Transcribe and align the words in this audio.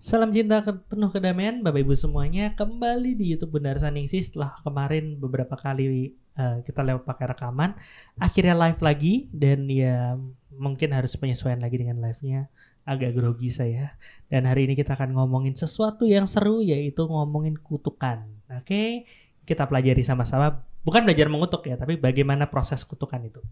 Salam 0.00 0.32
cinta 0.32 0.64
ke- 0.64 0.80
penuh 0.88 1.12
kedamaian 1.12 1.60
Bapak 1.60 1.84
Ibu 1.84 1.92
semuanya. 1.92 2.56
Kembali 2.56 3.12
di 3.20 3.36
YouTube 3.36 3.60
Bundar 3.60 3.76
Saningsi 3.76 4.24
setelah 4.24 4.56
kemarin 4.64 5.20
beberapa 5.20 5.52
kali 5.60 6.16
eh, 6.40 6.58
kita 6.64 6.80
lewat 6.80 7.04
pakai 7.04 7.36
rekaman. 7.36 7.76
Akhirnya 8.16 8.56
live 8.56 8.80
lagi 8.80 9.28
dan 9.28 9.68
ya 9.68 10.16
mungkin 10.56 10.96
harus 10.96 11.12
penyesuaian 11.20 11.60
lagi 11.60 11.76
dengan 11.84 12.00
live-nya. 12.00 12.48
Agak 12.88 13.12
grogi 13.12 13.52
saya. 13.52 13.92
Dan 14.32 14.48
hari 14.48 14.64
ini 14.64 14.72
kita 14.72 14.96
akan 14.96 15.12
ngomongin 15.12 15.52
sesuatu 15.52 16.08
yang 16.08 16.24
seru 16.24 16.64
yaitu 16.64 17.04
ngomongin 17.04 17.60
kutukan. 17.60 18.24
Oke? 18.56 19.04
Kita 19.44 19.68
pelajari 19.68 20.00
sama-sama. 20.00 20.64
Bukan 20.80 21.04
belajar 21.04 21.28
mengutuk 21.28 21.68
ya 21.68 21.76
tapi 21.76 22.00
bagaimana 22.00 22.48
proses 22.48 22.88
kutukan 22.88 23.20
itu. 23.20 23.44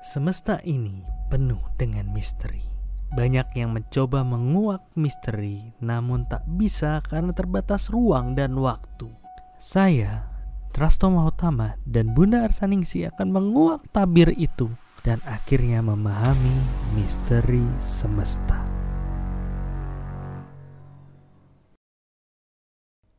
Semesta 0.00 0.64
ini 0.64 1.04
penuh 1.28 1.60
dengan 1.76 2.08
misteri. 2.08 2.79
Banyak 3.10 3.58
yang 3.58 3.74
mencoba 3.74 4.22
menguak 4.22 4.86
misteri, 4.94 5.74
namun 5.82 6.30
tak 6.30 6.46
bisa 6.46 7.02
karena 7.02 7.34
terbatas 7.34 7.90
ruang 7.90 8.38
dan 8.38 8.54
waktu. 8.54 9.10
Saya, 9.58 10.30
Trasto 10.70 11.10
Mahotama 11.10 11.74
dan 11.82 12.14
Bunda 12.14 12.46
Arsaningsi 12.46 13.02
akan 13.10 13.34
menguak 13.34 13.82
tabir 13.90 14.30
itu 14.38 14.70
dan 15.02 15.18
akhirnya 15.26 15.82
memahami 15.82 16.54
misteri 16.94 17.66
semesta. 17.82 18.62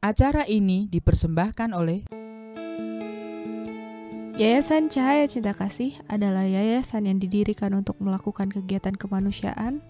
Acara 0.02 0.48
ini 0.48 0.88
dipersembahkan 0.88 1.76
oleh 1.76 2.21
Yayasan 4.42 4.90
Cahaya 4.90 5.30
Cinta 5.30 5.54
Kasih 5.54 6.02
adalah 6.10 6.42
yayasan 6.50 7.06
yang 7.06 7.22
didirikan 7.22 7.78
untuk 7.78 7.94
melakukan 8.02 8.50
kegiatan 8.50 8.98
kemanusiaan, 8.98 9.86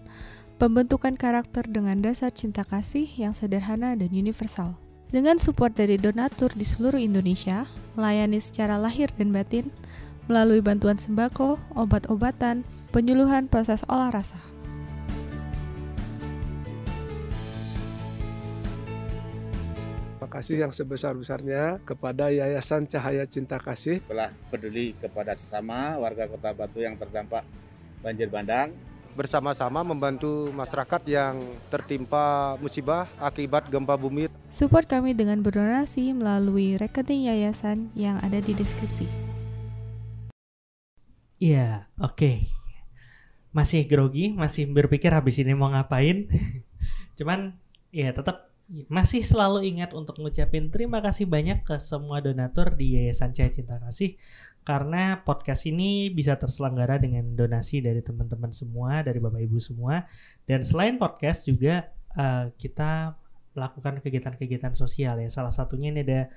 pembentukan 0.60 1.16
karakter 1.16 1.64
dengan 1.64 2.04
dasar 2.04 2.36
cinta 2.36 2.60
kasih 2.60 3.08
yang 3.16 3.32
sederhana 3.32 3.96
dan 3.96 4.12
universal. 4.12 4.76
Dengan 5.08 5.40
support 5.40 5.72
dari 5.72 5.96
donatur 5.96 6.52
di 6.52 6.68
seluruh 6.68 7.00
Indonesia, 7.00 7.64
melayani 7.96 8.44
secara 8.44 8.76
lahir 8.76 9.08
dan 9.16 9.32
batin, 9.32 9.72
melalui 10.28 10.60
bantuan 10.60 11.00
sembako, 11.00 11.56
obat-obatan, 11.72 12.60
penyuluhan 12.92 13.48
proses 13.48 13.88
olah 13.88 14.12
rasa. 14.12 14.51
Terima 20.22 20.38
kasih 20.38 20.62
yang 20.62 20.70
sebesar-besarnya 20.70 21.82
kepada 21.82 22.30
Yayasan 22.30 22.86
Cahaya 22.86 23.26
Cinta 23.26 23.58
Kasih 23.58 23.98
telah 24.06 24.30
peduli 24.54 24.94
kepada 25.02 25.34
sesama 25.34 25.98
warga 25.98 26.30
Kota 26.30 26.54
Batu 26.54 26.78
yang 26.78 26.94
terdampak 26.94 27.42
banjir 28.06 28.30
bandang. 28.30 28.70
bersama-sama 29.18 29.82
membantu 29.82 30.54
masyarakat 30.54 31.02
yang 31.10 31.42
tertimpa 31.66 32.54
musibah 32.62 33.10
akibat 33.18 33.66
gempa 33.66 33.98
bumi. 33.98 34.30
Support 34.46 34.86
kami 34.86 35.10
dengan 35.10 35.42
berdonasi 35.42 36.14
melalui 36.14 36.78
rekening 36.78 37.26
yayasan 37.26 37.90
yang 37.98 38.22
ada 38.22 38.38
di 38.38 38.54
deskripsi. 38.54 39.10
Iya, 41.42 41.90
oke. 41.98 42.46
Masih 43.50 43.90
grogi, 43.90 44.30
masih 44.38 44.70
berpikir 44.70 45.10
habis 45.10 45.42
ini 45.42 45.50
mau 45.50 45.74
ngapain. 45.74 46.30
Cuman 47.18 47.58
ya 47.90 48.14
tetap 48.14 48.51
masih 48.88 49.20
selalu 49.20 49.68
ingat 49.68 49.92
untuk 49.92 50.16
ngucapin 50.16 50.72
terima 50.72 51.04
kasih 51.04 51.28
banyak 51.28 51.60
ke 51.60 51.76
semua 51.76 52.24
donatur 52.24 52.72
di 52.72 52.96
Yayasan 52.96 53.36
Cahaya 53.36 53.52
Cinta 53.52 53.76
Kasih 53.76 54.16
karena 54.62 55.18
podcast 55.26 55.66
ini 55.66 56.06
bisa 56.14 56.38
terselenggara 56.38 56.94
dengan 57.02 57.34
donasi 57.34 57.82
dari 57.82 57.98
teman-teman 57.98 58.54
semua, 58.54 59.02
dari 59.02 59.18
Bapak 59.18 59.42
Ibu 59.42 59.58
semua. 59.58 60.06
Dan 60.46 60.62
selain 60.62 61.02
podcast 61.02 61.50
juga 61.50 61.90
eh, 62.14 62.46
kita 62.54 63.18
melakukan 63.58 63.98
kegiatan-kegiatan 64.00 64.72
sosial 64.78 65.18
ya. 65.18 65.28
Salah 65.28 65.50
satunya 65.50 65.90
ini 65.90 66.06
ada 66.06 66.30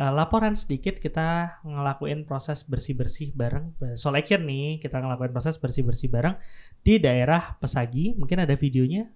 eh, 0.00 0.12
laporan 0.16 0.56
sedikit 0.56 0.96
kita 0.96 1.60
ngelakuin 1.60 2.24
proses 2.24 2.64
bersih-bersih 2.64 3.36
bareng 3.36 3.76
Soul 4.00 4.16
Action 4.16 4.48
nih 4.48 4.80
kita 4.80 4.96
ngelakuin 5.04 5.36
proses 5.36 5.60
bersih-bersih 5.60 6.08
bareng 6.08 6.40
di 6.80 6.96
daerah 6.96 7.60
Pesagi 7.60 8.16
mungkin 8.16 8.48
ada 8.48 8.56
videonya 8.56 9.12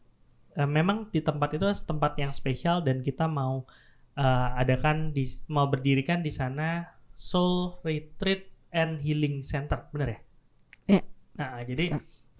Eh, 0.57 0.65
memang 0.65 1.13
di 1.13 1.21
tempat 1.21 1.53
itu 1.53 1.69
tempat 1.85 2.17
yang 2.17 2.33
spesial 2.33 2.81
dan 2.81 3.05
kita 3.05 3.29
mau 3.29 3.69
eh, 4.17 4.49
adakan 4.57 5.13
di 5.13 5.29
mau 5.53 5.69
berdirikan 5.69 6.25
di 6.25 6.33
sana 6.33 6.89
Soul 7.13 7.77
Retreat 7.85 8.73
and 8.73 9.05
Healing 9.05 9.45
Center 9.45 9.85
bener 9.93 10.09
ya? 10.09 10.21
Iya. 10.97 11.03
Nah, 11.37 11.61
jadi 11.61 11.85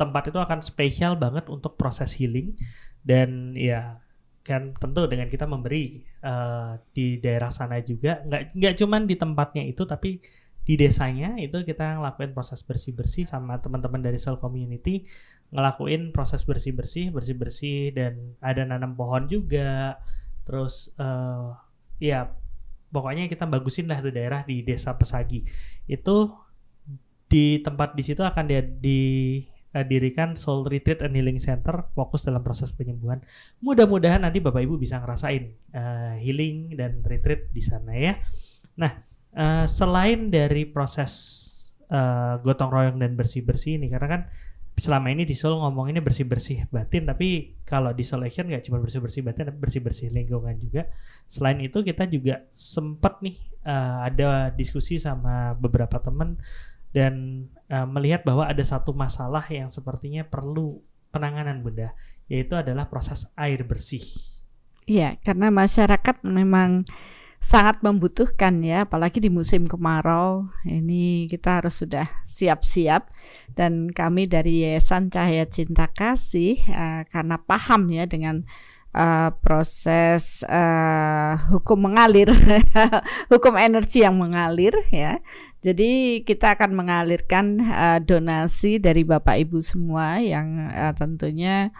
tempat 0.01 0.33
itu 0.33 0.39
akan 0.41 0.61
spesial 0.65 1.21
banget 1.21 1.49
untuk 1.53 1.77
proses 1.77 2.17
healing 2.17 2.57
dan 3.05 3.53
ya 3.57 4.01
kan 4.47 4.73
tentu 4.79 5.11
dengan 5.11 5.29
kita 5.29 5.45
memberi 5.45 6.01
eh, 6.01 6.73
di 6.97 7.21
daerah 7.21 7.53
sana 7.53 7.83
juga 7.85 8.25
nggak 8.25 8.57
nggak 8.57 8.75
cuman 8.81 9.03
di 9.05 9.17
tempatnya 9.19 9.65
itu 9.69 9.83
tapi 9.85 10.23
di 10.67 10.75
desanya 10.75 11.39
itu 11.39 11.63
kita 11.63 12.03
ngelakuin 12.03 12.35
proses 12.35 12.63
bersih 12.67 12.91
bersih 12.91 13.23
sama 13.23 13.59
teman-teman 13.63 14.03
dari 14.03 14.19
Soul 14.19 14.43
Community 14.43 15.07
ngelakuin 15.55 16.11
proses 16.11 16.43
bersih 16.43 16.75
bersih 16.75 17.15
bersih 17.15 17.37
bersih 17.39 17.81
dan 17.95 18.35
ada 18.43 18.63
nanam 18.67 18.95
pohon 18.99 19.27
juga. 19.31 20.01
Terus 20.47 20.91
eh 20.99 21.49
ya 22.01 22.29
pokoknya 22.93 23.29
kita 23.29 23.45
bagusin 23.49 23.91
lah 23.91 24.01
tuh 24.01 24.13
daerah 24.15 24.43
di 24.47 24.63
desa 24.63 24.95
Pesagi. 24.95 25.45
Itu 25.87 26.33
di 27.27 27.59
tempat 27.61 27.99
di 27.99 28.03
situ 28.07 28.23
akan 28.23 28.45
dia 28.47 28.63
didirikan 28.63 30.39
Soul 30.39 30.71
Retreat 30.71 31.03
and 31.03 31.19
Healing 31.19 31.43
Center 31.43 31.91
fokus 31.93 32.23
dalam 32.23 32.41
proses 32.41 32.71
penyembuhan. 32.71 33.19
Mudah-mudahan 33.59 34.23
nanti 34.23 34.39
bapak 34.39 34.63
ibu 34.63 34.79
bisa 34.79 35.03
ngerasain 35.03 35.45
eh, 35.75 36.15
healing 36.23 36.79
dan 36.79 37.03
retreat 37.03 37.51
di 37.51 37.63
sana 37.63 37.93
ya. 37.99 38.15
Nah 38.79 38.93
eh, 39.35 39.67
selain 39.67 40.31
dari 40.31 40.71
proses 40.71 41.13
eh, 41.91 42.35
gotong 42.41 42.71
royong 42.71 42.99
dan 43.03 43.19
bersih 43.19 43.43
bersih 43.43 43.77
ini 43.77 43.91
karena 43.91 44.09
kan 44.09 44.23
selama 44.77 45.09
ini 45.09 45.25
di 45.25 45.33
Soul 45.33 45.57
ngomonginnya 45.57 46.05
bersih-bersih 46.05 46.69
batin 46.69 47.09
tapi 47.09 47.57
kalau 47.65 47.97
di 47.97 48.05
Soul 48.05 48.29
Action 48.29 48.45
nggak 48.45 48.69
cuma 48.69 48.79
bersih-bersih 48.85 49.25
batin 49.25 49.49
tapi 49.49 49.59
bersih-bersih 49.59 50.13
lingkungan 50.13 50.53
juga. 50.61 50.93
Selain 51.27 51.57
itu 51.65 51.81
kita 51.81 52.05
juga 52.05 52.45
sempat 52.53 53.25
nih 53.25 53.37
eh, 53.65 53.97
ada 54.13 54.53
diskusi 54.53 55.01
sama 55.01 55.57
beberapa 55.57 55.97
teman 55.99 56.37
dan 56.93 57.47
eh, 57.73 57.87
melihat 57.89 58.23
bahwa 58.29 58.45
ada 58.45 58.61
satu 58.61 58.93
masalah 58.93 59.43
yang 59.49 59.73
sepertinya 59.73 60.29
perlu 60.29 60.85
penanganan 61.09 61.65
bunda 61.65 61.97
yaitu 62.29 62.53
adalah 62.53 62.93
proses 62.93 63.25
air 63.39 63.65
bersih. 63.65 64.05
Iya, 64.87 65.19
karena 65.25 65.51
masyarakat 65.51 66.23
memang 66.23 66.87
sangat 67.47 67.79
membutuhkan 67.79 68.59
ya, 68.59 68.83
apalagi 68.83 69.23
di 69.23 69.31
musim 69.31 69.71
kemarau. 69.71 70.51
Ini 70.67 71.31
kita 71.31 71.63
harus 71.63 71.79
sudah 71.79 72.11
siap-siap 72.27 73.07
dan 73.55 73.87
kami 73.95 74.27
dari 74.27 74.67
Yayasan 74.67 75.15
Cahaya 75.15 75.47
Cinta 75.47 75.87
Kasih 75.87 76.59
eh, 76.59 77.07
karena 77.07 77.39
paham 77.39 77.87
ya 77.95 78.11
dengan 78.11 78.43
eh, 78.91 79.31
proses 79.39 80.43
eh, 80.43 81.33
hukum 81.55 81.87
mengalir, 81.87 82.35
hukum 83.33 83.55
energi 83.55 84.03
yang 84.03 84.19
mengalir 84.19 84.75
ya. 84.91 85.23
Jadi 85.63 86.23
kita 86.27 86.59
akan 86.59 86.75
mengalirkan 86.75 87.63
eh, 87.63 87.99
donasi 88.03 88.83
dari 88.83 89.07
Bapak 89.07 89.39
Ibu 89.39 89.63
semua 89.63 90.19
yang 90.19 90.67
eh, 90.67 90.93
tentunya 90.99 91.71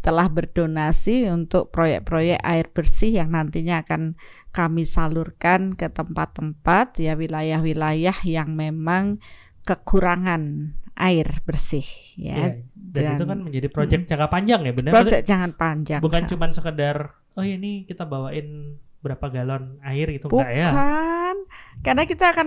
telah 0.00 0.32
berdonasi 0.32 1.28
untuk 1.28 1.68
proyek-proyek 1.68 2.40
air 2.40 2.66
bersih 2.72 3.20
yang 3.20 3.36
nantinya 3.36 3.84
akan 3.84 4.16
kami 4.50 4.82
salurkan 4.82 5.78
ke 5.78 5.86
tempat-tempat 5.88 6.98
ya 6.98 7.14
wilayah-wilayah 7.14 8.26
yang 8.26 8.54
memang 8.54 9.22
kekurangan 9.62 10.74
air 10.98 11.40
bersih 11.46 11.86
ya. 12.18 12.36
Ya, 12.36 12.48
dan, 12.74 13.16
itu 13.16 13.24
Dan- 13.24 13.30
kan 13.30 13.38
menjadi 13.40 13.68
proyek 13.70 14.00
jangka 14.10 14.28
panjang 14.28 14.60
ya 14.66 14.72
benar 14.74 14.92
Proses 14.92 15.22
jangan 15.24 15.50
panjang. 15.54 16.00
bukan 16.02 16.26
cuma 16.26 16.50
sekedar 16.50 17.14
oh 17.38 17.44
ini 17.46 17.86
kita 17.86 18.04
bawain 18.04 18.76
berapa 19.00 19.32
galon 19.32 19.80
air 19.80 20.12
gitu 20.12 20.28
enggak 20.28 20.52
ya 20.52 20.68
Bukan, 20.68 21.36
karena 21.80 22.02
kita 22.04 22.36
akan 22.36 22.46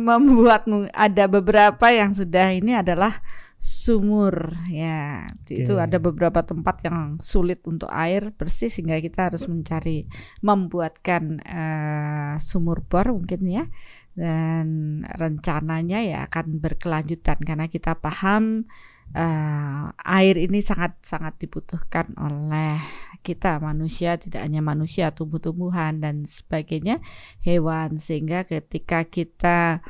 membuat 0.00 0.66
ada 0.90 1.24
beberapa 1.30 1.86
yang 1.92 2.10
sudah 2.10 2.50
ini 2.50 2.74
adalah 2.74 3.22
sumur 3.64 4.60
ya. 4.68 5.24
Itu 5.48 5.80
Oke. 5.80 5.84
ada 5.88 5.96
beberapa 5.96 6.44
tempat 6.44 6.84
yang 6.84 7.16
sulit 7.16 7.64
untuk 7.64 7.88
air 7.88 8.28
bersih 8.36 8.68
sehingga 8.68 9.00
kita 9.00 9.32
harus 9.32 9.48
mencari 9.48 10.04
membuatkan 10.44 11.40
eh, 11.40 12.34
sumur 12.44 12.84
bor 12.84 13.16
mungkin 13.16 13.40
ya. 13.48 13.64
Dan 14.12 15.00
rencananya 15.08 16.04
ya 16.04 16.28
akan 16.28 16.60
berkelanjutan 16.60 17.40
karena 17.40 17.72
kita 17.72 17.96
paham 17.96 18.68
eh, 19.16 19.84
air 19.96 20.36
ini 20.36 20.60
sangat 20.60 21.00
sangat 21.00 21.40
dibutuhkan 21.40 22.12
oleh 22.20 22.84
kita 23.24 23.56
manusia 23.64 24.20
tidak 24.20 24.44
hanya 24.44 24.60
manusia 24.60 25.08
tumbuh-tumbuhan 25.16 26.04
dan 26.04 26.28
sebagainya 26.28 27.00
hewan 27.40 27.96
sehingga 27.96 28.44
ketika 28.44 29.08
kita 29.08 29.80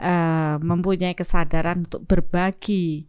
eh, 0.00 0.56
mempunyai 0.60 1.16
kesadaran 1.16 1.84
untuk 1.88 2.04
berbagi 2.04 3.08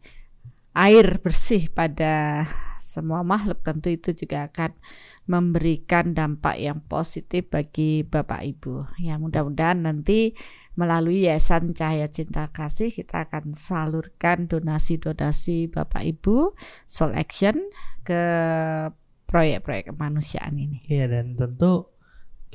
air 0.77 1.17
bersih 1.21 1.67
pada 1.73 2.45
semua 2.77 3.25
makhluk 3.25 3.65
tentu 3.65 3.89
itu 3.91 4.13
juga 4.13 4.47
akan 4.47 4.71
memberikan 5.27 6.15
dampak 6.15 6.55
yang 6.55 6.79
positif 6.87 7.51
bagi 7.51 8.07
Bapak 8.07 8.47
Ibu. 8.47 8.95
Ya 9.03 9.19
mudah-mudahan 9.19 9.83
nanti 9.83 10.37
melalui 10.79 11.27
Yayasan 11.27 11.75
Cahaya 11.75 12.07
Cinta 12.07 12.47
Kasih 12.47 12.93
kita 12.95 13.27
akan 13.27 13.51
salurkan 13.51 14.47
donasi-donasi 14.47 15.67
Bapak 15.73 16.05
Ibu 16.05 16.55
Soul 16.87 17.17
Action 17.19 17.59
ke 18.07 18.23
proyek-proyek 19.27 19.91
kemanusiaan 19.91 20.55
ini. 20.55 20.79
Iya 20.87 21.11
dan 21.11 21.35
tentu 21.35 21.96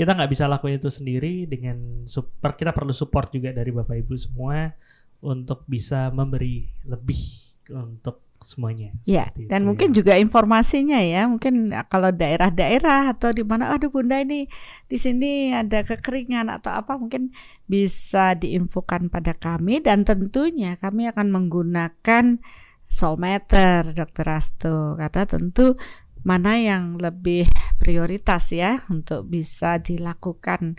kita 0.02 0.18
nggak 0.18 0.30
bisa 0.34 0.50
lakuin 0.50 0.82
itu 0.82 0.90
sendiri 0.90 1.46
dengan 1.46 2.02
super 2.10 2.58
kita 2.58 2.74
perlu 2.74 2.90
support 2.90 3.30
juga 3.30 3.54
dari 3.54 3.70
bapak 3.70 4.02
ibu 4.02 4.18
semua 4.18 4.74
untuk 5.22 5.62
bisa 5.70 6.10
memberi 6.10 6.66
lebih 6.82 7.22
untuk 7.70 8.34
semuanya. 8.42 8.90
Ya, 9.06 9.30
dan 9.46 9.62
itu, 9.62 9.68
mungkin 9.70 9.88
ya. 9.94 10.02
juga 10.02 10.14
informasinya 10.18 10.98
ya, 10.98 11.30
mungkin 11.30 11.70
kalau 11.86 12.10
daerah-daerah 12.10 13.14
atau 13.14 13.30
di 13.30 13.46
mana, 13.46 13.70
aduh 13.70 13.94
bunda 13.94 14.18
ini 14.18 14.50
di 14.90 14.98
sini 14.98 15.54
ada 15.54 15.86
kekeringan 15.86 16.50
atau 16.50 16.74
apa, 16.74 16.98
mungkin 16.98 17.30
bisa 17.70 18.34
diinfokan 18.34 19.08
pada 19.08 19.38
kami 19.38 19.78
dan 19.78 20.02
tentunya 20.02 20.74
kami 20.74 21.06
akan 21.06 21.30
menggunakan 21.30 22.42
soulmeter, 22.90 23.94
dokter 23.94 24.26
Asto, 24.26 24.98
karena 24.98 25.22
tentu 25.24 25.78
mana 26.22 26.58
yang 26.58 26.98
lebih 26.98 27.50
prioritas 27.82 28.54
ya 28.54 28.86
untuk 28.86 29.26
bisa 29.26 29.82
dilakukan 29.82 30.78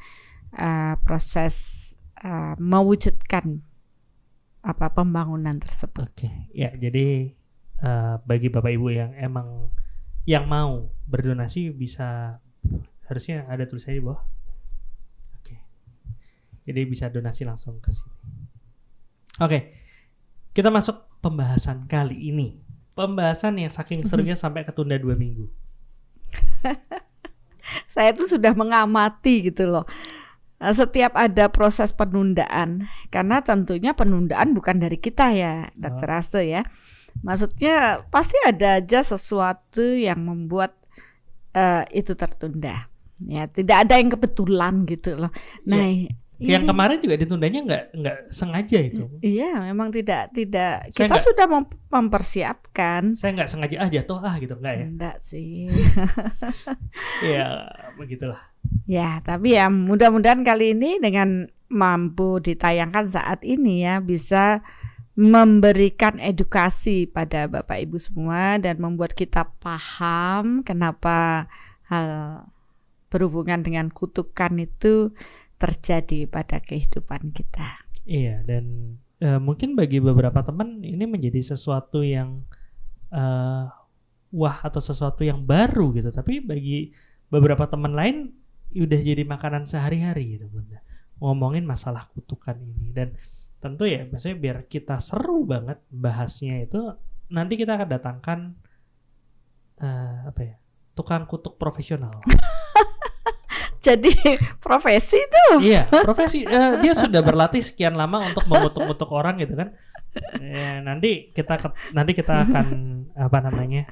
uh, 0.55 0.95
proses 1.03 1.55
uh, 2.23 2.55
mewujudkan 2.59 3.63
apa 4.63 4.95
pembangunan 4.95 5.59
tersebut. 5.59 6.07
Oke, 6.07 6.31
ya 6.55 6.71
jadi 6.71 7.35
eh, 7.83 8.15
bagi 8.23 8.47
bapak 8.47 8.71
ibu 8.71 8.95
yang 8.95 9.11
emang 9.19 9.67
yang 10.23 10.47
mau 10.47 10.87
berdonasi 11.03 11.75
bisa 11.75 12.39
harusnya 13.11 13.43
ada 13.51 13.67
tulisannya 13.67 13.99
di 13.99 14.03
bawah. 14.07 14.23
Oke, 15.35 15.55
jadi 16.63 16.87
bisa 16.87 17.11
donasi 17.11 17.43
langsung 17.43 17.83
ke 17.83 17.91
sini. 17.91 18.15
Oke, 19.43 19.59
kita 20.55 20.71
masuk 20.71 21.19
pembahasan 21.19 21.83
kali 21.91 22.31
ini. 22.31 22.62
Pembahasan 22.93 23.57
yang 23.57 23.73
saking 23.73 24.05
serunya 24.05 24.37
sampai 24.37 24.61
ketunda 24.61 24.93
dua 25.01 25.17
minggu. 25.17 25.49
Saya 27.93 28.13
tuh 28.13 28.29
sudah 28.29 28.53
mengamati 28.53 29.49
gitu 29.49 29.65
loh. 29.65 29.85
Eh, 30.61 30.73
Setiap 30.75 31.17
ada 31.17 31.49
proses 31.49 31.89
penundaan, 31.89 32.85
karena 33.09 33.41
tentunya 33.41 33.97
penundaan 33.97 34.53
bukan 34.53 34.77
dari 34.77 35.01
kita 35.01 35.33
ya, 35.33 35.73
Dokter 35.73 36.09
Aste 36.11 36.41
ya. 36.45 36.61
Maksudnya 37.21 38.05
pasti 38.09 38.37
ada 38.45 38.81
aja 38.81 39.01
sesuatu 39.01 39.81
yang 39.81 40.21
membuat 40.21 40.77
eh, 41.57 41.85
itu 41.93 42.13
tertunda. 42.13 42.89
Ya, 43.23 43.47
tidak 43.47 43.87
ada 43.87 43.97
yang 44.01 44.09
kebetulan 44.11 44.83
gitu 44.89 45.15
loh. 45.15 45.31
Nah, 45.63 45.85
Yang 45.85 46.22
ini- 46.43 46.65
kemarin 46.65 46.97
juga 46.97 47.15
ditundanya 47.15 47.59
nggak 47.61 47.83
nggak 47.95 48.17
sengaja 48.27 48.79
itu. 48.79 49.05
Iya, 49.19 49.63
memang 49.63 49.89
tidak 49.89 50.31
tidak 50.31 50.89
Saya 50.89 51.07
kita 51.07 51.15
nggak- 51.15 51.25
sudah 51.25 51.45
mem- 51.47 51.79
mempersiapkan. 51.87 53.01
Saya 53.13 53.31
nggak 53.33 53.49
sengaja 53.49 53.75
ah 53.77 53.87
jatuh 53.87 54.19
ah 54.19 54.35
gitu 54.35 54.53
nggak 54.53 54.73
ya? 54.73 54.85
Enggak 54.85 55.17
sih. 55.19 55.71
Ya 57.23 57.67
begitulah. 57.95 58.39
Ya, 58.85 59.19
tapi 59.21 59.55
ya 59.55 59.67
mudah-mudahan 59.67 60.43
kali 60.43 60.73
ini 60.73 60.99
dengan 60.99 61.47
mampu 61.67 62.37
ditayangkan 62.37 63.05
saat 63.07 63.39
ini 63.41 63.81
ya 63.81 63.97
bisa 63.97 64.61
memberikan 65.13 66.17
edukasi 66.17 67.05
pada 67.05 67.45
Bapak 67.45 67.85
Ibu 67.85 67.97
semua 67.97 68.57
dan 68.57 68.81
membuat 68.81 69.13
kita 69.13 69.45
paham 69.61 70.65
kenapa 70.65 71.45
hal 71.85 72.41
berhubungan 73.07 73.61
dengan 73.61 73.93
kutukan 73.93 74.57
itu 74.57 75.13
terjadi 75.57 76.27
pada 76.27 76.59
kehidupan 76.59 77.31
kita. 77.31 77.83
Iya 78.03 78.43
dan 78.43 78.97
eh, 79.23 79.39
mungkin 79.39 79.79
bagi 79.79 80.03
beberapa 80.03 80.43
teman 80.43 80.83
ini 80.83 81.07
menjadi 81.07 81.55
sesuatu 81.55 82.03
yang 82.03 82.43
eh, 83.13 83.65
wah 84.33 84.57
atau 84.65 84.81
sesuatu 84.81 85.23
yang 85.23 85.45
baru 85.45 85.93
gitu. 85.95 86.09
Tapi 86.09 86.43
bagi 86.43 86.91
beberapa 87.31 87.69
teman 87.69 87.95
lain 87.95 88.33
udah 88.73 88.99
jadi 88.99 89.23
makanan 89.23 89.69
sehari-hari 89.69 90.37
gitu 90.37 90.49
bunda. 90.49 90.81
Ngomongin 91.21 91.63
masalah 91.63 92.09
kutukan 92.11 92.57
ini 92.57 92.91
dan 92.91 93.13
tentu 93.63 93.87
ya 93.87 94.03
maksudnya 94.03 94.35
biar 94.35 94.57
kita 94.67 94.99
seru 94.99 95.47
banget 95.47 95.79
bahasnya 95.87 96.67
itu 96.67 96.83
nanti 97.31 97.55
kita 97.55 97.79
akan 97.79 97.87
datangkan 97.87 98.39
eh, 99.79 100.17
apa 100.27 100.41
ya 100.43 100.55
tukang 100.93 101.25
kutuk 101.25 101.57
profesional. 101.57 102.21
Jadi 103.83 104.11
profesi 104.63 105.19
itu 105.19 105.45
iya, 105.59 105.83
profesi 105.91 106.47
eh, 106.47 106.79
dia 106.79 106.95
sudah 106.95 107.19
berlatih 107.19 107.59
sekian 107.59 107.93
lama 107.93 108.23
untuk 108.23 108.47
mengutuk-ngutuk 108.47 109.11
orang 109.11 109.35
gitu 109.37 109.59
kan. 109.59 109.75
Ya, 110.39 110.79
nanti 110.79 111.35
kita 111.35 111.59
ke- 111.59 111.75
nanti 111.91 112.15
kita 112.15 112.47
akan 112.47 112.67
apa 113.11 113.37
namanya 113.43 113.83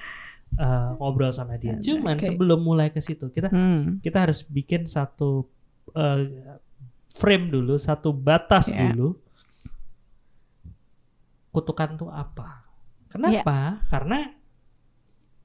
eh, 0.56 0.90
ngobrol 0.96 1.36
sama 1.36 1.60
dia. 1.60 1.76
Cuman 1.78 2.16
Oke. 2.18 2.32
sebelum 2.32 2.64
mulai 2.64 2.88
ke 2.90 3.04
situ 3.04 3.28
kita 3.28 3.52
Hmm, 3.52 4.00
kita 4.00 4.24
harus 4.24 4.48
bikin 4.48 4.88
satu 4.88 5.44
eh, 5.92 6.24
frame 7.12 7.52
dulu, 7.52 7.76
satu 7.76 8.16
batas 8.16 8.72
Ya. 8.72 8.88
dulu. 8.88 9.20
Kutukan 11.52 12.00
tuh 12.00 12.08
apa? 12.08 12.64
Kenapa? 13.12 13.84
Karena 13.92 14.24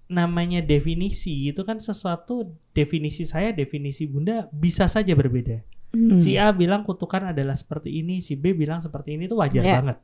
namanya 0.07 0.63
definisi 0.63 1.51
itu 1.51 1.63
kan 1.63 1.79
sesuatu 1.79 2.47
definisi 2.71 3.27
saya, 3.27 3.51
definisi 3.51 4.07
Bunda 4.07 4.47
bisa 4.51 4.87
saja 4.87 5.11
berbeda. 5.13 5.63
hmm. 5.93 6.23
Si 6.23 6.39
A 6.39 6.51
bilang 6.51 6.83
kutukan 6.83 7.35
adalah 7.35 7.55
seperti 7.55 7.91
ini, 7.91 8.23
si 8.23 8.39
B 8.39 8.55
bilang 8.55 8.79
seperti 8.79 9.15
ini 9.15 9.27
itu 9.27 9.35
wajar 9.35 9.63
Ya, 9.63 9.83
banget. 9.83 9.99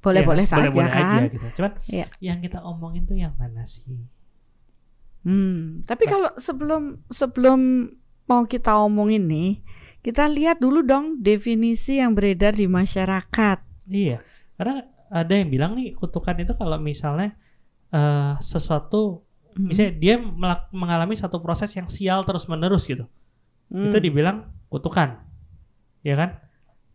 boleh-boleh 0.00 0.44
Ya, 0.44 0.50
saja 0.52 0.68
boleh-boleh 0.68 0.92
kan. 0.92 1.04
aja 1.08 1.24
gitu. 1.32 1.46
Cuman 1.56 1.72
Ya. 1.88 2.06
yang 2.20 2.38
kita 2.38 2.60
omongin 2.60 3.08
tuh 3.08 3.16
yang 3.16 3.32
mana 3.34 3.64
sih? 3.64 3.84
Hmm, 5.24 5.80
tapi 5.88 6.04
kalau 6.04 6.28
sebelum 6.36 7.00
sebelum 7.08 7.88
mau 8.28 8.44
kita 8.44 8.76
omongin 8.76 9.24
nih, 9.24 9.64
kita 10.04 10.28
lihat 10.28 10.60
dulu 10.60 10.84
dong 10.84 11.16
definisi 11.16 11.96
yang 11.96 12.12
beredar 12.12 12.52
di 12.52 12.68
masyarakat. 12.68 13.58
Iya, 13.88 14.20
karena 14.56 14.84
ada 15.08 15.32
yang 15.32 15.48
bilang 15.48 15.72
nih 15.76 15.96
kutukan 15.96 16.36
itu 16.36 16.52
kalau 16.52 16.76
misalnya 16.76 17.32
eh, 17.94 18.34
sesuatu, 18.42 19.22
Hmm. 19.54 19.70
misalnya 19.70 19.94
dia 19.94 20.18
mengalami 20.74 21.14
satu 21.14 21.38
proses 21.38 21.70
yang 21.78 21.86
sial 21.86 22.26
terus 22.26 22.50
menerus 22.50 22.90
gitu, 22.90 23.06
Hmm. 23.70 23.86
itu 23.86 24.02
dibilang 24.02 24.50
kutukan, 24.66 25.22
ya 26.02 26.18
kan? 26.18 26.42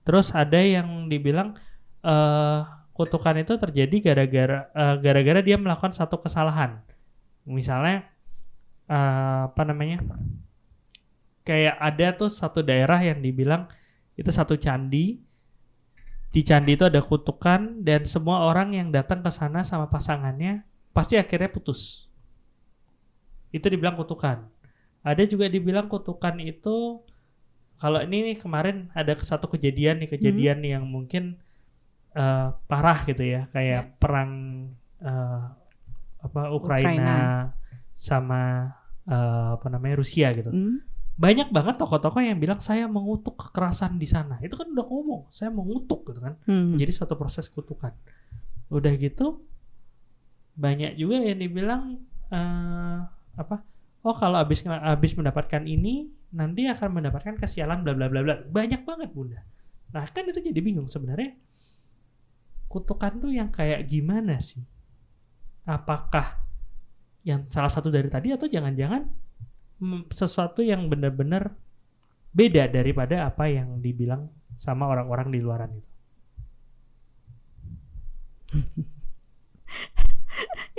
Terus 0.04 0.36
ada 0.36 0.60
yang 0.60 1.08
dibilang 1.08 1.56
eh, 2.04 2.60
kutukan 2.92 3.40
itu 3.40 3.56
terjadi 3.56 4.12
gara-gara 4.12 4.68
eh, 4.76 4.96
gara-gara 5.00 5.40
dia 5.40 5.56
melakukan 5.56 5.96
satu 5.96 6.20
kesalahan, 6.20 6.84
misalnya 7.48 8.04
eh, 8.92 9.40
apa 9.48 9.64
namanya? 9.64 10.04
Kayak 11.48 11.76
ada 11.82 12.08
tuh 12.14 12.30
satu 12.30 12.60
daerah 12.62 13.00
yang 13.02 13.24
dibilang 13.24 13.72
itu 14.20 14.30
satu 14.30 14.60
candi 14.60 15.18
di 16.30 16.42
candi 16.46 16.78
itu 16.78 16.86
ada 16.86 17.02
kutukan 17.02 17.82
dan 17.82 18.06
semua 18.06 18.46
orang 18.46 18.78
yang 18.78 18.94
datang 18.94 19.26
ke 19.26 19.32
sana 19.34 19.66
sama 19.66 19.90
pasangannya 19.90 20.62
pasti 21.00 21.16
akhirnya 21.16 21.48
putus. 21.48 22.12
Itu 23.56 23.72
dibilang 23.72 23.96
kutukan. 23.96 24.44
Ada 25.00 25.24
juga 25.24 25.48
dibilang 25.48 25.88
kutukan 25.88 26.36
itu 26.44 27.00
kalau 27.80 28.04
ini 28.04 28.36
nih 28.36 28.38
kemarin 28.44 28.92
ada 28.92 29.16
satu 29.16 29.48
kejadian 29.48 30.04
nih 30.04 30.12
kejadian 30.12 30.60
yang 30.68 30.84
mungkin 30.84 31.40
eh, 32.12 32.48
parah 32.68 33.08
gitu 33.08 33.24
ya 33.24 33.48
kayak 33.56 33.96
perang 33.96 34.32
eh, 35.00 35.42
apa 36.20 36.52
Ukraina, 36.52 36.92
Ukraina. 36.92 37.18
sama 37.96 38.76
eh, 39.08 39.48
apa 39.56 39.68
namanya 39.72 40.04
Rusia 40.04 40.36
gitu 40.36 40.52
Hmm. 40.52 40.84
banyak 41.16 41.48
banget 41.56 41.80
tokoh-tokoh 41.80 42.20
yang 42.20 42.36
bilang 42.36 42.60
saya 42.60 42.88
mengutuk 42.88 43.40
kekerasan 43.40 43.96
di 44.00 44.08
sana. 44.08 44.40
Itu 44.40 44.56
kan 44.60 44.72
udah 44.72 44.88
ngomong, 44.88 45.22
saya 45.32 45.52
mengutuk 45.52 46.08
gitu 46.12 46.20
kan. 46.24 46.36
Hmm. 46.48 46.76
Jadi 46.80 46.92
suatu 46.96 47.16
proses 47.20 47.48
kutukan. 47.52 47.92
Udah 48.72 48.92
gitu 48.96 49.44
banyak 50.60 51.00
juga 51.00 51.24
yang 51.24 51.40
dibilang 51.40 51.84
eh, 52.30 53.00
apa? 53.40 53.64
Oh 54.04 54.16
kalau 54.16 54.40
habis 54.40 54.64
habis 54.68 55.16
mendapatkan 55.16 55.64
ini 55.64 56.12
nanti 56.36 56.68
akan 56.68 57.00
mendapatkan 57.00 57.40
kesialan 57.40 57.88
bla 57.88 57.96
bla 57.96 58.12
bla 58.12 58.22
bla. 58.22 58.36
Banyak 58.44 58.84
banget 58.84 59.10
Bunda. 59.16 59.40
Nah, 59.90 60.06
kan 60.12 60.28
itu 60.28 60.44
jadi 60.44 60.60
bingung 60.62 60.92
sebenarnya. 60.92 61.34
Kutukan 62.70 63.18
tuh 63.18 63.32
yang 63.34 63.50
kayak 63.50 63.90
gimana 63.90 64.38
sih? 64.38 64.62
Apakah 65.66 66.38
yang 67.26 67.50
salah 67.50 67.72
satu 67.72 67.90
dari 67.90 68.08
tadi 68.08 68.30
atau 68.30 68.46
jangan-jangan 68.46 69.10
sesuatu 70.12 70.62
yang 70.62 70.92
benar-benar 70.92 71.56
beda 72.30 72.70
daripada 72.70 73.26
apa 73.26 73.50
yang 73.50 73.82
dibilang 73.82 74.30
sama 74.54 74.86
orang-orang 74.86 75.34
di 75.34 75.40
luaran 75.42 75.72
itu. 75.74 75.90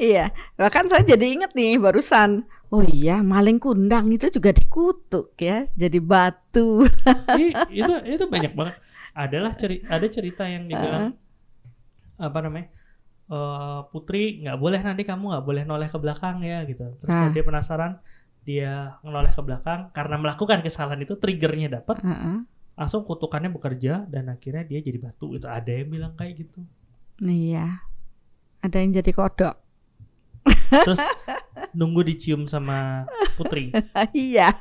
Iya, 0.01 0.33
bahkan 0.57 0.89
saya 0.89 1.05
jadi 1.05 1.29
inget 1.29 1.53
nih 1.53 1.77
barusan. 1.77 2.49
Oh 2.73 2.81
iya, 2.81 3.21
maling 3.21 3.61
kundang 3.61 4.09
itu 4.09 4.33
juga 4.33 4.49
dikutuk 4.49 5.37
ya, 5.37 5.69
jadi 5.77 6.01
batu. 6.01 6.89
Ih, 7.37 7.53
itu 7.69 7.93
itu 8.09 8.25
banyak 8.25 8.57
banget. 8.57 8.81
Adalah 9.13 9.53
ceri 9.61 9.85
ada 9.85 10.07
cerita 10.09 10.49
yang 10.49 10.65
dibilang 10.65 11.13
apa 12.17 12.39
namanya? 12.41 12.73
eh, 13.31 13.81
Putri 13.93 14.41
nggak 14.41 14.59
boleh 14.59 14.81
nanti 14.81 15.03
kamu 15.05 15.37
nggak 15.37 15.45
boleh 15.45 15.63
noleh 15.63 15.87
ke 15.87 15.99
belakang 16.01 16.41
ya 16.43 16.65
gitu. 16.65 16.97
Terus 16.99 17.13
Ah. 17.13 17.29
dia 17.31 17.45
penasaran, 17.45 17.93
dia 18.43 18.97
noleh 19.05 19.31
ke 19.31 19.43
belakang 19.45 19.93
karena 19.93 20.17
melakukan 20.17 20.65
kesalahan 20.65 20.99
itu 21.05 21.15
triggernya 21.15 21.79
dapat, 21.79 22.01
Heeh. 22.03 22.43
langsung 22.75 23.05
kutukannya 23.05 23.53
bekerja 23.53 24.09
dan 24.09 24.33
akhirnya 24.33 24.65
dia 24.65 24.81
jadi 24.81 24.97
batu. 24.97 25.37
Itu 25.37 25.47
ada 25.47 25.69
yang 25.69 25.93
bilang 25.93 26.17
kayak 26.17 26.43
gitu. 26.43 26.65
Iya, 27.21 27.85
ada 28.65 28.77
yang 28.81 28.97
jadi 28.97 29.13
kodok. 29.13 29.70
Terus 30.71 31.03
nunggu 31.75 32.07
dicium 32.07 32.47
sama 32.47 33.05
Putri. 33.35 33.75
iya, 34.15 34.55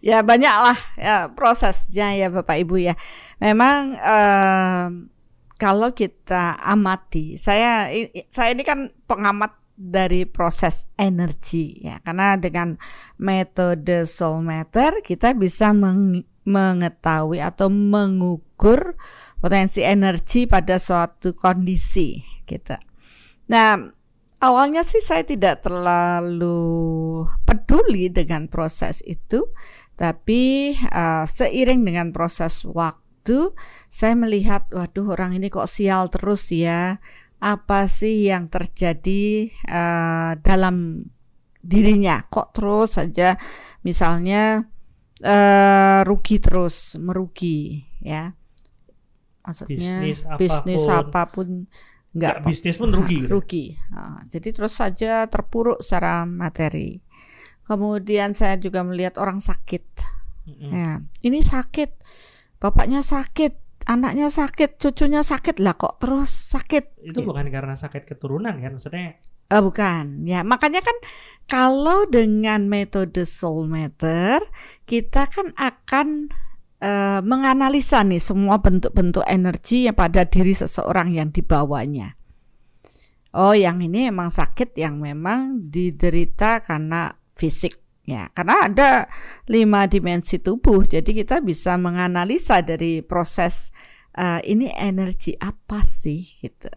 ya 0.00 0.24
banyak 0.24 0.54
lah 0.56 0.78
ya 0.96 1.14
prosesnya 1.30 2.16
ya 2.16 2.32
Bapak 2.32 2.56
Ibu 2.64 2.76
ya. 2.80 2.94
Memang 3.38 3.96
em, 4.00 5.12
kalau 5.60 5.94
kita 5.94 6.58
amati, 6.58 7.36
saya 7.38 7.92
saya 8.32 8.56
ini 8.56 8.64
kan 8.66 8.90
pengamat 9.06 9.54
dari 9.74 10.22
proses 10.26 10.86
energi 10.94 11.82
ya, 11.82 11.98
karena 12.02 12.38
dengan 12.38 12.78
metode 13.18 14.06
soul 14.06 14.46
matter 14.46 15.02
kita 15.02 15.34
bisa 15.34 15.74
meng- 15.74 16.26
mengetahui 16.44 17.40
atau 17.40 17.72
mengukur 17.72 18.94
potensi 19.40 19.80
energi 19.80 20.44
pada 20.44 20.76
suatu 20.76 21.32
kondisi 21.32 22.20
gitu. 22.44 22.76
Nah, 23.48 23.80
awalnya 24.44 24.84
sih 24.84 25.00
saya 25.00 25.24
tidak 25.24 25.64
terlalu 25.64 27.24
peduli 27.48 28.12
dengan 28.12 28.44
proses 28.52 29.00
itu, 29.08 29.48
tapi 29.96 30.76
uh, 30.92 31.24
seiring 31.24 31.80
dengan 31.80 32.12
proses 32.12 32.68
waktu, 32.68 33.56
saya 33.88 34.12
melihat, 34.12 34.68
waduh 34.68 35.16
orang 35.16 35.40
ini 35.40 35.48
kok 35.48 35.64
sial 35.64 36.12
terus 36.12 36.52
ya. 36.52 37.00
Apa 37.40 37.88
sih 37.88 38.28
yang 38.28 38.52
terjadi 38.52 39.48
uh, 39.68 40.36
dalam 40.44 41.08
dirinya? 41.64 42.24
Kok 42.28 42.48
terus 42.52 43.00
saja, 43.00 43.40
misalnya 43.80 44.68
uh, 45.24 46.00
rugi 46.04 46.36
terus, 46.40 47.00
merugi, 47.00 47.84
ya. 48.04 48.36
Maksudnya 49.44 50.00
Bisnis 50.04 50.24
bisnis 50.40 50.84
apa 50.88 51.32
pun. 51.32 51.68
Nggak 52.14 52.32
nggak 52.40 52.46
bisnis 52.46 52.78
pun 52.78 52.94
rugi. 52.94 53.26
gitu. 53.26 53.30
rugi. 53.30 53.64
Ah, 53.90 54.22
jadi 54.30 54.48
terus 54.54 54.74
saja 54.74 55.26
terpuruk 55.26 55.82
secara 55.82 56.22
materi. 56.24 57.02
Kemudian 57.64 58.32
saya 58.32 58.54
juga 58.54 58.84
melihat 58.84 59.18
orang 59.18 59.40
sakit. 59.40 59.84
Mm-mm. 60.44 60.70
Ya, 60.70 61.00
ini 61.24 61.40
sakit, 61.40 61.90
bapaknya 62.60 63.00
sakit, 63.00 63.56
anaknya 63.88 64.28
sakit, 64.28 64.76
cucunya 64.76 65.24
sakit 65.24 65.56
lah 65.58 65.72
kok 65.72 65.96
terus 65.96 66.28
sakit. 66.28 67.00
Itu 67.00 67.24
Gitu. 67.24 67.26
bukan 67.26 67.48
karena 67.48 67.74
sakit 67.74 68.04
keturunan 68.04 68.54
kan? 68.54 68.76
Maksudnya 68.76 69.16
Eh, 69.44 69.60
bukan, 69.60 70.24
ya 70.24 70.40
makanya 70.40 70.80
kan 70.80 70.96
kalau 71.44 72.08
dengan 72.08 72.64
metode 72.64 73.28
soul 73.28 73.68
matter 73.68 74.40
kita 74.84 75.28
kan 75.28 75.52
akan 75.54 76.32
eh, 76.84 77.20
menganalisa 77.24 78.04
nih 78.04 78.20
semua 78.20 78.60
bentuk-bentuk 78.60 79.24
energi 79.24 79.88
yang 79.88 79.96
pada 79.96 80.28
diri 80.28 80.52
seseorang 80.52 81.16
yang 81.16 81.32
dibawanya. 81.32 82.12
Oh, 83.34 83.56
yang 83.56 83.82
ini 83.82 84.12
emang 84.12 84.30
sakit 84.30 84.76
yang 84.78 85.00
memang 85.02 85.72
diderita 85.72 86.62
karena 86.62 87.10
fisik 87.34 87.80
ya, 88.06 88.30
karena 88.30 88.70
ada 88.70 88.90
lima 89.50 89.88
dimensi 89.90 90.38
tubuh, 90.38 90.84
jadi 90.86 91.08
kita 91.08 91.42
bisa 91.42 91.74
menganalisa 91.80 92.62
dari 92.62 93.00
proses 93.00 93.72
eh, 94.14 94.44
ini 94.44 94.70
energi 94.70 95.34
apa 95.40 95.82
sih 95.82 96.20
gitu. 96.44 96.70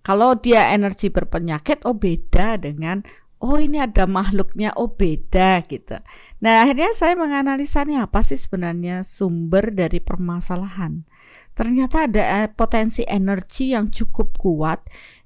Kalau 0.00 0.38
dia 0.40 0.72
energi 0.72 1.12
berpenyakit, 1.12 1.84
oh 1.84 1.92
beda 1.92 2.56
dengan 2.56 3.04
oh 3.38 3.58
ini 3.58 3.78
ada 3.78 4.04
makhluknya, 4.10 4.74
oh 4.74 4.90
beda 4.90 5.62
gitu. 5.66 5.98
Nah 6.42 6.66
akhirnya 6.66 6.90
saya 6.94 7.14
menganalisa 7.14 7.86
nih 7.86 8.02
apa 8.04 8.22
sih 8.26 8.38
sebenarnya 8.38 9.06
sumber 9.06 9.70
dari 9.70 10.02
permasalahan. 10.02 11.06
Ternyata 11.54 12.06
ada 12.06 12.22
eh, 12.42 12.48
potensi 12.50 13.02
energi 13.02 13.74
yang 13.74 13.90
cukup 13.90 14.38
kuat 14.38 14.80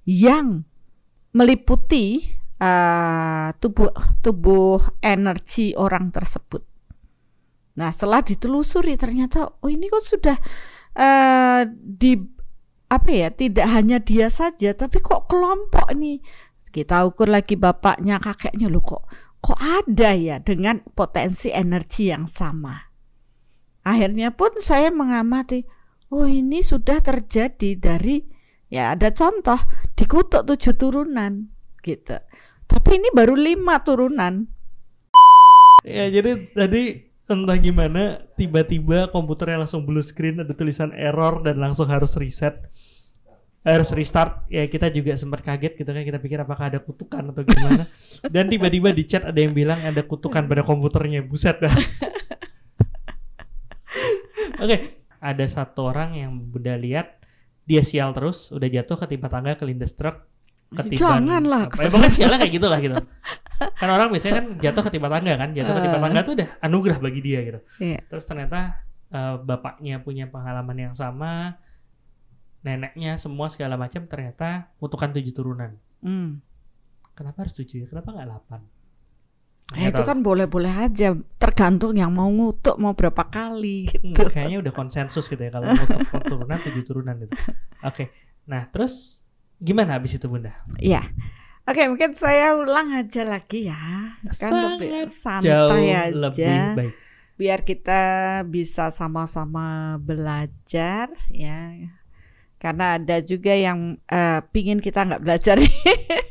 yang 0.09 0.65
meliputi 1.37 2.21
eh, 2.61 3.49
tubuh 3.57 3.93
tubuh 4.21 4.81
energi 5.01 5.73
orang 5.77 6.13
tersebut. 6.13 6.63
Nah 7.81 7.89
setelah 7.89 8.21
ditelusuri 8.21 9.01
ternyata 9.01 9.49
oh 9.49 9.69
ini 9.69 9.89
kok 9.89 10.05
sudah 10.05 10.37
eh, 10.97 11.63
di 11.73 12.43
apa 12.93 13.09
ya 13.09 13.33
tidak 13.33 13.73
hanya 13.73 13.97
dia 14.05 14.29
saja 14.29 14.77
tapi 14.77 15.01
kok 15.01 15.25
kelompok 15.25 15.97
nih 15.97 16.21
kita 16.73 17.05
ukur 17.05 17.29
lagi 17.29 17.55
bapaknya 17.55 18.17
kakeknya. 18.17 18.73
Loh 18.73 18.81
kok 18.81 19.05
kok 19.45 19.61
ada 19.61 20.17
ya 20.17 20.41
dengan 20.41 20.81
potensi 20.97 21.53
energi 21.53 22.09
yang 22.09 22.25
sama? 22.25 22.75
Akhirnya 23.85 24.33
pun 24.33 24.57
saya 24.59 24.89
mengamati 24.89 25.69
oh 26.09 26.25
ini 26.25 26.65
sudah 26.65 27.05
terjadi 27.05 27.77
dari 27.77 28.25
ya 28.73 28.97
ada 28.97 29.13
contoh 29.13 29.61
dikutuk 29.93 30.49
tujuh 30.49 30.75
turunan 30.81 31.53
gitu. 31.85 32.17
Tapi 32.65 32.91
ini 32.97 33.13
baru 33.13 33.37
lima 33.37 33.85
turunan. 33.85 34.49
Ya 35.85 36.09
jadi 36.09 36.49
tadi 36.57 37.13
entah 37.27 37.59
gimana 37.59 38.23
tiba-tiba 38.37 39.11
komputernya 39.11 39.67
langsung 39.67 39.85
blue 39.85 40.05
screen 40.05 40.41
ada 40.41 40.53
tulisan 40.55 40.93
error 40.95 41.43
dan 41.43 41.59
langsung 41.59 41.89
harus 41.89 42.15
reset 42.19 42.72
harus 43.63 43.91
restart. 43.95 44.47
Ya 44.51 44.67
kita 44.67 44.91
juga 44.91 45.15
sempat 45.15 45.43
kaget 45.43 45.79
gitu 45.79 45.91
kan. 45.91 46.03
Kita 46.03 46.19
pikir 46.19 46.39
apakah 46.43 46.71
ada 46.71 46.79
kutukan 46.83 47.31
atau 47.31 47.43
gimana. 47.47 47.87
Dan 48.35 48.51
tiba-tiba 48.51 48.91
di 48.91 49.07
chat 49.07 49.23
ada 49.23 49.39
yang 49.39 49.55
bilang 49.55 49.79
ada 49.83 50.03
kutukan 50.03 50.47
pada 50.47 50.63
komputernya. 50.67 51.23
Buset 51.23 51.59
dah. 51.63 51.75
Oke 54.63 55.03
ada 55.23 55.47
satu 55.47 55.87
orang 55.95 56.19
yang 56.19 56.35
bunda 56.35 56.75
lihat 56.75 57.23
dia 57.63 57.79
sial 57.87 58.11
terus 58.11 58.51
udah 58.51 58.67
jatuh 58.67 58.99
ketimpa 59.07 59.31
tangga 59.31 59.55
kelindes 59.55 59.95
truk 59.95 60.19
ketiban 60.75 61.23
Janganlah, 61.23 61.71
apa, 61.71 61.79
ya, 61.79 61.89
pokoknya 61.93 62.11
sialnya 62.11 62.39
kayak 62.43 62.53
gitu 62.59 62.67
lah 62.67 62.79
gitu. 62.83 62.97
Kan 63.79 63.89
orang 63.93 64.09
biasanya 64.11 64.35
kan 64.43 64.47
jatuh 64.59 64.83
ketimpa 64.89 65.09
tangga 65.13 65.33
kan. 65.39 65.49
Jatuh 65.55 65.73
ketimpa 65.79 65.99
Eh. 66.01 66.03
tangga 66.03 66.21
tuh 66.27 66.35
udah 66.35 66.49
anugerah 66.65 66.99
bagi 66.99 67.21
dia 67.23 67.39
gitu. 67.47 67.61
Iya. 67.79 67.99
terus 68.11 68.25
ternyata 68.27 68.83
eh, 69.13 69.35
bapaknya 69.39 70.01
punya 70.03 70.27
pengalaman 70.27 70.91
yang 70.91 70.95
sama 70.97 71.55
neneknya 72.63 73.15
semua 73.15 73.47
segala 73.47 73.75
macam 73.75 74.07
ternyata 74.07 74.71
kutukan 74.79 75.11
tujuh 75.13 75.33
turunan 75.33 75.73
Hmm. 75.99 76.43
kenapa 77.13 77.43
harus 77.43 77.55
tujuh 77.55 77.87
kenapa 77.87 78.11
nggak 78.11 78.27
delapan 78.27 78.63
Nah, 79.73 79.89
itu 79.89 80.05
kan 80.05 80.21
boleh-boleh 80.21 80.69
aja 80.85 81.17
tergantung 81.41 81.97
yang 81.97 82.13
mau 82.13 82.29
ngutuk 82.29 82.77
mau 82.77 82.93
berapa 82.93 83.25
kali 83.25 83.89
gitu. 83.89 84.21
Hmm, 84.21 84.29
kayaknya 84.29 84.61
udah 84.61 84.69
konsensus 84.71 85.25
gitu 85.25 85.41
ya 85.41 85.49
kalau 85.49 85.73
untuk 85.73 85.89
turunan 86.29 86.59
tujuh 86.61 86.83
turunan 86.85 87.15
gitu 87.17 87.33
oke 87.81 88.05
nah 88.45 88.69
terus 88.69 89.25
gimana 89.57 89.97
habis 89.97 90.13
itu 90.13 90.27
bunda 90.27 90.53
Iya. 90.77 91.09
Oke, 91.63 91.87
mungkin 91.87 92.11
saya 92.11 92.59
ulang 92.59 92.91
aja 92.91 93.23
lagi 93.23 93.71
ya. 93.71 93.79
Kan 94.35 94.51
lebih 94.51 95.07
Sangat 95.07 95.47
jauh 95.47 95.71
santai 95.71 95.95
aja. 95.95 96.11
lebih 96.11 96.59
baik 96.75 96.95
Biar 97.39 97.61
kita 97.63 98.03
bisa 98.45 98.91
sama-sama 98.91 99.95
belajar 99.97 101.07
ya. 101.31 101.71
Karena 102.63 102.95
ada 103.03 103.19
juga 103.19 103.51
yang 103.51 103.99
eh, 104.07 104.39
pingin 104.55 104.79
kita 104.79 105.03
nggak 105.03 105.23
belajar. 105.27 105.59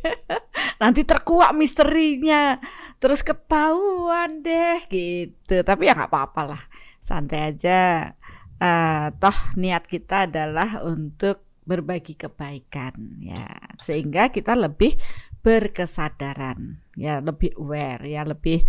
Nanti 0.82 1.04
terkuak 1.04 1.52
misterinya, 1.52 2.56
terus 3.04 3.20
ketahuan 3.20 4.40
deh 4.40 4.80
gitu. 4.88 5.60
Tapi 5.68 5.92
ya 5.92 5.94
nggak 5.94 6.08
apa-apa 6.08 6.42
lah, 6.56 6.64
santai 7.04 7.52
aja. 7.52 8.16
Eh, 8.62 9.08
toh 9.20 9.38
niat 9.60 9.84
kita 9.92 10.32
adalah 10.32 10.80
untuk 10.88 11.52
berbagi 11.66 12.18
kebaikan 12.18 13.22
ya 13.22 13.46
sehingga 13.78 14.34
kita 14.34 14.58
lebih 14.58 14.98
berkesadaran 15.46 16.82
ya 16.98 17.22
lebih 17.22 17.54
aware 17.58 18.02
ya 18.06 18.26
lebih 18.26 18.66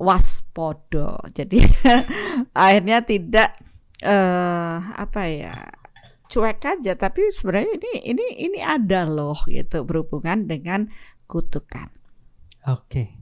waspodo 0.00 1.20
jadi 1.36 1.68
akhirnya 2.56 3.04
tidak 3.04 3.52
eh 4.00 4.76
apa 4.80 5.22
ya 5.28 5.56
cuek 6.30 6.62
aja 6.62 6.94
tapi 6.94 7.26
sebenarnya 7.34 7.74
ini 7.74 7.90
ini 8.06 8.26
ini 8.46 8.60
ada 8.62 9.02
loh 9.04 9.36
gitu 9.50 9.82
berhubungan 9.82 10.46
dengan 10.46 10.86
kutukan 11.26 11.90
oke 12.70 13.20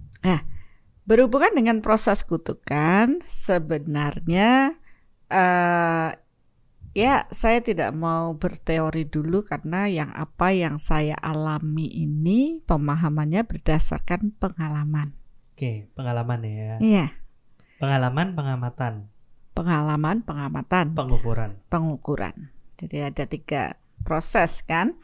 berhubungan 1.08 1.56
dengan 1.56 1.80
proses 1.80 2.20
kutukan 2.20 3.24
sebenarnya 3.24 4.76
eh 5.32 6.12
ya 6.92 7.24
saya 7.32 7.64
tidak 7.64 7.96
mau 7.96 8.36
berteori 8.36 9.08
dulu 9.08 9.40
karena 9.40 9.88
yang 9.88 10.12
apa 10.12 10.52
yang 10.52 10.76
saya 10.76 11.16
alami 11.16 11.88
ini 11.88 12.60
pemahamannya 12.66 13.46
berdasarkan 13.46 14.36
pengalaman. 14.36 15.14
Oke, 15.54 15.86
pengalaman 15.94 16.42
ya. 16.42 16.74
Iya, 16.82 17.06
Pengalaman, 17.78 18.34
pengamatan, 18.34 19.06
pengalaman, 19.54 20.26
pengamatan, 20.26 20.98
pengukuran. 20.98 21.62
pengukuran. 21.70 22.50
Jadi 22.78 22.96
ada 23.02 23.24
tiga 23.26 23.74
proses 24.06 24.62
kan. 24.62 24.94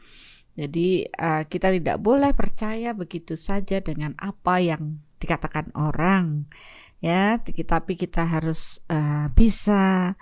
Jadi 0.55 1.03
eh, 1.03 1.43
kita 1.45 1.69
tidak 1.75 1.99
boleh 1.99 2.31
percaya 2.31 2.95
begitu 2.95 3.35
saja 3.35 3.83
dengan 3.83 4.15
apa 4.15 4.63
yang 4.63 5.03
dikatakan 5.19 5.75
orang, 5.75 6.47
ya. 7.03 7.37
Tapi 7.43 7.99
kita 7.99 8.23
harus 8.23 8.79
eh, 8.87 9.27
bisa 9.35 10.15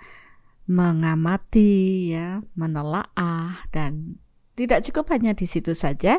mengamati, 0.66 2.10
ya, 2.16 2.42
menelaah 2.58 3.68
dan 3.70 4.18
tidak 4.58 4.82
cukup 4.90 5.14
hanya 5.14 5.38
di 5.38 5.46
situ 5.46 5.72
saja. 5.78 6.18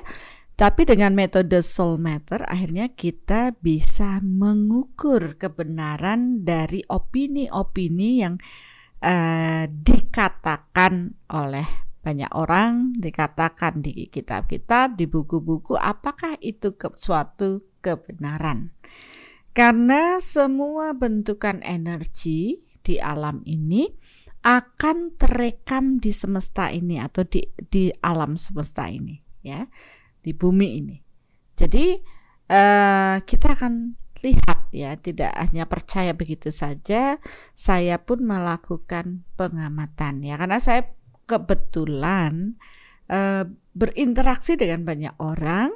Tapi 0.55 0.87
dengan 0.87 1.11
metode 1.11 1.59
soul 1.59 1.99
matter 1.99 2.47
akhirnya 2.47 2.87
kita 2.87 3.59
bisa 3.59 4.23
mengukur 4.23 5.35
kebenaran 5.35 6.47
dari 6.47 6.79
opini-opini 6.87 8.23
yang 8.23 8.39
eh, 9.05 9.69
dikatakan 9.69 11.13
oleh 11.29 11.85
banyak 12.01 12.29
orang, 12.37 12.97
dikatakan 12.97 13.81
di 13.81 14.09
kitab-kitab, 14.09 14.97
di 14.97 15.09
buku-buku, 15.09 15.73
apakah 15.77 16.37
itu 16.41 16.77
ke, 16.77 16.93
suatu 16.97 17.65
kebenaran? 17.81 18.73
Karena 19.53 20.21
semua 20.21 20.93
bentukan 20.93 21.61
energi 21.65 22.61
di 22.85 23.01
alam 23.01 23.41
ini 23.45 23.89
akan 24.45 25.17
terekam 25.17 25.97
di 25.97 26.13
semesta 26.13 26.69
ini 26.69 27.01
atau 27.01 27.25
di 27.25 27.41
di 27.57 27.89
alam 28.05 28.37
semesta 28.37 28.85
ini, 28.85 29.17
ya 29.41 29.65
di 30.21 30.31
bumi 30.37 30.67
ini. 30.77 30.97
Jadi 31.57 31.97
eh, 32.45 33.15
kita 33.25 33.47
akan 33.57 33.73
lihat 34.25 34.73
ya, 34.73 34.97
tidak 34.97 35.31
hanya 35.37 35.69
percaya 35.69 36.17
begitu 36.17 36.49
saja, 36.49 37.21
saya 37.53 38.01
pun 38.01 38.25
melakukan 38.25 39.21
pengamatan 39.37 40.25
ya, 40.25 40.41
karena 40.41 40.57
saya 40.57 40.89
kebetulan 41.29 42.57
eh, 43.09 43.45
berinteraksi 43.77 44.57
dengan 44.57 44.85
banyak 44.85 45.15
orang 45.21 45.69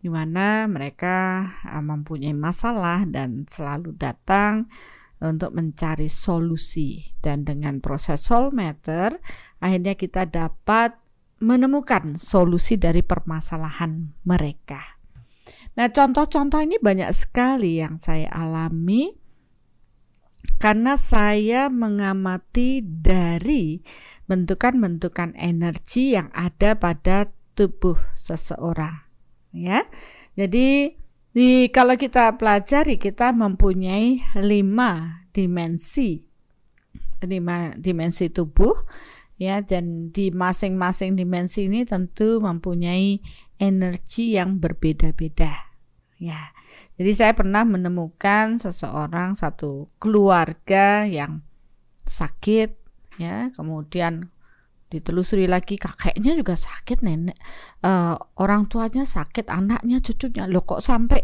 di 0.00 0.12
mana 0.12 0.68
mereka 0.68 1.48
eh, 1.64 1.80
mempunyai 1.82 2.36
masalah 2.36 3.08
dan 3.08 3.48
selalu 3.48 3.96
datang 3.96 4.68
untuk 5.16 5.56
mencari 5.56 6.12
solusi 6.12 7.00
dan 7.24 7.48
dengan 7.48 7.80
proses 7.80 8.20
soul 8.20 8.52
matter 8.52 9.16
akhirnya 9.64 9.96
kita 9.96 10.28
dapat 10.28 10.92
menemukan 11.40 12.16
solusi 12.16 12.80
dari 12.80 13.04
permasalahan 13.04 14.12
mereka. 14.24 14.95
Nah, 15.76 15.92
contoh-contoh 15.92 16.64
ini 16.64 16.80
banyak 16.80 17.12
sekali 17.12 17.76
yang 17.76 18.00
saya 18.00 18.32
alami 18.32 19.12
karena 20.56 20.96
saya 20.96 21.68
mengamati 21.68 22.80
dari 22.80 23.84
bentukan-bentukan 24.24 25.36
energi 25.36 26.16
yang 26.16 26.32
ada 26.32 26.80
pada 26.80 27.28
tubuh 27.52 28.00
seseorang, 28.16 29.04
ya. 29.52 29.84
Jadi 30.32 30.96
di 31.36 31.68
kalau 31.68 32.00
kita 32.00 32.40
pelajari 32.40 32.96
kita 32.96 33.36
mempunyai 33.36 34.24
lima 34.40 35.24
dimensi, 35.36 36.24
lima 37.20 37.76
dimensi 37.76 38.32
tubuh 38.32 38.72
ya 39.36 39.60
dan 39.60 40.08
di 40.08 40.32
masing-masing 40.32 41.12
dimensi 41.20 41.68
ini 41.68 41.84
tentu 41.84 42.40
mempunyai 42.40 43.20
energi 43.60 44.40
yang 44.40 44.56
berbeda-beda 44.56 45.65
ya. 46.20 46.52
Jadi 46.96 47.12
saya 47.12 47.32
pernah 47.36 47.64
menemukan 47.64 48.56
seseorang 48.60 49.36
satu 49.36 49.88
keluarga 50.00 51.04
yang 51.04 51.44
sakit 52.04 52.76
ya. 53.20 53.52
Kemudian 53.52 54.32
ditelusuri 54.86 55.50
lagi 55.50 55.74
kakeknya 55.76 56.38
juga 56.38 56.54
sakit 56.54 57.02
nenek 57.02 57.34
uh, 57.82 58.14
orang 58.38 58.70
tuanya 58.70 59.04
sakit 59.04 59.50
anaknya 59.50 59.98
cucunya. 60.00 60.44
Lo 60.48 60.62
kok 60.62 60.84
sampai 60.84 61.20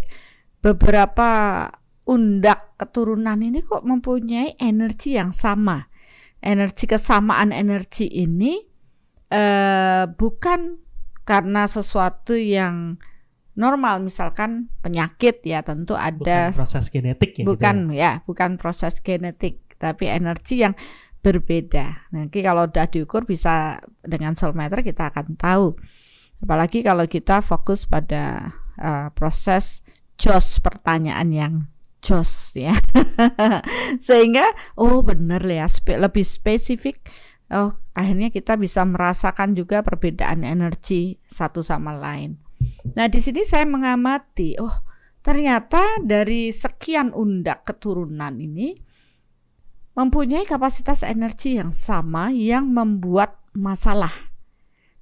beberapa 0.62 1.66
undak 2.06 2.74
keturunan 2.78 3.38
ini 3.38 3.62
kok 3.62 3.86
mempunyai 3.86 4.58
energi 4.58 5.14
yang 5.14 5.30
sama? 5.30 5.86
Energi 6.42 6.90
kesamaan 6.90 7.54
energi 7.54 8.10
ini 8.10 8.58
eh, 9.30 10.04
bukan 10.10 10.74
karena 11.22 11.70
sesuatu 11.70 12.34
yang 12.34 12.98
normal 13.52 14.00
misalkan 14.00 14.72
penyakit 14.80 15.44
ya 15.44 15.60
tentu 15.60 15.92
ada 15.92 16.48
bukan 16.48 16.56
proses 16.56 16.84
genetik 16.88 17.30
ya 17.36 17.44
bukan 17.44 17.76
gitu 17.92 18.00
ya 18.00 18.12
bukan 18.24 18.50
proses 18.56 19.04
genetik 19.04 19.60
tapi 19.76 20.08
energi 20.08 20.62
yang 20.62 20.78
berbeda. 21.22 22.10
Nanti 22.10 22.42
kalau 22.42 22.66
udah 22.66 22.86
diukur 22.90 23.24
bisa 23.24 23.78
dengan 24.02 24.34
soul 24.34 24.52
meter 24.58 24.82
kita 24.82 25.14
akan 25.14 25.38
tahu. 25.38 25.78
Apalagi 26.42 26.82
kalau 26.82 27.06
kita 27.06 27.40
fokus 27.40 27.86
pada 27.86 28.54
uh, 28.78 29.08
proses 29.14 29.86
jos 30.18 30.58
pertanyaan 30.58 31.30
yang 31.30 31.54
jos 32.02 32.58
ya. 32.58 32.74
Sehingga 34.06 34.50
oh 34.74 35.06
bener 35.06 35.42
ya 35.46 35.70
spe 35.70 35.94
lebih 35.94 36.26
spesifik 36.26 36.98
oh 37.52 37.76
akhirnya 37.92 38.32
kita 38.32 38.56
bisa 38.56 38.82
merasakan 38.82 39.52
juga 39.52 39.84
perbedaan 39.84 40.42
energi 40.42 41.20
satu 41.28 41.60
sama 41.60 41.92
lain 41.92 42.40
nah 42.94 43.06
di 43.06 43.18
sini 43.22 43.46
saya 43.46 43.66
mengamati 43.66 44.58
oh 44.58 44.82
ternyata 45.22 46.02
dari 46.02 46.50
sekian 46.50 47.14
undak 47.14 47.62
keturunan 47.62 48.34
ini 48.36 48.74
mempunyai 49.94 50.42
kapasitas 50.42 51.06
energi 51.06 51.60
yang 51.60 51.70
sama 51.70 52.34
yang 52.34 52.66
membuat 52.70 53.38
masalah 53.54 54.32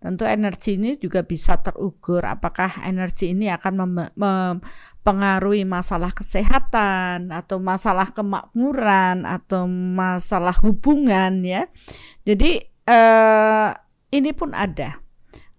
Tentu 0.00 0.24
energi 0.24 0.80
ini 0.80 0.96
juga 0.96 1.20
bisa 1.20 1.60
terukur 1.60 2.24
apakah 2.24 2.88
energi 2.88 3.36
ini 3.36 3.52
akan 3.52 4.00
mempengaruhi 4.16 5.68
masalah 5.68 6.08
kesehatan 6.16 7.28
atau 7.28 7.60
masalah 7.60 8.08
kemakmuran 8.08 9.28
atau 9.28 9.68
masalah 9.68 10.56
hubungan 10.64 11.44
ya. 11.44 11.68
Jadi 12.24 12.64
eh, 12.64 13.68
ini 14.16 14.30
pun 14.32 14.56
ada. 14.56 15.04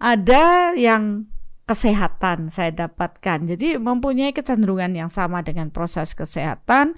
Ada 0.01 0.73
yang 0.73 1.29
kesehatan 1.65 2.51
saya 2.51 2.73
dapatkan. 2.73 3.47
Jadi 3.47 3.79
mempunyai 3.79 4.35
kecenderungan 4.35 4.91
yang 4.93 5.09
sama 5.09 5.41
dengan 5.45 5.69
proses 5.71 6.11
kesehatan. 6.13 6.97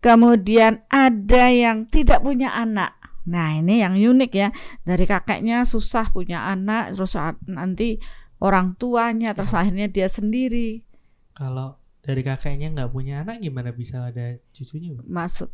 Kemudian 0.00 0.84
ada 0.88 1.50
yang 1.52 1.84
tidak 1.90 2.24
punya 2.24 2.50
anak 2.54 2.96
Nah, 3.24 3.56
ini 3.56 3.80
yang 3.80 3.96
unik 3.96 4.32
ya. 4.36 4.52
Dari 4.84 5.08
kakeknya 5.08 5.64
susah 5.64 6.12
punya 6.12 6.44
anak, 6.44 6.92
terus 6.92 7.16
nanti 7.48 7.96
orang 8.40 8.76
tuanya, 8.76 9.32
terus 9.32 9.52
Ya. 9.56 9.64
akhirnya 9.64 9.88
dia 9.88 10.08
sendiri. 10.12 10.84
kalau 11.34 11.74
dari 11.98 12.22
kakeknya 12.22 12.70
nggak 12.78 12.92
punya 12.94 13.26
anak 13.26 13.42
gimana 13.42 13.74
bisa 13.74 14.06
ada 14.06 14.38
cucunya? 14.54 14.94
Maksud 15.02 15.50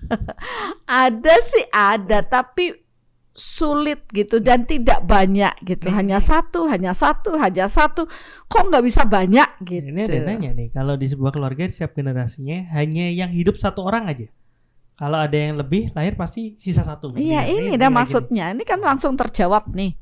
ada 0.88 1.34
sih 1.42 1.66
ada, 1.74 2.24
tapi 2.24 2.85
sulit 3.36 4.08
gitu 4.10 4.40
dan 4.40 4.64
tidak 4.64 5.04
banyak 5.04 5.52
gitu. 5.62 5.92
Ini- 5.92 5.94
Hanya 5.94 6.18
satu, 6.18 6.66
hanya 6.72 6.96
satu, 6.96 7.36
hanya 7.36 7.68
satu. 7.68 8.08
Kok 8.48 8.72
nggak 8.72 8.84
bisa 8.84 9.04
banyak 9.04 9.60
gitu? 9.62 9.92
Ini 9.92 10.08
ada 10.08 10.16
yang 10.16 10.26
nanya 10.40 10.50
nih, 10.56 10.68
kalau 10.72 10.96
di 10.96 11.06
sebuah 11.06 11.36
keluarga 11.36 11.68
setiap 11.68 11.92
generasinya 11.92 12.72
hanya 12.72 13.12
yang 13.12 13.30
hidup 13.30 13.60
satu 13.60 13.84
orang 13.84 14.08
aja. 14.08 14.26
Kalau 14.96 15.20
ada 15.20 15.36
yang 15.36 15.60
lebih 15.60 15.92
lahir 15.92 16.16
pasti 16.16 16.56
sisa 16.56 16.80
satu. 16.80 17.12
Iya 17.12 17.44
ini 17.44 17.76
Ini- 17.76 17.80
dah 17.80 17.92
maksudnya. 17.92 18.56
Ini 18.56 18.64
kan 18.64 18.80
langsung 18.80 19.12
terjawab 19.12 19.68
nih. 19.76 19.92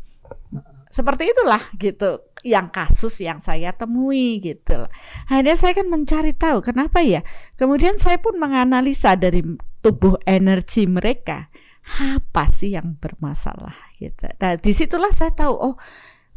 Seperti 0.86 1.26
itulah 1.34 1.58
gitu 1.74 2.22
yang 2.46 2.70
kasus 2.70 3.18
yang 3.18 3.42
saya 3.42 3.74
temui 3.74 4.38
gitu. 4.38 4.86
Akhirnya 5.26 5.58
saya 5.58 5.74
kan 5.74 5.90
mencari 5.90 6.30
tahu 6.30 6.62
kenapa 6.62 7.02
ya. 7.02 7.26
Kemudian 7.58 7.98
saya 7.98 8.22
pun 8.22 8.38
menganalisa 8.38 9.18
dari 9.18 9.42
tubuh 9.82 10.14
energi 10.22 10.86
mereka 10.86 11.50
apa 11.84 12.48
sih 12.48 12.72
yang 12.72 12.96
bermasalah 12.96 13.76
gitu. 14.00 14.24
Nah 14.40 14.56
di 14.56 14.72
situlah 14.72 15.12
saya 15.12 15.32
tahu 15.36 15.54
oh 15.54 15.74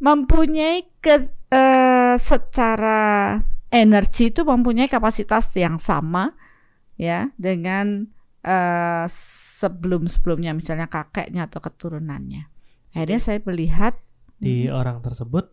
mempunyai 0.04 0.86
ke 1.00 1.32
eh, 1.50 2.16
secara 2.20 3.36
energi 3.72 4.30
itu 4.30 4.44
mempunyai 4.44 4.92
kapasitas 4.92 5.50
yang 5.56 5.80
sama 5.80 6.36
ya 7.00 7.32
dengan 7.40 8.06
eh, 8.44 9.06
sebelum-sebelumnya 9.58 10.54
misalnya 10.54 10.92
kakeknya 10.92 11.48
atau 11.48 11.64
keturunannya. 11.64 12.52
Akhirnya 12.94 13.20
saya 13.22 13.40
melihat 13.44 13.98
di 14.38 14.70
Hmm. 14.70 14.78
orang 14.78 14.98
tersebut 15.02 15.50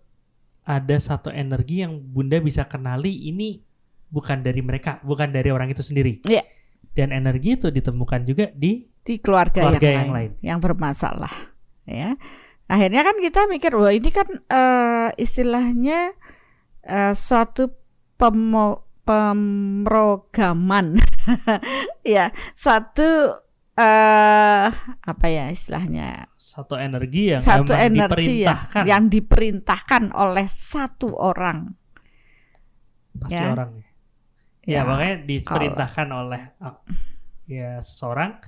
ada 0.65 0.97
satu 0.97 1.33
energi 1.33 1.85
yang 1.85 2.01
bunda 2.01 2.41
bisa 2.41 2.65
kenali 2.69 3.29
ini 3.29 3.61
bukan 4.09 4.41
dari 4.45 4.61
mereka, 4.65 5.01
bukan 5.05 5.33
dari 5.33 5.49
orang 5.53 5.73
itu 5.73 5.83
sendiri. 5.85 6.25
Iya. 6.25 6.45
Dan 6.95 7.11
energi 7.11 7.59
itu 7.59 7.69
ditemukan 7.75 8.23
juga 8.25 8.49
di 8.55 8.87
di 9.05 9.21
keluarga, 9.21 9.69
Keluarga 9.69 9.85
yang, 9.85 10.09
yang 10.09 10.15
lain, 10.15 10.31
lain. 10.33 10.33
yang 10.41 10.59
bermasalah 10.63 11.35
ya 11.85 12.17
akhirnya 12.65 13.05
kan 13.05 13.17
kita 13.21 13.45
mikir 13.51 13.77
wah 13.77 13.93
ini 13.93 14.09
kan 14.09 14.25
eh, 14.49 15.11
istilahnya 15.21 16.17
eh, 16.81 17.13
suatu 17.13 17.69
pemo, 18.17 18.89
pemrograman 19.05 20.97
ya 22.17 22.33
satu 22.57 23.37
eh 23.75 24.69
apa 25.03 25.27
ya 25.27 25.51
istilahnya 25.51 26.31
satu 26.39 26.79
energi 26.79 27.35
yang 27.35 27.43
satu 27.43 27.75
energi 27.75 28.47
ya, 28.47 28.55
diperintahkan 28.55 28.85
yang 28.87 29.05
diperintahkan 29.11 30.03
oleh 30.15 30.47
satu 30.47 31.11
orang 31.11 31.75
pasti 33.19 33.35
ya. 33.35 33.51
orang 33.51 33.71
ya. 33.83 33.85
Ya, 34.65 34.81
Ya, 34.81 34.85
makanya 34.85 35.17
diperintahkan 35.29 36.09
oleh 36.11 36.43
ya 37.47 37.77
seseorang 37.85 38.41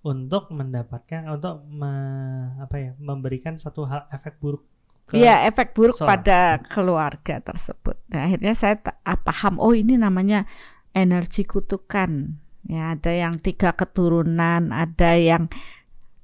untuk 0.00 0.48
mendapatkan 0.48 1.28
untuk 1.28 1.60
me- 1.68 2.56
apa 2.56 2.76
ya 2.80 2.92
memberikan 2.96 3.60
satu 3.60 3.84
hal 3.84 4.08
efek 4.10 4.40
buruk 4.40 4.64
Iya 5.10 5.50
efek 5.50 5.74
buruk 5.74 5.98
seseorang. 5.98 6.22
pada 6.22 6.40
keluarga 6.62 7.42
tersebut. 7.42 7.98
Nah, 8.14 8.30
akhirnya 8.30 8.54
saya 8.54 8.78
ah, 9.02 9.18
paham. 9.18 9.58
Oh 9.58 9.74
ini 9.74 9.98
namanya 9.98 10.46
energi 10.94 11.42
kutukan. 11.42 12.38
Ya 12.64 12.94
ada 12.94 13.10
yang 13.10 13.42
tiga 13.42 13.74
keturunan, 13.74 14.70
ada 14.70 15.18
yang 15.18 15.50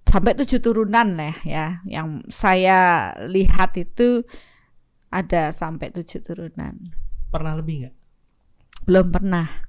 sampai 0.06 0.38
tujuh 0.38 0.62
turunan 0.62 1.18
lah 1.18 1.34
ya. 1.42 1.82
Yang 1.82 2.30
saya 2.30 3.10
lihat 3.26 3.74
itu 3.74 4.22
ada 5.10 5.50
sampai 5.50 5.90
tujuh 5.90 6.22
turunan. 6.22 6.94
pernah 7.26 7.58
lebih 7.58 7.74
nggak? 7.84 7.94
Belum 8.86 9.10
pernah. 9.10 9.66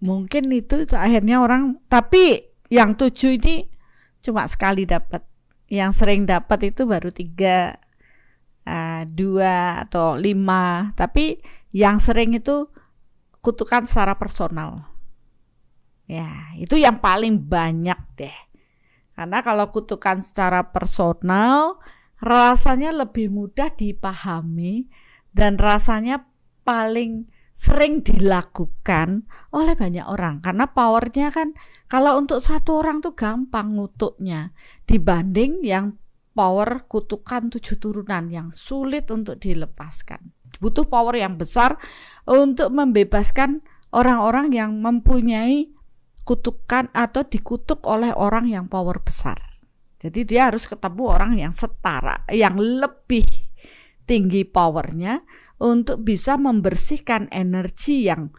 Mungkin 0.00 0.48
itu 0.50 0.82
akhirnya 0.96 1.44
orang. 1.44 1.76
Tapi 1.86 2.40
yang 2.72 2.96
tujuh 2.96 3.36
ini 3.36 3.68
cuma 4.24 4.48
sekali 4.48 4.88
dapat. 4.88 5.22
Yang 5.68 6.02
sering 6.02 6.24
dapat 6.24 6.72
itu 6.72 6.88
baru 6.88 7.10
tiga, 7.12 7.76
eh, 8.64 9.02
dua 9.06 9.84
atau 9.84 10.16
lima. 10.16 10.90
Tapi 10.96 11.38
yang 11.76 12.00
sering 12.00 12.32
itu 12.32 12.72
kutukan 13.44 13.84
secara 13.84 14.16
personal. 14.16 14.96
Ya, 16.06 16.54
itu 16.54 16.78
yang 16.78 17.02
paling 17.02 17.36
banyak 17.46 17.98
deh. 18.14 18.36
Karena 19.16 19.42
kalau 19.42 19.66
kutukan 19.72 20.22
secara 20.22 20.70
personal, 20.70 21.82
rasanya 22.22 22.94
lebih 22.94 23.32
mudah 23.32 23.72
dipahami 23.74 24.86
dan 25.34 25.58
rasanya 25.58 26.28
paling 26.66 27.30
sering 27.56 28.04
dilakukan 28.04 29.24
oleh 29.54 29.72
banyak 29.72 30.04
orang. 30.04 30.44
Karena 30.44 30.68
powernya 30.68 31.32
kan 31.32 31.56
kalau 31.88 32.20
untuk 32.20 32.44
satu 32.44 32.84
orang 32.84 33.00
tuh 33.00 33.16
gampang 33.16 33.78
ngutuknya. 33.78 34.52
Dibanding 34.84 35.64
yang 35.64 35.96
power 36.36 36.84
kutukan 36.84 37.48
tujuh 37.48 37.80
turunan 37.80 38.28
yang 38.28 38.52
sulit 38.52 39.08
untuk 39.08 39.40
dilepaskan. 39.40 40.36
Butuh 40.60 40.84
power 40.84 41.16
yang 41.16 41.40
besar 41.40 41.80
untuk 42.28 42.68
membebaskan 42.76 43.64
orang-orang 43.96 44.52
yang 44.52 44.76
mempunyai 44.76 45.72
kutukan 46.28 46.92
atau 46.92 47.24
dikutuk 47.24 47.80
oleh 47.88 48.12
orang 48.12 48.52
yang 48.52 48.68
power 48.68 49.00
besar. 49.00 49.40
Jadi 49.96 50.28
dia 50.28 50.52
harus 50.52 50.68
ketemu 50.68 51.02
orang 51.08 51.32
yang 51.40 51.56
setara 51.56 52.28
yang 52.28 52.60
lebih 52.60 53.24
tinggi 54.06 54.46
powernya 54.46 55.20
untuk 55.60 56.06
bisa 56.06 56.38
membersihkan 56.38 57.28
energi 57.34 58.06
yang 58.06 58.30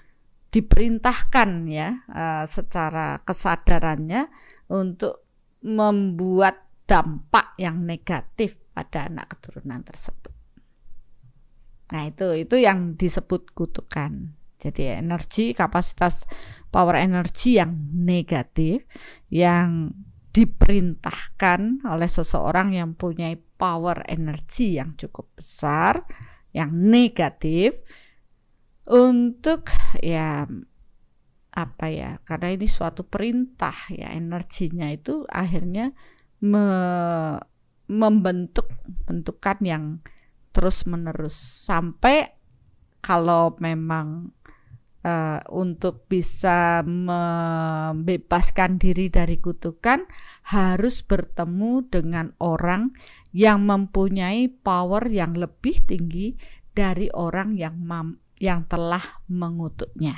diperintahkan 0.48 1.50
ya 1.68 1.90
eh, 2.08 2.46
secara 2.48 3.22
kesadarannya 3.22 4.32
untuk 4.72 5.28
membuat 5.68 6.64
dampak 6.88 7.60
yang 7.60 7.84
negatif 7.84 8.56
pada 8.72 9.12
anak 9.12 9.36
keturunan 9.36 9.84
tersebut. 9.84 10.32
Nah, 11.92 12.04
itu 12.08 12.28
itu 12.48 12.56
yang 12.60 12.96
disebut 12.96 13.52
kutukan. 13.52 14.36
Jadi 14.58 14.90
energi 14.90 15.54
kapasitas 15.54 16.26
power 16.74 16.98
energi 16.98 17.62
yang 17.62 17.78
negatif 17.94 18.90
yang 19.30 19.94
diperintahkan 20.38 21.82
oleh 21.90 22.06
seseorang 22.06 22.78
yang 22.78 22.94
punya 22.94 23.34
power 23.58 24.06
energi 24.06 24.78
yang 24.78 24.94
cukup 24.94 25.34
besar 25.34 26.06
yang 26.54 26.70
negatif 26.70 27.82
untuk 28.86 29.74
ya 30.06 30.46
apa 31.58 31.86
ya 31.90 32.22
karena 32.22 32.54
ini 32.54 32.70
suatu 32.70 33.02
perintah 33.10 33.74
ya 33.90 34.14
energinya 34.14 34.86
itu 34.94 35.26
akhirnya 35.26 35.90
me- 36.46 37.42
membentuk 37.90 38.70
bentukan 39.10 39.58
yang 39.66 39.86
terus 40.54 40.86
menerus 40.86 41.34
sampai 41.66 42.30
kalau 43.02 43.58
memang 43.58 44.37
eh, 45.04 45.40
untuk 45.54 46.06
bisa 46.10 46.82
membebaskan 46.88 48.78
diri 48.82 49.12
dari 49.12 49.38
kutukan 49.38 50.06
harus 50.48 51.04
bertemu 51.04 51.86
dengan 51.90 52.34
orang 52.42 52.94
yang 53.34 53.66
mempunyai 53.66 54.50
power 54.50 55.06
yang 55.10 55.38
lebih 55.38 55.82
tinggi 55.86 56.38
dari 56.74 57.10
orang 57.14 57.58
yang 57.58 57.78
yang 58.38 58.70
telah 58.70 59.22
mengutuknya. 59.26 60.18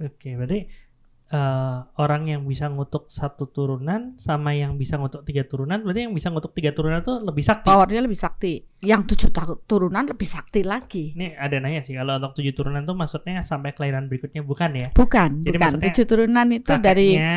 Oke, 0.00 0.38
berarti 0.38 0.87
eh, 1.28 1.78
orang 2.00 2.22
yang 2.28 2.42
bisa 2.48 2.72
ngutuk 2.72 3.12
satu 3.12 3.52
turunan 3.52 4.16
sama 4.16 4.56
yang 4.56 4.80
bisa 4.80 4.96
ngutuk 4.96 5.28
tiga 5.28 5.44
turunan, 5.44 5.84
berarti 5.84 6.08
yang 6.08 6.14
bisa 6.16 6.32
ngutuk 6.32 6.56
tiga 6.56 6.72
turunan 6.72 7.04
itu 7.04 7.14
lebih 7.20 7.44
sakti. 7.44 7.68
Powernya 7.68 8.00
lebih 8.04 8.18
sakti. 8.18 8.52
Yang 8.80 9.02
tujuh 9.14 9.28
turunan 9.68 10.04
lebih 10.08 10.28
sakti 10.28 10.64
lagi. 10.64 11.12
Ini 11.12 11.36
ada 11.36 11.60
nanya 11.60 11.84
sih, 11.84 11.92
kalau 11.98 12.16
untuk 12.16 12.40
tujuh 12.40 12.52
turunan 12.56 12.82
tuh 12.88 12.96
maksudnya 12.96 13.44
sampai 13.44 13.76
kelahiran 13.76 14.08
berikutnya 14.08 14.40
bukan 14.40 14.70
ya? 14.72 14.88
Bukan, 14.96 15.44
Jadi 15.44 15.56
bukan. 15.60 15.72
Tujuh 15.84 16.04
turunan 16.08 16.46
itu 16.48 16.72
dari 16.80 17.14
Kakeknya, 17.18 17.36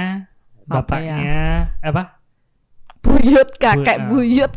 apa 0.71 0.95
ya? 1.03 1.15
bapaknya, 1.17 1.41
apa? 1.83 2.03
buyut 3.01 3.49
kakek 3.57 3.97
Bu- 3.97 4.05
ah. 4.05 4.07
buyut 4.13 4.53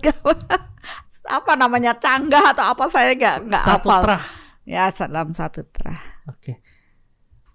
apa 1.41 1.53
namanya 1.57 1.97
canggah 1.97 2.53
atau 2.53 2.77
apa 2.77 2.85
saya 2.93 3.17
nggak 3.17 3.37
nggak 3.49 3.65
hafal. 3.65 4.01
terah. 4.05 4.23
Ya 4.69 4.85
salam 4.93 5.33
satu 5.33 5.65
terah. 5.65 5.97
Oke. 6.29 6.61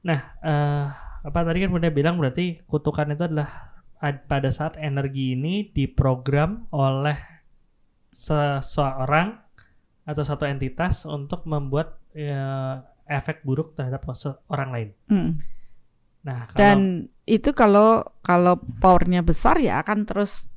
Nah, 0.01 0.19
eh, 0.41 0.85
apa 1.29 1.45
tadi 1.45 1.61
kan 1.61 1.69
Bunda 1.69 1.93
bilang 1.93 2.17
berarti 2.17 2.65
kutukan 2.65 3.13
itu 3.13 3.29
adalah 3.29 3.77
ad- 4.01 4.25
pada 4.25 4.49
saat 4.49 4.81
energi 4.81 5.37
ini 5.37 5.69
diprogram 5.69 6.65
oleh 6.73 7.17
seseorang 8.09 9.37
atau 10.09 10.23
satu 10.25 10.49
entitas 10.49 11.05
untuk 11.05 11.45
membuat 11.45 12.01
eh, 12.17 12.81
efek 13.05 13.45
buruk 13.45 13.77
terhadap 13.77 14.01
orang 14.49 14.69
lain. 14.73 14.89
Mm. 15.05 15.31
Nah, 16.25 16.49
kalau 16.49 16.57
Dan 16.57 16.79
itu 17.29 17.53
kalau 17.53 18.01
kalau 18.25 18.57
powernya 18.81 19.21
besar 19.21 19.61
ya 19.61 19.85
akan 19.85 20.09
terus 20.09 20.49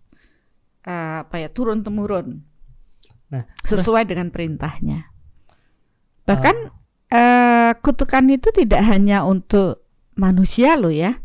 eh, 0.89 1.21
apa 1.21 1.37
ya 1.37 1.53
turun 1.53 1.85
temurun. 1.85 2.49
Nah, 3.29 3.45
sesuai 3.61 4.09
dengan 4.09 4.33
perintahnya. 4.33 5.13
Bahkan 6.25 6.57
eh, 7.13 7.73
kutukan 7.85 8.25
itu 8.33 8.49
tidak 8.57 8.81
hanya 8.89 9.29
untuk 9.29 9.82
manusia 10.23 10.79
loh 10.79 10.95
ya. 10.95 11.19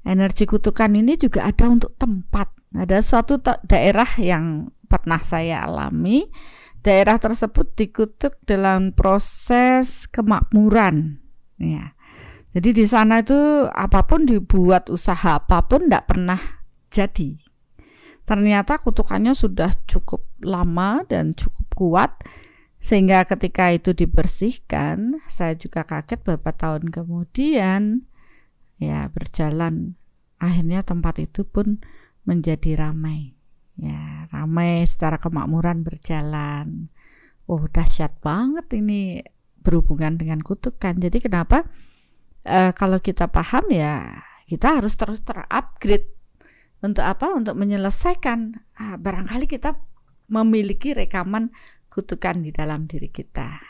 Energi 0.00 0.48
kutukan 0.48 0.96
ini 0.96 1.20
juga 1.20 1.44
ada 1.44 1.68
untuk 1.68 1.92
tempat. 2.00 2.48
Ada 2.72 3.04
suatu 3.04 3.36
daerah 3.68 4.08
yang 4.16 4.72
pernah 4.88 5.20
saya 5.20 5.68
alami. 5.68 6.32
Daerah 6.80 7.20
tersebut 7.20 7.76
dikutuk 7.76 8.40
dalam 8.48 8.96
proses 8.96 10.08
kemakmuran. 10.08 11.20
Ya. 11.60 11.92
Jadi 12.56 12.72
di 12.72 12.88
sana 12.88 13.20
itu 13.20 13.68
apa 13.68 14.08
pun 14.08 14.24
dibuat 14.24 14.88
usaha 14.88 15.36
apa 15.36 15.68
pun 15.68 15.84
tidak 15.84 16.08
pernah 16.08 16.40
jadi. 16.88 17.36
Ternyata 18.24 18.80
kutukannya 18.80 19.36
sudah 19.36 19.76
cukup 19.84 20.24
lama 20.40 21.04
dan 21.04 21.36
cukup 21.36 21.66
kuat 21.76 22.10
sehingga 22.80 23.28
ketika 23.28 23.76
itu 23.76 23.92
dibersihkan, 23.92 25.20
saya 25.28 25.52
juga 25.52 25.84
kaget 25.84 26.24
beberapa 26.24 26.56
tahun 26.56 26.88
kemudian 26.88 28.08
ya 28.80 29.06
berjalan 29.12 30.00
akhirnya 30.40 30.80
tempat 30.80 31.20
itu 31.20 31.44
pun 31.44 31.84
menjadi 32.24 32.88
ramai. 32.88 33.36
Ya, 33.76 34.28
ramai 34.32 34.84
secara 34.88 35.20
kemakmuran 35.20 35.84
berjalan. 35.84 36.88
Oh, 37.48 37.64
dahsyat 37.68 38.20
banget 38.20 38.66
ini 38.76 39.24
berhubungan 39.60 40.16
dengan 40.16 40.40
kutukan. 40.40 40.96
Jadi 40.96 41.20
kenapa 41.20 41.68
eh, 42.44 42.72
kalau 42.72 43.00
kita 43.00 43.28
paham 43.28 43.68
ya 43.68 44.24
kita 44.48 44.80
harus 44.80 44.96
terus 44.96 45.20
terupgrade 45.22 46.08
untuk 46.80 47.04
apa? 47.04 47.36
Untuk 47.36 47.54
menyelesaikan 47.56 48.56
ah, 48.80 48.96
barangkali 48.96 49.44
kita 49.44 49.76
memiliki 50.32 50.96
rekaman 50.96 51.52
kutukan 51.90 52.40
di 52.40 52.54
dalam 52.54 52.86
diri 52.86 53.10
kita. 53.10 53.60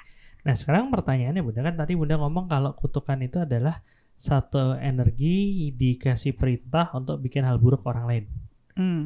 Nah 0.45 0.55
sekarang 0.57 0.93
pertanyaannya 0.93 1.43
Bunda 1.43 1.61
kan 1.65 1.77
tadi 1.77 1.93
Bunda 1.97 2.17
ngomong 2.21 2.49
kalau 2.49 2.73
kutukan 2.77 3.21
itu 3.21 3.43
adalah 3.43 3.81
satu 4.21 4.77
energi 4.77 5.73
dikasih 5.73 6.37
perintah 6.37 6.93
untuk 6.93 7.25
bikin 7.25 7.41
hal 7.41 7.57
buruk 7.57 7.81
orang 7.89 8.05
lain. 8.05 8.25
Hmm. 8.77 9.03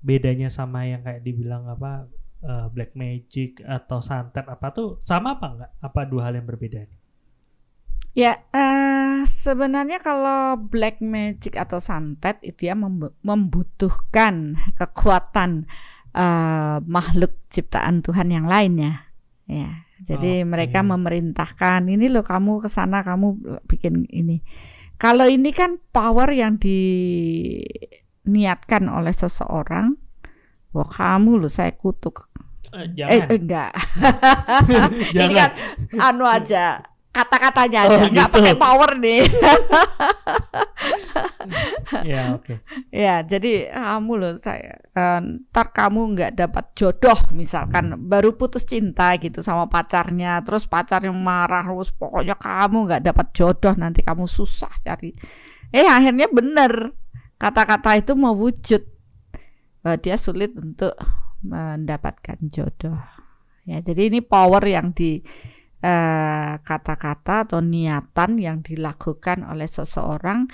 Bedanya 0.00 0.48
sama 0.48 0.88
yang 0.88 1.04
kayak 1.04 1.20
dibilang 1.20 1.68
apa 1.68 2.08
eh, 2.40 2.66
black 2.72 2.96
magic 2.96 3.60
atau 3.60 4.00
santet 4.00 4.48
apa 4.48 4.72
tuh 4.72 4.96
sama 5.04 5.36
apa 5.36 5.46
enggak? 5.52 5.70
Apa 5.84 6.00
dua 6.08 6.32
hal 6.32 6.40
yang 6.40 6.48
berbeda? 6.48 6.88
Ya, 8.16 8.40
eh, 8.56 9.28
sebenarnya 9.28 10.00
kalau 10.00 10.56
black 10.56 11.04
magic 11.04 11.60
atau 11.60 11.76
santet 11.76 12.40
itu 12.40 12.72
ya 12.72 12.74
membu- 12.74 13.12
membutuhkan 13.20 14.56
kekuatan 14.80 15.68
eh, 16.16 16.78
makhluk 16.88 17.36
ciptaan 17.52 18.00
Tuhan 18.00 18.32
yang 18.32 18.48
lainnya. 18.48 19.04
Ya, 19.44 19.84
jadi 20.00 20.42
Oke. 20.42 20.48
mereka 20.48 20.80
memerintahkan 20.80 21.84
ini 21.86 22.08
loh 22.08 22.24
kamu 22.24 22.60
ke 22.60 22.68
sana 22.68 23.04
kamu 23.04 23.36
bikin 23.64 24.08
ini. 24.08 24.40
Kalau 24.96 25.24
ini 25.24 25.48
kan 25.50 25.80
power 25.92 26.28
yang 26.28 26.60
diniatkan 28.24 28.84
oleh 28.86 29.12
seseorang. 29.12 29.96
Wah, 30.70 30.86
kamu 30.86 31.40
loh 31.40 31.50
saya 31.50 31.72
kutuk. 31.74 32.30
Eh, 32.70 32.86
Eh, 32.86 32.86
jangan. 32.94 33.10
eh, 33.10 33.26
enggak. 33.34 33.72
ini 34.70 35.02
jangan. 35.10 35.34
kan 35.34 35.50
anu 35.98 36.22
aja 36.22 36.78
kata-katanya 37.10 37.78
Oh, 37.84 37.86
aja 37.90 38.06
nggak 38.06 38.28
gitu. 38.30 38.36
pakai 38.38 38.54
power 38.54 38.90
nih 39.02 39.20
ya, 42.06 42.38
oke. 42.38 42.54
ya 42.94 43.14
jadi 43.26 43.74
kamu 43.74 44.12
loh 44.14 44.32
saya 44.38 44.78
eh, 44.78 45.20
ntar 45.50 45.74
kamu 45.74 46.14
nggak 46.14 46.32
dapat 46.38 46.64
jodoh 46.78 47.18
misalkan 47.34 47.98
baru 48.06 48.38
putus 48.38 48.62
cinta 48.62 49.10
gitu 49.18 49.42
sama 49.42 49.66
pacarnya 49.66 50.38
terus 50.46 50.70
pacarnya 50.70 51.10
marah 51.10 51.66
terus 51.66 51.90
pokoknya 51.90 52.38
kamu 52.38 52.78
nggak 52.86 53.02
dapat 53.02 53.26
jodoh 53.34 53.74
nanti 53.74 54.06
kamu 54.06 54.30
susah 54.30 54.70
cari 54.82 55.10
eh 55.74 55.86
akhirnya 55.86 56.30
bener 56.30 56.94
kata-kata 57.40 57.98
itu 57.98 58.14
mewujud 58.14 58.82
bahwa 59.80 59.96
dia 59.98 60.14
sulit 60.14 60.52
untuk 60.54 60.92
mendapatkan 61.42 62.36
jodoh 62.52 63.00
ya 63.64 63.80
jadi 63.80 64.12
ini 64.12 64.20
power 64.20 64.60
yang 64.62 64.92
di 64.92 65.18
eh, 65.18 65.24
kata-kata 66.60 67.48
atau 67.48 67.60
niatan 67.64 68.36
yang 68.36 68.60
dilakukan 68.60 69.48
oleh 69.48 69.64
seseorang 69.64 70.44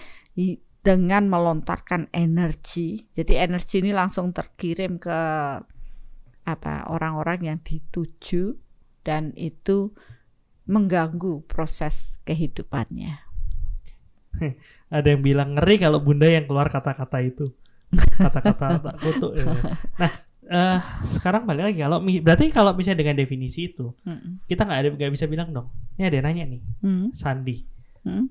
dengan 0.87 1.27
melontarkan 1.27 2.07
energi. 2.15 3.11
Jadi 3.11 3.35
energi 3.35 3.83
ini 3.83 3.91
langsung 3.91 4.31
terkirim 4.31 5.03
ke 5.03 5.21
apa 6.47 6.87
orang-orang 6.95 7.43
yang 7.43 7.59
dituju 7.59 8.55
dan 9.03 9.35
itu 9.35 9.91
mengganggu 10.71 11.43
proses 11.51 12.23
kehidupannya. 12.23 13.19
Ada 14.95 15.07
yang 15.17 15.23
bilang 15.27 15.59
ngeri 15.59 15.83
kalau 15.83 15.99
bunda 15.99 16.31
yang 16.31 16.47
keluar 16.47 16.71
kata-kata 16.71 17.19
itu. 17.23 17.51
Kata-kata 18.19 18.83
tak 18.83 18.97
kutuk. 18.99 19.39
ya. 19.39 19.47
Nah, 19.99 20.13
eh, 20.47 20.79
sekarang 21.15 21.43
balik 21.45 21.73
lagi 21.73 21.79
kalau 21.83 21.99
berarti 22.01 22.45
kalau 22.49 22.71
misalnya 22.73 23.03
dengan 23.03 23.17
definisi 23.19 23.67
itu 23.67 23.91
Mm-mm. 24.03 24.47
kita 24.47 24.63
nggak 24.63 24.79
ada 24.79 24.89
nggak 24.95 25.13
bisa 25.13 25.27
bilang 25.27 25.51
dong. 25.51 25.69
Ini 25.97 26.07
ada 26.07 26.17
yang 26.17 26.27
nanya 26.31 26.45
nih, 26.47 26.61
Hmm. 26.81 27.07
Sandi. 27.11 27.67
Hmm. 28.05 28.31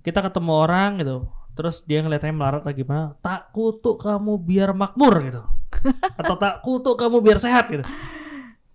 Kita 0.00 0.22
ketemu 0.22 0.52
orang 0.54 0.90
gitu, 1.02 1.26
terus 1.52 1.82
dia 1.82 2.00
ngeliatnya 2.00 2.30
melarat 2.30 2.60
atau 2.62 2.72
gimana? 2.72 3.18
Tak 3.18 3.50
kutuk 3.50 3.98
kamu 4.00 4.38
biar 4.38 4.70
makmur 4.72 5.14
gitu. 5.26 5.42
Atau 6.20 6.38
tak 6.38 6.62
kutuk 6.62 6.96
kamu 6.96 7.20
biar 7.20 7.38
sehat 7.42 7.68
gitu. 7.68 7.84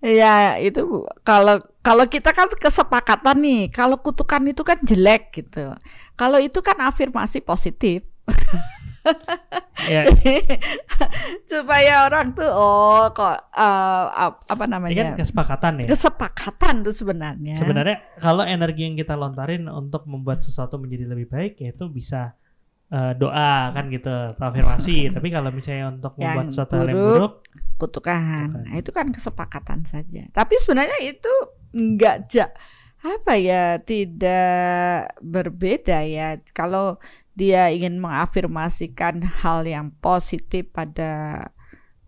Ya 0.03 0.59
itu 0.59 0.83
kalau 1.23 1.63
kalau 1.79 2.03
kita 2.05 2.35
kan 2.35 2.51
kesepakatan 2.51 3.39
nih, 3.39 3.61
kalau 3.71 3.95
kutukan 3.95 4.43
itu 4.43 4.59
kan 4.61 4.75
jelek 4.83 5.31
gitu. 5.31 5.71
Kalau 6.19 6.37
itu 6.43 6.59
kan 6.59 6.75
afirmasi 6.83 7.39
positif. 7.39 8.03
Ya, 9.83 10.07
Supaya 11.51 12.07
orang 12.07 12.31
tuh 12.31 12.47
oh 12.47 13.11
kok 13.11 13.35
ap- 13.51 14.47
apa 14.47 14.63
ini 14.63 14.71
kan 14.71 14.79
namanya? 14.79 15.07
kesepakatan 15.19 15.73
ya. 15.83 15.87
kesepakatan 15.91 16.75
tuh 16.87 16.95
sebenarnya. 16.95 17.55
Sebenarnya 17.59 17.97
kalau 18.23 18.47
energi 18.47 18.87
yang 18.87 18.95
kita 18.95 19.19
lontarin 19.19 19.67
untuk 19.67 20.07
membuat 20.07 20.39
sesuatu 20.39 20.79
menjadi 20.79 21.11
lebih 21.11 21.27
baik 21.27 21.59
ya 21.59 21.75
itu 21.75 21.91
bisa 21.91 22.31
eh, 22.95 23.11
doa 23.19 23.75
kan 23.75 23.91
gitu 23.91 24.07
atau 24.07 24.45
afirmasi. 24.55 25.07
Tapi 25.19 25.27
kalau 25.27 25.51
misalnya 25.51 25.91
untuk 25.91 26.15
Yang 26.15 26.23
membuat 26.23 26.45
sesuatu 26.55 26.73
hal 26.79 26.87
yang 26.87 26.95
buruk, 26.95 27.11
buruk, 27.11 27.33
kutukan. 27.75 28.47
Kutukan. 28.47 28.63
Nah, 28.63 28.75
itu 28.79 28.91
kan 28.95 29.07
kesepakatan 29.11 29.79
saja. 29.83 30.23
Tapi 30.31 30.53
sebenarnya 30.63 30.99
itu 31.03 31.33
enggak 31.75 32.29
ja 32.31 32.47
apa 33.03 33.35
ya 33.35 33.83
tidak 33.83 35.11
berbeda 35.19 36.07
ya. 36.07 36.39
Kalau 36.55 37.03
dia 37.35 37.67
ingin 37.67 37.99
mengafirmasikan 37.99 39.19
hal 39.43 39.67
yang 39.67 39.91
positif 39.99 40.71
pada 40.71 41.51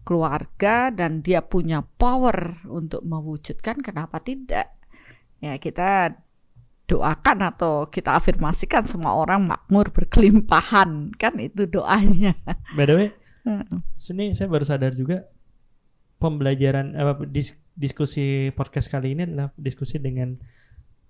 keluarga 0.07 0.93
dan 0.95 1.19
dia 1.19 1.43
punya 1.43 1.83
power 1.99 2.63
untuk 2.71 3.03
mewujudkan 3.03 3.83
kenapa 3.83 4.23
tidak? 4.23 4.71
Ya 5.43 5.59
kita 5.59 6.15
doakan 6.85 7.41
atau 7.43 7.89
kita 7.89 8.15
afirmasikan 8.15 8.85
semua 8.87 9.17
orang 9.17 9.43
makmur 9.49 9.91
berkelimpahan. 9.91 11.11
Kan 11.19 11.33
itu 11.43 11.67
doanya. 11.67 12.37
By 12.77 12.85
the 12.87 12.95
way, 12.95 13.07
sini 13.91 14.31
saya 14.31 14.47
baru 14.47 14.63
sadar 14.63 14.95
juga 14.95 15.27
pembelajaran 16.21 16.95
apa 16.95 17.27
dis- 17.27 17.57
diskusi 17.75 18.49
podcast 18.55 18.87
kali 18.87 19.17
ini 19.17 19.27
adalah 19.27 19.51
diskusi 19.59 19.99
dengan 19.99 20.39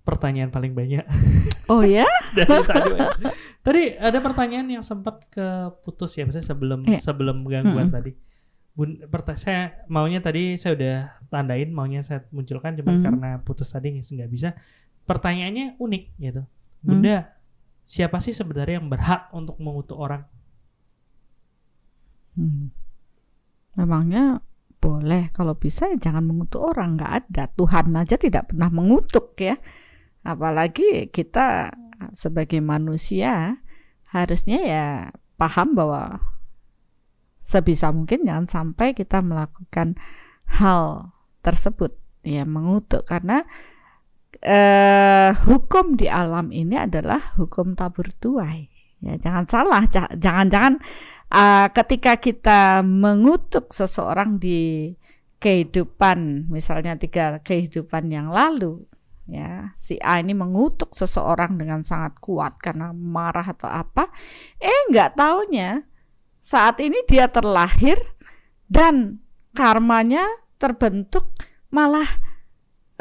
pertanyaan 0.06 0.54
paling 0.54 0.70
banyak 0.70 1.02
oh 1.72 1.82
ya 1.82 2.06
dari 2.38 2.62
tadi. 2.62 2.90
tadi 3.66 3.82
ada 3.98 4.18
pertanyaan 4.22 4.78
yang 4.78 4.84
sempat 4.86 5.26
keputus 5.26 6.14
ya, 6.14 6.22
misalnya 6.22 6.46
sebelum 6.46 6.80
Iya. 6.86 7.02
sebelum 7.02 7.42
gangguan 7.42 7.90
Mm-mm. 7.90 7.96
tadi. 7.98 8.12
Bun, 8.76 9.02
saya 9.34 9.82
maunya 9.90 10.22
tadi 10.22 10.54
saya 10.54 10.76
udah 10.78 10.96
tandain 11.26 11.72
maunya 11.74 12.06
saya 12.06 12.22
munculkan 12.30 12.76
cuman 12.78 12.94
Mhm. 13.00 13.02
karena 13.02 13.30
putus 13.42 13.72
tadi 13.72 13.90
nggak 13.90 14.30
bisa. 14.30 14.54
Pertanyaannya 15.02 15.80
unik 15.80 16.04
gitu. 16.20 16.42
Mm. 16.44 16.86
Bunda, 16.86 17.16
siapa 17.82 18.22
sih 18.22 18.30
sebenarnya 18.30 18.78
yang 18.78 18.86
berhak 18.86 19.32
untuk 19.32 19.56
mengutuk 19.58 19.96
orang? 19.96 20.22
Hmm. 22.36 22.68
Memangnya 23.74 24.44
boleh 24.76 25.32
kalau 25.32 25.56
bisa 25.56 25.88
ya 25.88 25.96
jangan 25.98 26.22
mengutuk 26.22 26.60
orang 26.62 26.94
nggak 27.00 27.12
ada 27.26 27.48
Tuhan 27.48 27.96
aja 27.96 28.14
tidak 28.20 28.52
pernah 28.52 28.68
mengutuk 28.70 29.34
ya 29.40 29.56
apalagi 30.26 31.06
kita 31.14 31.70
sebagai 32.12 32.58
manusia 32.58 33.62
harusnya 34.10 34.58
ya 34.60 34.86
paham 35.38 35.78
bahwa 35.78 36.18
sebisa 37.46 37.94
mungkin 37.94 38.26
jangan 38.26 38.46
sampai 38.50 38.92
kita 38.92 39.22
melakukan 39.22 39.94
hal 40.50 41.14
tersebut. 41.46 41.94
Ya 42.26 42.42
mengutuk. 42.42 43.06
Karena 43.06 43.46
eh, 44.42 45.30
hukum 45.46 45.94
di 45.94 46.10
alam 46.10 46.50
ini 46.50 46.74
adalah 46.74 47.38
hukum 47.38 47.78
tabur 47.78 48.10
tuai. 48.18 48.66
Ya 48.98 49.14
jangan 49.14 49.46
salah. 49.46 49.86
Ja- 49.86 50.10
jangan-jangan 50.10 50.80
uh, 51.28 51.68
ketika 51.68 52.16
kita 52.16 52.80
mengutuk 52.80 53.70
seseorang 53.70 54.40
di 54.40 54.90
kehidupan 55.36 56.48
misalnya 56.48 56.96
tiga 56.96 57.44
kehidupan 57.44 58.08
yang 58.08 58.32
lalu 58.32 58.88
ya 59.26 59.74
si 59.74 59.98
A 59.98 60.22
ini 60.22 60.32
mengutuk 60.32 60.94
seseorang 60.94 61.58
dengan 61.58 61.82
sangat 61.82 62.18
kuat 62.22 62.62
karena 62.62 62.94
marah 62.94 63.42
atau 63.42 63.66
apa 63.66 64.06
eh 64.62 64.80
nggak 64.90 65.18
taunya 65.18 65.82
saat 66.38 66.78
ini 66.78 67.02
dia 67.10 67.26
terlahir 67.26 67.98
dan 68.70 69.18
karmanya 69.50 70.22
terbentuk 70.62 71.34
malah 71.74 72.06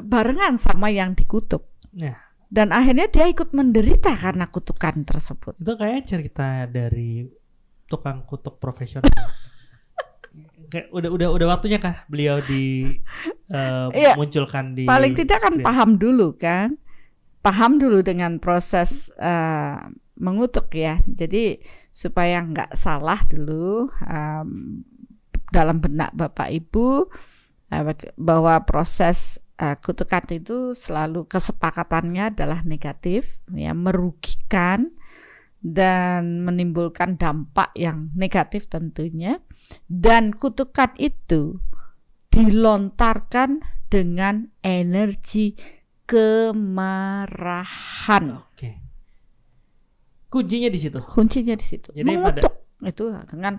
barengan 0.02 0.58
sama 0.58 0.90
yang 0.92 1.14
dikutuk 1.14 1.72
Nah. 1.96 2.20
dan 2.52 2.76
akhirnya 2.76 3.08
dia 3.08 3.32
ikut 3.32 3.56
menderita 3.56 4.12
karena 4.20 4.52
kutukan 4.52 5.08
tersebut 5.08 5.56
Itu 5.56 5.80
kayak 5.80 6.04
cerita 6.04 6.68
dari 6.68 7.24
tukang 7.88 8.28
kutuk 8.28 8.60
profesional. 8.60 9.08
kayak 10.68 10.88
udah 10.92 11.10
udah 11.12 11.28
udah 11.32 11.48
waktunya 11.50 11.78
kah 11.78 12.04
beliau 12.08 12.42
di 12.42 12.96
eh, 13.50 13.88
Iya. 13.94 14.14
munculkan 14.18 14.74
di 14.74 14.84
paling 14.86 15.14
tidak 15.14 15.40
kan 15.42 15.54
screen? 15.60 15.66
paham 15.66 15.90
dulu 15.96 16.28
kan 16.36 16.76
paham 17.42 17.78
dulu 17.78 18.02
dengan 18.02 18.42
proses 18.42 19.14
eh, 19.18 19.78
mengutuk 20.16 20.72
ya 20.72 21.04
jadi 21.06 21.60
supaya 21.92 22.40
nggak 22.40 22.74
salah 22.74 23.20
dulu 23.28 23.92
em, 24.08 24.82
dalam 25.52 25.78
benak 25.84 26.16
bapak 26.16 26.50
ibu 26.52 27.06
eh, 27.70 27.84
bahwa 28.16 28.64
proses 28.64 29.38
eh, 29.60 29.76
kutukan 29.78 30.26
itu 30.32 30.72
selalu 30.74 31.28
kesepakatannya 31.28 32.32
adalah 32.34 32.64
negatif 32.64 33.38
ya 33.54 33.76
merugikan 33.76 34.96
dan 35.66 36.46
menimbulkan 36.46 37.18
dampak 37.18 37.74
yang 37.74 38.14
negatif 38.14 38.70
tentunya 38.70 39.42
dan 39.88 40.34
kutukan 40.36 40.92
itu 40.98 41.60
dilontarkan 42.34 43.64
dengan 43.88 44.52
energi 44.66 45.56
kemarahan. 46.10 47.66
Oke. 48.52 48.72
kuncinya 50.30 50.68
di 50.68 50.76
situ. 50.76 51.00
kuncinya 51.00 51.56
di 51.56 51.64
situ 51.64 51.96
Jadi 51.96 52.04
mengutuk 52.04 52.52
itu 52.84 53.08
dengan 53.32 53.56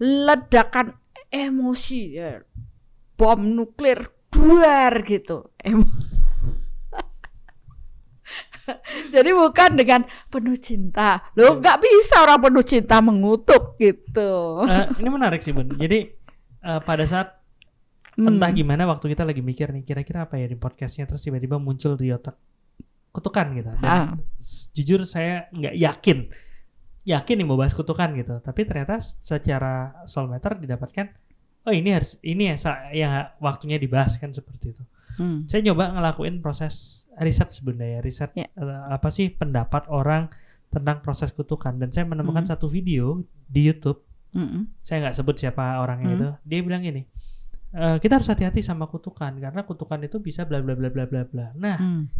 ledakan 0.00 0.96
emosi 1.28 2.16
ya 2.16 2.40
bom 3.20 3.44
nuklir 3.44 4.08
duar 4.32 5.04
gitu 5.04 5.44
Emo- 5.60 5.92
jadi 9.14 9.30
bukan 9.30 9.70
dengan 9.74 10.00
penuh 10.26 10.56
cinta 10.56 11.20
lo 11.34 11.58
nggak 11.58 11.78
bisa 11.78 12.22
orang 12.22 12.40
penuh 12.40 12.64
cinta 12.64 12.96
mengutuk 12.98 13.76
gitu 13.76 14.64
Eh, 14.64 14.86
ini 14.98 15.08
menarik 15.08 15.40
sih 15.40 15.50
bun. 15.50 15.68
Jadi 15.70 15.98
eh, 16.60 16.80
pada 16.80 17.04
saat 17.04 17.28
Hmm. 18.14 18.30
entah 18.30 18.46
gimana 18.48 18.86
waktu 18.86 19.10
kita 19.10 19.26
lagi 19.26 19.42
mikir 19.42 19.74
nih 19.74 19.82
kira-kira 19.82 20.30
apa 20.30 20.38
ya 20.38 20.46
di 20.46 20.54
podcastnya 20.54 21.02
terus 21.02 21.18
tiba-tiba 21.18 21.58
muncul 21.58 21.98
di 21.98 22.14
otak 22.14 22.38
kutukan 23.10 23.50
gitu. 23.52 23.74
Dan 23.82 23.90
Ah. 23.90 24.14
jujur 24.70 25.02
saya 25.02 25.50
nggak 25.50 25.74
yakin 25.74 26.18
yakin 27.02 27.34
nih 27.34 27.42
mau 27.42 27.58
bahas 27.58 27.74
kutukan 27.74 28.14
gitu. 28.14 28.38
Tapi 28.38 28.60
ternyata 28.64 29.02
secara 29.02 30.06
soulmeter 30.06 30.54
didapatkan 30.54 31.10
oh 31.66 31.74
ini 31.74 31.90
harus 31.90 32.14
ini 32.22 32.54
ya 32.54 32.56
yang 32.94 33.12
waktunya 33.42 33.82
dibahas 33.82 34.14
kan 34.14 34.30
seperti 34.30 34.78
itu. 34.78 34.82
Hmm. 35.14 35.44
Saya 35.44 35.60
nyoba 35.62 35.90
ngelakuin 35.90 36.38
proses 36.38 36.74
riset 37.14 37.48
sebenarnya 37.48 38.00
riset 38.00 38.30
Ya. 38.32 38.46
eh, 38.48 38.82
apa 38.88 39.08
sih 39.08 39.30
pendapat 39.30 39.86
orang 39.86 40.26
tentang 40.66 40.98
proses 41.00 41.30
kutukan 41.30 41.74
dan 41.74 41.88
saya 41.88 42.02
menemukan 42.04 42.42
Hmm. 42.42 42.50
satu 42.50 42.66
video 42.66 43.22
di 43.44 43.62
YouTube 43.64 44.02
Mm-mm. 44.30 44.66
saya 44.78 44.98
nggak 45.00 45.14
sebut 45.14 45.36
siapa 45.36 45.78
orangnya 45.78 46.08
Hmm. 46.08 46.16
itu 46.16 46.28
dia 46.44 46.60
bilang 46.60 46.82
gini 46.82 47.06
"Eh, 47.70 47.96
kita 47.98 48.18
harus 48.18 48.26
hati-hati 48.26 48.58
sama 48.60 48.84
kutukan 48.84 49.30
karena 49.32 49.62
kutukan 49.62 49.98
itu 50.00 50.18
bisa 50.18 50.42
bla 50.42 50.58
bla 50.58 50.72
bla 50.72 50.88
bla 50.88 51.04
bla 51.04 51.22
bla 51.22 51.46
nah 51.54 51.78
Hmm. 51.78 52.10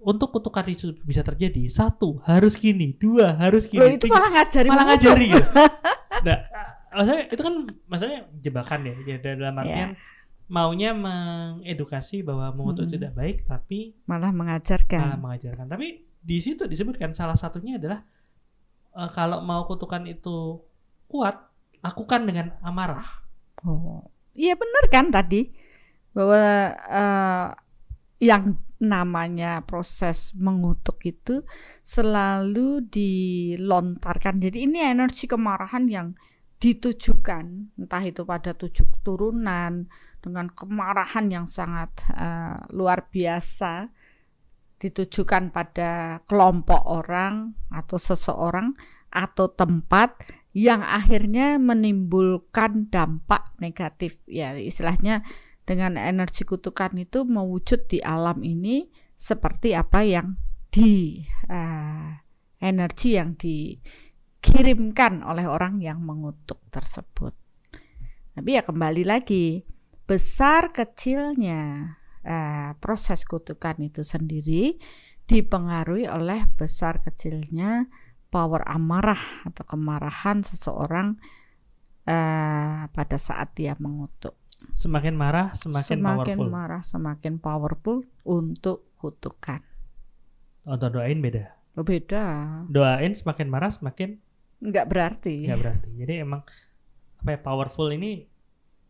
untuk 0.00 0.30
kutukan 0.32 0.66
itu 0.66 0.98
bisa 1.00 1.20
terjadi 1.20 1.62
satu 1.66 2.18
harus 2.24 2.54
gini 2.54 2.90
dua 2.92 3.36
harus 3.36 3.64
gini 3.64 3.78
Loh, 3.78 3.86
itu 3.88 4.04
tiga- 4.04 4.18
malah 4.18 4.30
ngajari 4.32 4.66
malah 4.66 4.84
ngajari 4.88 5.26
gitu. 5.30 5.46
nah 6.20 6.38
maksudnya 6.90 7.22
itu 7.28 7.40
kan 7.40 7.54
maksudnya 7.86 8.18
jebakan 8.36 8.80
ya 8.82 8.94
ya 9.06 9.16
dalam 9.30 9.54
artian 9.56 9.88
maunya 10.50 10.90
mengedukasi 10.90 12.26
bahwa 12.26 12.50
mengutuk 12.50 12.90
Mm-mm. 12.90 12.94
tidak 12.98 13.12
baik 13.14 13.36
tapi 13.46 13.94
malah 14.04 14.34
malah 14.34 14.34
mengajarkan. 14.34 15.22
Mengajarkan 15.22 15.66
tapi 15.70 16.02
di 16.20 16.38
situ 16.42 16.66
disebutkan 16.66 17.14
salah 17.14 17.38
satunya 17.38 17.78
adalah 17.78 18.02
eh, 18.98 19.10
kalau 19.14 19.40
mau 19.46 19.62
kutukan 19.64 20.04
itu 20.10 20.58
kuat 21.06 21.38
lakukan 21.80 22.26
dengan 22.26 22.58
amarah. 22.66 23.06
Oh, 23.62 24.10
iya 24.34 24.58
benar 24.58 24.84
kan 24.90 25.14
tadi? 25.14 25.54
Bahwa 26.10 26.74
eh, 26.74 27.48
yang 28.20 28.58
namanya 28.80 29.62
proses 29.62 30.32
mengutuk 30.34 30.98
itu 31.04 31.46
selalu 31.84 32.84
dilontarkan. 32.88 34.40
Jadi 34.40 34.66
ini 34.66 34.82
energi 34.82 35.28
kemarahan 35.28 35.86
yang 35.86 36.08
ditujukan. 36.60 37.76
Entah 37.76 38.02
itu 38.04 38.24
pada 38.24 38.52
tujuh 38.52 38.88
turunan 39.04 39.88
dengan 40.20 40.52
kemarahan 40.52 41.26
yang 41.32 41.46
sangat 41.48 41.90
eh, 42.12 42.56
luar 42.76 43.08
biasa 43.08 43.88
ditujukan 44.80 45.52
pada 45.52 46.24
kelompok 46.24 46.80
orang 46.88 47.52
atau 47.68 48.00
seseorang 48.00 48.72
atau 49.12 49.52
tempat 49.52 50.16
yang 50.56 50.80
akhirnya 50.80 51.60
menimbulkan 51.60 52.88
dampak 52.88 53.52
negatif 53.60 54.18
ya 54.24 54.56
istilahnya 54.56 55.22
dengan 55.68 56.00
energi 56.00 56.42
kutukan 56.42 56.96
itu 56.96 57.22
mewujud 57.28 57.86
di 57.86 58.02
alam 58.02 58.42
ini 58.42 58.90
seperti 59.14 59.76
apa 59.76 60.00
yang 60.02 60.40
di 60.72 61.22
eh, 61.46 62.10
energi 62.58 63.20
yang 63.20 63.36
dikirimkan 63.36 65.22
oleh 65.22 65.44
orang 65.46 65.78
yang 65.78 66.00
mengutuk 66.00 66.58
tersebut. 66.72 67.36
Tapi 68.34 68.50
ya 68.56 68.62
kembali 68.64 69.04
lagi 69.04 69.62
besar 70.10 70.74
kecilnya 70.74 71.62
eh, 72.26 72.70
proses 72.82 73.22
kutukan 73.22 73.78
itu 73.78 74.02
sendiri 74.02 74.74
dipengaruhi 75.30 76.10
oleh 76.10 76.50
besar 76.58 76.98
kecilnya 77.06 77.86
power 78.34 78.66
amarah 78.66 79.22
atau 79.46 79.62
kemarahan 79.62 80.42
seseorang 80.42 81.08
eh, 82.06 82.82
pada 82.90 83.18
saat 83.18 83.54
dia 83.54 83.78
mengutuk. 83.78 84.34
semakin 84.74 85.14
marah 85.16 85.46
semakin, 85.56 85.98
semakin 86.02 86.38
powerful 86.38 86.48
marah, 86.50 86.82
semakin 86.84 87.34
powerful 87.40 87.96
untuk 88.26 88.78
kutukan. 89.00 89.62
atau 90.64 90.88
doain 90.92 91.20
beda 91.20 91.44
Oh, 91.78 91.86
beda, 91.86 92.24
doain 92.66 93.14
semakin 93.14 93.46
marah 93.48 93.70
semakin 93.72 94.18
nggak 94.60 94.86
berarti. 94.90 95.36
nggak 95.46 95.58
berarti 95.62 95.88
jadi 95.96 96.12
emang 96.26 96.42
apa 97.20 97.28
ya 97.36 97.38
powerful 97.40 97.88
ini 97.92 98.28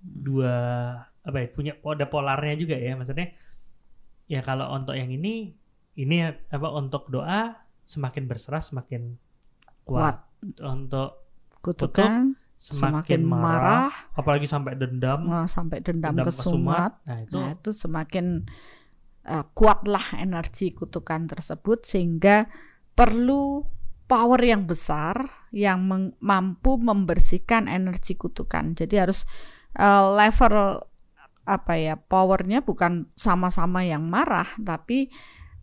dua 0.01 0.57
apa 1.21 1.37
ya 1.45 1.49
punya 1.53 1.73
ada 1.85 2.07
polarnya 2.09 2.57
juga 2.57 2.81
ya 2.81 2.97
maksudnya 2.97 3.37
ya 4.31 4.41
kalau 4.41 4.73
untuk 4.73 4.97
yang 4.97 5.13
ini 5.13 5.53
ini 5.99 6.17
apa 6.29 6.69
untuk 6.73 7.11
doa 7.13 7.61
semakin 7.85 8.25
berserah 8.31 8.63
semakin 8.63 9.19
kuat, 9.85 10.23
untuk 10.63 11.21
Kutukan 11.61 12.41
semakin, 12.57 13.21
semakin 13.21 13.21
marah, 13.25 13.89
marah, 13.93 13.93
apalagi 14.17 14.49
sampai 14.49 14.77
dendam. 14.77 15.29
Sampai 15.45 15.85
dendam, 15.85 16.17
dendam 16.17 16.29
kesumat. 16.29 17.01
nah 17.05 17.21
itu. 17.21 17.37
Nah, 17.37 17.53
itu 17.53 17.71
semakin 17.73 18.49
eh, 19.29 19.45
kuatlah 19.53 20.21
energi 20.21 20.73
kutukan 20.73 21.29
tersebut 21.29 21.85
sehingga 21.85 22.49
perlu 22.97 23.65
power 24.09 24.41
yang 24.41 24.65
besar 24.65 25.49
yang 25.53 25.85
mampu 26.21 26.81
membersihkan 26.81 27.69
energi 27.69 28.17
kutukan. 28.17 28.73
Jadi 28.73 28.97
harus 28.97 29.29
eh, 29.77 30.05
level 30.17 30.85
apa 31.45 31.81
ya 31.81 31.97
powernya 31.97 32.63
bukan 32.63 33.09
sama-sama 33.17 33.83
yang 33.83 34.07
marah 34.07 34.47
tapi 34.61 35.11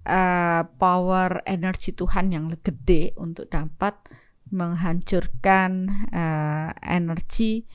eh, 0.07 0.63
power 0.79 1.43
energi 1.43 1.91
Tuhan 1.93 2.31
yang 2.33 2.49
gede 2.59 3.13
untuk 3.19 3.51
dapat 3.51 3.95
menghancurkan 4.51 5.87
eh, 6.11 6.71
energi 6.87 7.65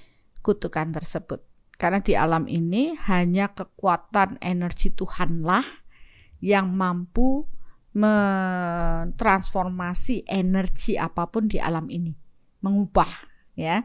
kutukan 0.43 0.93
tersebut. 0.93 1.41
Karena 1.79 2.03
di 2.03 2.15
alam 2.15 2.47
ini 2.47 2.95
hanya 3.11 3.49
kekuatan 3.55 4.38
energi 4.38 4.91
Tuhanlah 4.95 5.65
yang 6.43 6.75
mampu 6.75 7.47
mentransformasi 7.93 10.25
energi 10.31 10.97
apa 10.97 11.27
pun 11.29 11.49
di 11.51 11.61
alam 11.61 11.91
ini, 11.91 12.15
mengubah 12.65 13.09
ya. 13.59 13.83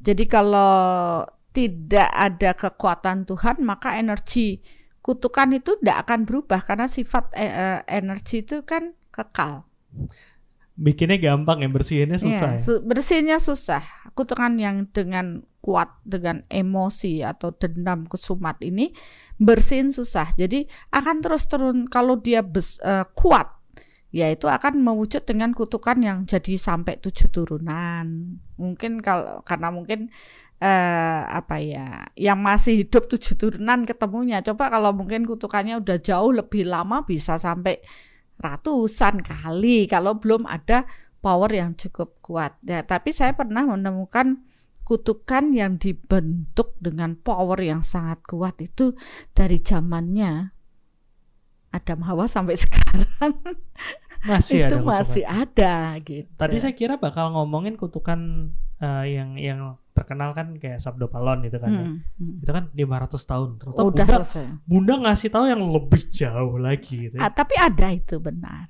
Jadi 0.00 0.26
kalau 0.26 1.22
tidak 1.54 2.10
ada 2.10 2.50
kekuatan 2.58 3.24
Tuhan, 3.24 3.62
maka 3.62 3.94
energi 3.96 4.58
kutukan 5.00 5.54
itu 5.54 5.78
tidak 5.78 6.08
akan 6.08 6.26
berubah 6.26 6.60
karena 6.60 6.90
sifat 6.90 7.30
eh, 7.36 7.46
eh, 7.46 7.80
energi 7.88 8.42
itu 8.42 8.66
kan 8.66 8.92
kekal. 9.08 9.64
bikinnya 10.74 11.22
gampang 11.22 11.62
ya 11.62 11.70
bersihinnya 11.70 12.18
susah 12.18 12.58
Iya, 12.58 12.58
ya. 12.58 12.64
su- 12.66 12.82
bersihnya 12.82 13.38
susah. 13.38 13.82
Kutukan 14.18 14.58
yang 14.58 14.90
dengan 14.90 15.46
kuat 15.62 15.86
dengan 16.02 16.42
emosi 16.50 17.22
atau 17.22 17.54
dendam 17.54 18.10
kesumat 18.10 18.58
ini 18.60 18.90
bersihin 19.38 19.94
susah. 19.94 20.34
Jadi 20.34 20.66
akan 20.90 21.22
terus 21.22 21.46
turun 21.46 21.86
kalau 21.86 22.18
dia 22.18 22.42
bes- 22.42 22.82
eh, 22.82 23.06
kuat 23.14 23.54
ya 24.10 24.30
itu 24.30 24.46
akan 24.50 24.82
mewujud 24.82 25.22
dengan 25.26 25.54
kutukan 25.54 25.98
yang 26.02 26.18
jadi 26.26 26.58
sampai 26.58 26.98
tujuh 26.98 27.30
turunan. 27.30 28.38
Mungkin 28.58 28.98
kalau 28.98 29.46
karena 29.46 29.70
mungkin 29.70 30.10
eh 30.62 31.20
apa 31.26 31.58
ya 31.60 32.06
yang 32.14 32.38
masih 32.40 32.86
hidup 32.86 33.10
tujuh 33.10 33.34
turunan 33.36 33.82
ketemunya. 33.84 34.40
Coba 34.40 34.70
kalau 34.70 34.94
mungkin 34.94 35.26
kutukannya 35.26 35.82
udah 35.82 35.98
jauh 36.00 36.30
lebih 36.30 36.64
lama 36.68 37.02
bisa 37.04 37.36
sampai 37.36 37.82
ratusan 38.38 39.22
kali 39.22 39.86
kalau 39.86 40.18
belum 40.18 40.46
ada 40.48 40.86
power 41.24 41.50
yang 41.52 41.72
cukup 41.78 42.18
kuat. 42.20 42.56
Ya, 42.64 42.84
tapi 42.84 43.10
saya 43.14 43.32
pernah 43.32 43.64
menemukan 43.64 44.44
kutukan 44.84 45.56
yang 45.56 45.80
dibentuk 45.80 46.76
dengan 46.76 47.16
power 47.16 47.56
yang 47.56 47.80
sangat 47.80 48.20
kuat 48.28 48.60
itu 48.60 48.92
dari 49.32 49.56
zamannya 49.64 50.52
Adam 51.72 52.04
Hawa 52.04 52.28
sampai 52.28 52.54
sekarang 52.62 53.08
Masih 54.24 54.64
ada 54.64 54.68
itu 54.68 54.76
kutukan. 54.80 55.00
masih 55.00 55.24
ada 55.24 55.74
gitu. 56.00 56.28
Tadi 56.36 56.56
saya 56.60 56.72
kira 56.76 56.96
bakal 56.96 57.32
ngomongin 57.32 57.76
kutukan 57.76 58.52
eh, 58.80 59.04
yang 59.16 59.36
yang 59.36 59.60
terkenal 60.04 60.36
kan 60.36 60.60
kayak 60.60 60.84
Sabdo 60.84 61.08
Palon 61.08 61.48
itu 61.48 61.56
kan. 61.56 61.72
ya. 61.72 61.80
Hmm, 61.88 61.96
hmm. 62.20 62.44
Itu 62.44 62.52
kan 62.52 62.64
500 62.70 63.24
tahun. 63.24 63.48
Ternyata 63.56 63.80
Oh, 63.80 63.88
udah 63.88 64.04
Bunda, 64.04 64.16
selesai. 64.20 64.44
Bunda 64.68 64.94
ngasih 65.00 65.28
tahu 65.32 65.44
yang 65.48 65.62
lebih 65.64 66.02
jauh 66.12 66.54
lagi 66.60 67.08
gitu. 67.08 67.14
ya. 67.16 67.24
Ah, 67.24 67.32
tapi 67.32 67.54
ada 67.56 67.88
itu 67.88 68.20
benar. 68.20 68.68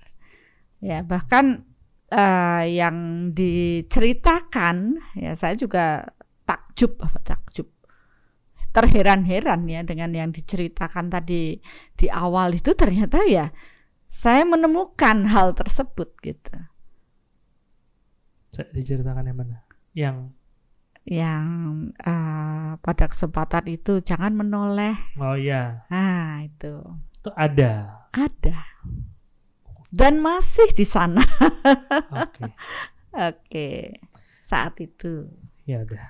Ya, 0.78 1.02
bahkan 1.02 1.66
eh, 2.08 2.64
yang 2.78 2.96
diceritakan 3.34 5.02
ya 5.18 5.34
saya 5.34 5.58
juga 5.58 6.06
takjub 6.44 6.94
apa 7.02 7.18
takjub. 7.18 7.66
Terheran-heran 8.70 9.66
ya 9.66 9.82
dengan 9.82 10.10
yang 10.10 10.30
diceritakan 10.30 11.06
tadi 11.06 11.58
di 11.94 12.06
awal 12.10 12.54
itu 12.54 12.74
ternyata 12.74 13.22
ya 13.26 13.50
saya 14.06 14.42
menemukan 14.42 15.26
hal 15.26 15.54
tersebut 15.54 16.10
gitu. 16.22 16.54
Diceritakan 18.54 19.26
yang 19.26 19.38
mana? 19.38 19.56
Yang 19.94 20.16
yang 21.04 21.44
eh, 21.96 22.70
pada 22.76 23.04
kesempatan 23.06 23.68
itu 23.68 24.00
jangan 24.00 24.32
menoleh. 24.32 24.96
oh 25.16 25.36
ya, 25.36 25.84
Ah, 25.88 26.40
itu 26.40 26.80
itu 27.14 27.30
ada. 27.32 28.04
ada. 28.10 28.58
Dan 29.88 30.18
masih 30.18 30.66
di 30.72 30.82
sana. 30.82 31.22
Oke. 32.10 32.50
Oke. 33.30 33.68
Saat 34.40 34.82
itu. 34.82 35.30
Ya 35.64 35.80
udah. 35.80 36.02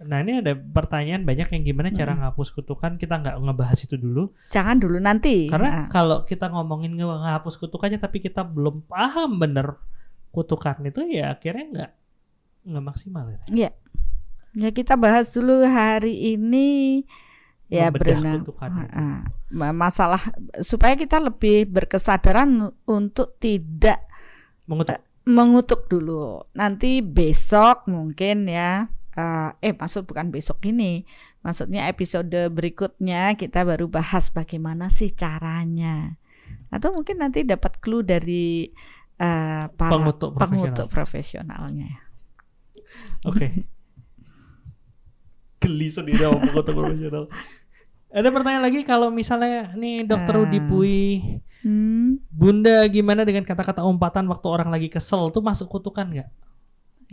Nah 0.00 0.20
ini 0.20 0.40
ada 0.40 0.52
pertanyaan 0.54 1.24
banyak 1.24 1.48
yang 1.50 1.62
gimana 1.62 1.88
cara 1.90 2.16
ngapus 2.16 2.52
kutukan 2.54 2.96
kita 2.96 3.16
nggak 3.16 3.36
ngebahas 3.36 3.80
itu 3.80 3.96
dulu 3.96 4.32
Jangan 4.48 4.76
dulu 4.76 4.96
nanti. 4.96 5.44
karena 5.46 5.84
Ah, 5.84 5.86
kalau 5.88 6.24
kita 6.24 6.48
ngomongin 6.48 6.96
ngehapus 6.96 7.56
kutukannya 7.56 7.96
tapi 7.96 8.16
kita 8.18 8.40
belum 8.40 8.84
paham 8.84 9.36
bener 9.36 9.76
kutukan 10.30 10.80
itu 10.84 11.04
ya 11.04 11.32
akhirnya 11.32 11.64
nggak 11.68 11.90
nggak 12.64 12.84
maksimal 12.86 13.24
ya. 13.28 13.70
Ya 14.54 14.70
kita 14.74 14.98
bahas 14.98 15.30
dulu 15.30 15.62
hari 15.62 16.34
ini 16.34 17.02
ya 17.70 17.88
berenang. 17.94 18.42
Ah, 18.90 19.22
masalah 19.70 20.20
supaya 20.60 20.98
kita 20.98 21.22
lebih 21.22 21.70
berkesadaran 21.70 22.74
untuk 22.86 23.38
tidak 23.38 24.02
Mengutuk. 24.66 24.98
mengutuk 25.26 25.86
dulu. 25.86 26.42
Nanti 26.58 26.98
besok 27.02 27.86
mungkin 27.86 28.50
ya 28.50 28.90
eh, 29.14 29.50
eh 29.62 29.74
maksud 29.74 30.06
bukan 30.10 30.34
besok 30.34 30.66
ini. 30.66 31.06
Maksudnya 31.46 31.88
episode 31.88 32.50
berikutnya 32.50 33.38
kita 33.38 33.62
baru 33.62 33.86
bahas 33.86 34.34
bagaimana 34.34 34.90
sih 34.90 35.14
caranya. 35.14 36.18
Atau 36.74 36.90
mungkin 36.90 37.22
nanti 37.22 37.46
dapat 37.46 37.78
clue 37.78 38.02
dari 38.02 38.66
eh, 39.18 39.64
para 39.70 39.90
Pengutuk 39.94 40.34
profesional. 40.34 40.74
pengutuk 40.74 40.88
profesionalnya. 40.90 41.92
Oke. 43.30 43.46
Geli 45.60 45.88
sendiri 45.92 46.24
sama 46.24 46.40
pengutuk 46.40 46.74
profesional. 46.74 47.24
Ada 48.10 48.28
pertanyaan 48.32 48.64
lagi 48.66 48.80
kalau 48.82 49.12
misalnya 49.12 49.70
nih 49.78 50.02
dokter 50.08 50.34
Ah. 50.34 50.42
Udi 50.42 50.60
Pui, 50.64 51.22
Hmm, 51.60 52.24
Bunda 52.32 52.88
gimana 52.88 53.20
dengan 53.28 53.44
kata-kata 53.44 53.84
umpatan 53.84 54.24
waktu 54.32 54.48
orang 54.48 54.72
lagi 54.72 54.88
kesel 54.88 55.28
tuh 55.28 55.44
masuk 55.44 55.68
kutukan 55.68 56.08
nggak? 56.08 56.30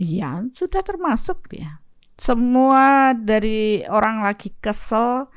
Iya, 0.00 0.48
sudah 0.56 0.80
termasuk 0.80 1.52
dia. 1.52 1.84
Semua 2.16 3.12
dari 3.12 3.84
orang 3.92 4.24
lagi 4.24 4.56
kesel, 4.56 5.28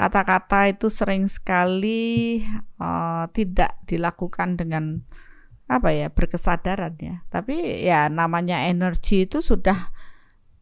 kata-kata 0.00 0.72
itu 0.72 0.88
sering 0.88 1.28
sekali 1.28 2.40
eh, 2.80 3.24
tidak 3.36 3.84
dilakukan 3.84 4.56
dengan 4.56 5.04
apa 5.68 5.92
ya 5.92 6.08
berkesadaran 6.08 6.96
ya. 6.96 7.20
Tapi 7.28 7.84
ya 7.84 8.08
namanya 8.08 8.64
energi 8.64 9.28
itu 9.28 9.44
sudah 9.44 9.92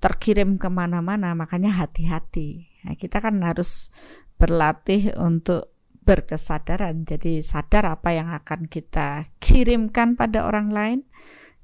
terkirim 0.03 0.59
ke 0.59 0.67
mana-mana, 0.67 1.31
makanya 1.39 1.71
hati-hati. 1.79 2.67
Nah, 2.83 2.99
kita 2.99 3.23
kan 3.23 3.39
harus 3.47 3.95
berlatih 4.35 5.15
untuk 5.15 5.71
berkesadaran. 6.03 7.07
Jadi 7.07 7.47
sadar 7.47 7.87
apa 7.87 8.11
yang 8.11 8.35
akan 8.35 8.67
kita 8.67 9.31
kirimkan 9.39 10.19
pada 10.19 10.43
orang 10.43 10.75
lain 10.75 10.99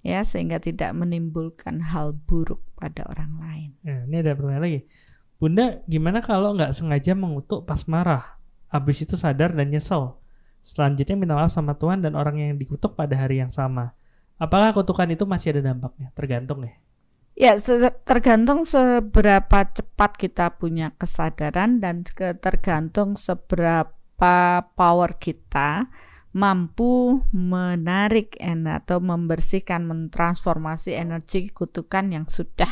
ya 0.07 0.23
sehingga 0.23 0.63
tidak 0.63 0.95
menimbulkan 0.95 1.83
hal 1.83 2.15
buruk 2.15 2.63
pada 2.79 3.03
orang 3.11 3.33
lain. 3.43 3.71
Nah, 3.83 4.07
ini 4.07 4.17
ada 4.23 4.39
pertanyaan 4.39 4.63
lagi. 4.63 4.81
Bunda, 5.39 5.83
gimana 5.91 6.23
kalau 6.23 6.55
nggak 6.55 6.71
sengaja 6.75 7.19
mengutuk 7.19 7.67
pas 7.67 7.83
marah? 7.91 8.39
Habis 8.71 9.03
itu 9.03 9.19
sadar 9.19 9.55
dan 9.55 9.75
nyesel. 9.75 10.19
Selanjutnya 10.63 11.19
minta 11.19 11.35
maaf 11.35 11.51
sama 11.51 11.75
Tuhan 11.75 12.03
dan 12.07 12.15
orang 12.15 12.39
yang 12.39 12.53
dikutuk 12.55 12.95
pada 12.95 13.15
hari 13.19 13.43
yang 13.43 13.51
sama. 13.51 13.95
Apakah 14.39 14.71
kutukan 14.71 15.11
itu 15.11 15.27
masih 15.27 15.59
ada 15.59 15.75
dampaknya? 15.75 16.15
Tergantung 16.15 16.63
ya. 16.63 16.79
Ya, 17.39 17.55
tergantung 18.03 18.67
seberapa 18.67 19.63
cepat 19.71 20.19
kita 20.19 20.59
punya 20.59 20.91
kesadaran 20.99 21.79
dan 21.79 22.03
tergantung 22.43 23.15
seberapa 23.15 23.95
power 24.75 25.23
kita 25.23 25.87
mampu 26.35 27.23
menarik 27.31 28.35
en- 28.43 28.67
atau 28.67 28.99
membersihkan, 28.99 29.87
mentransformasi 29.87 30.99
energi 30.99 31.55
kutukan 31.55 32.11
yang 32.11 32.27
sudah 32.27 32.69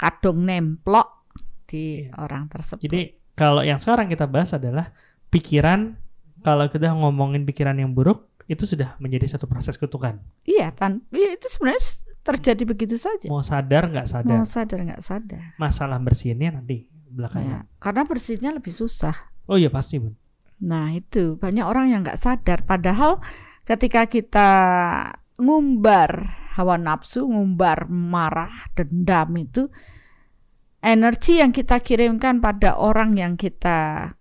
kadung 0.00 0.48
nemplok 0.48 1.28
di 1.68 2.08
Iya. 2.08 2.16
orang 2.16 2.48
tersebut. 2.48 2.88
Jadi 2.88 3.20
kalau 3.36 3.60
yang 3.60 3.76
sekarang 3.76 4.08
kita 4.08 4.24
bahas 4.24 4.56
adalah 4.56 4.96
pikiran. 5.28 6.00
Kalau 6.40 6.72
kita 6.72 6.94
ngomongin 6.94 7.44
pikiran 7.44 7.74
yang 7.76 7.92
buruk, 7.92 8.32
itu 8.46 8.64
sudah 8.64 8.94
menjadi 8.96 9.36
satu 9.36 9.44
proses 9.44 9.74
kutukan. 9.76 10.22
iya, 10.46 10.70
tan 10.72 11.02
iya, 11.10 11.34
itu 11.34 11.50
sebenarnya 11.50 11.82
terjadi 12.26 12.66
begitu 12.66 12.98
saja. 12.98 13.30
Mau 13.30 13.40
sadar 13.40 13.86
nggak 13.86 14.08
sadar. 14.10 14.34
Mau 14.34 14.42
sadar 14.42 14.78
nggak 14.82 15.02
sadar. 15.02 15.42
Masalah 15.56 16.02
bersihinnya 16.02 16.58
nanti 16.58 16.90
Ya, 17.06 17.14
belakangan. 17.14 17.62
karena 17.78 18.02
bersihnya 18.04 18.50
lebih 18.50 18.74
susah. 18.74 19.14
Oh 19.46 19.54
iya 19.54 19.70
pasti 19.70 19.96
bun. 19.96 20.18
Nah 20.58 20.90
itu 20.90 21.38
banyak 21.38 21.62
orang 21.62 21.94
yang 21.94 22.02
nggak 22.02 22.18
sadar. 22.18 22.66
Padahal 22.66 23.22
ketika 23.62 24.04
kita 24.04 24.50
ngumbar 25.38 26.34
hawa 26.58 26.76
nafsu, 26.76 27.24
ngumbar 27.24 27.86
marah, 27.88 28.52
dendam 28.74 29.30
itu 29.38 29.70
energi 30.80 31.40
yang 31.40 31.52
kita 31.52 31.80
kirimkan 31.80 32.40
pada 32.40 32.76
orang 32.76 33.16
yang 33.16 33.34
kita 33.36 34.12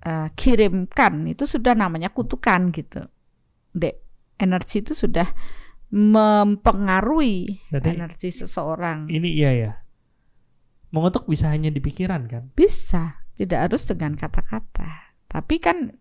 eh, 0.00 0.28
kirimkan 0.34 1.26
itu 1.26 1.44
sudah 1.46 1.74
namanya 1.76 2.10
kutukan 2.10 2.70
gitu. 2.72 3.06
Dek, 3.70 4.00
energi 4.38 4.82
itu 4.82 4.92
sudah 4.96 5.26
mempengaruhi 5.90 7.66
Berarti 7.70 7.90
energi 7.90 8.28
seseorang. 8.30 9.10
Ini 9.10 9.28
iya 9.30 9.50
ya. 9.52 9.72
Mengutuk 10.90 11.26
bisa 11.26 11.50
hanya 11.50 11.70
di 11.70 11.78
pikiran 11.78 12.26
kan? 12.26 12.50
Bisa, 12.54 13.22
tidak 13.34 13.70
harus 13.70 13.86
dengan 13.86 14.18
kata-kata. 14.18 15.14
Tapi 15.30 15.62
kan 15.62 15.94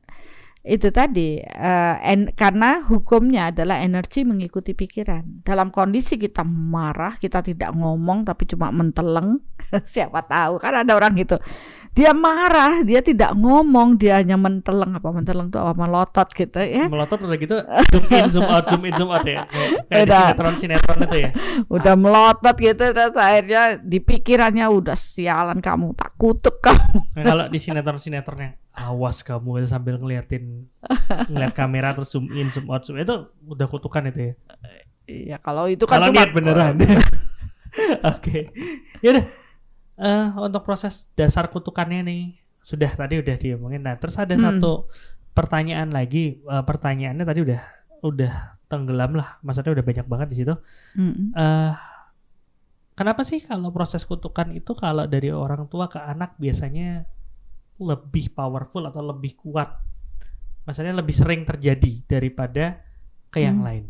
itu 0.59 0.91
tadi 0.91 1.39
eh, 1.39 1.95
en- 2.03 2.35
karena 2.35 2.83
hukumnya 2.83 3.47
adalah 3.47 3.79
energi 3.79 4.27
mengikuti 4.27 4.75
pikiran. 4.75 5.39
Dalam 5.39 5.71
kondisi 5.71 6.19
kita 6.19 6.43
marah, 6.43 7.15
kita 7.15 7.39
tidak 7.39 7.71
ngomong 7.71 8.27
tapi 8.27 8.43
cuma 8.43 8.67
menteleng, 8.67 9.39
siapa 9.87 10.19
tahu 10.27 10.59
kan 10.59 10.83
ada 10.83 10.91
orang 10.99 11.15
gitu. 11.15 11.39
Dia 11.95 12.11
marah, 12.13 12.83
dia 12.83 12.99
tidak 12.99 13.33
ngomong, 13.39 13.97
dia 13.97 14.19
hanya 14.19 14.35
menteleng 14.35 14.93
apa 14.93 15.09
menteleng 15.09 15.47
tuh 15.47 15.63
apa 15.63 15.73
melotot 15.73 16.27
gitu 16.35 16.59
ya. 16.59 16.85
Melotot 16.91 17.17
udah 17.23 17.37
gitu 17.39 17.55
zoom 17.89 18.05
in 18.11 18.27
zoom 18.29 18.45
out 18.45 18.65
zoom 18.67 18.83
in 18.83 18.93
zoom 18.93 19.09
out 19.09 19.23
ya. 19.25 19.41
Kayak, 19.87 20.05
Udah. 20.05 20.21
sinetron 20.35 20.55
sinetron 20.59 20.99
itu 21.07 21.17
ya. 21.23 21.29
Udah 21.75 21.95
melotot 21.95 22.55
gitu 22.59 22.83
terus 22.93 23.15
akhirnya 23.15 23.79
di 23.79 24.03
pikirannya 24.03 24.67
udah 24.69 24.93
sialan 24.93 25.63
kamu 25.63 25.95
tak 25.95 26.13
kutuk 26.19 26.59
kamu. 26.61 27.15
Nah, 27.15 27.23
kalau 27.25 27.45
di 27.47 27.57
sinetron 27.57 27.97
sinetron 27.97 28.39
yang 28.43 28.53
awas 28.79 29.19
kamu 29.21 29.59
sambil 29.65 29.99
ngeliatin 29.99 30.67
ngeliat 31.29 31.51
kamera 31.51 31.91
terus 31.91 32.13
zoom 32.13 32.31
in 32.31 32.47
zoom 32.49 32.71
out 32.71 32.87
zoom 32.87 32.95
itu 32.97 33.27
udah 33.43 33.67
kutukan 33.67 34.07
itu 34.07 34.31
ya. 34.31 34.33
Iya, 35.09 35.37
kalau 35.41 35.65
itu 35.65 35.89
kan 35.89 35.99
Kalau 35.99 36.13
niat 36.13 36.29
beneran. 36.29 36.77
Oke. 38.13 38.53
Yaudah. 39.01 39.25
Eh 39.99 40.27
untuk 40.37 40.61
proses 40.63 41.09
dasar 41.17 41.49
kutukannya 41.49 42.05
nih 42.05 42.21
sudah 42.61 42.93
tadi 42.93 43.17
udah 43.17 43.35
diomongin. 43.35 43.81
Nah, 43.81 43.97
terus 43.97 44.15
ada 44.21 44.37
Hmm. 44.37 44.45
satu 44.45 44.85
pertanyaan 45.33 45.89
lagi. 45.89 46.39
Eh, 46.39 46.63
pertanyaannya 46.63 47.25
tadi 47.25 47.39
udah 47.41 47.61
udah 48.05 48.33
tenggelam 48.69 49.17
lah. 49.17 49.41
Maksudnya 49.41 49.73
udah 49.73 49.85
banyak 49.85 50.05
banget 50.05 50.27
di 50.29 50.37
situ. 50.45 50.53
Mm-mm. 50.93 51.33
eh 51.33 51.73
kenapa 52.93 53.23
sih 53.23 53.39
kalau 53.41 53.71
proses 53.73 54.03
kutukan 54.05 54.51
itu 54.53 54.75
kalau 54.75 55.07
dari 55.07 55.31
orang 55.33 55.65
tua 55.71 55.87
ke 55.89 55.97
anak 55.97 56.35
biasanya 56.37 57.07
lebih 57.79 58.31
powerful 58.31 58.83
atau 58.85 59.01
lebih 59.01 59.39
kuat? 59.39 59.71
Maksudnya 60.67 60.93
lebih 60.93 61.15
sering 61.15 61.41
terjadi 61.47 62.05
daripada 62.05 62.83
ke 63.31 63.41
yang 63.41 63.63
Hmm. 63.63 63.65
lain. 63.65 63.85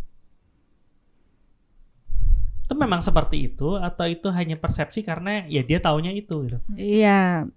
Itu 2.64 2.78
memang 2.78 3.02
seperti 3.02 3.50
itu 3.50 3.76
atau 3.76 4.06
itu 4.06 4.30
hanya 4.30 4.54
persepsi 4.54 5.02
karena 5.02 5.44
ya 5.50 5.66
dia 5.66 5.82
taunya 5.82 6.14
itu 6.14 6.46
gitu. 6.46 6.58
Iya, 6.78 7.50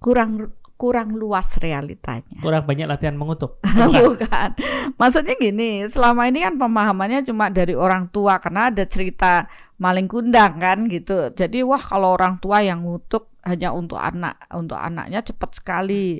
kurang 0.00 0.56
kurang 0.76 1.16
luas 1.16 1.56
realitanya. 1.60 2.40
Kurang 2.40 2.64
banyak 2.64 2.88
latihan 2.88 3.16
mengutuk. 3.16 3.60
Bukan. 3.60 3.92
Bukan. 4.16 4.48
Maksudnya 4.96 5.36
gini, 5.36 5.84
selama 5.88 6.28
ini 6.28 6.44
kan 6.44 6.56
pemahamannya 6.56 7.24
cuma 7.28 7.48
dari 7.52 7.72
orang 7.76 8.08
tua 8.08 8.40
karena 8.40 8.72
ada 8.72 8.84
cerita 8.88 9.48
maling 9.76 10.08
kundang 10.08 10.56
kan 10.60 10.88
gitu. 10.88 11.32
Jadi 11.32 11.60
wah 11.64 11.80
kalau 11.80 12.16
orang 12.16 12.40
tua 12.40 12.64
yang 12.64 12.84
ngutuk 12.84 13.35
hanya 13.46 13.70
untuk 13.70 14.02
anak, 14.02 14.42
untuk 14.50 14.76
anaknya 14.76 15.22
cepat 15.22 15.50
sekali. 15.54 16.18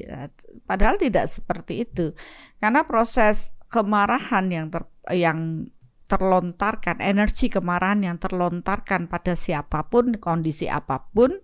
Padahal 0.63 0.97
tidak 0.97 1.27
seperti 1.27 1.83
itu. 1.83 2.15
Karena 2.63 2.87
proses 2.87 3.51
kemarahan 3.67 4.47
yang 4.49 4.67
ter, 4.71 4.87
yang 5.11 5.67
terlontarkan, 6.07 7.03
energi 7.03 7.51
kemarahan 7.51 8.07
yang 8.07 8.17
terlontarkan 8.23 9.11
pada 9.11 9.35
siapa 9.35 9.91
pun, 9.91 10.15
kondisi 10.23 10.71
apa 10.71 11.03
pun, 11.11 11.35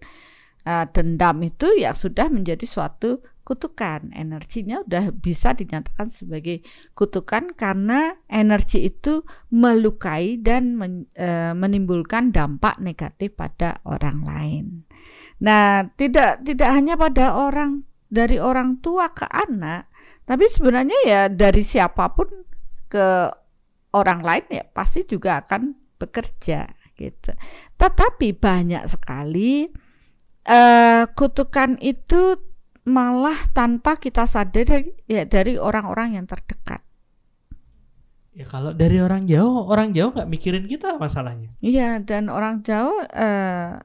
eh, 0.62 0.86
dendam 0.94 1.42
itu 1.42 1.66
ya 1.74 1.92
sudah 1.98 2.30
menjadi 2.30 2.62
suatu 2.62 3.26
kutukan. 3.42 4.14
Energinya 4.14 4.86
udah 4.86 5.10
bisa 5.10 5.50
dinyatakan 5.52 6.06
sebagai 6.06 6.62
kutukan 6.94 7.58
karena 7.58 8.14
energi 8.30 8.86
itu 8.86 9.26
melukai 9.50 10.38
dan 10.38 10.78
eh, 11.18 11.52
menimbulkan 11.52 12.30
dampak 12.30 12.78
negatif 12.78 13.34
pada 13.34 13.82
orang 13.82 14.18
lain. 14.22 14.64
Nah, 15.42 15.90
tidak 15.98 16.46
tidak 16.46 16.70
hanya 16.70 16.94
pada 16.94 17.34
orang 17.34 17.82
dari 18.06 18.38
orang 18.38 18.78
tua 18.78 19.10
ke 19.10 19.26
anak, 19.26 19.90
tapi 20.22 20.46
sebenarnya 20.46 20.98
ya 21.02 21.20
dari 21.26 21.66
siapa 21.66 22.14
pun 22.14 22.30
ke 22.86 23.26
orang 23.96 24.20
lain 24.22 24.46
ya 24.52 24.64
pasti 24.70 25.02
juga 25.02 25.42
akan 25.42 25.74
bekerja 25.98 26.70
gitu. 26.94 27.32
Tetapi 27.74 28.38
banyak 28.38 28.84
sekali 28.86 29.66
eh, 30.46 31.04
kutukan 31.10 31.74
itu 31.82 32.38
malah 32.86 33.38
tanpa 33.54 33.98
kita 33.98 34.26
sadar 34.26 34.82
ya 35.06 35.22
dari 35.26 35.58
orang-orang 35.58 36.18
yang 36.18 36.26
terdekat. 36.26 36.82
Ya 38.32 38.48
kalau 38.48 38.72
dari 38.72 38.96
orang 38.96 39.28
jauh, 39.28 39.68
orang 39.68 39.92
jauh 39.92 40.08
nggak 40.08 40.30
mikirin 40.30 40.64
kita 40.64 40.96
masalahnya. 40.96 41.52
Iya, 41.60 42.00
dan 42.00 42.32
orang 42.32 42.64
jauh 42.64 43.04
eh, 43.12 43.76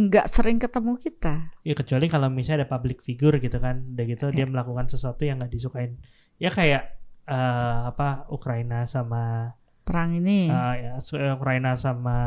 nggak 0.00 0.26
sering 0.26 0.56
ketemu 0.56 0.96
kita. 0.96 1.52
Ya 1.60 1.74
kecuali 1.74 2.06
kalau 2.06 2.28
misalnya 2.28 2.64
ada 2.64 2.70
public 2.70 3.00
figure 3.00 3.36
gitu 3.36 3.56
kan, 3.56 3.84
udah 3.90 4.04
gitu 4.06 4.24
dia 4.30 4.42
Ya. 4.42 4.48
melakukan 4.48 4.86
sesuatu 4.86 5.20
yang 5.22 5.36
nggak 5.36 5.52
disukain. 5.52 6.00
Ya 6.36 6.48
kayak 6.48 6.96
eh, 7.26 7.80
apa 7.86 8.24
Ukraina 8.28 8.84
sama 8.84 9.52
Perang 9.80 10.14
ini. 10.14 10.46
eh, 10.46 10.74
ya, 10.80 10.92
eh, 10.96 11.32
Ukraina 11.32 11.74
sama 11.74 12.18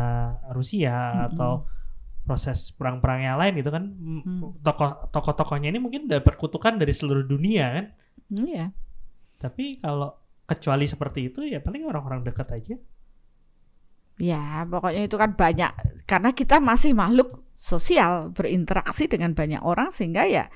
Rusia 0.50 0.92
Mm-mm. 0.94 1.28
atau 1.32 1.52
proses 2.22 2.72
perang-perang 2.72 3.20
yang 3.22 3.36
lain 3.36 3.54
gitu 3.58 3.68
kan. 3.68 3.84
M- 3.84 4.22
Hmm. 4.22 4.40
Tokoh 4.60 5.12
tokoh-tokohnya 5.12 5.68
ini 5.68 5.80
mungkin 5.80 6.08
dapat 6.08 6.36
kutukan 6.36 6.76
dari 6.76 6.92
seluruh 6.92 7.24
dunia 7.24 7.66
kan. 7.74 7.86
Iya. 8.32 8.72
Tapi 9.38 9.80
kalau 9.80 10.16
kecuali 10.44 10.86
seperti 10.86 11.32
itu 11.32 11.44
ya 11.44 11.60
paling 11.60 11.84
orang-orang 11.84 12.24
dekat 12.24 12.48
aja. 12.54 12.76
Ya, 14.22 14.64
pokoknya 14.70 15.10
itu 15.10 15.18
kan 15.18 15.34
banyak 15.34 15.74
karena 16.06 16.30
kita 16.38 16.62
masih 16.62 16.94
makhluk 16.94 17.42
sosial 17.58 18.30
berinteraksi 18.30 19.10
dengan 19.10 19.34
banyak 19.34 19.62
orang 19.66 19.90
sehingga 19.90 20.30
ya 20.30 20.50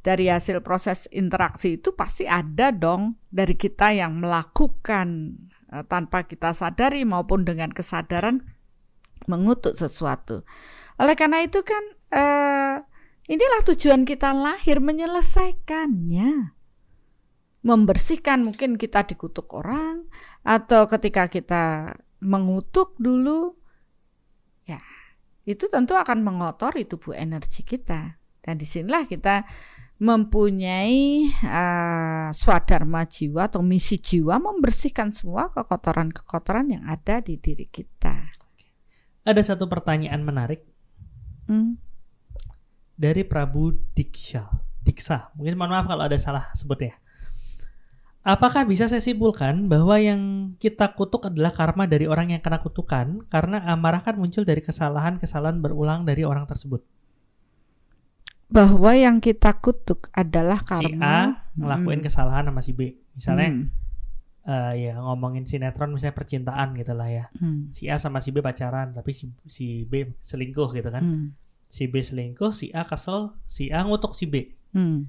dari 0.00 0.32
hasil 0.32 0.64
proses 0.64 1.10
interaksi 1.12 1.76
itu 1.76 1.92
pasti 1.92 2.24
ada 2.24 2.72
dong 2.72 3.20
dari 3.28 3.58
kita 3.58 3.92
yang 3.92 4.22
melakukan 4.22 5.36
eh, 5.72 5.84
tanpa 5.90 6.24
kita 6.24 6.54
sadari 6.56 7.04
maupun 7.04 7.44
dengan 7.44 7.74
kesadaran 7.74 8.46
mengutuk 9.28 9.76
sesuatu. 9.76 10.46
Oleh 10.96 11.14
karena 11.18 11.44
itu 11.44 11.60
kan 11.66 11.84
eh, 12.14 12.76
inilah 13.28 13.62
tujuan 13.74 14.08
kita 14.08 14.32
lahir 14.32 14.80
menyelesaikannya. 14.80 16.56
Membersihkan 17.60 18.40
mungkin 18.40 18.80
kita 18.80 19.04
dikutuk 19.04 19.52
orang 19.52 20.08
atau 20.40 20.88
ketika 20.88 21.28
kita 21.28 21.92
mengutuk 22.20 22.96
dulu 23.00 23.56
ya 24.68 24.80
itu 25.48 25.66
tentu 25.72 25.96
akan 25.96 26.20
mengotori 26.20 26.84
tubuh 26.84 27.16
energi 27.16 27.64
kita 27.64 28.20
dan 28.40 28.54
di 28.56 28.64
sinilah 28.68 29.08
kita 29.08 29.44
mempunyai 30.00 31.28
uh, 31.44 32.32
swadharma 32.32 33.04
jiwa 33.04 33.52
atau 33.52 33.60
misi 33.60 34.00
jiwa 34.00 34.40
membersihkan 34.40 35.12
semua 35.12 35.52
kekotoran-kekotoran 35.52 36.72
yang 36.72 36.84
ada 36.88 37.20
di 37.20 37.36
diri 37.36 37.68
kita. 37.68 38.32
Ada 39.28 39.52
satu 39.52 39.68
pertanyaan 39.68 40.24
menarik 40.24 40.64
Hmm. 41.50 41.82
dari 42.94 43.26
Prabu 43.26 43.74
Diksha. 43.90 44.46
Diksa. 44.86 45.34
Mungkin 45.34 45.58
mohon 45.58 45.74
maaf 45.74 45.90
kalau 45.90 46.06
ada 46.06 46.14
salah 46.14 46.46
sebutnya. 46.54 46.94
Apakah 48.20 48.68
bisa 48.68 48.84
saya 48.84 49.00
simpulkan 49.00 49.64
bahwa 49.64 49.96
yang 49.96 50.52
kita 50.60 50.92
kutuk 50.92 51.32
adalah 51.32 51.56
karma 51.56 51.88
dari 51.88 52.04
orang 52.04 52.36
yang 52.36 52.44
kena 52.44 52.60
kutukan 52.60 53.24
karena 53.32 53.64
amarah 53.64 54.04
kan 54.04 54.20
muncul 54.20 54.44
dari 54.44 54.60
kesalahan-kesalahan 54.60 55.56
berulang 55.56 56.04
dari 56.04 56.20
orang 56.20 56.44
tersebut. 56.44 56.84
Bahwa 58.50 58.92
yang 58.92 59.24
kita 59.24 59.56
kutuk 59.56 60.12
adalah 60.12 60.60
Si 60.60 60.68
karma 60.68 61.00
A 61.00 61.18
ngelakuin 61.56 62.04
Hmm. 62.04 62.06
kesalahan 62.12 62.44
sama 62.52 62.60
si 62.60 62.72
B. 62.76 62.92
Misalnya 63.16 63.48
Hmm. 63.56 63.64
eh, 64.44 64.72
ya 64.90 64.94
ngomongin 65.00 65.48
sinetron 65.48 65.94
misalnya 65.96 66.16
percintaan 66.16 66.76
gitu 66.76 66.92
lah 66.92 67.08
ya. 67.08 67.24
Hmm. 67.40 67.72
Si 67.72 67.88
A 67.88 67.96
sama 67.96 68.20
si 68.20 68.36
B 68.36 68.44
pacaran 68.44 68.92
tapi 68.92 69.16
si, 69.16 69.32
si 69.48 69.88
B 69.88 70.12
selingkuh 70.20 70.76
gitu 70.76 70.92
kan. 70.92 71.00
Hmm. 71.00 71.26
Si 71.70 71.88
B 71.88 72.04
selingkuh, 72.04 72.52
si 72.52 72.68
A 72.74 72.84
kesel, 72.84 73.32
si 73.48 73.72
A 73.72 73.80
ngutuk 73.80 74.12
si 74.12 74.28
B. 74.28 74.50
Hmm. 74.76 75.08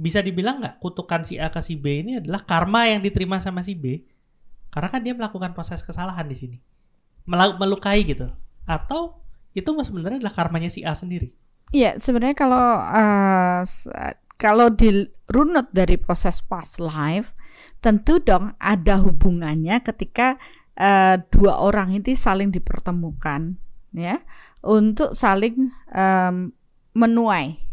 Bisa 0.00 0.24
dibilang 0.24 0.64
nggak 0.64 0.80
kutukan 0.80 1.28
si 1.28 1.36
A 1.36 1.52
ke 1.52 1.60
si 1.60 1.76
B 1.76 2.00
ini 2.00 2.24
adalah 2.24 2.40
karma 2.48 2.88
yang 2.88 3.04
diterima 3.04 3.36
sama 3.36 3.60
si 3.60 3.76
B? 3.76 4.00
Karena 4.72 4.88
kan 4.88 5.04
dia 5.04 5.12
melakukan 5.12 5.52
proses 5.52 5.84
kesalahan 5.84 6.24
di 6.24 6.36
sini. 6.40 6.56
Melukai 7.28 8.00
gitu. 8.08 8.32
Atau 8.64 9.20
itu 9.52 9.68
sebenarnya 9.68 10.24
adalah 10.24 10.32
karmanya 10.32 10.72
si 10.72 10.80
A 10.80 10.96
sendiri? 10.96 11.36
Iya, 11.70 12.00
sebenarnya 12.00 12.34
kalau 12.34 12.66
uh, 12.80 13.62
kalau 14.40 14.72
dirunut 14.72 15.68
dari 15.70 16.00
proses 16.00 16.40
past 16.40 16.80
life, 16.80 17.36
tentu 17.84 18.18
dong 18.24 18.56
ada 18.56 18.98
hubungannya 19.04 19.84
ketika 19.84 20.40
uh, 20.80 21.20
dua 21.28 21.60
orang 21.60 21.94
ini 21.94 22.16
saling 22.16 22.48
dipertemukan, 22.50 23.54
ya, 23.92 24.18
untuk 24.64 25.14
saling 25.14 25.70
um, 25.92 26.50
menuai, 26.96 27.69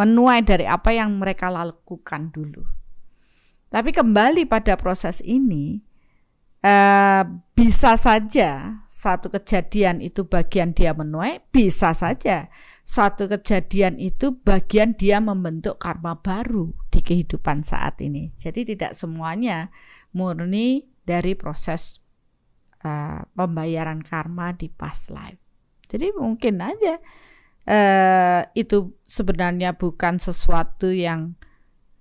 menuai 0.00 0.40
dari 0.40 0.64
apa 0.64 0.96
yang 0.96 1.20
mereka 1.20 1.52
lakukan 1.52 2.32
dulu. 2.32 2.64
Tapi 3.68 3.92
kembali 3.92 4.48
pada 4.48 4.74
proses 4.80 5.20
ini, 5.20 5.78
eh, 6.64 7.22
bisa 7.52 8.00
saja 8.00 8.80
satu 8.88 9.28
kejadian 9.28 10.00
itu 10.00 10.24
bagian 10.24 10.72
dia 10.72 10.96
menuai, 10.96 11.44
bisa 11.52 11.92
saja 11.92 12.48
satu 12.90 13.30
kejadian 13.30 14.02
itu 14.02 14.34
bagian 14.42 14.98
dia 14.98 15.22
membentuk 15.22 15.78
karma 15.78 16.18
baru 16.18 16.74
di 16.90 16.98
kehidupan 16.98 17.62
saat 17.62 18.02
ini. 18.02 18.34
Jadi 18.34 18.74
tidak 18.74 18.98
semuanya 18.98 19.70
murni 20.10 20.90
dari 21.06 21.38
proses 21.38 22.02
uh, 22.82 23.22
pembayaran 23.30 24.02
karma 24.02 24.50
di 24.58 24.66
past 24.66 25.14
life. 25.14 25.38
Jadi 25.86 26.10
mungkin 26.18 26.58
aja 26.58 26.98
eh, 27.70 28.42
itu 28.58 28.98
sebenarnya 29.06 29.78
bukan 29.78 30.18
sesuatu 30.18 30.90
yang 30.90 31.38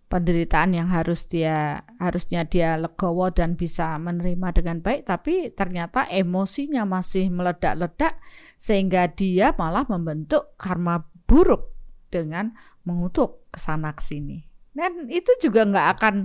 penderitaan 0.09 0.73
yang 0.73 0.89
harus 0.89 1.29
dia 1.29 1.85
harusnya 2.01 2.41
dia 2.41 2.81
legowo 2.81 3.29
dan 3.29 3.53
bisa 3.53 3.93
menerima 4.01 4.49
dengan 4.57 4.81
baik 4.81 5.05
tapi 5.05 5.53
ternyata 5.53 6.09
emosinya 6.09 6.81
masih 6.89 7.29
meledak-ledak 7.29 8.17
sehingga 8.57 9.05
dia 9.13 9.53
malah 9.53 9.85
membentuk 9.85 10.57
karma 10.57 11.05
buruk 11.29 11.69
dengan 12.09 12.57
mengutuk 12.89 13.45
ke 13.53 13.61
sana 13.61 13.93
sini 14.01 14.49
dan 14.73 15.11
itu 15.11 15.29
juga 15.43 15.67
nggak 15.67 15.87
akan 15.99 16.15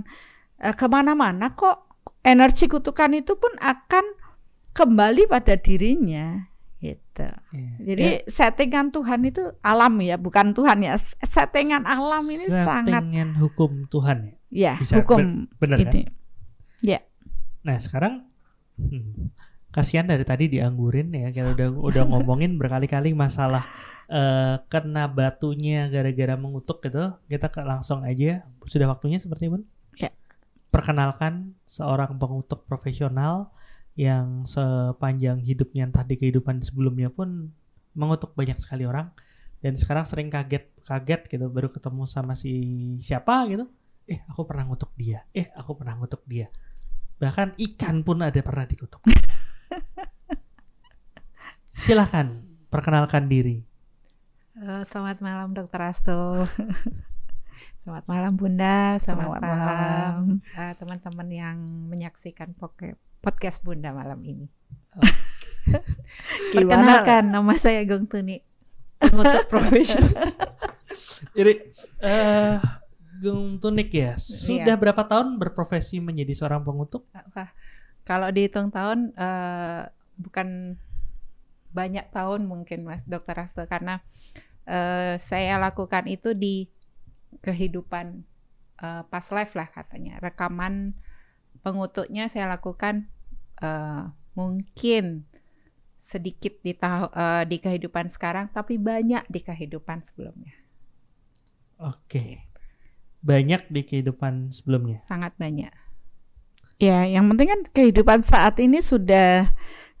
eh, 0.63 0.75
ke 0.75 0.85
mana-mana 0.87 1.51
kok. 1.51 1.83
Energi 2.25 2.65
kutukan 2.65 3.13
itu 3.13 3.37
pun 3.37 3.53
akan 3.61 4.05
kembali 4.73 5.29
pada 5.29 5.53
dirinya 5.61 6.49
gitu. 6.77 7.27
Jadi 7.79 8.25
settingan 8.25 8.91
Tuhan 8.91 9.23
itu 9.23 9.41
alam 9.59 9.95
ya 9.99 10.15
bukan 10.15 10.51
Tuhan 10.51 10.81
ya. 10.81 10.93
Settingan 11.21 11.83
alam 11.83 12.23
ini 12.25 12.45
sangat 12.45 13.01
settingan 13.01 13.33
hukum 13.35 13.87
Tuhan 13.87 14.17
ya? 14.23 14.35
Ya 14.47 14.73
Bisa, 14.77 14.99
hukum 14.99 15.49
bener 15.55 15.79
kan 15.81 15.89
ini. 15.89 16.01
ya. 16.81 16.99
Nah 17.61 17.75
sekarang 17.75 18.27
hmm, 18.77 19.31
kasihan 19.69 20.05
dari 20.05 20.23
tadi 20.23 20.47
dianggurin 20.47 21.11
ya 21.11 21.29
kita 21.29 21.51
udah 21.51 21.69
udah 21.73 22.03
ngomongin 22.13 22.55
berkali-kali 22.55 23.11
masalah 23.11 23.65
eh, 24.05 24.61
kena 24.67 25.07
batunya 25.07 25.87
gara-gara 25.87 26.35
mengutuk 26.35 26.79
gitu. 26.81 27.15
Kita 27.25 27.49
ke- 27.49 27.63
langsung 27.63 28.03
aja. 28.03 28.45
Sudah 28.63 28.87
waktunya 28.87 29.17
seperti 29.17 29.47
itu 29.47 29.59
Ya. 29.95 30.11
perkenalkan 30.69 31.55
seorang 31.63 32.19
pengutuk 32.19 32.67
profesional 32.67 33.49
yang 33.95 34.43
sepanjang 34.43 35.39
hidupnya 35.39 35.87
entah 35.87 36.03
di 36.03 36.19
kehidupan 36.19 36.59
sebelumnya 36.59 37.07
pun 37.07 37.51
mengutuk 37.95 38.35
banyak 38.35 38.59
sekali 38.59 38.83
orang. 38.83 39.11
Dan 39.63 39.79
sekarang 39.79 40.05
sering 40.05 40.27
kaget 40.29 40.67
kaget 40.85 41.21
gitu 41.31 41.49
baru 41.49 41.71
ketemu 41.71 42.03
sama 42.05 42.35
si 42.35 42.53
siapa 42.99 43.47
gitu. 43.49 43.65
Eh 44.05 44.21
aku 44.29 44.45
pernah 44.45 44.67
ngutuk 44.67 44.91
dia. 44.93 45.23
Eh 45.31 45.49
aku 45.55 45.73
pernah 45.79 45.95
ngutuk 45.97 46.21
dia. 46.27 46.51
Bahkan 47.17 47.55
ikan 47.57 48.03
pun 48.03 48.21
ada 48.21 48.37
pernah 48.43 48.67
dikutuk. 48.67 49.01
Silahkan 51.71 52.43
perkenalkan 52.67 53.31
diri. 53.31 53.63
Halo, 54.55 54.83
selamat 54.87 55.17
malam 55.19 55.51
Dokter 55.51 55.81
Asto. 55.83 56.43
selamat 57.83 58.05
malam 58.07 58.33
Bunda, 58.39 58.95
selamat, 58.99 59.39
Selamat 59.39 59.41
malam. 59.41 60.39
eh, 60.55 60.73
teman-teman 60.79 61.27
yang 61.31 61.57
menyaksikan 61.91 62.55
poke- 62.55 62.99
podcast 63.25 63.65
Bunda 63.65 63.89
malam 63.89 64.21
ini. 64.21 64.45
Perkenalkan 66.53 67.33
nama 67.33 67.57
saya 67.57 67.81
Gong 67.89 68.05
Tuni, 68.05 68.37
pengutuk 69.01 69.49
profesional. 69.49 70.29
jadi 71.37 71.53
eh 72.05 72.61
Gung 73.17 73.57
Tunik 73.57 73.89
ya, 73.89 74.13
sudah 74.21 74.77
berapa 74.77 75.01
tahun 75.09 75.41
berprofesi 75.41 75.97
menjadi 75.97 76.37
seorang 76.37 76.61
pengutuk? 76.61 77.09
Kalau 78.05 78.29
dihitung 78.29 78.69
tahun 78.69 79.09
eh, 79.17 79.89
bukan 80.21 80.77
banyak 81.73 82.05
tahun 82.13 82.45
mungkin 82.45 82.85
Mas 82.85 83.01
Dokter 83.09 83.41
Asto 83.41 83.65
karena 83.65 84.05
eh, 84.69 85.17
saya 85.17 85.57
lakukan 85.57 86.05
itu 86.05 86.37
di 86.37 86.69
kehidupan 87.41 88.21
eh, 88.83 89.03
past 89.09 89.33
life 89.33 89.57
lah 89.57 89.71
katanya. 89.73 90.21
Rekaman 90.21 90.93
pengutuknya 91.65 92.29
saya 92.29 92.45
lakukan 92.45 93.09
eh, 93.61 94.03
mungkin 94.35 95.23
sedikit 95.95 96.61
di 96.61 96.77
tahu 96.77 97.09
eh, 97.11 97.43
di 97.49 97.57
kehidupan 97.57 98.11
sekarang 98.11 98.51
tapi 98.53 98.77
banyak 98.77 99.25
di 99.31 99.39
kehidupan 99.41 100.05
sebelumnya. 100.05 100.53
Oke. 101.81 102.45
Banyak 103.25 103.73
di 103.73 103.81
kehidupan 103.81 104.53
sebelumnya. 104.53 105.01
Sangat 105.01 105.33
banyak. 105.35 105.73
Ya, 106.75 107.07
yang 107.07 107.31
penting 107.31 107.47
kan 107.49 107.61
kehidupan 107.71 108.19
saat 108.21 108.59
ini 108.59 108.83
sudah 108.83 109.49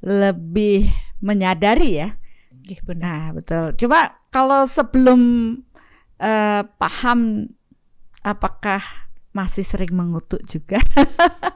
lebih 0.03 0.91
menyadari 1.23 2.03
ya. 2.03 2.09
Benar. 2.83 3.01
Nah, 3.01 3.25
betul. 3.33 3.65
Coba 3.79 4.19
kalau 4.29 4.67
sebelum 4.67 5.21
eh, 6.19 6.63
paham 6.77 7.49
apakah 8.25 8.81
masih 9.31 9.63
sering 9.63 9.93
mengutuk 9.93 10.41
juga? 10.47 10.81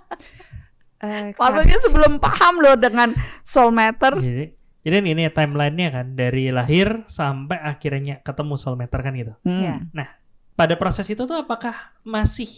Eh, 1.00 1.32
kar- 1.32 1.40
Maksudnya 1.56 1.80
sebelum 1.80 2.14
paham 2.20 2.60
loh 2.60 2.76
dengan 2.76 3.16
soul 3.42 3.72
meter. 3.72 4.20
Jadi, 4.20 4.46
jadi 4.84 4.96
ini 5.00 5.24
timelinenya 5.32 5.90
kan 5.92 6.08
dari 6.12 6.52
lahir 6.52 7.08
sampai 7.08 7.60
akhirnya 7.60 8.20
ketemu 8.20 8.56
soulmater 8.56 9.00
kan 9.00 9.16
gitu. 9.16 9.34
Hmm. 9.44 9.88
Ya. 9.92 10.08
Pada 10.56 10.76
proses 10.76 11.08
itu 11.08 11.24
tuh 11.24 11.40
apakah 11.40 11.96
masih 12.04 12.52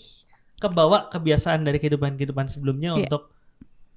kebawa 0.58 1.10
kebiasaan 1.10 1.62
dari 1.62 1.78
kehidupan-kehidupan 1.78 2.50
sebelumnya 2.50 2.98
Iya. 2.98 3.06
untuk 3.06 3.30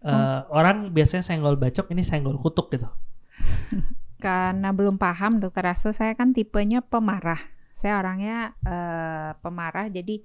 eh, 0.05 0.41
orang 0.53 0.93
biasanya 0.93 1.25
senggol 1.25 1.57
bacok 1.57 1.89
ini 1.93 2.05
senggol 2.05 2.37
kutuk 2.37 2.69
gitu. 2.77 2.89
karena 4.25 4.73
belum 4.73 4.97
paham 4.97 5.37
dokter 5.37 5.69
Aso 5.69 5.93
saya 5.93 6.13
kan 6.13 6.33
tipenya 6.33 6.81
pemarah 6.81 7.41
saya 7.73 7.99
orangnya 7.99 8.53
eh, 8.65 9.31
pemarah 9.41 9.89
jadi 9.89 10.25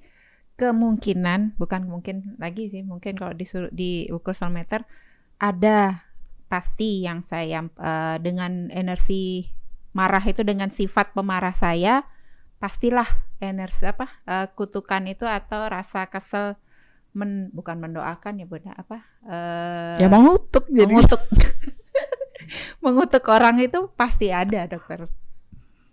kemungkinan 0.60 1.56
bukan 1.56 1.88
mungkin 1.88 2.36
lagi 2.36 2.68
sih 2.68 2.84
mungkin 2.84 3.16
kalau 3.16 3.32
disuruh 3.32 3.72
diukur 3.72 4.36
soul 4.36 4.52
meter 4.52 4.84
ada 5.40 6.04
pasti 6.52 7.08
yang 7.08 7.24
saya 7.24 7.64
eh, 7.64 8.18
dengan 8.20 8.68
energi 8.76 9.48
marah 9.96 10.22
itu 10.28 10.44
dengan 10.44 10.68
sifat 10.68 11.16
pemarah 11.16 11.56
saya 11.56 12.04
pastilah 12.60 13.08
energi 13.40 13.88
apa 13.88 14.12
eh, 14.28 14.48
kutukan 14.52 15.08
itu 15.08 15.24
atau 15.24 15.72
rasa 15.72 16.12
kesel 16.12 16.60
men, 17.16 17.48
bukan 17.56 17.80
mendoakan 17.80 18.44
ya 18.44 18.46
bunda 18.46 18.76
apa 18.76 19.08
eh, 19.24 20.04
Ya 20.04 20.12
mengutuk 20.12 20.68
jadi. 20.68 20.84
mengutuk 20.92 21.22
mengutuk 22.84 23.24
orang 23.32 23.64
itu 23.64 23.88
pasti 23.96 24.36
ada 24.36 24.68
dokter 24.68 25.08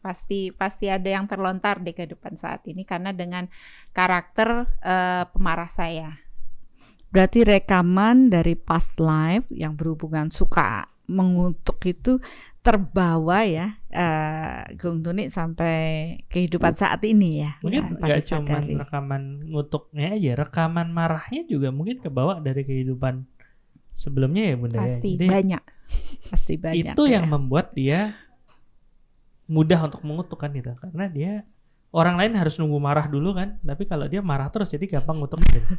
pasti 0.07 0.55
pasti 0.55 0.87
ada 0.87 1.11
yang 1.11 1.27
terlontar 1.27 1.83
di 1.83 1.91
kehidupan 1.91 2.39
saat 2.39 2.63
ini 2.71 2.87
karena 2.87 3.11
dengan 3.11 3.51
karakter 3.91 4.71
eh, 4.87 5.27
pemarah 5.35 5.67
saya 5.67 6.23
Berarti 7.17 7.49
rekaman 7.49 8.29
dari 8.29 8.53
past 8.59 9.01
life 9.01 9.49
yang 9.49 9.73
berhubungan 9.73 10.29
suka 10.29 10.85
mengutuk 11.07 11.81
itu 11.87 12.19
terbawa 12.61 13.47
ya 13.47 13.79
eh 13.89 14.75
Gung 14.75 15.07
Tunik 15.07 15.31
sampai 15.31 15.79
kehidupan 16.29 16.75
saat 16.75 17.01
ini 17.07 17.47
ya. 17.47 17.57
Mungkin 17.63 17.97
tanpa 17.97 18.05
nggak 18.11 18.23
cuma 18.27 18.59
rekaman 18.61 19.23
ngutuknya 19.49 20.07
aja, 20.19 20.33
rekaman 20.35 20.91
marahnya 20.91 21.47
juga 21.49 21.71
mungkin 21.71 22.03
kebawa 22.03 22.43
dari 22.43 22.67
kehidupan 22.67 23.23
sebelumnya 23.97 24.53
ya 24.53 24.55
bunda. 24.61 24.77
ya. 24.77 24.83
pasti 24.85 25.11
Jadi 25.17 25.31
banyak 25.31 25.63
pasti 26.29 26.55
banyak. 26.59 26.93
itu 26.93 27.03
ya. 27.07 27.13
yang 27.17 27.25
membuat 27.31 27.73
dia 27.73 28.19
mudah 29.47 29.87
untuk 29.87 30.03
mengutuk 30.03 30.39
kan 30.39 30.51
gitu, 30.55 30.75
karena 30.79 31.07
dia 31.11 31.33
orang 31.95 32.19
lain 32.19 32.37
harus 32.37 32.59
nunggu 32.59 32.77
marah 32.77 33.07
dulu 33.07 33.33
kan, 33.33 33.57
tapi 33.63 33.87
kalau 33.89 34.05
dia 34.11 34.21
marah 34.21 34.51
terus 34.51 34.69
jadi 34.71 34.99
gampang 34.99 35.17
ngutuk. 35.23 35.41
gitu. 35.49 35.67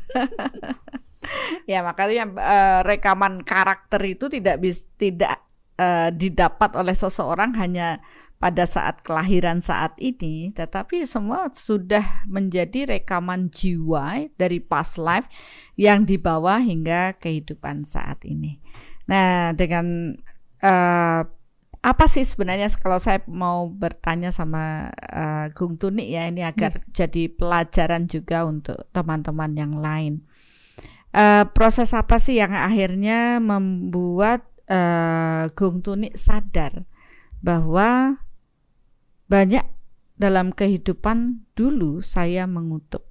Ya 1.68 1.84
makanya 1.84 2.32
eh, 2.32 2.80
rekaman 2.88 3.43
karakter 3.43 3.99
itu 4.07 4.32
tidak 4.32 4.63
bis 4.63 4.88
tidak 4.95 5.43
eh, 5.76 6.09
didapat 6.15 6.80
oleh 6.80 6.95
seseorang 6.95 7.51
hanya 7.59 7.99
pada 8.38 8.70
saat 8.70 9.01
kelahiran 9.01 9.59
saat 9.59 9.97
ini, 9.97 10.53
tetapi 10.53 11.03
semua 11.09 11.49
sudah 11.51 12.24
menjadi 12.30 12.86
rekaman 12.86 13.49
jiwa 13.49 14.30
dari 14.38 14.61
past 14.61 15.01
life 15.01 15.28
yang 15.76 16.05
dibawa 16.05 16.61
hingga 16.61 17.18
kehidupan 17.18 17.82
saat 17.84 18.22
ini. 18.24 18.61
Nah, 19.09 19.51
dengan 19.57 20.15
eh, 20.61 21.22
apa 21.88 22.11
sih 22.11 22.27
sebenarnya 22.27 22.67
kalau 22.83 22.99
saya 22.99 23.23
mau 23.31 23.71
bertanya 23.71 24.35
sama 24.35 24.91
eh, 25.07 25.47
Gung 25.55 25.79
Tunik 25.79 26.03
ya 26.03 26.27
ini 26.27 26.43
agar 26.43 26.83
jadi 26.91 27.31
pelajaran 27.31 28.11
juga 28.11 28.43
untuk 28.43 28.75
teman-teman 28.91 29.55
yang 29.55 29.73
lain. 29.79 30.27
Eh, 31.15 31.47
proses 31.55 31.95
apa 31.95 32.19
sih 32.19 32.43
yang 32.43 32.51
akhirnya 32.51 33.39
membuat 33.39 34.43
eh, 34.67 35.47
Gung 35.55 35.79
Tunik 35.79 36.19
sadar 36.19 36.83
bahwa 37.39 38.19
banyak 39.31 39.63
dalam 40.19 40.51
kehidupan 40.51 41.47
dulu 41.55 42.03
saya 42.03 42.43
mengutuk. 42.51 43.07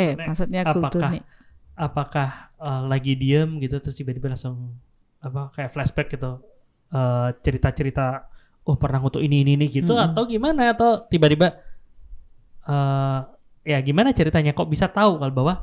Eh, 0.00 0.16
maksudnya 0.16 0.64
Gung 0.64 0.88
apakah 0.88 1.12
Tunik. 1.12 1.24
apakah 1.72 2.28
uh, 2.60 2.84
lagi 2.84 3.16
diem 3.16 3.60
gitu 3.60 3.80
terus 3.80 3.96
tiba-tiba 3.96 4.28
langsung 4.28 4.76
apa 5.24 5.50
kayak 5.56 5.72
flashback 5.72 6.12
gitu 6.12 6.51
uh, 6.92 7.32
cerita-cerita 7.40 8.28
oh 8.68 8.78
pernah 8.78 9.02
ngutuk 9.02 9.24
ini 9.24 9.42
ini 9.42 9.58
ini 9.58 9.66
gitu 9.66 9.96
Mm-mm. 9.96 10.12
atau 10.12 10.22
gimana 10.28 10.70
atau 10.70 11.02
tiba-tiba 11.10 11.58
uh, 12.68 13.26
ya 13.66 13.78
gimana 13.82 14.14
ceritanya 14.14 14.54
kok 14.54 14.70
bisa 14.70 14.86
tahu 14.86 15.18
kalau 15.18 15.34
bahwa 15.34 15.54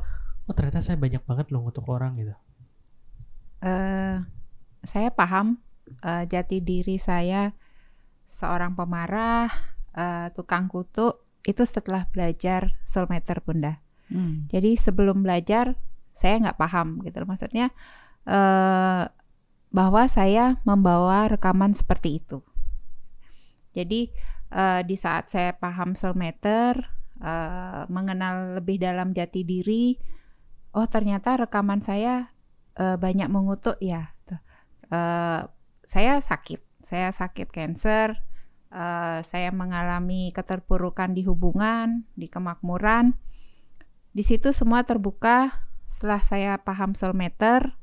oh 0.49 0.53
ternyata 0.53 0.83
saya 0.83 0.99
banyak 0.99 1.23
banget 1.23 1.47
loh 1.53 1.63
ngutuk 1.63 1.85
orang 1.87 2.17
gitu 2.19 2.35
Eh, 3.59 4.15
saya 4.87 5.11
paham 5.11 5.59
eh, 5.99 6.23
jati 6.31 6.63
diri 6.63 6.95
saya 6.95 7.51
seorang 8.23 8.71
pemarah 8.71 9.51
eh, 9.91 10.31
tukang 10.31 10.71
kutuk 10.71 11.27
itu 11.43 11.67
setelah 11.67 12.07
belajar 12.07 12.79
soul 12.87 13.11
meter 13.11 13.43
bunda 13.43 13.83
Hmm. 14.09 14.49
Jadi 14.49 14.73
sebelum 14.73 15.21
belajar 15.21 15.77
saya 16.17 16.41
nggak 16.41 16.57
paham 16.57 16.99
gitu 17.05 17.21
loh. 17.21 17.29
Maksudnya 17.29 17.69
eh, 18.25 19.03
bahwa 19.69 20.09
saya 20.09 20.57
membawa 20.65 21.29
rekaman 21.29 21.77
seperti 21.77 22.21
itu. 22.21 22.41
Jadi 23.73 24.09
eh, 24.53 24.81
di 24.85 24.95
saat 24.97 25.29
saya 25.29 25.53
paham 25.53 25.93
soul 25.93 26.17
meter, 26.17 26.77
eh, 27.21 27.83
mengenal 27.89 28.57
lebih 28.61 28.81
dalam 28.81 29.13
jati 29.13 29.45
diri, 29.45 29.97
oh 30.73 30.89
ternyata 30.89 31.37
rekaman 31.37 31.85
saya 31.85 32.33
eh, 32.77 32.97
banyak 32.97 33.29
mengutuk 33.29 33.77
ya. 33.81 34.13
Eh, 34.89 35.41
saya 35.85 36.13
sakit, 36.21 36.85
saya 36.85 37.09
sakit 37.13 37.49
cancer. 37.53 38.17
eh, 38.69 39.19
saya 39.25 39.49
mengalami 39.49 40.29
keterpurukan 40.29 41.17
di 41.17 41.25
hubungan, 41.25 42.05
di 42.13 42.29
kemakmuran 42.29 43.17
di 44.09 44.23
situ 44.25 44.49
semua 44.49 44.81
terbuka 44.85 45.53
setelah 45.85 46.21
saya 46.21 46.51
paham 46.61 46.97
soul 46.97 47.13
meter 47.13 47.77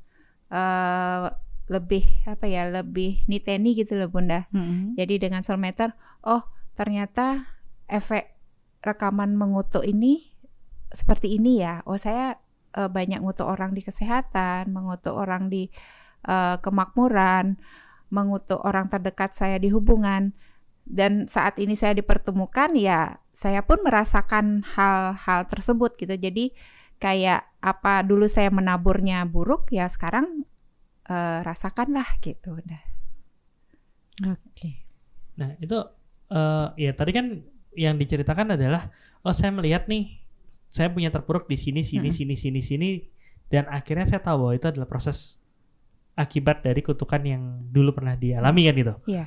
eh 0.47 1.27
lebih 1.67 2.07
apa 2.31 2.47
ya 2.47 2.71
lebih 2.71 3.27
niteni 3.27 3.75
gitu 3.75 3.99
loh 3.99 4.07
bunda. 4.07 4.47
Hmm. 4.55 4.95
jadi 4.95 5.19
dengan 5.19 5.43
soul 5.43 5.59
meter 5.59 5.95
oh 6.23 6.47
ternyata 6.79 7.51
efek 7.91 8.37
rekaman 8.87 9.35
mengutuk 9.35 9.83
ini 9.83 10.37
seperti 10.95 11.35
ini 11.37 11.63
ya. 11.63 11.83
Oh 11.89 11.99
saya 11.99 12.39
eh, 12.77 12.91
banyak 12.91 13.19
ngutuk 13.23 13.47
orang 13.47 13.75
di 13.75 13.83
kesehatan 13.83 14.71
mengutuk 14.71 15.15
orang 15.15 15.51
di 15.51 15.67
eh, 16.27 16.57
kemakmuran 16.63 17.59
mengutuk 18.15 18.63
orang 18.63 18.87
terdekat 18.87 19.35
saya 19.35 19.59
di 19.59 19.71
hubungan. 19.75 20.31
Dan 20.87 21.27
saat 21.27 21.59
ini 21.59 21.75
saya 21.75 21.99
dipertemukan 21.99 22.71
ya 22.79 23.19
saya 23.35 23.67
pun 23.67 23.83
merasakan 23.83 24.63
hal-hal 24.63 25.51
tersebut 25.51 25.99
gitu. 25.99 26.15
Jadi 26.15 26.55
kayak 27.03 27.43
apa 27.59 28.07
dulu 28.07 28.31
saya 28.31 28.49
menaburnya 28.55 29.27
buruk 29.27 29.69
ya 29.75 29.91
sekarang 29.91 30.47
eh, 31.07 31.39
rasakanlah 31.43 32.19
gitu 32.23 32.59
udah 32.59 32.83
Oke. 34.33 34.85
nah 35.37 35.53
itu 35.61 35.79
eh 36.27 36.69
ya 36.81 36.91
tadi 36.97 37.13
kan 37.13 37.27
yang 37.77 38.01
diceritakan 38.01 38.57
adalah 38.57 38.89
oh 39.23 39.35
saya 39.37 39.53
melihat 39.53 39.87
nih 39.87 40.19
saya 40.73 40.91
punya 40.91 41.13
terpuruk 41.13 41.47
di 41.47 41.55
sini 41.55 41.85
sini 41.85 42.09
Mm-mm. 42.11 42.19
sini 42.19 42.35
sini 42.35 42.61
sini 42.65 42.91
dan 43.53 43.71
akhirnya 43.71 44.09
saya 44.09 44.21
tahu 44.25 44.49
bahwa 44.49 44.55
itu 44.59 44.67
adalah 44.67 44.89
proses 44.91 45.39
akibat 46.17 46.65
dari 46.65 46.81
kutukan 46.81 47.23
yang 47.23 47.43
dulu 47.71 47.93
pernah 47.93 48.17
dialami 48.17 48.67
kan 48.67 48.75
gitu. 48.75 48.95
Iya. 49.07 49.25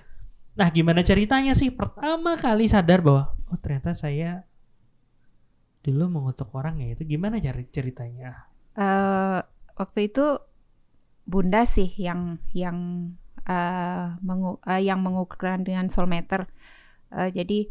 Nah, 0.57 0.67
gimana 0.73 1.05
ceritanya 1.05 1.53
sih 1.55 1.71
pertama 1.71 2.36
kali 2.36 2.67
sadar 2.67 2.99
bahwa 2.99 3.32
oh 3.47 3.57
ternyata 3.61 3.95
saya 3.95 4.43
dulu 5.86 6.11
mengutuk 6.11 6.51
orang 6.51 6.84
ya 6.84 6.91
itu 6.97 7.07
gimana 7.07 7.39
cari 7.39 7.63
ceritanya? 7.71 8.49
eh 8.75 9.39
waktu 9.80 10.11
itu 10.11 10.25
Bunda 11.30 11.61
sih 11.65 11.93
yang 11.95 12.41
yang 12.51 12.77
eh, 13.45 14.05
mengu- 14.19 14.57
eh, 14.65 14.82
yang 14.82 14.99
mengukurkan 14.99 15.61
dengan 15.61 15.86
solmeter. 15.88 16.49
Eh, 17.11 17.30
jadi 17.30 17.69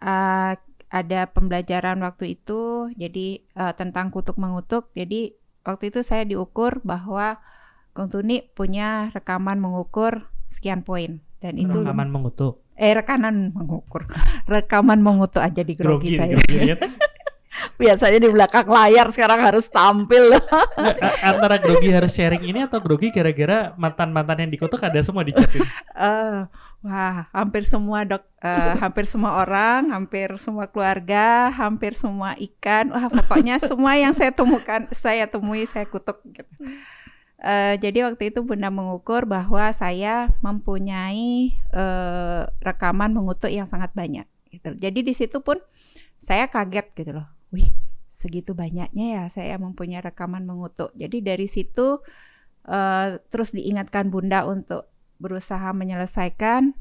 eh, 0.00 0.52
ada 0.86 1.20
pembelajaran 1.28 2.00
waktu 2.00 2.24
itu, 2.34 2.88
jadi 2.96 3.26
eh, 3.42 3.72
tentang 3.76 4.08
kutuk 4.08 4.36
mengutuk. 4.36 4.88
Jadi 4.92 5.36
waktu 5.62 5.90
itu 5.90 6.00
saya 6.00 6.24
diukur 6.24 6.80
bahwa 6.82 7.36
Kung 7.90 8.12
Tuni 8.12 8.44
punya 8.46 9.08
rekaman 9.10 9.56
mengukur 9.56 10.28
sekian 10.46 10.84
poin 10.84 11.24
dan 11.40 11.56
itu 11.56 11.80
Rekaman 11.80 12.08
mengutuk. 12.08 12.60
eh 12.76 12.92
rekaman 12.92 13.56
mengukur 13.56 14.04
rekaman 14.52 15.00
mengutuk 15.00 15.40
aja 15.40 15.64
di 15.64 15.72
grogi, 15.72 16.12
saya 16.12 16.36
grogi 16.36 16.56
ya. 16.66 16.76
Biasanya 17.76 18.18
di 18.20 18.28
belakang 18.32 18.66
layar 18.68 19.08
sekarang 19.12 19.40
harus 19.44 19.68
tampil. 19.68 20.36
Antara 21.24 21.60
grogi 21.60 21.92
harus 21.92 22.12
sharing 22.12 22.44
ini 22.44 22.64
atau 22.64 22.80
grogi 22.80 23.12
gara-gara 23.12 23.72
mantan-mantan 23.76 24.46
yang 24.46 24.52
dikutuk 24.52 24.80
ada 24.80 25.00
semua 25.04 25.22
di 25.22 25.32
chat 25.36 25.48
ini? 25.52 25.66
Eh, 25.96 26.40
wah, 26.84 27.28
hampir 27.32 27.64
semua 27.64 28.04
dok, 28.04 28.24
eh, 28.44 28.74
hampir 28.80 29.04
semua 29.08 29.40
orang, 29.40 29.88
hampir 29.90 30.28
semua 30.36 30.68
keluarga, 30.68 31.48
hampir 31.52 31.96
semua 31.96 32.36
ikan, 32.36 32.92
wah 32.92 33.08
pokoknya 33.08 33.56
semua 33.60 33.96
yang 33.96 34.12
saya 34.12 34.32
temukan, 34.32 34.88
saya 34.92 35.24
temui, 35.24 35.64
saya 35.64 35.88
kutuk. 35.88 36.20
Gitu. 36.24 36.52
Eh, 37.36 37.76
jadi 37.80 38.08
waktu 38.08 38.32
itu 38.32 38.40
Bunda 38.40 38.72
mengukur 38.72 39.28
bahwa 39.28 39.68
saya 39.76 40.32
mempunyai 40.40 41.52
eh, 41.52 42.42
rekaman 42.64 43.12
mengutuk 43.12 43.52
yang 43.52 43.68
sangat 43.68 43.92
banyak. 43.92 44.24
Gitu. 44.48 44.72
Jadi 44.76 45.04
di 45.04 45.12
situ 45.12 45.44
pun 45.44 45.60
saya 46.16 46.48
kaget 46.48 46.96
gitu 46.96 47.12
loh, 47.12 47.28
wih 47.54 47.68
segitu 48.06 48.56
banyaknya 48.56 49.06
ya 49.20 49.24
saya 49.28 49.60
mempunyai 49.60 50.00
rekaman 50.00 50.48
mengutuk. 50.48 50.90
Jadi 50.96 51.20
dari 51.20 51.46
situ 51.46 52.00
eh, 52.66 53.20
terus 53.28 53.52
diingatkan 53.52 54.08
Bunda 54.08 54.48
untuk 54.48 54.88
berusaha 55.20 55.72
menyelesaikan. 55.72 56.76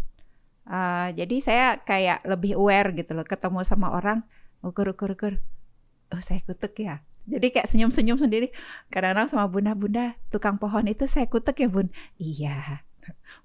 Uh, 0.65 1.13
jadi 1.13 1.35
saya 1.45 1.65
kayak 1.77 2.25
lebih 2.25 2.57
aware 2.57 2.89
gitu 2.97 3.13
loh, 3.13 3.21
ketemu 3.21 3.61
sama 3.61 3.93
orang, 3.93 4.25
ukur 4.65 4.97
ukur 4.97 5.13
ukur, 5.13 5.33
oh 6.09 6.21
saya 6.25 6.41
kutuk 6.41 6.73
ya. 6.81 7.05
Jadi 7.29 7.53
kayak 7.53 7.69
senyum-senyum 7.69 8.17
sendiri. 8.17 8.49
Kadang-kadang 8.89 9.29
sama 9.29 9.45
bunda-bunda 9.45 10.17
tukang 10.33 10.57
pohon 10.57 10.89
itu 10.89 11.05
saya 11.05 11.29
kutuk 11.29 11.57
ya 11.61 11.69
bun. 11.69 11.93
Iya. 12.17 12.81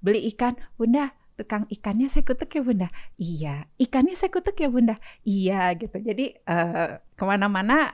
Beli 0.00 0.24
ikan, 0.32 0.56
bunda 0.80 1.12
tukang 1.40 1.64
ikannya 1.72 2.12
saya 2.12 2.28
kutuk 2.28 2.52
ya 2.52 2.60
bunda. 2.60 2.88
Iya. 3.16 3.64
Ikannya 3.80 4.12
saya 4.12 4.28
kutuk 4.28 4.60
ya 4.60 4.68
bunda. 4.68 5.00
Iya 5.24 5.72
gitu. 5.80 5.96
Jadi 5.96 6.36
eh, 6.36 6.88
ke 7.00 7.24
mana-mana 7.24 7.88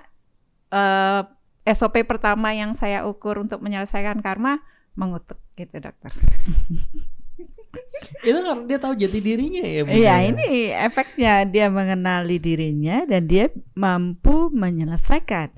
eh, 0.75 1.23
SOP 1.71 2.03
pertama 2.03 2.51
yang 2.51 2.75
saya 2.75 3.07
ukur 3.07 3.39
untuk 3.39 3.63
menyelesaikan 3.63 4.19
karma 4.19 4.67
mengutuk 4.99 5.39
gitu 5.55 5.79
dokter. 5.79 6.11
Itu 8.25 8.39
karena 8.43 8.65
dia 8.65 8.79
tahu 8.81 8.95
jati 8.97 9.19
dirinya 9.21 9.63
ya. 9.63 9.81
Bu, 9.85 9.91
Iya, 9.93 10.01
ya? 10.01 10.17
ini 10.33 10.49
efeknya 10.73 11.33
dia 11.45 11.67
mengenali 11.69 12.41
dirinya 12.41 13.05
dan 13.05 13.29
dia 13.29 13.53
mampu 13.77 14.49
menyelesaikan 14.51 15.53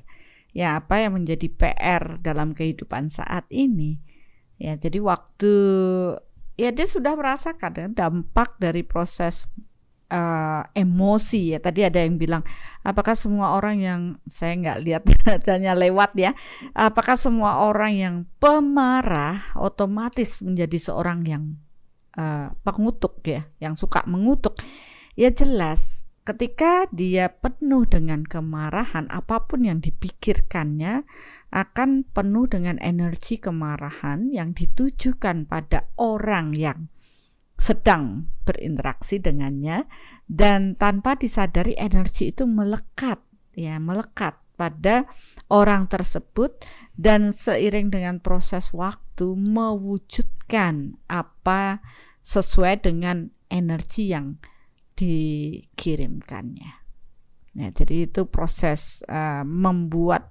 ya 0.57 0.83
apa 0.83 0.99
yang 0.99 1.15
menjadi 1.15 1.47
PR 1.47 2.19
dalam 2.19 2.53
kehidupan 2.53 3.09
saat 3.13 3.47
ini. 3.53 4.03
Ya, 4.59 4.75
jadi 4.75 4.99
waktu 4.99 5.55
ya 6.59 6.75
dia 6.75 6.87
sudah 6.91 7.15
merasakan 7.15 7.73
ya, 7.73 7.87
dampak 7.89 8.59
dari 8.59 8.83
proses 8.83 9.47
eh, 10.11 10.63
emosi 10.75 11.55
ya. 11.55 11.59
Tadi 11.63 11.87
ada 11.87 12.03
yang 12.03 12.19
bilang, 12.19 12.43
apakah 12.83 13.15
semua 13.15 13.55
orang 13.55 13.79
yang 13.79 14.01
saya 14.27 14.59
nggak 14.59 14.79
lihat 14.83 15.03
hanya 15.55 15.79
lewat 15.79 16.19
ya, 16.19 16.35
apakah 16.75 17.15
semua 17.15 17.63
orang 17.63 17.93
yang 17.95 18.15
pemarah 18.43 19.41
otomatis 19.55 20.43
menjadi 20.43 20.77
seorang 20.77 21.23
yang 21.25 21.45
eh, 22.19 22.51
pengutuk 22.67 23.23
ya, 23.23 23.47
yang 23.63 23.79
suka 23.79 24.03
mengutuk. 24.11 24.59
Ya 25.19 25.35
jelas, 25.35 25.98
ketika 26.29 26.85
dia 26.93 27.33
penuh 27.33 27.89
dengan 27.89 28.21
kemarahan, 28.21 29.09
apa 29.09 29.49
pun 29.49 29.65
yang 29.65 29.81
dipikirkannya 29.81 31.09
akan 31.49 32.05
penuh 32.13 32.45
dengan 32.45 32.77
energi 32.85 33.41
kemarahan 33.41 34.29
yang 34.29 34.53
ditujukan 34.53 35.49
pada 35.49 35.89
orang 35.97 36.53
yang 36.53 36.93
sedang 37.57 38.29
berinteraksi 38.45 39.19
dengannya 39.19 39.89
dan 40.29 40.77
tanpa 40.77 41.17
disadari 41.17 41.75
energi 41.75 42.31
itu 42.31 42.47
melekat 42.47 43.19
ya 43.59 43.83
melekat 43.83 44.39
pada 44.55 45.11
orang 45.51 45.91
tersebut 45.91 46.63
dan 46.95 47.35
seiring 47.35 47.91
dengan 47.91 48.23
proses 48.23 48.71
waktu 48.71 49.35
mewujudkan 49.35 51.03
apa 51.11 51.83
sesuai 52.23 52.87
dengan 52.87 53.35
energi 53.51 54.15
yang 54.15 54.39
dikirimkannya. 54.99 56.73
Ya, 57.59 57.69
jadi 57.75 58.11
itu 58.11 58.27
proses 58.27 59.03
eh, 59.07 59.43
membuat 59.47 60.31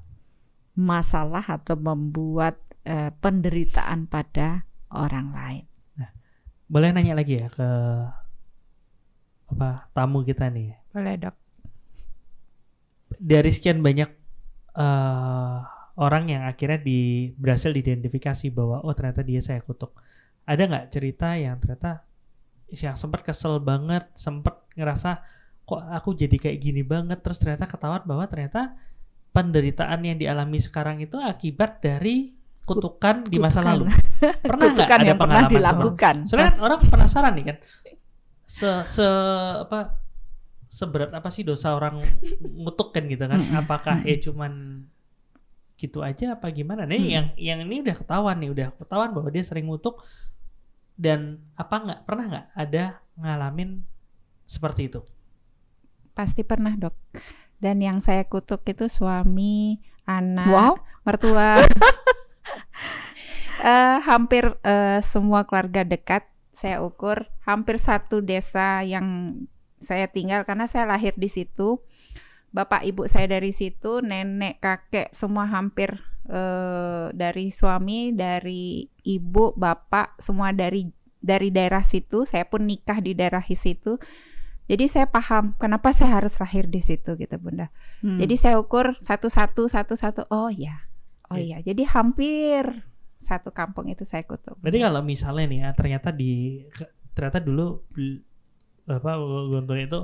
masalah 0.78 1.44
atau 1.44 1.76
membuat 1.76 2.60
eh, 2.88 3.12
penderitaan 3.20 4.08
pada 4.08 4.68
orang 4.94 5.28
lain. 5.34 5.66
Boleh 6.68 6.92
nanya 6.92 7.16
lagi 7.16 7.40
ya 7.40 7.48
ke 7.48 7.70
apa 9.48 9.88
tamu 9.96 10.24
kita 10.28 10.52
nih. 10.52 10.76
Boleh 10.92 11.16
dok. 11.16 11.36
Dari 13.18 13.52
sekian 13.52 13.80
banyak 13.84 14.10
eh, 14.76 15.58
orang 15.98 16.24
yang 16.32 16.44
akhirnya 16.48 16.80
di 16.80 17.32
berhasil 17.36 17.72
diidentifikasi 17.76 18.54
bahwa 18.56 18.84
oh 18.84 18.94
ternyata 18.96 19.24
dia 19.24 19.44
saya 19.44 19.60
kutuk. 19.64 19.96
Ada 20.48 20.64
nggak 20.64 20.88
cerita 20.96 21.36
yang 21.36 21.60
ternyata 21.60 22.07
yang 22.70 22.96
sempat 22.96 23.24
kesel 23.24 23.60
banget, 23.60 24.08
sempat 24.14 24.60
ngerasa 24.76 25.24
kok 25.64 25.82
aku 25.84 26.16
jadi 26.16 26.36
kayak 26.36 26.60
gini 26.60 26.84
banget, 26.84 27.20
terus 27.24 27.40
ternyata 27.40 27.68
ketahuan 27.68 28.04
bahwa 28.04 28.24
ternyata 28.28 28.76
penderitaan 29.32 30.00
yang 30.02 30.18
dialami 30.18 30.58
sekarang 30.58 31.00
itu 31.00 31.16
akibat 31.20 31.80
dari 31.80 32.36
kutukan 32.64 33.24
di 33.28 33.40
masa 33.40 33.64
Kutukan. 33.64 33.72
lalu. 33.72 33.86
Pernah 34.50 34.66
nggak 34.72 34.88
Kutukan 34.88 34.98
ada 35.00 35.08
yang 35.08 35.20
pernah 35.20 35.44
dilakukan. 35.48 36.16
Soalnya 36.28 36.48
kan 36.52 36.60
orang 36.60 36.80
penasaran 36.84 37.34
nih 37.36 37.46
kan. 37.54 37.58
Se 38.48 38.70
se 38.84 39.08
apa 39.60 40.00
seberat 40.68 41.12
apa 41.16 41.30
sih 41.32 41.48
dosa 41.48 41.72
orang 41.72 42.04
ngutuk 42.44 42.92
kan 42.92 43.08
gitu 43.08 43.24
kan? 43.24 43.40
Apakah 43.56 44.04
ya 44.04 44.20
cuman 44.20 44.84
gitu 45.78 46.04
aja 46.04 46.36
apa 46.36 46.52
gimana? 46.52 46.84
Nih 46.84 47.00
Mm. 47.00 47.08
yang 47.12 47.26
yang 47.38 47.60
ini 47.64 47.86
udah 47.88 47.96
ketahuan 47.96 48.36
nih, 48.40 48.50
udah 48.52 48.68
ketahuan 48.76 49.12
bahwa 49.16 49.30
dia 49.32 49.44
sering 49.46 49.68
ngutuk 49.68 50.04
dan 50.98 51.46
apa 51.54 51.76
nggak 51.78 52.02
pernah 52.10 52.26
nggak 52.26 52.48
ada 52.58 52.84
ngalamin 53.22 53.86
seperti 54.50 54.90
itu? 54.90 55.02
Pasti 56.18 56.42
pernah 56.42 56.74
dok. 56.74 56.98
Dan 57.58 57.82
yang 57.82 58.02
saya 58.02 58.26
kutuk 58.26 58.66
itu 58.66 58.90
suami, 58.90 59.82
anak, 60.10 60.50
Wow. 60.50 60.74
mertua. 61.06 61.62
Eh, 63.58 63.98
hampir 64.06 64.54
eh, 64.62 65.02
semua 65.02 65.42
keluarga 65.50 65.82
dekat 65.82 66.30
saya 66.54 66.86
ukur, 66.86 67.26
hampir 67.42 67.82
satu 67.82 68.22
desa 68.22 68.86
yang 68.86 69.34
saya 69.82 70.06
tinggal 70.06 70.46
karena 70.46 70.70
saya 70.70 70.86
lahir 70.86 71.18
di 71.18 71.26
situ. 71.26 71.82
Bapak 72.54 72.86
ibu 72.86 73.10
saya 73.10 73.26
dari 73.26 73.50
situ, 73.50 74.06
nenek, 74.06 74.62
kakek 74.62 75.10
semua 75.10 75.50
hampir 75.50 76.06
eh, 76.28 77.08
dari 77.16 77.50
suami, 77.50 78.12
dari 78.14 78.86
ibu, 79.08 79.56
bapak 79.56 80.20
semua 80.20 80.52
dari 80.52 80.88
dari 81.18 81.50
daerah 81.50 81.82
situ. 81.82 82.24
Saya 82.24 82.46
pun 82.46 82.68
nikah 82.68 83.02
di 83.02 83.18
daerah 83.18 83.44
situ. 83.44 83.98
Jadi 84.68 84.86
saya 84.92 85.08
paham 85.08 85.56
kenapa 85.56 85.96
saya 85.96 86.20
harus 86.20 86.36
lahir 86.44 86.68
di 86.68 86.84
situ 86.84 87.16
gitu 87.16 87.40
Bunda. 87.40 87.72
Hmm. 88.04 88.20
Jadi 88.20 88.36
saya 88.36 88.60
ukur 88.60 89.00
satu-satu 89.00 89.72
satu-satu. 89.72 90.28
Oh 90.28 90.52
ya. 90.52 90.84
Oh 91.32 91.40
iya. 91.40 91.64
Jadi 91.64 91.88
hampir 91.88 92.68
satu 93.18 93.50
kampung 93.56 93.88
itu 93.90 94.04
saya 94.04 94.28
kutuk. 94.28 94.60
Berarti 94.60 94.80
kalau 94.84 95.02
misalnya 95.02 95.46
nih 95.50 95.60
ya 95.64 95.70
ternyata 95.74 96.10
di 96.12 96.64
ternyata 97.16 97.40
dulu 97.42 97.82
apa 98.88 99.12
Guntur 99.56 99.78
itu 99.80 100.00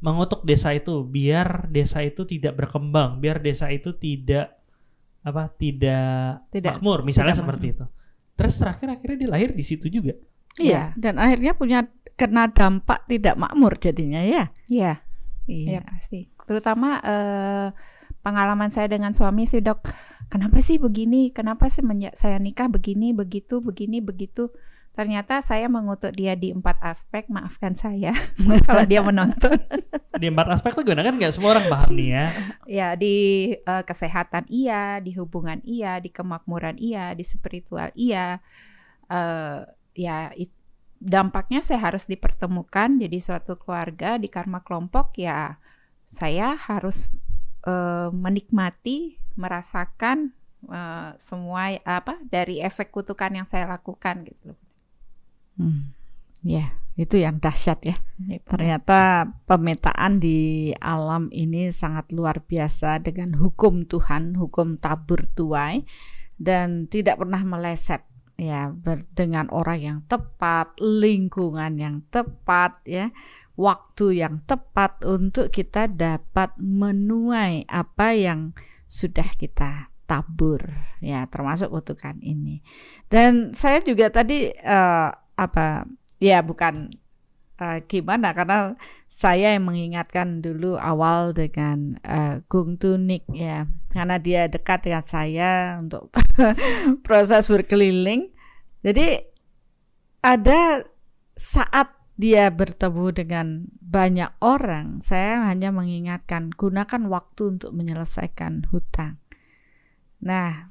mengutuk 0.00 0.44
desa 0.44 0.72
itu 0.72 1.04
biar 1.04 1.68
desa 1.68 2.00
itu 2.00 2.24
tidak 2.24 2.56
berkembang, 2.56 3.20
biar 3.20 3.40
desa 3.40 3.68
itu 3.68 3.96
tidak 3.96 4.59
apa 5.20 5.52
tidak, 5.56 6.48
Tidak- 6.48 6.80
makmur 6.80 7.04
misalnya 7.04 7.36
tidak 7.36 7.40
seperti 7.44 7.66
itu. 7.76 7.84
Terus 8.36 8.54
terakhir 8.56 8.88
akhirnya 8.88 9.16
dia 9.20 9.30
lahir 9.30 9.50
di 9.52 9.64
situ 9.64 9.86
juga. 9.92 10.16
Iya, 10.56 10.96
dan 10.96 11.20
akhirnya 11.20 11.52
punya 11.54 11.86
kena 12.16 12.48
dampak 12.50 13.04
tidak 13.08 13.36
makmur 13.36 13.76
jadinya 13.76 14.20
ya. 14.24 14.52
Iya. 14.66 15.04
Iya. 15.48 15.68
Iya 15.76 15.80
pasti. 15.84 16.28
Terutama 16.48 17.00
eh, 17.04 17.68
pengalaman 18.20 18.68
saya 18.72 18.88
dengan 18.88 19.12
suami 19.12 19.44
sih 19.44 19.60
dok. 19.60 19.84
Kenapa 20.30 20.62
sih 20.62 20.78
begini? 20.78 21.34
Kenapa 21.34 21.66
sih 21.66 21.82
saya 22.14 22.38
nikah 22.38 22.70
begini, 22.70 23.10
begitu, 23.10 23.58
begini, 23.58 23.98
begitu? 23.98 24.54
Ternyata 24.94 25.40
saya 25.40 25.70
mengutuk 25.70 26.12
dia 26.12 26.34
di 26.34 26.50
empat 26.52 26.82
aspek. 26.82 27.26
Maafkan 27.30 27.78
saya 27.78 28.12
kalau 28.66 28.84
dia 28.84 29.00
menonton. 29.00 29.56
Di 30.18 30.26
empat 30.28 30.50
aspek 30.52 30.74
tuh 30.74 30.84
gimana 30.84 31.06
kan 31.06 31.16
nggak 31.16 31.32
semua 31.32 31.56
orang 31.56 31.66
paham 31.70 31.90
nih 31.96 32.08
ya. 32.10 32.24
Ya 32.66 32.88
di 32.98 33.16
eh, 33.56 33.84
kesehatan 33.86 34.50
iya, 34.50 34.98
di 34.98 35.14
hubungan 35.16 35.62
iya, 35.64 36.02
di 36.02 36.10
kemakmuran 36.12 36.76
iya, 36.76 37.14
di 37.14 37.24
spiritual 37.24 37.90
iya. 37.94 38.42
Eh, 39.10 39.60
ya 39.96 40.30
it- 40.38 40.54
dampaknya 41.00 41.64
saya 41.64 41.80
harus 41.80 42.04
dipertemukan 42.04 43.00
jadi 43.00 43.18
suatu 43.24 43.56
keluarga 43.56 44.20
di 44.20 44.28
karma 44.28 44.60
kelompok 44.60 45.16
ya 45.16 45.56
saya 46.04 46.58
harus 46.58 47.08
eh, 47.64 48.10
menikmati, 48.12 49.16
merasakan 49.38 50.34
eh, 50.68 51.10
semua 51.16 51.72
apa 51.86 52.20
dari 52.28 52.60
efek 52.60 52.92
kutukan 52.92 53.32
yang 53.32 53.46
saya 53.48 53.64
lakukan 53.70 54.28
gitu. 54.28 54.52
Hmm. 55.60 55.92
Ya, 56.40 56.72
itu 56.96 57.20
yang 57.20 57.36
dahsyat 57.36 57.84
ya. 57.84 58.00
Gitu. 58.16 58.40
Ternyata 58.48 59.28
pemetaan 59.44 60.24
di 60.24 60.72
alam 60.80 61.28
ini 61.28 61.68
sangat 61.68 62.08
luar 62.16 62.40
biasa 62.40 63.04
dengan 63.04 63.36
hukum 63.36 63.84
Tuhan, 63.84 64.40
hukum 64.40 64.80
tabur 64.80 65.28
tuai 65.36 65.84
dan 66.40 66.88
tidak 66.88 67.20
pernah 67.20 67.44
meleset 67.44 68.08
ya 68.40 68.72
dengan 69.12 69.52
orang 69.52 69.80
yang 69.84 69.98
tepat, 70.08 70.72
lingkungan 70.80 71.76
yang 71.76 72.00
tepat 72.08 72.80
ya, 72.88 73.12
waktu 73.60 74.24
yang 74.24 74.40
tepat 74.48 75.04
untuk 75.04 75.52
kita 75.52 75.92
dapat 75.92 76.56
menuai 76.56 77.68
apa 77.68 78.16
yang 78.16 78.56
sudah 78.88 79.28
kita 79.36 79.92
tabur 80.08 80.58
ya 80.98 81.28
termasuk 81.30 81.70
kutukan 81.70 82.16
ini. 82.24 82.64
Dan 83.06 83.52
saya 83.52 83.78
juga 83.84 84.10
tadi 84.10 84.50
eh, 84.50 85.10
apa? 85.40 85.88
Ya 86.20 86.44
bukan 86.44 86.92
eh, 87.56 87.80
gimana? 87.88 88.36
Karena 88.36 88.76
saya 89.08 89.56
yang 89.56 89.64
mengingatkan 89.66 90.44
dulu 90.44 90.76
awal 90.76 91.32
dengan 91.32 91.96
eh, 92.04 92.44
Gung 92.52 92.76
Tunik 92.76 93.24
ya. 93.32 93.64
Karena 93.88 94.20
dia 94.20 94.46
dekat 94.52 94.84
dengan 94.84 95.04
saya 95.04 95.80
untuk 95.80 96.12
proses 97.06 97.48
berkeliling. 97.48 98.28
Jadi 98.84 99.16
ada 100.20 100.84
saat 101.36 101.96
dia 102.20 102.52
bertemu 102.52 103.06
dengan 103.16 103.46
banyak 103.80 104.28
orang 104.44 105.00
saya 105.00 105.48
hanya 105.48 105.72
mengingatkan 105.72 106.52
gunakan 106.52 107.08
waktu 107.08 107.56
untuk 107.56 107.72
menyelesaikan 107.72 108.68
hutang. 108.68 109.16
Nah 110.20 110.68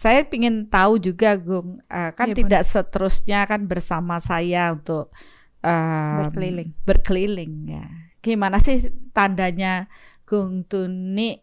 saya 0.00 0.24
ingin 0.32 0.64
tahu 0.72 0.96
juga 0.96 1.36
Gung 1.36 1.84
eh, 1.84 2.10
kan 2.16 2.32
Iya, 2.32 2.36
tidak 2.40 2.62
seterusnya 2.64 3.44
kan 3.44 3.68
bersama 3.68 4.16
saya 4.16 4.72
untuk 4.72 5.12
em, 5.60 6.24
Berkeliling. 6.24 6.70
berkeliling 6.88 7.52
ya. 7.68 7.84
Gimana 8.24 8.64
sih 8.64 8.80
tandanya 9.12 9.92
Gung 10.24 10.64
Tuni 10.64 11.36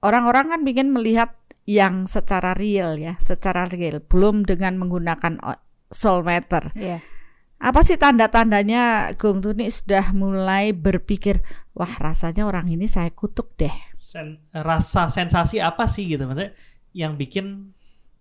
orang-orang 0.00 0.46
kan 0.54 0.60
ingin 0.62 0.94
melihat 0.94 1.34
yang 1.66 2.06
secara 2.06 2.54
real 2.54 2.98
ya, 2.98 3.14
secara 3.18 3.66
real, 3.70 4.02
belum 4.02 4.42
dengan 4.46 4.78
menggunakan 4.78 5.38
o- 5.42 5.62
soul 5.90 6.22
meter. 6.22 6.70
Iya. 6.74 6.98
Apa 7.60 7.84
sih 7.84 8.00
tanda-tandanya 8.00 9.12
Gung 9.20 9.42
Tuni 9.44 9.68
sudah 9.68 10.10
mulai 10.16 10.72
berpikir, 10.72 11.44
wah 11.76 11.92
rasanya 12.00 12.48
orang 12.48 12.72
ini 12.72 12.88
saya 12.88 13.12
kutuk 13.12 13.52
deh. 13.60 13.74
Sen- 14.10 14.38
rasa 14.50 15.06
sensasi 15.06 15.62
apa 15.62 15.86
sih 15.86 16.02
gitu 16.04 16.26
maksudnya 16.26 16.50
yang 16.90 17.14
bikin 17.14 17.70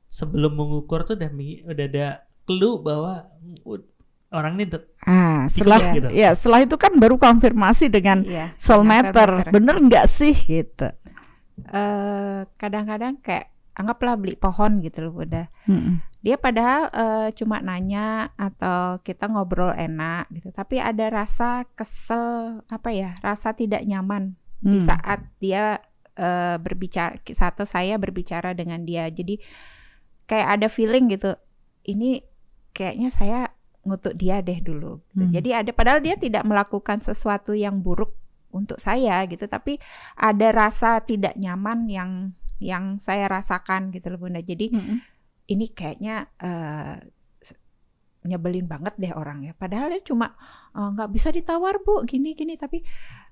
sebelum 0.05 0.53
mengukur 0.53 1.01
tuh 1.01 1.17
udah 1.17 1.29
udah 1.65 1.85
ada 1.87 2.07
clue 2.43 2.77
bahwa 2.79 3.25
uh, 3.63 3.81
orang 4.29 4.53
ini 4.55 4.69
Ah, 5.01 5.49
setelah 5.49 5.81
gitu. 5.89 6.07
ya 6.13 6.33
setelah 6.33 6.61
itu 6.61 6.77
kan 6.77 6.93
baru 6.93 7.17
konfirmasi 7.17 7.89
dengan 7.89 8.21
Iya. 8.21 8.53
soul 8.55 8.85
dengan 8.85 9.09
meter. 9.09 9.25
soul 9.25 9.37
meter. 9.41 9.49
Bener 9.49 9.75
nggak 9.81 10.05
sih 10.05 10.35
gitu? 10.37 10.87
Eh, 11.59 12.39
kadang-kadang 12.55 13.19
kayak 13.19 13.49
anggaplah 13.73 14.15
beli 14.15 14.35
pohon 14.35 14.79
gitu 14.79 15.07
loh 15.07 15.23
udah 15.23 15.47
Mm-mm. 15.65 15.99
dia 16.19 16.35
padahal 16.35 16.87
eh, 16.89 17.27
cuma 17.33 17.59
nanya 17.59 18.31
atau 18.35 18.99
kita 18.99 19.25
ngobrol 19.25 19.71
enak 19.71 20.27
gitu 20.29 20.51
tapi 20.51 20.77
ada 20.77 21.07
rasa 21.09 21.63
kesel 21.73 22.59
apa 22.65 22.89
ya 22.91 23.11
rasa 23.19 23.51
tidak 23.51 23.83
nyaman 23.83 24.35
di 24.60 24.78
Hmm. 24.78 24.88
saat 24.88 25.20
dia 25.39 25.80
eh, 26.16 26.57
berbicara 26.60 27.16
satu 27.24 27.64
saya 27.64 27.95
berbicara 27.95 28.51
dengan 28.51 28.84
dia 28.84 29.07
jadi 29.07 29.39
kayak 30.26 30.47
ada 30.60 30.68
feeling 30.68 31.07
gitu 31.10 31.32
ini 31.84 32.20
kayaknya 32.70 33.10
saya 33.10 33.39
ngutuk 33.82 34.14
dia 34.14 34.43
deh 34.43 34.60
dulu 34.60 34.99
gitu. 35.10 35.24
Hmm. 35.26 35.32
jadi 35.32 35.49
ada 35.64 35.72
padahal 35.72 36.03
dia 36.03 36.20
tidak 36.20 36.43
melakukan 36.43 36.99
sesuatu 36.99 37.55
yang 37.55 37.80
buruk 37.80 38.12
untuk 38.51 38.78
saya 38.78 39.24
gitu 39.26 39.47
tapi 39.47 39.80
ada 40.14 40.51
rasa 40.51 40.99
tidak 40.99 41.39
nyaman 41.39 41.88
yang 41.88 42.12
yang 42.60 42.99
saya 42.99 43.32
rasakan 43.32 43.88
gitu 43.89 44.12
loh 44.12 44.20
bunda 44.20 44.43
jadi 44.43 44.68
Mm-mm. 44.70 44.99
ini 45.47 45.66
kayaknya 45.72 46.28
s- 47.39 47.55
nyebelin 48.22 48.68
banget 48.68 48.99
deh 48.99 49.16
orang 49.16 49.47
ya. 49.47 49.55
Padahal 49.55 49.89
dia 49.89 50.03
cuma 50.03 50.36
"Eh, 50.76 50.84
nggak 50.91 51.10
bisa 51.10 51.32
ditawar 51.32 51.80
bu, 51.80 52.03
gini 52.03 52.36
gini 52.36 52.60
tapi, 52.60 52.84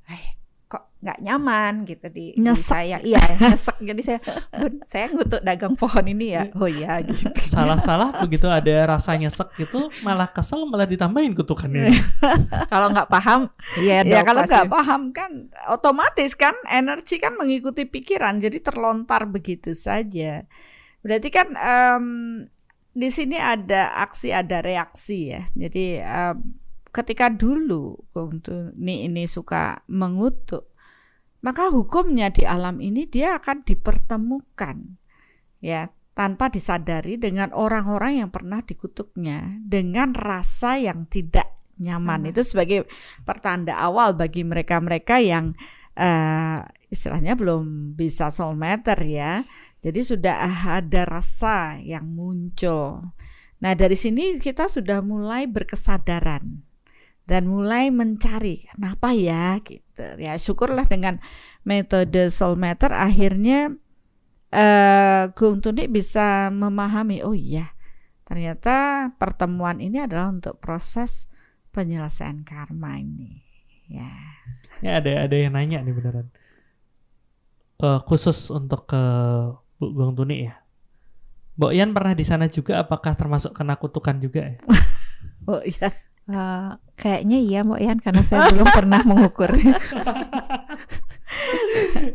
eh 0.07 0.23
kok 0.67 0.99
nggak 0.99 1.23
nyaman 1.23 1.87
gitu 1.87 2.11
di, 2.11 2.35
di 2.35 2.43
Nyesek. 2.43 2.67
saya. 2.67 2.97
Iya 2.99 3.23
nyesek. 3.39 3.79
Jadi 3.79 4.01
saya, 4.03 4.19
"Bun, 4.51 4.83
saya 4.83 5.05
ngutuk 5.15 5.39
dagang 5.39 5.79
pohon 5.79 6.03
ini 6.03 6.35
ya. 6.35 6.43
Oh 6.59 6.67
iya 6.67 6.99
gitu. 7.07 7.31
salah-salah 7.55 8.19
begitu 8.19 8.51
ada 8.51 8.91
rasanya 8.91 9.31
sek 9.31 9.55
gitu 9.55 9.87
malah 10.03 10.27
kesel 10.27 10.67
malah 10.67 10.83
ditambahin 10.83 11.31
kutukannya. 11.31 11.87
Kalau 12.71 12.91
nggak 12.91 13.07
paham, 13.07 13.47
iya 13.79 14.03
Ya 14.03 14.27
kalau 14.27 14.43
nggak 14.43 14.67
paham 14.67 15.15
kan 15.15 15.47
otomatis 15.71 16.35
kan 16.35 16.53
energi 16.67 17.15
kan 17.23 17.39
mengikuti 17.39 17.87
pikiran 17.87 18.43
jadi 18.43 18.59
terlontar 18.59 19.23
begitu 19.23 19.71
saja. 19.71 20.43
Berarti 20.99 21.29
kan 21.31 21.47
em, 21.55 22.05
di 22.91 23.07
sini 23.07 23.39
ada 23.39 23.95
aksi 24.03 24.35
ada 24.35 24.59
reaksi 24.59 25.31
ya. 25.31 25.47
Jadi 25.55 26.03
em, 26.03 26.66
ketika 26.97 27.29
dulu 27.29 28.09
Tuni 28.09 29.05
ini 29.05 29.29
suka 29.29 29.85
mengutuk, 29.85 30.73
maka 31.45 31.69
hukumnya 31.69 32.33
di 32.33 32.41
alam 32.41 32.81
ini 32.81 33.05
dia 33.05 33.37
akan 33.37 33.61
dipertemukan 33.61 34.97
ya 35.61 35.93
tanpa 36.17 36.49
disadari 36.49 37.21
dengan 37.21 37.53
orang-orang 37.53 38.25
yang 38.25 38.29
pernah 38.33 38.65
dikutuknya 38.65 39.61
dengan 39.61 40.17
rasa 40.17 40.81
yang 40.81 41.05
tidak 41.05 41.53
nyaman. 41.77 42.25
Nyaman. 42.25 42.33
Itu 42.33 42.41
sebagai 42.41 42.89
pertanda 43.21 43.77
awal 43.77 44.17
bagi 44.17 44.41
mereka-mereka 44.41 45.21
yang 45.21 45.53
eh, 45.93 46.65
istilahnya 46.89 47.37
belum 47.37 47.93
bisa 47.93 48.33
soul 48.33 48.57
meter 48.57 48.97
ya. 49.05 49.45
Jadi 49.85 50.01
sudah 50.01 50.41
ada 50.81 51.05
rasa 51.05 51.77
yang 51.77 52.09
muncul. 52.09 53.13
Nah, 53.61 53.73
dari 53.77 53.93
sini 53.93 54.41
kita 54.41 54.65
sudah 54.69 55.05
mulai 55.05 55.45
berkesadaran 55.45 56.66
dan 57.27 57.51
mulai 57.51 57.91
mencari 57.91 58.65
kenapa 58.71 59.11
ya 59.11 59.59
gitu. 59.59 60.15
Ya, 60.17 60.39
syukurlah 60.39 60.87
dengan 60.87 61.19
metode 61.67 62.31
soul 62.31 62.55
meter 62.55 62.95
akhirnya 62.95 63.75
eh 64.47 65.27
Gung 65.35 65.59
Tuni 65.59 65.91
bisa 65.91 66.47
memahami 66.47 67.19
oh 67.27 67.35
iya 67.35 67.67
ternyata 68.23 69.11
pertemuan 69.19 69.83
ini 69.83 69.99
adalah 69.99 70.31
untuk 70.31 70.55
proses 70.63 71.27
penyelesaian 71.75 72.47
karma 72.47 72.95
ini. 72.95 73.43
Ya. 73.91 74.11
Ya 74.79 75.03
ada 75.03 75.27
ada 75.27 75.35
yang 75.35 75.51
nanya 75.55 75.83
nih 75.83 75.91
beneran. 75.91 76.27
Ke 77.77 78.01
khusus 78.07 78.49
untuk 78.49 78.87
ke 78.87 79.03
Bu 79.77 79.91
Gong 79.91 80.15
Tuni 80.15 80.47
ya. 80.47 80.63
Mbok 81.57 81.73
Yan 81.73 81.91
pernah 81.91 82.13
di 82.13 82.25
sana 82.25 82.45
juga 82.47 82.79
apakah 82.85 83.17
termasuk 83.17 83.51
kena 83.51 83.75
kutukan 83.75 84.15
juga 84.23 84.47
ya? 84.47 84.57
Oh 85.47 85.63
iya. 85.63 86.06
Eh, 86.27 86.69
kayaknya 86.99 87.37
iya 87.39 87.59
Mbak 87.63 87.79
Yan 87.79 87.99
karena 88.03 88.19
saya 88.19 88.51
belum 88.51 88.67
pernah 88.67 88.99
mengukur. 89.07 89.47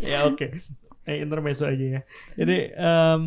ya 0.05 0.29
oke. 0.29 0.53
Eh, 1.09 1.17
intermezzo 1.25 1.65
aja 1.65 1.87
ya. 1.99 2.01
Jadi 2.37 2.77
em, 2.77 3.21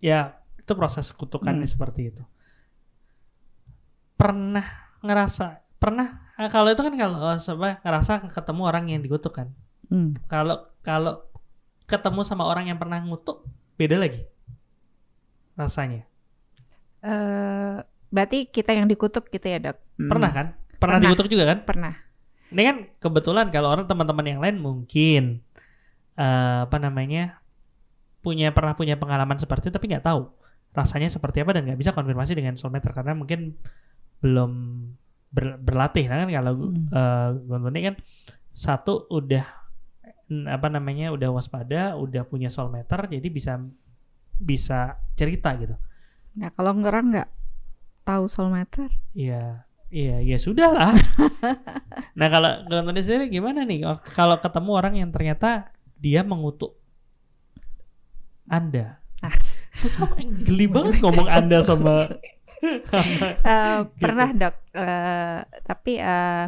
ya 0.00 0.40
itu 0.56 0.72
proses 0.72 1.12
kutukannya 1.12 1.68
Hmm. 1.68 1.74
seperti 1.76 2.08
itu. 2.08 2.24
Pernah 4.16 4.64
ngerasa 5.04 5.60
pernah 5.76 6.32
eh, 6.40 6.48
kalau 6.48 6.72
itu 6.72 6.80
kan 6.80 6.96
kalau 6.96 7.20
eh, 7.20 7.36
apa, 7.36 7.68
ngerasa 7.84 8.12
ketemu 8.32 8.62
orang 8.64 8.84
yang 8.88 9.04
dikutuk 9.04 9.36
kan. 9.36 9.52
Hmm. 9.92 10.16
Kalau 10.26 10.72
kalau 10.80 11.20
ketemu 11.84 12.24
sama 12.24 12.48
orang 12.48 12.72
yang 12.72 12.80
pernah 12.80 12.98
ngutuk 12.98 13.44
beda 13.76 14.00
lagi 14.00 14.24
rasanya. 15.54 16.08
Eh, 17.04 17.78
berarti 18.08 18.46
kita 18.46 18.72
yang 18.72 18.86
dikutuk 18.86 19.28
gitu 19.28 19.46
ya 19.46 19.58
dok? 19.60 19.76
Pernah 19.96 20.30
kan? 20.30 20.46
Pernah, 20.76 20.98
Pernah. 20.98 20.98
dikutuk 21.02 21.26
juga 21.28 21.44
kan? 21.48 21.58
Pernah. 21.64 21.94
Ini 22.46 22.62
kan 22.62 22.76
kebetulan 23.02 23.46
kalau 23.50 23.68
orang 23.74 23.86
teman-teman 23.90 24.26
yang 24.26 24.40
lain 24.40 24.56
mungkin 24.58 25.42
eh, 26.14 26.58
apa 26.64 26.76
namanya 26.78 27.42
punya 28.22 28.50
pernah 28.50 28.74
punya 28.74 28.98
pengalaman 28.98 29.38
seperti 29.38 29.70
itu 29.70 29.74
tapi 29.74 29.86
nggak 29.86 30.02
tahu 30.02 30.26
rasanya 30.74 31.06
seperti 31.06 31.40
apa 31.42 31.56
dan 31.56 31.62
nggak 31.66 31.78
bisa 31.78 31.94
konfirmasi 31.94 32.34
dengan 32.34 32.58
soulmate 32.58 32.90
karena 32.90 33.14
mungkin 33.14 33.54
belum 34.18 34.50
ber- 35.30 35.58
berlatih 35.62 36.10
nah 36.10 36.26
kan 36.26 36.30
kalau 36.30 36.52
Hmm. 36.68 36.86
eh, 36.90 37.28
Gontoni 37.46 37.80
kan 37.86 37.94
satu 38.50 39.06
udah 39.08 39.46
apa 40.26 40.66
namanya 40.66 41.14
udah 41.14 41.30
waspada 41.30 41.94
udah 41.94 42.26
punya 42.26 42.50
soulmeter 42.50 43.06
jadi 43.06 43.28
bisa 43.30 43.62
bisa 44.36 44.98
cerita 45.14 45.54
gitu 45.56 45.78
Nah, 46.36 46.52
kalau 46.52 46.76
orang 46.76 47.04
nggak 47.14 47.28
tahu 48.06 48.30
soulmeter, 48.30 48.86
Iya, 49.10 49.66
iya, 49.90 50.22
ya 50.22 50.38
sudah 50.38 50.70
lah. 50.70 50.94
nah 52.18 52.28
kalau 52.30 52.62
Gontoni 52.70 53.02
sendiri 53.02 53.26
gimana 53.28 53.66
nih 53.66 53.82
kalau 54.14 54.38
ketemu 54.38 54.70
orang 54.70 54.94
yang 54.94 55.10
ternyata 55.10 55.74
dia 55.98 56.22
mengutuk 56.22 56.78
Anda? 58.46 59.02
Ah. 59.20 59.34
Susah 59.74 60.08
geli 60.46 60.70
banget 60.70 61.02
ngomong 61.02 61.26
Anda 61.26 61.60
sama 61.60 62.06
Eh, 63.46 63.80
pernah 64.00 64.28
dok, 64.32 64.56
Eh, 64.76 65.40
tapi 65.64 66.00
eh, 66.00 66.46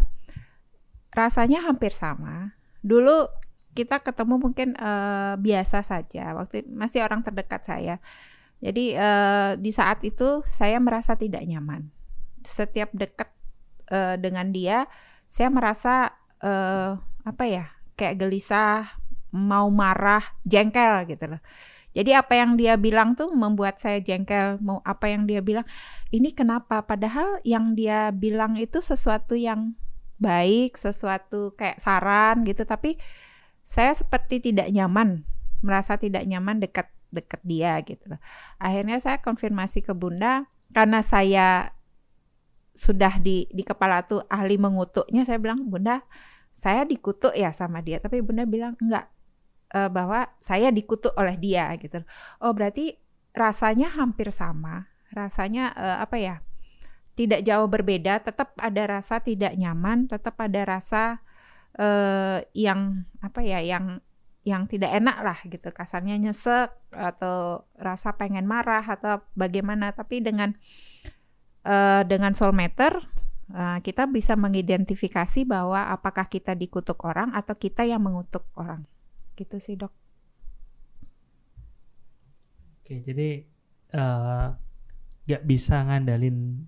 rasanya 1.12 1.64
hampir 1.64 1.92
sama. 1.96 2.52
Dulu 2.84 3.28
kita 3.76 4.00
ketemu 4.02 4.34
mungkin 4.40 4.68
eh, 4.76 5.34
biasa 5.38 5.84
saja, 5.84 6.34
waktu 6.36 6.64
masih 6.68 7.04
orang 7.04 7.20
terdekat 7.24 7.62
saya. 7.64 8.00
Jadi 8.58 8.94
eh, 8.94 9.52
di 9.58 9.70
saat 9.70 10.02
itu 10.02 10.42
saya 10.42 10.82
merasa 10.82 11.14
tidak 11.14 11.42
nyaman. 11.46 11.90
Setiap 12.42 12.90
dekat 12.94 13.30
eh, 13.90 14.16
dengan 14.18 14.50
dia, 14.50 14.90
saya 15.30 15.48
merasa 15.50 16.10
eh, 16.42 16.98
apa 17.22 17.44
ya, 17.46 17.70
kayak 17.94 18.18
gelisah, 18.18 18.98
mau 19.30 19.70
marah, 19.70 20.24
jengkel 20.42 21.06
gitu 21.06 21.36
loh. 21.36 21.42
Jadi 21.96 22.14
apa 22.14 22.36
yang 22.38 22.54
dia 22.54 22.78
bilang 22.78 23.18
tuh 23.18 23.32
membuat 23.34 23.82
saya 23.82 23.98
jengkel. 23.98 24.60
Mau 24.62 24.78
apa 24.86 25.10
yang 25.10 25.26
dia 25.26 25.42
bilang 25.42 25.66
ini 26.14 26.30
kenapa 26.30 26.84
padahal 26.86 27.42
yang 27.42 27.74
dia 27.74 28.14
bilang 28.14 28.54
itu 28.54 28.78
sesuatu 28.78 29.34
yang 29.34 29.74
baik 30.18 30.74
sesuatu 30.74 31.54
kayak 31.54 31.78
saran 31.78 32.42
gitu 32.42 32.66
tapi 32.66 32.98
saya 33.62 33.94
seperti 33.94 34.42
tidak 34.50 34.66
nyaman 34.74 35.22
merasa 35.62 35.94
tidak 35.94 36.26
nyaman 36.26 36.58
dekat 36.58 36.90
dekat 37.08 37.40
dia 37.44 37.80
gitu 37.84 38.04
akhirnya 38.60 39.00
saya 39.00 39.18
konfirmasi 39.20 39.84
ke 39.84 39.92
bunda 39.96 40.44
karena 40.72 41.00
saya 41.00 41.72
sudah 42.78 43.18
di 43.18 43.50
di 43.50 43.66
kepala 43.66 44.06
tuh 44.06 44.22
ahli 44.30 44.54
mengutuknya 44.60 45.26
saya 45.26 45.42
bilang 45.42 45.66
bunda 45.66 46.06
saya 46.58 46.82
dikutuk 46.82 47.38
ya 47.38 47.54
sama 47.54 47.78
dia. 47.86 48.02
Tapi 48.02 48.18
bunda 48.18 48.42
bilang 48.42 48.74
enggak 48.82 49.06
eh, 49.74 49.90
bahwa 49.90 50.26
saya 50.40 50.72
dikutuk 50.72 51.12
oleh 51.16 51.36
dia 51.36 51.68
gitu 51.76 52.02
oh 52.40 52.52
berarti 52.56 52.96
rasanya 53.36 53.92
hampir 53.92 54.32
sama 54.32 54.88
rasanya 55.12 55.72
eh, 55.76 55.98
apa 56.00 56.16
ya 56.16 56.36
tidak 57.18 57.42
jauh 57.42 57.66
berbeda 57.66 58.22
tetap 58.22 58.54
ada 58.58 58.98
rasa 58.98 59.20
tidak 59.20 59.52
nyaman 59.58 60.06
tetap 60.08 60.38
ada 60.40 60.60
rasa 60.64 61.20
eh, 61.76 62.44
yang 62.56 63.04
apa 63.20 63.40
ya 63.44 63.60
yang 63.60 64.00
yang 64.48 64.64
tidak 64.64 64.96
enak 64.96 65.16
lah 65.20 65.38
gitu. 65.44 65.68
Kasarnya 65.68 66.16
nyesek 66.16 66.72
atau 66.88 67.68
rasa 67.76 68.16
pengen 68.16 68.48
marah 68.48 68.80
atau 68.80 69.20
bagaimana. 69.36 69.92
Tapi 69.92 70.24
dengan 70.24 70.56
eh, 71.68 72.02
dengan 72.08 72.32
soulmeter 72.32 72.96
eh, 73.52 73.78
kita 73.84 74.08
bisa 74.08 74.32
mengidentifikasi 74.40 75.44
bahwa 75.44 75.92
apakah 75.92 76.24
kita 76.32 76.56
dikutuk 76.56 76.96
orang 77.04 77.36
atau 77.36 77.52
kita 77.52 77.84
yang 77.84 78.00
mengutuk 78.00 78.48
orang. 78.56 78.88
Gitu 79.36 79.60
sih 79.60 79.76
dok. 79.76 79.92
Oke, 82.80 83.04
jadi 83.04 83.44
eh, 83.92 84.46
nggak 85.28 85.44
bisa 85.44 85.84
ngandalin 85.84 86.64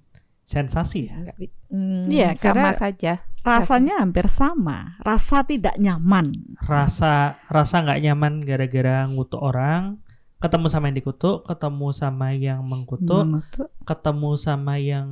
sensasi 0.51 1.07
ya. 1.07 1.31
Hmm, 1.71 2.11
Iya, 2.11 2.35
sama 2.35 2.75
karena- 2.75 2.75
saja 2.75 3.13
rasanya 3.41 4.03
hampir 4.03 4.27
sama. 4.27 4.99
Rasa 5.01 5.47
tidak 5.47 5.79
nyaman. 5.79 6.59
Rasa 6.61 7.39
rasa 7.47 7.81
nggak 7.81 8.01
nyaman 8.03 8.43
gara-gara 8.43 9.07
ngutuk 9.07 9.39
orang, 9.39 9.97
ketemu 10.43 10.67
sama 10.67 10.91
yang 10.91 10.99
dikutuk, 10.99 11.37
ketemu 11.47 11.87
sama 11.95 12.27
yang 12.35 12.61
mengkutuk, 12.61 13.25
Mengutuk. 13.25 13.71
ketemu 13.87 14.31
sama 14.35 14.75
yang 14.77 15.09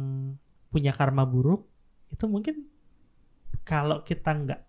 punya 0.68 0.91
karma 0.91 1.22
buruk, 1.24 1.64
itu 2.11 2.26
mungkin 2.26 2.66
kalau 3.62 4.03
kita 4.03 4.34
nggak 4.34 4.61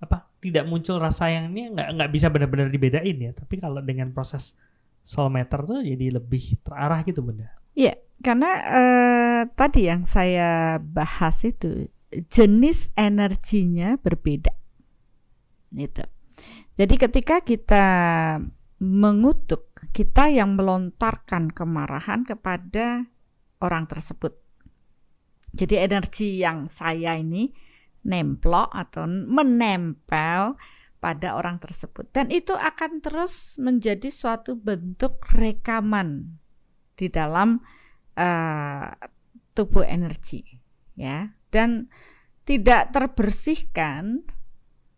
apa 0.00 0.32
tidak 0.40 0.64
muncul 0.64 0.96
rasa 0.96 1.28
yang 1.28 1.52
ini 1.52 1.72
nggak 1.72 1.88
nggak 1.96 2.10
bisa 2.10 2.26
benar-benar 2.28 2.68
dibedain 2.68 3.16
ya. 3.16 3.32
Tapi 3.32 3.60
kalau 3.60 3.80
dengan 3.80 4.10
proses 4.10 4.52
soulmeter 5.00 5.64
tuh 5.64 5.80
jadi 5.80 6.20
lebih 6.20 6.60
terarah 6.60 7.00
gitu 7.00 7.24
bunda. 7.24 7.48
Iya, 7.72 7.96
karena 8.20 8.50
tadi 9.48 9.88
yang 9.88 10.04
saya 10.04 10.76
bahas 10.82 11.44
itu 11.46 11.88
jenis 12.28 12.90
energinya 12.98 13.96
berbeda. 14.00 14.52
Gitu. 15.70 16.02
Jadi 16.74 16.94
ketika 16.96 17.44
kita 17.44 17.86
mengutuk, 18.80 19.70
kita 19.92 20.32
yang 20.32 20.56
melontarkan 20.56 21.52
kemarahan 21.52 22.24
kepada 22.24 23.06
orang 23.60 23.84
tersebut. 23.86 24.34
Jadi 25.52 25.76
energi 25.76 26.40
yang 26.40 26.70
saya 26.70 27.18
ini 27.18 27.52
nemplok 28.06 28.72
atau 28.72 29.04
menempel 29.06 30.56
pada 31.00 31.36
orang 31.36 31.56
tersebut 31.56 32.12
dan 32.12 32.28
itu 32.28 32.52
akan 32.52 33.00
terus 33.00 33.56
menjadi 33.56 34.12
suatu 34.12 34.52
bentuk 34.56 35.16
rekaman 35.32 36.36
di 36.92 37.08
dalam 37.08 37.64
eh, 38.20 38.88
tubuh 39.60 39.84
energi 39.84 40.40
ya. 40.96 41.36
Dan 41.52 41.92
tidak 42.48 42.96
terbersihkan 42.96 44.24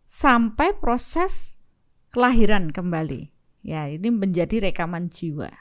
sampai 0.07 0.79
proses 0.79 1.59
kelahiran 2.15 2.71
kembali 2.71 3.27
ya. 3.67 3.91
Ini 3.91 4.07
menjadi 4.07 4.71
rekaman 4.71 5.11
jiwa. 5.11 5.51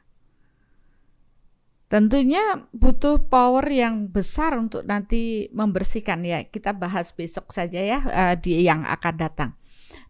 Tentunya 1.90 2.64
butuh 2.72 3.28
power 3.28 3.68
yang 3.68 4.08
besar 4.08 4.56
untuk 4.56 4.86
nanti 4.88 5.52
membersihkan 5.52 6.24
ya. 6.24 6.40
Kita 6.48 6.72
bahas 6.72 7.12
besok 7.12 7.52
saja 7.52 7.82
ya 7.82 8.00
eh, 8.00 8.34
di 8.40 8.64
yang 8.64 8.86
akan 8.86 9.14
datang. 9.18 9.52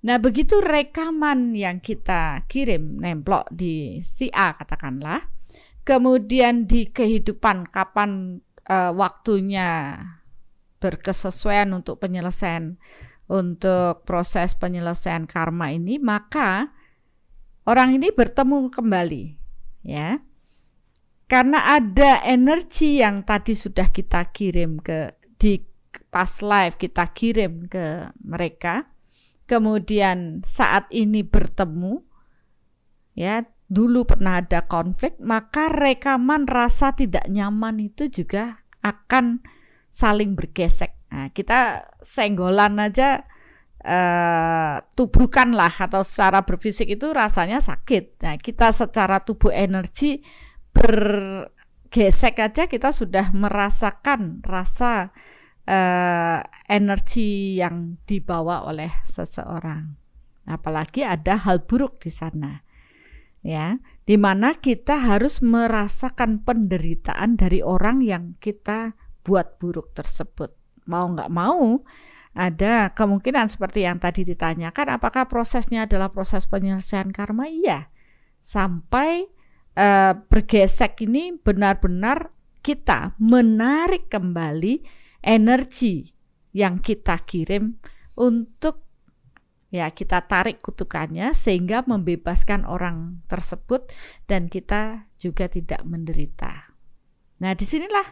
Nah, 0.07 0.22
begitu 0.22 0.62
rekaman 0.62 1.59
yang 1.59 1.82
kita 1.82 2.47
kirim 2.47 3.03
nemplok 3.03 3.51
di 3.51 3.99
si 3.99 4.30
A 4.30 4.55
katakanlah, 4.55 5.26
kemudian 5.82 6.70
di 6.70 6.86
kehidupan 6.86 7.66
kapan 7.70 8.38
eh, 8.72 8.90
waktunya 8.96 10.00
berkesesuaian 10.80 11.70
untuk 11.76 12.00
penyelesaian 12.00 12.80
untuk 13.28 14.02
proses 14.08 14.56
penyelesaian 14.56 15.28
karma 15.28 15.70
ini, 15.70 16.00
maka 16.00 16.72
orang 17.68 18.00
ini 18.00 18.10
bertemu 18.10 18.72
kembali, 18.72 19.24
ya. 19.86 20.18
Karena 21.30 21.80
ada 21.80 22.20
energi 22.28 23.00
yang 23.00 23.24
tadi 23.24 23.56
sudah 23.56 23.88
kita 23.88 24.28
kirim 24.34 24.82
ke 24.84 25.16
di 25.40 25.72
pas 26.12 26.28
live 26.44 26.76
kita 26.76 27.08
kirim 27.12 27.68
ke 27.68 28.12
mereka 28.20 28.88
kemudian 29.48 30.40
saat 30.44 30.88
ini 30.92 31.24
bertemu 31.24 32.04
ya 33.16 33.44
dulu 33.68 34.04
pernah 34.04 34.40
ada 34.44 34.64
konflik 34.68 35.16
maka 35.20 35.72
rekaman 35.72 36.44
rasa 36.48 36.92
tidak 36.92 37.24
nyaman 37.28 37.80
itu 37.80 38.08
juga 38.12 38.61
akan 38.82 39.40
saling 39.88 40.34
bergesek 40.36 40.94
nah, 41.08 41.30
kita 41.30 41.88
senggolan 42.02 42.78
aja 42.82 43.24
eh, 43.82 44.76
tubrukan 44.94 45.54
lah 45.54 45.72
atau 45.72 46.02
secara 46.02 46.42
berfisik 46.42 46.86
itu 46.90 47.10
rasanya 47.10 47.62
sakit 47.62 48.22
nah 48.22 48.34
kita 48.36 48.74
secara 48.74 49.22
tubuh 49.22 49.54
energi 49.54 50.20
bergesek 50.72 52.40
aja 52.42 52.66
kita 52.66 52.90
sudah 52.90 53.30
merasakan 53.30 54.42
rasa 54.44 55.14
eh, 55.66 56.40
energi 56.66 57.60
yang 57.60 58.00
dibawa 58.06 58.66
oleh 58.66 58.90
seseorang. 59.06 59.94
Apalagi 60.48 61.06
ada 61.06 61.38
hal 61.38 61.62
buruk 61.62 62.02
di 62.02 62.10
sana. 62.10 62.66
Ya, 63.42 63.78
di 64.03 64.18
mana 64.18 64.59
kita 64.59 64.98
harus 64.98 65.38
merasakan 65.40 66.42
penderitaan 66.42 67.38
dari 67.38 67.62
orang 67.62 68.03
yang 68.03 68.34
kita 68.42 68.98
buat 69.22 69.62
buruk 69.62 69.94
tersebut. 69.94 70.50
Mau 70.90 71.14
nggak 71.14 71.30
mau, 71.30 71.86
ada 72.34 72.90
kemungkinan 72.90 73.46
seperti 73.46 73.86
yang 73.86 74.03
tadi 74.03 74.26
ditanyakan, 74.26 74.98
apakah 74.98 75.30
prosesnya 75.30 75.86
adalah 75.86 76.11
proses 76.11 76.50
penyelesaian 76.50 77.14
karma? 77.14 77.46
Iya, 77.46 77.86
sampai 78.42 79.30
eh, 79.78 80.12
bergesek 80.18 81.07
ini 81.07 81.38
benar-benar 81.38 82.34
kita 82.62 83.14
menarik 83.22 84.11
kembali 84.11 84.82
energi 85.22 86.11
yang 86.50 86.82
kita 86.82 87.22
kirim 87.22 87.78
untuk 88.18 88.91
ya 89.72 89.88
kita 89.88 90.28
tarik 90.28 90.60
kutukannya 90.60 91.32
sehingga 91.32 91.82
membebaskan 91.88 92.68
orang 92.68 93.24
tersebut 93.24 93.88
dan 94.28 94.52
kita 94.52 95.08
juga 95.16 95.48
tidak 95.48 95.80
menderita. 95.88 96.76
Nah, 97.40 97.56
di 97.56 97.64
sinilah 97.64 98.04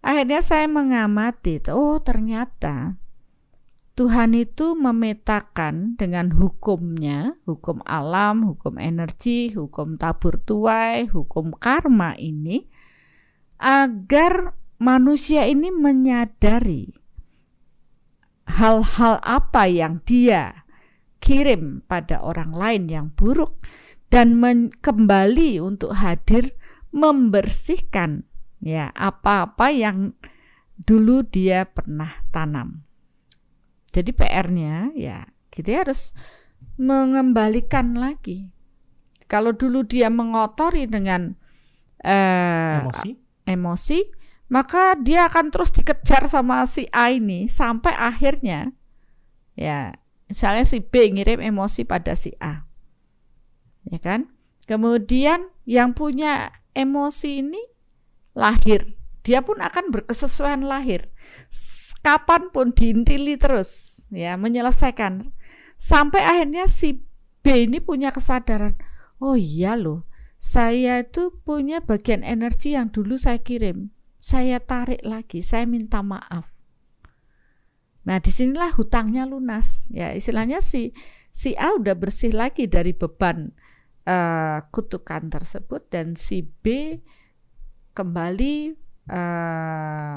akhirnya 0.00 0.40
saya 0.40 0.64
mengamati, 0.66 1.60
oh 1.68 2.00
ternyata 2.00 2.96
Tuhan 3.92 4.32
itu 4.32 4.72
memetakan 4.72 6.00
dengan 6.00 6.32
hukumnya, 6.32 7.36
hukum 7.44 7.84
alam, 7.84 8.48
hukum 8.48 8.80
energi, 8.80 9.52
hukum 9.52 10.00
tabur 10.00 10.40
tuai, 10.40 11.12
hukum 11.12 11.52
karma 11.60 12.16
ini, 12.16 12.72
agar 13.60 14.56
manusia 14.80 15.44
ini 15.44 15.68
menyadari 15.68 16.88
hal-hal 18.48 19.20
apa 19.22 19.68
yang 19.68 20.00
dia 20.08 20.61
kirim 21.22 21.86
pada 21.86 22.18
orang 22.18 22.50
lain 22.50 22.82
yang 22.90 23.06
buruk 23.14 23.62
dan 24.10 24.42
kembali 24.82 25.62
untuk 25.62 25.94
hadir 25.94 26.58
membersihkan 26.90 28.26
ya 28.58 28.90
apa-apa 28.92 29.70
yang 29.70 30.12
dulu 30.82 31.22
dia 31.22 31.64
pernah 31.64 32.10
tanam. 32.34 32.82
Jadi 33.94 34.10
PR-nya 34.10 34.90
ya 34.98 35.30
kita 35.54 35.86
harus 35.86 36.10
mengembalikan 36.76 37.94
lagi. 37.96 38.50
Kalau 39.30 39.54
dulu 39.54 39.86
dia 39.86 40.12
mengotori 40.12 40.84
dengan 40.90 41.32
eh, 42.04 42.84
Emosi. 42.84 43.10
emosi, 43.48 44.00
maka 44.52 44.98
dia 45.00 45.28
akan 45.32 45.48
terus 45.48 45.72
dikejar 45.72 46.28
sama 46.28 46.68
si 46.68 46.84
A 46.92 47.08
ini 47.08 47.48
sampai 47.48 47.96
akhirnya 47.96 48.76
ya 49.56 49.96
misalnya 50.32 50.64
si 50.64 50.80
B 50.80 51.12
ngirim 51.12 51.44
emosi 51.44 51.84
pada 51.84 52.16
si 52.16 52.32
A. 52.40 52.64
Ya 53.86 54.00
kan? 54.00 54.32
Kemudian 54.64 55.52
yang 55.68 55.92
punya 55.92 56.56
emosi 56.72 57.44
ini 57.44 57.60
lahir, 58.32 58.96
dia 59.20 59.44
pun 59.44 59.60
akan 59.60 59.92
berkesesuaian 59.92 60.64
lahir. 60.64 61.12
S- 61.52 61.92
Kapan 62.02 62.50
pun 62.50 62.74
diintili 62.74 63.38
terus, 63.38 64.02
ya 64.10 64.34
menyelesaikan 64.34 65.22
sampai 65.78 66.18
akhirnya 66.18 66.66
si 66.66 67.06
B 67.46 67.70
ini 67.70 67.78
punya 67.78 68.10
kesadaran, 68.10 68.74
oh 69.22 69.38
iya 69.38 69.78
loh, 69.78 70.02
saya 70.42 71.06
itu 71.06 71.30
punya 71.46 71.78
bagian 71.78 72.26
energi 72.26 72.74
yang 72.74 72.90
dulu 72.90 73.14
saya 73.14 73.38
kirim, 73.38 73.94
saya 74.18 74.58
tarik 74.58 74.98
lagi, 75.06 75.46
saya 75.46 75.62
minta 75.62 76.02
maaf. 76.02 76.50
Nah, 78.02 78.18
di 78.18 78.30
sinilah 78.34 78.74
hutangnya 78.74 79.24
lunas. 79.24 79.86
Ya, 79.94 80.10
istilahnya 80.10 80.58
si 80.58 80.90
si 81.30 81.54
A 81.54 81.72
udah 81.78 81.94
bersih 81.94 82.34
lagi 82.34 82.66
dari 82.66 82.92
beban 82.92 83.54
eh, 84.04 84.58
kutukan 84.68 85.30
tersebut 85.30 85.88
dan 85.88 86.18
si 86.18 86.42
B 86.42 86.98
kembali 87.94 88.54
eh, 89.08 90.16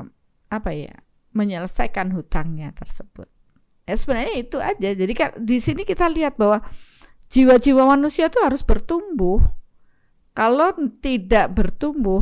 apa 0.50 0.72
ya 0.72 0.96
menyelesaikan 1.36 2.16
hutangnya 2.16 2.72
tersebut. 2.72 3.28
Ya 3.86 3.94
sebenarnya 4.00 4.34
itu 4.40 4.58
aja. 4.58 4.90
Jadi 4.96 5.14
kan 5.14 5.30
di 5.38 5.62
sini 5.62 5.86
kita 5.86 6.10
lihat 6.10 6.40
bahwa 6.42 6.66
jiwa-jiwa 7.30 7.86
manusia 7.86 8.32
itu 8.32 8.42
harus 8.42 8.66
bertumbuh. 8.66 9.44
Kalau 10.36 10.76
tidak 11.00 11.56
bertumbuh, 11.56 12.20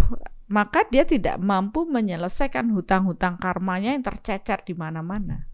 maka 0.53 0.85
dia 0.85 1.01
tidak 1.01 1.41
mampu 1.41 1.87
menyelesaikan 1.89 2.69
hutang-hutang 2.69 3.41
karmanya 3.41 3.97
yang 3.97 4.05
tercecer 4.05 4.61
di 4.61 4.77
mana-mana. 4.77 5.52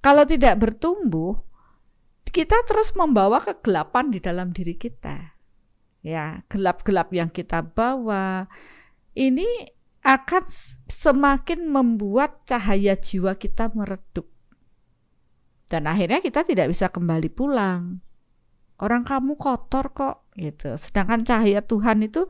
Kalau 0.00 0.24
tidak 0.24 0.56
bertumbuh, 0.56 1.36
kita 2.30 2.56
terus 2.64 2.96
membawa 2.96 3.42
kegelapan 3.42 4.08
di 4.08 4.18
dalam 4.22 4.48
diri 4.54 4.78
kita. 4.78 5.36
Ya, 6.00 6.40
gelap-gelap 6.48 7.12
yang 7.12 7.28
kita 7.28 7.60
bawa 7.60 8.48
ini 9.12 9.44
akan 10.00 10.44
semakin 10.88 11.68
membuat 11.68 12.48
cahaya 12.48 12.96
jiwa 12.96 13.36
kita 13.36 13.68
meredup. 13.76 14.24
Dan 15.68 15.84
akhirnya 15.84 16.24
kita 16.24 16.42
tidak 16.48 16.72
bisa 16.72 16.88
kembali 16.88 17.28
pulang. 17.28 18.00
Orang 18.80 19.04
kamu 19.04 19.36
kotor 19.36 19.92
kok 19.92 20.32
gitu. 20.40 20.72
Sedangkan 20.80 21.20
cahaya 21.20 21.60
Tuhan 21.60 22.00
itu 22.00 22.24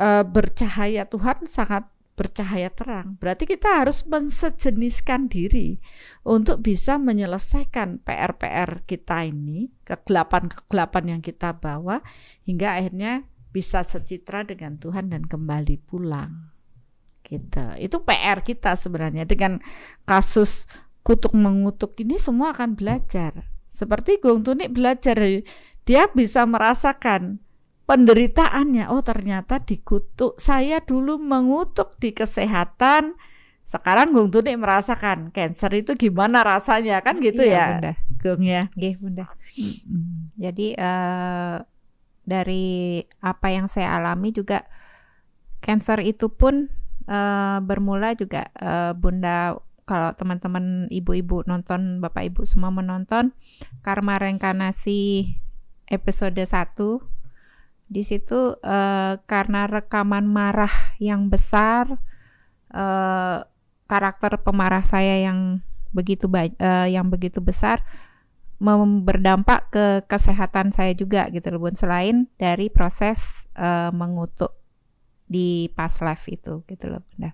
eh, 0.00 0.24
bercahaya 0.24 1.04
Tuhan 1.04 1.44
sangat 1.44 1.84
bercahaya 2.18 2.66
terang. 2.74 3.14
Berarti 3.22 3.46
kita 3.46 3.86
harus 3.86 4.02
mensejeniskan 4.02 5.30
diri 5.30 5.78
untuk 6.26 6.66
bisa 6.66 6.98
menyelesaikan 6.98 8.02
PR-PR 8.02 8.82
kita 8.82 9.22
ini, 9.30 9.70
kegelapan-kegelapan 9.86 11.04
yang 11.14 11.20
kita 11.22 11.54
bawa 11.54 12.02
hingga 12.42 12.74
akhirnya 12.74 13.30
bisa 13.54 13.86
secitra 13.86 14.42
dengan 14.42 14.82
Tuhan 14.82 15.14
dan 15.14 15.22
kembali 15.30 15.78
pulang. 15.86 16.50
Gitu. 17.22 17.66
Itu 17.78 18.02
PR 18.02 18.42
kita 18.42 18.74
sebenarnya 18.74 19.22
dengan 19.22 19.62
kasus 20.02 20.66
kutuk 21.06 21.32
mengutuk 21.32 21.94
ini 22.02 22.18
semua 22.18 22.50
akan 22.50 22.74
belajar. 22.74 23.46
Seperti 23.70 24.18
Gong 24.18 24.42
Tunik 24.42 24.74
belajar 24.74 25.16
dia 25.88 26.04
bisa 26.12 26.44
merasakan 26.44 27.40
penderitaannya. 27.88 28.92
Oh, 28.92 29.00
ternyata 29.00 29.64
dikutuk. 29.64 30.36
Saya 30.36 30.84
dulu 30.84 31.16
mengutuk 31.16 31.96
di 31.96 32.12
kesehatan. 32.12 33.16
Sekarang 33.64 34.12
Gong 34.12 34.28
Tunik 34.32 34.60
merasakan 34.60 35.32
cancer 35.32 35.72
itu 35.76 35.96
gimana 35.96 36.40
rasanya 36.40 37.00
kan 37.04 37.20
gitu 37.20 37.44
Iya, 37.44 37.52
ya, 37.52 37.64
Bunda. 37.72 37.92
Gong 38.20 38.42
ya. 38.44 38.62
Nggih, 38.76 38.94
Bunda. 39.00 39.24
Jadi 40.36 40.66
eh, 40.76 41.56
dari 42.28 42.68
apa 43.24 43.46
yang 43.48 43.68
saya 43.68 43.96
alami 43.96 44.36
juga 44.36 44.68
cancer 45.64 46.04
itu 46.04 46.28
pun 46.32 46.68
eh, 47.08 47.58
bermula 47.64 48.12
juga 48.16 48.52
eh, 48.56 48.92
Bunda 48.96 49.56
kalau 49.88 50.12
teman-teman 50.12 50.84
ibu-ibu 50.92 51.48
nonton, 51.48 52.04
Bapak 52.04 52.28
Ibu 52.28 52.44
semua 52.44 52.68
menonton 52.68 53.32
Karma 53.80 54.20
Reinkarnasi 54.20 55.32
episode 55.88 56.36
1 56.36 57.16
di 57.88 58.04
situ 58.04 58.56
eh, 58.60 59.14
karena 59.24 59.64
rekaman 59.64 60.28
marah 60.28 60.72
yang 61.00 61.32
besar 61.32 61.96
eh, 62.72 63.38
karakter 63.88 64.44
pemarah 64.44 64.84
saya 64.84 65.24
yang 65.24 65.64
begitu 65.90 66.28
eh, 66.36 66.88
yang 66.92 67.08
begitu 67.08 67.40
besar 67.40 67.80
berdampak 68.60 69.70
ke 69.70 69.86
kesehatan 70.10 70.74
saya 70.74 70.92
juga 70.92 71.30
gitu 71.32 71.48
loh 71.54 71.64
Bun 71.64 71.78
selain 71.78 72.28
dari 72.36 72.68
proses 72.68 73.48
eh, 73.56 73.90
mengutuk 73.90 74.52
di 75.28 75.72
past 75.72 76.04
life 76.04 76.28
itu 76.28 76.64
gitu 76.68 76.84
loh 76.88 77.00
Bunda. 77.08 77.32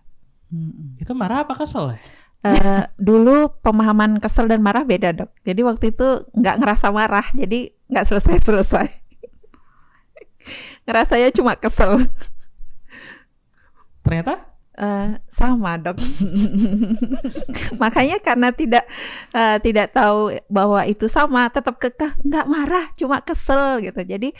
Mm-mm. 0.55 1.02
Itu 1.02 1.16
marah 1.18 1.42
apa 1.42 1.59
kesel 1.59 1.96
ya? 1.96 2.00
Eh, 2.44 2.84
dulu 3.00 3.57
pemahaman 3.64 4.20
kesel 4.20 4.52
dan 4.52 4.61
marah 4.61 4.84
beda 4.84 5.16
dok. 5.16 5.32
Jadi 5.48 5.61
waktu 5.64 5.96
itu 5.96 6.28
nggak 6.36 6.61
ngerasa 6.61 6.92
marah, 6.92 7.24
jadi 7.32 7.72
nggak 7.88 8.05
selesai 8.05 8.36
selesai. 8.44 8.88
Ngerasanya 10.84 11.30
cuma 11.32 11.57
kesel. 11.57 12.09
Ternyata 14.05 14.55
Eh, 14.74 15.11
sama 15.30 15.78
dok. 15.78 16.03
Makanya 17.82 18.18
karena 18.18 18.51
tidak 18.51 18.82
eh, 19.30 19.62
tidak 19.62 19.95
tahu 19.95 20.34
bahwa 20.50 20.83
itu 20.83 21.07
sama, 21.07 21.46
tetap 21.46 21.79
kekeh 21.79 22.18
nggak 22.26 22.46
marah, 22.50 22.91
cuma 22.99 23.22
kesel 23.22 23.87
gitu. 23.87 24.03
Jadi 24.03 24.34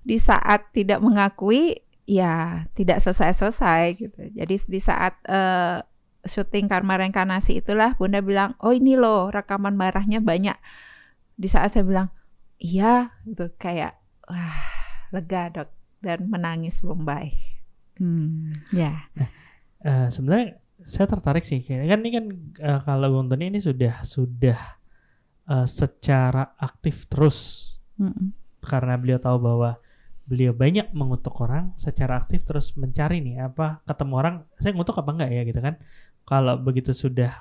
di 0.00 0.16
saat 0.16 0.72
tidak 0.72 1.04
mengakui, 1.04 1.76
ya 2.08 2.64
tidak 2.72 3.04
selesai-selesai 3.04 3.82
gitu. 4.00 4.20
Jadi 4.32 4.54
di 4.64 4.80
saat 4.80 5.20
eh, 5.28 5.84
syuting 6.24 6.72
karma 6.72 6.96
reinkarnasi 6.96 7.60
itulah 7.60 7.92
Bunda 8.00 8.24
bilang, 8.24 8.56
oh 8.64 8.72
ini 8.72 8.96
loh 8.96 9.28
rekaman 9.28 9.76
marahnya 9.76 10.24
banyak. 10.24 10.56
Di 11.36 11.52
saat 11.52 11.76
saya 11.76 11.84
bilang, 11.84 12.08
iya 12.56 13.12
gitu 13.28 13.52
kayak 13.60 14.00
wah 14.24 14.75
lega 15.16 15.48
dok 15.48 15.68
dan 16.04 16.28
menangis 16.28 16.84
Bombay. 16.84 17.32
Hmm, 17.96 18.52
ya. 18.68 19.08
Eh, 19.80 20.08
sebenarnya 20.12 20.60
saya 20.84 21.08
tertarik 21.08 21.40
sih 21.40 21.64
kan 21.64 21.98
ini 22.04 22.10
kan 22.12 22.24
eh, 22.60 22.80
kalau 22.84 23.16
Bung 23.16 23.32
Tony 23.32 23.48
ini 23.48 23.64
sudah 23.64 24.04
sudah 24.04 24.60
eh, 25.48 25.66
secara 25.66 26.52
aktif 26.60 27.08
terus 27.08 27.36
Mm-mm. 27.96 28.36
karena 28.60 29.00
beliau 29.00 29.16
tahu 29.16 29.40
bahwa 29.40 29.80
beliau 30.28 30.52
banyak 30.52 30.92
mengutuk 30.92 31.32
orang 31.40 31.72
secara 31.80 32.20
aktif 32.20 32.44
terus 32.44 32.76
mencari 32.76 33.24
nih 33.24 33.46
apa 33.46 33.80
ketemu 33.88 34.12
orang 34.12 34.34
saya 34.60 34.74
ngutuk 34.76 35.00
apa 35.00 35.10
enggak 35.16 35.30
ya 35.32 35.42
gitu 35.48 35.60
kan 35.64 35.74
kalau 36.28 36.60
begitu 36.60 36.92
sudah 36.92 37.32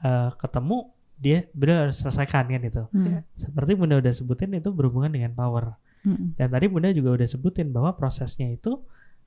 eh, 0.00 0.30
ketemu 0.40 0.88
dia 1.20 1.44
beliau 1.52 1.84
harus 1.84 2.00
selesaikan 2.00 2.48
kan 2.48 2.62
itu 2.64 2.82
Mm. 2.96 3.20
seperti 3.36 3.76
bunda 3.76 4.00
udah 4.00 4.12
sebutin 4.14 4.56
itu 4.56 4.72
berhubungan 4.72 5.12
dengan 5.12 5.36
power 5.36 5.76
Dan 6.06 6.48
tadi 6.48 6.66
bunda 6.66 6.88
juga 6.90 7.12
udah 7.12 7.28
sebutin 7.28 7.70
bahwa 7.70 7.92
prosesnya 7.92 8.48
itu 8.48 8.80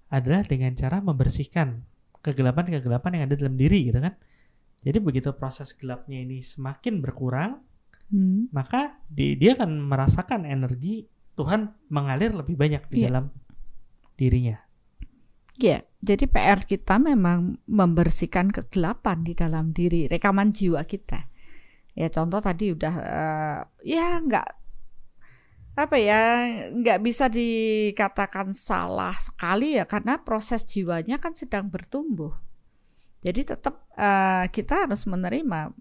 adalah 0.10 0.42
dengan 0.42 0.74
cara 0.74 1.02
membersihkan 1.02 1.82
kegelapan-kegelapan 2.22 3.12
yang 3.20 3.24
ada 3.28 3.36
dalam 3.36 3.60
diri 3.60 3.92
gitu 3.92 4.00
kan 4.00 4.16
jadi 4.80 4.98
begitu 5.00 5.36
proses 5.36 5.76
gelapnya 5.76 6.24
ini 6.24 6.40
semakin 6.40 7.04
berkurang 7.04 7.60
Hmm. 8.14 8.46
maka 8.54 9.00
di- 9.10 9.34
dia 9.36 9.58
akan 9.58 9.90
merasakan 9.90 10.46
energi 10.46 11.08
Tuhan 11.34 11.74
mengalir 11.90 12.30
lebih 12.32 12.54
banyak 12.54 12.86
di 12.94 13.02
Iya. 13.02 13.06
dalam 13.10 13.26
dirinya. 14.14 14.58
Ya, 15.58 15.82
jadi 15.98 16.30
PR 16.30 16.62
kita 16.62 17.02
memang 17.02 17.58
membersihkan 17.66 18.54
kegelapan 18.54 19.26
di 19.26 19.34
dalam 19.34 19.74
diri, 19.74 20.06
rekaman 20.06 20.54
jiwa 20.54 20.86
kita. 20.86 21.26
Ya, 21.98 22.06
contoh 22.14 22.38
tadi 22.38 22.70
udah 22.74 22.94
eh, 23.02 23.60
ya 23.82 24.22
nggak 24.22 24.48
apa 25.74 25.98
ya 25.98 26.22
nggak 26.70 27.00
bisa 27.02 27.26
dikatakan 27.26 28.54
salah 28.54 29.18
sekali 29.18 29.82
ya 29.82 29.90
karena 29.90 30.22
proses 30.22 30.62
jiwanya 30.70 31.18
kan 31.18 31.34
sedang 31.34 31.70
bertumbuh. 31.70 32.34
Jadi 33.26 33.42
tetap 33.42 33.88
eh, 33.98 34.46
kita 34.54 34.86
harus 34.86 35.08
menerima 35.10 35.74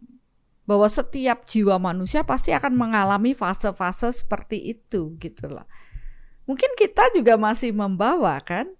bahwa 0.62 0.88
setiap 0.88 1.44
jiwa 1.44 1.76
manusia 1.76 2.22
pasti 2.22 2.54
akan 2.54 2.72
mengalami 2.72 3.34
fase-fase 3.34 4.14
seperti 4.14 4.72
itu 4.78 5.12
gitu 5.20 5.50
loh. 5.50 5.66
Mungkin 6.48 6.72
kita 6.78 7.12
juga 7.12 7.36
masih 7.36 7.74
membawa 7.74 8.38
kan 8.40 8.70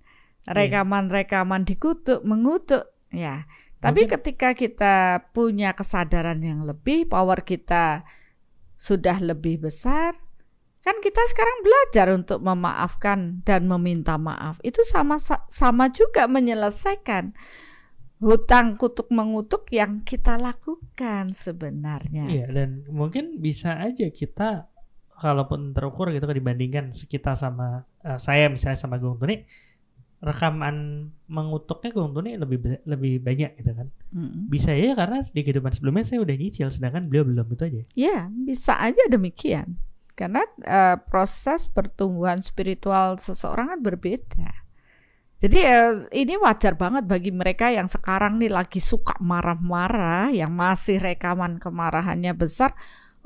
rekaman-rekaman 0.47 1.63
dikutuk, 1.63 2.23
mengutuk 2.27 2.87
ya. 3.13 3.47
Tapi 3.83 4.07
Mungkin- 4.07 4.15
ketika 4.19 4.55
kita 4.55 4.95
punya 5.35 5.75
kesadaran 5.75 6.39
yang 6.39 6.63
lebih, 6.63 7.11
power 7.11 7.43
kita 7.43 8.07
sudah 8.79 9.19
lebih 9.19 9.63
besar, 9.67 10.15
kan 10.83 10.99
kita 10.99 11.23
sekarang 11.31 11.63
belajar 11.63 12.07
untuk 12.11 12.43
memaafkan 12.43 13.41
dan 13.47 13.71
meminta 13.71 14.19
maaf. 14.19 14.59
Itu 14.67 14.83
sama 14.83 15.23
sama 15.47 15.89
juga 15.95 16.27
menyelesaikan 16.27 17.33
hutang 18.23 18.79
kutuk 18.79 19.11
mengutuk 19.11 19.67
yang 19.75 20.03
kita 20.03 20.39
lakukan 20.39 21.31
sebenarnya. 21.35 22.27
Iya 22.31 22.47
dan 22.51 22.87
mungkin 22.91 23.39
bisa 23.39 23.79
aja 23.79 24.11
kita 24.11 24.71
kalaupun 25.19 25.71
terukur 25.71 26.11
gitu 26.11 26.27
kan 26.27 26.35
dibandingkan 26.35 26.85
kita 26.95 27.39
sama 27.39 27.87
eh, 28.03 28.19
saya 28.19 28.51
misalnya 28.51 28.79
sama 28.79 28.99
Gung 28.99 29.19
Tuni 29.23 29.43
rekaman 30.23 31.11
mengutuknya 31.27 31.91
Gung 31.91 32.15
Tuni 32.15 32.39
lebih 32.39 32.83
lebih 32.87 33.23
banyak 33.23 33.59
gitu 33.59 33.75
kan. 33.75 33.91
Mm. 34.15 34.47
Bisa 34.47 34.71
ya 34.71 34.95
karena 34.95 35.27
di 35.27 35.41
kehidupan 35.43 35.75
sebelumnya 35.75 36.07
saya 36.07 36.23
udah 36.23 36.35
nyicil 36.39 36.71
sedangkan 36.71 37.11
beliau 37.11 37.27
belum 37.27 37.47
itu 37.55 37.63
aja. 37.67 37.83
Ya, 37.99 38.19
bisa 38.31 38.79
aja 38.79 39.03
demikian. 39.11 39.83
Karena 40.23 40.47
eh, 40.63 40.97
proses 41.11 41.67
pertumbuhan 41.67 42.39
spiritual 42.39 43.19
seseorang 43.19 43.75
kan 43.75 43.81
berbeda. 43.83 44.51
Jadi 45.43 45.59
eh, 45.59 46.07
ini 46.15 46.39
wajar 46.39 46.79
banget 46.79 47.11
bagi 47.11 47.35
mereka 47.35 47.75
yang 47.75 47.91
sekarang 47.91 48.39
nih 48.39 48.55
lagi 48.55 48.79
suka 48.79 49.19
marah-marah, 49.19 50.31
yang 50.31 50.55
masih 50.55 51.03
rekaman 51.03 51.59
kemarahannya 51.59 52.31
besar, 52.39 52.71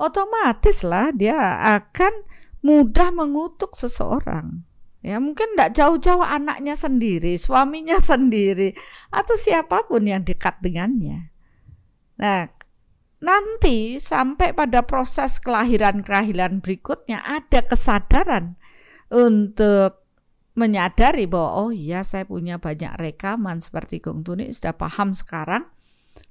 otomatis 0.01 0.81
lah 0.81 1.13
dia 1.13 1.37
akan 1.77 2.25
mudah 2.65 3.13
mengutuk 3.13 3.77
seseorang. 3.77 4.65
Ya 5.05 5.21
mungkin 5.21 5.53
tidak 5.53 5.77
jauh-jauh 5.77 6.25
anaknya 6.25 6.73
sendiri, 6.73 7.37
suaminya 7.37 8.01
sendiri, 8.09 8.73
atau 9.13 9.37
siapa 9.37 9.85
pun 9.85 10.01
yang 10.01 10.25
dekat 10.25 10.57
dengannya. 10.65 11.29
Nah, 12.17 12.49
nanti 13.17 13.97
sampai 13.97 14.53
pada 14.53 14.85
proses 14.85 15.41
kelahiran-kelahiran 15.41 16.61
berikutnya 16.61 17.21
ada 17.25 17.65
kesadaran 17.65 18.57
untuk 19.09 20.07
menyadari 20.57 21.29
bahwa 21.29 21.69
oh 21.69 21.71
iya 21.73 22.01
saya 22.01 22.25
punya 22.25 22.57
banyak 22.57 22.97
rekaman 22.97 23.61
seperti 23.61 24.01
Gong 24.01 24.25
Tuni 24.25 24.49
sudah 24.49 24.73
paham 24.73 25.13
sekarang. 25.13 25.69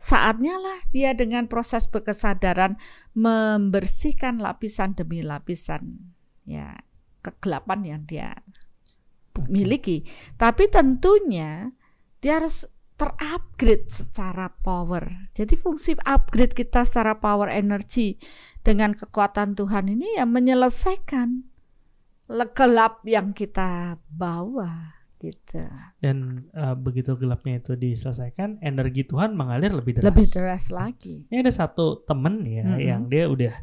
Saatnya 0.03 0.59
lah 0.59 0.83
dia 0.91 1.15
dengan 1.15 1.47
proses 1.47 1.87
berkesadaran 1.87 2.75
membersihkan 3.15 4.43
lapisan 4.43 4.99
demi 4.99 5.23
lapisan 5.23 6.11
ya 6.43 6.75
kegelapan 7.23 7.81
yang 7.87 8.03
dia 8.03 8.35
miliki. 9.47 10.03
Tapi 10.35 10.67
tentunya 10.75 11.71
dia 12.19 12.43
harus 12.43 12.67
terupgrade 12.97 13.87
secara 13.87 14.49
power. 14.51 15.31
Jadi 15.33 15.55
fungsi 15.55 15.93
upgrade 16.01 16.53
kita 16.53 16.85
secara 16.89 17.21
power 17.21 17.53
energi 17.53 18.17
dengan 18.61 18.97
kekuatan 18.97 19.53
Tuhan 19.53 19.93
ini 19.93 20.17
yang 20.17 20.33
menyelesaikan 20.33 21.45
gelap 22.27 23.05
yang 23.07 23.31
kita 23.31 24.01
bawa 24.11 24.97
gitu. 25.23 25.63
Dan 26.01 26.49
eh, 26.51 26.75
begitu 26.75 27.15
gelapnya 27.15 27.61
itu 27.61 27.73
diselesaikan, 27.73 28.59
energi 28.61 29.07
Tuhan 29.07 29.33
mengalir 29.33 29.73
lebih 29.73 30.01
deras. 30.01 30.07
Lebih 30.11 30.27
deras 30.33 30.65
lagi. 30.69 31.17
Ini 31.31 31.41
ada 31.41 31.55
satu 31.55 32.03
temen 32.03 32.43
ya 32.43 32.65
Mm-mm. 32.67 32.81
yang 32.81 33.03
dia 33.07 33.25
udah 33.29 33.55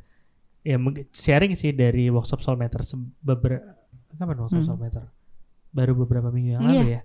ya 0.64 0.78
sharing 1.12 1.60
sih 1.60 1.76
dari 1.76 2.08
workshop 2.08 2.40
soulmeter 2.40 2.80
beberapa 3.20 3.76
kapan 4.16 4.38
workshop 4.40 4.64
Hmm. 4.64 4.70
soulmeter 4.72 5.04
baru 5.76 5.92
beberapa 5.98 6.32
minggu 6.32 6.56
yang 6.56 6.64
Iya. 6.64 6.72
lalu 6.72 6.90
ya 6.96 7.02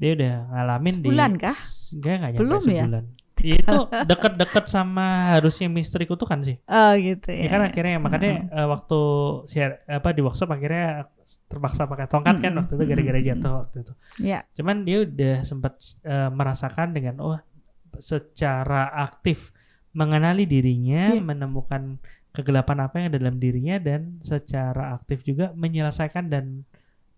dia 0.00 0.10
udah 0.16 0.34
ngalamin 0.48 0.94
Sebulan 0.96 1.30
di 1.30 1.38
kah? 1.38 1.56
enggak 1.92 2.12
enggak 2.16 2.30
nyampe 2.32 2.40
Belum 2.42 2.62
ya? 2.64 2.84
sebulan 2.88 3.04
itu 3.40 3.78
deket-deket 4.04 4.64
sama 4.68 5.06
harusnya 5.32 5.68
misteri 5.68 6.04
kutukan 6.04 6.40
sih 6.40 6.56
Oh 6.66 6.92
gitu 6.92 7.28
ya, 7.28 7.44
ya. 7.44 7.48
kan 7.48 7.60
akhirnya 7.64 7.96
makanya 7.96 8.32
eh, 8.50 8.66
waktu 8.66 9.00
share 9.46 9.80
apa 9.86 10.08
di 10.10 10.20
workshop 10.20 10.50
akhirnya 10.50 11.08
terpaksa 11.46 11.84
pakai 11.84 12.04
tongkat 12.04 12.36
kan 12.36 12.52
Mm-mm. 12.52 12.60
waktu 12.60 12.72
itu 12.74 12.84
gara-gara 12.84 13.16
Mm-mm. 13.16 13.30
jatuh 13.32 13.52
waktu 13.60 13.76
itu 13.80 13.92
Ya. 14.20 14.44
cuman 14.52 14.84
dia 14.84 15.04
udah 15.04 15.34
sempat 15.40 15.72
eh, 16.02 16.28
merasakan 16.28 16.92
dengan 16.92 17.16
oh 17.20 17.40
secara 17.98 18.92
aktif 18.98 19.52
mengenali 19.90 20.46
dirinya, 20.46 21.10
Iya. 21.10 21.18
menemukan 21.20 21.98
kegelapan 22.30 22.78
apa 22.80 22.94
yang 22.96 23.06
ada 23.10 23.18
dalam 23.18 23.36
dirinya 23.36 23.74
dan 23.76 24.22
secara 24.22 24.94
aktif 24.94 25.26
juga 25.26 25.50
menyelesaikan 25.52 26.30
dan 26.30 26.62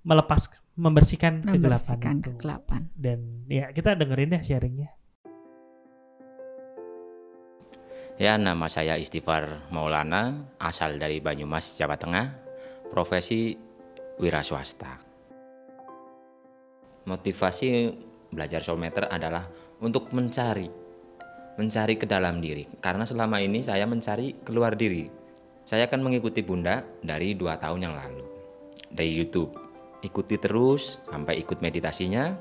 melepas 0.03 0.49
membersihkan, 0.77 1.45
kegelapan 1.45 1.61
Membersihkan 1.61 2.17
itu. 2.19 2.25
kegelapan. 2.33 2.83
Dan 2.97 3.19
ya 3.49 3.71
kita 3.73 3.97
dengerin 3.97 4.33
deh 4.37 4.43
sharingnya. 4.43 4.91
Ya, 8.21 8.37
nama 8.37 8.69
saya 8.69 9.01
Istighfar 9.01 9.73
Maulana, 9.73 10.47
asal 10.61 11.01
dari 11.01 11.19
Banyumas, 11.19 11.81
Jawa 11.81 11.97
Tengah, 11.97 12.29
profesi 12.93 13.57
wira 14.21 14.45
swasta. 14.45 15.01
Motivasi 17.09 17.91
belajar 18.31 18.63
soulmeter 18.63 19.09
adalah 19.11 19.49
untuk 19.81 20.13
mencari, 20.15 20.69
mencari 21.59 21.95
ke 21.99 22.07
dalam 22.07 22.39
diri. 22.39 22.69
Karena 22.79 23.09
selama 23.09 23.41
ini 23.43 23.65
saya 23.65 23.89
mencari 23.89 24.45
keluar 24.45 24.77
diri. 24.77 25.09
Saya 25.65 25.89
akan 25.89 26.05
mengikuti 26.05 26.45
Bunda 26.45 26.85
dari 27.03 27.35
dua 27.35 27.57
tahun 27.59 27.81
yang 27.91 27.95
lalu 27.97 28.23
dari 28.93 29.11
YouTube. 29.17 29.72
Ikuti 30.03 30.37
terus 30.37 30.99
sampai 31.07 31.39
ikut 31.41 31.63
meditasinya. 31.63 32.35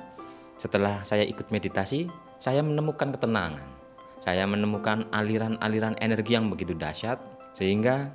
Setelah 0.57 1.01
saya 1.05 1.25
ikut 1.25 1.49
meditasi, 1.49 2.09
saya 2.37 2.61
menemukan 2.61 3.13
ketenangan 3.13 3.81
saya 4.21 4.45
menemukan 4.45 5.09
aliran-aliran 5.09 5.97
energi 5.97 6.37
yang 6.37 6.53
begitu 6.53 6.77
dahsyat 6.77 7.17
sehingga 7.57 8.13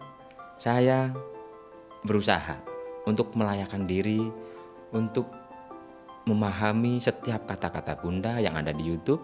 saya 0.54 1.10
berusaha 2.06 2.62
untuk 3.10 3.34
melayakan 3.34 3.90
diri 3.90 4.30
untuk 4.94 5.26
memahami 6.30 7.02
setiap 7.02 7.50
kata-kata 7.50 7.98
Bunda 7.98 8.38
yang 8.38 8.54
ada 8.54 8.70
di 8.70 8.86
YouTube 8.86 9.18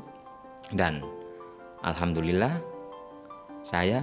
dan 0.74 1.06
alhamdulillah 1.86 2.58
saya 3.62 4.02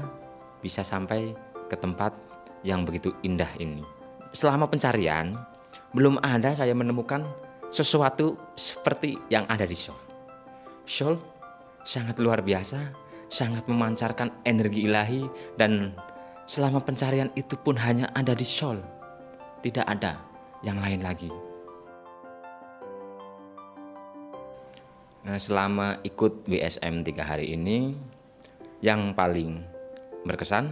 bisa 0.63 0.83
sampai 0.83 1.35
ke 1.67 1.75
tempat 1.75 2.15
yang 2.63 2.87
begitu 2.87 3.11
indah 3.27 3.51
ini. 3.59 3.83
Selama 4.31 4.71
pencarian 4.71 5.35
belum 5.93 6.21
ada 6.21 6.53
saya 6.53 6.73
menemukan 6.77 7.25
sesuatu 7.69 8.37
seperti 8.53 9.17
yang 9.29 9.45
ada 9.49 9.65
di 9.65 9.77
Seoul. 9.77 9.97
Seoul 10.85 11.15
sangat 11.85 12.17
luar 12.17 12.41
biasa, 12.41 12.93
sangat 13.29 13.65
memancarkan 13.69 14.41
energi 14.45 14.89
ilahi 14.89 15.25
dan 15.57 15.93
selama 16.49 16.81
pencarian 16.81 17.29
itu 17.37 17.57
pun 17.57 17.77
hanya 17.77 18.09
ada 18.13 18.33
di 18.33 18.45
Seoul. 18.45 18.81
Tidak 19.61 19.85
ada 19.85 20.17
yang 20.65 20.81
lain 20.81 21.01
lagi. 21.05 21.29
Nah, 25.19 25.37
selama 25.37 25.99
ikut 26.01 26.47
WSM 26.47 27.03
tiga 27.03 27.27
hari 27.27 27.53
ini, 27.53 27.93
yang 28.79 29.11
paling 29.11 29.61
berkesan 30.23 30.71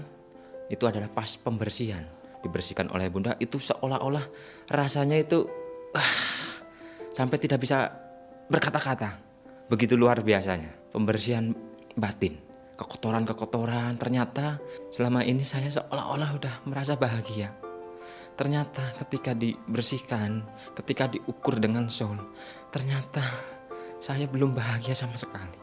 itu 0.72 0.84
adalah 0.88 1.12
pas 1.12 1.36
pembersihan. 1.36 2.17
Dibersihkan 2.48 2.88
oleh 2.96 3.12
Bunda 3.12 3.36
itu 3.44 3.60
seolah-olah 3.60 4.24
rasanya 4.72 5.20
itu 5.20 5.44
ah, 5.92 6.16
sampai 7.12 7.38
tidak 7.44 7.60
bisa 7.60 7.92
berkata-kata. 8.48 9.20
Begitu 9.68 10.00
luar 10.00 10.24
biasanya 10.24 10.72
pembersihan 10.96 11.52
batin. 12.00 12.40
Kekotoran-kekotoran 12.78 14.00
ternyata 14.00 14.62
selama 14.94 15.26
ini 15.28 15.44
saya 15.44 15.68
seolah-olah 15.68 16.30
udah 16.40 16.56
merasa 16.70 16.96
bahagia. 16.96 17.52
Ternyata 18.38 18.94
ketika 19.02 19.34
dibersihkan, 19.34 20.46
ketika 20.78 21.10
diukur 21.10 21.58
dengan 21.58 21.90
soul, 21.90 22.22
ternyata 22.70 23.26
saya 23.98 24.30
belum 24.30 24.54
bahagia 24.54 24.94
sama 24.94 25.18
sekali. 25.18 25.58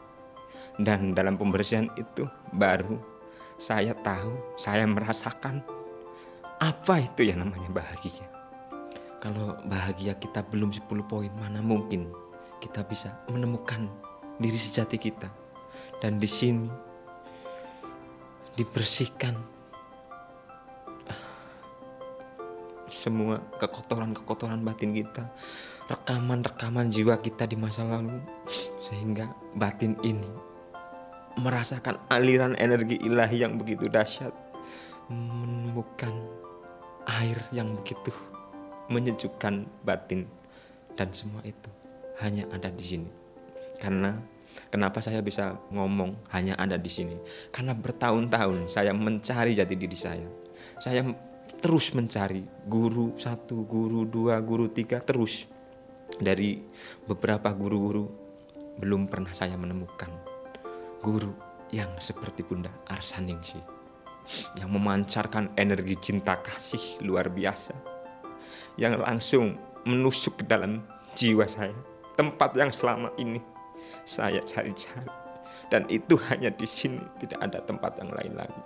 Dan 0.75 1.15
dalam 1.15 1.39
pembersihan 1.39 1.87
itu 1.95 2.27
baru 2.51 2.99
saya 3.55 3.95
tahu, 3.95 4.59
saya 4.59 4.83
merasakan 4.83 5.63
apa 6.65 6.97
itu 6.97 7.21
yang 7.21 7.45
namanya 7.45 7.69
bahagia. 7.69 8.25
Kalau 9.21 9.57
bahagia 9.69 10.17
kita 10.17 10.41
belum 10.41 10.73
10 10.73 10.85
poin, 11.05 11.29
mana 11.37 11.61
mungkin 11.61 12.09
kita 12.57 12.81
bisa 12.85 13.21
menemukan 13.29 13.85
diri 14.41 14.57
sejati 14.57 14.97
kita. 14.97 15.29
Dan 16.01 16.17
di 16.17 16.29
sini 16.29 16.69
dibersihkan 18.57 19.37
semua 22.89 23.43
kekotoran-kekotoran 23.61 24.63
batin 24.65 24.95
kita, 24.95 25.29
rekaman-rekaman 25.91 26.89
jiwa 26.89 27.19
kita 27.19 27.45
di 27.45 27.59
masa 27.59 27.83
lalu, 27.85 28.17
sehingga 28.79 29.29
batin 29.53 29.99
ini 30.01 30.29
merasakan 31.35 31.99
aliran 32.07 32.55
energi 32.55 32.95
ilahi 33.03 33.43
yang 33.43 33.59
begitu 33.59 33.91
dahsyat, 33.91 34.31
menemukan 35.11 36.15
air 37.05 37.37
yang 37.53 37.77
begitu 37.77 38.11
menyejukkan 38.89 39.65
batin, 39.81 40.29
dan 40.93 41.09
semua 41.13 41.41
itu 41.41 41.69
hanya 42.21 42.45
ada 42.53 42.69
di 42.69 42.83
sini. 42.85 43.09
Karena 43.81 44.13
kenapa 44.69 45.01
saya 45.01 45.19
bisa 45.25 45.57
ngomong 45.73 46.15
hanya 46.31 46.53
ada 46.55 46.77
di 46.77 46.89
sini? 46.89 47.17
Karena 47.49 47.73
bertahun-tahun 47.73 48.69
saya 48.69 48.93
mencari 48.93 49.57
jati 49.57 49.75
diri 49.75 49.97
saya. 49.97 50.27
Saya 50.77 51.01
terus 51.61 51.93
mencari 51.97 52.45
guru 52.65 53.17
satu, 53.17 53.65
guru 53.65 54.05
dua, 54.05 54.37
guru 54.41 54.69
tiga 54.69 55.01
terus 55.01 55.49
dari 56.21 56.61
beberapa 57.09 57.51
guru-guru 57.51 58.05
belum 58.79 59.07
pernah 59.07 59.31
saya 59.31 59.55
menemukan 59.55 60.11
guru 60.99 61.31
yang 61.71 61.89
seperti 61.99 62.43
Bunda 62.45 62.71
Arsaningsi 62.87 63.74
yang 64.57 64.69
memancarkan 64.73 65.53
energi 65.55 65.95
cinta 66.01 66.41
kasih 66.41 66.99
luar 67.05 67.29
biasa 67.29 67.73
yang 68.75 68.99
langsung 68.99 69.55
menusuk 69.85 70.41
ke 70.41 70.43
dalam 70.49 70.81
jiwa 71.13 71.45
saya 71.45 71.75
tempat 72.15 72.55
yang 72.55 72.71
selama 72.71 73.11
ini 73.19 73.39
saya 74.07 74.39
cari-cari. 74.41 75.11
Dan 75.65 75.89
itu 75.89 76.13
hanya 76.29 76.53
di 76.53 76.67
sini 76.69 77.01
tidak 77.17 77.41
ada 77.41 77.59
tempat 77.65 77.97
yang 77.97 78.13
lain 78.13 78.33
lagi. 78.37 78.63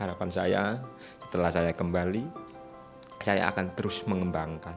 Harapan 0.00 0.30
saya 0.32 0.62
setelah 1.28 1.52
saya 1.52 1.72
kembali 1.76 2.24
saya 3.20 3.52
akan 3.52 3.76
terus 3.76 4.00
mengembangkan 4.08 4.72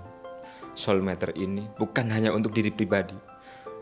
soul 0.73 1.01
matter 1.01 1.33
ini 1.37 1.65
bukan 1.77 2.09
hanya 2.09 2.33
untuk 2.33 2.53
diri 2.53 2.69
pribadi 2.69 3.15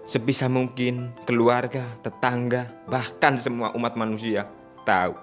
sebisa 0.05 0.49
mungkin 0.49 1.13
keluarga, 1.23 1.85
tetangga, 2.01 2.67
bahkan 2.89 3.37
semua 3.37 3.71
umat 3.77 3.95
manusia 3.95 4.49
tahu 4.83 5.13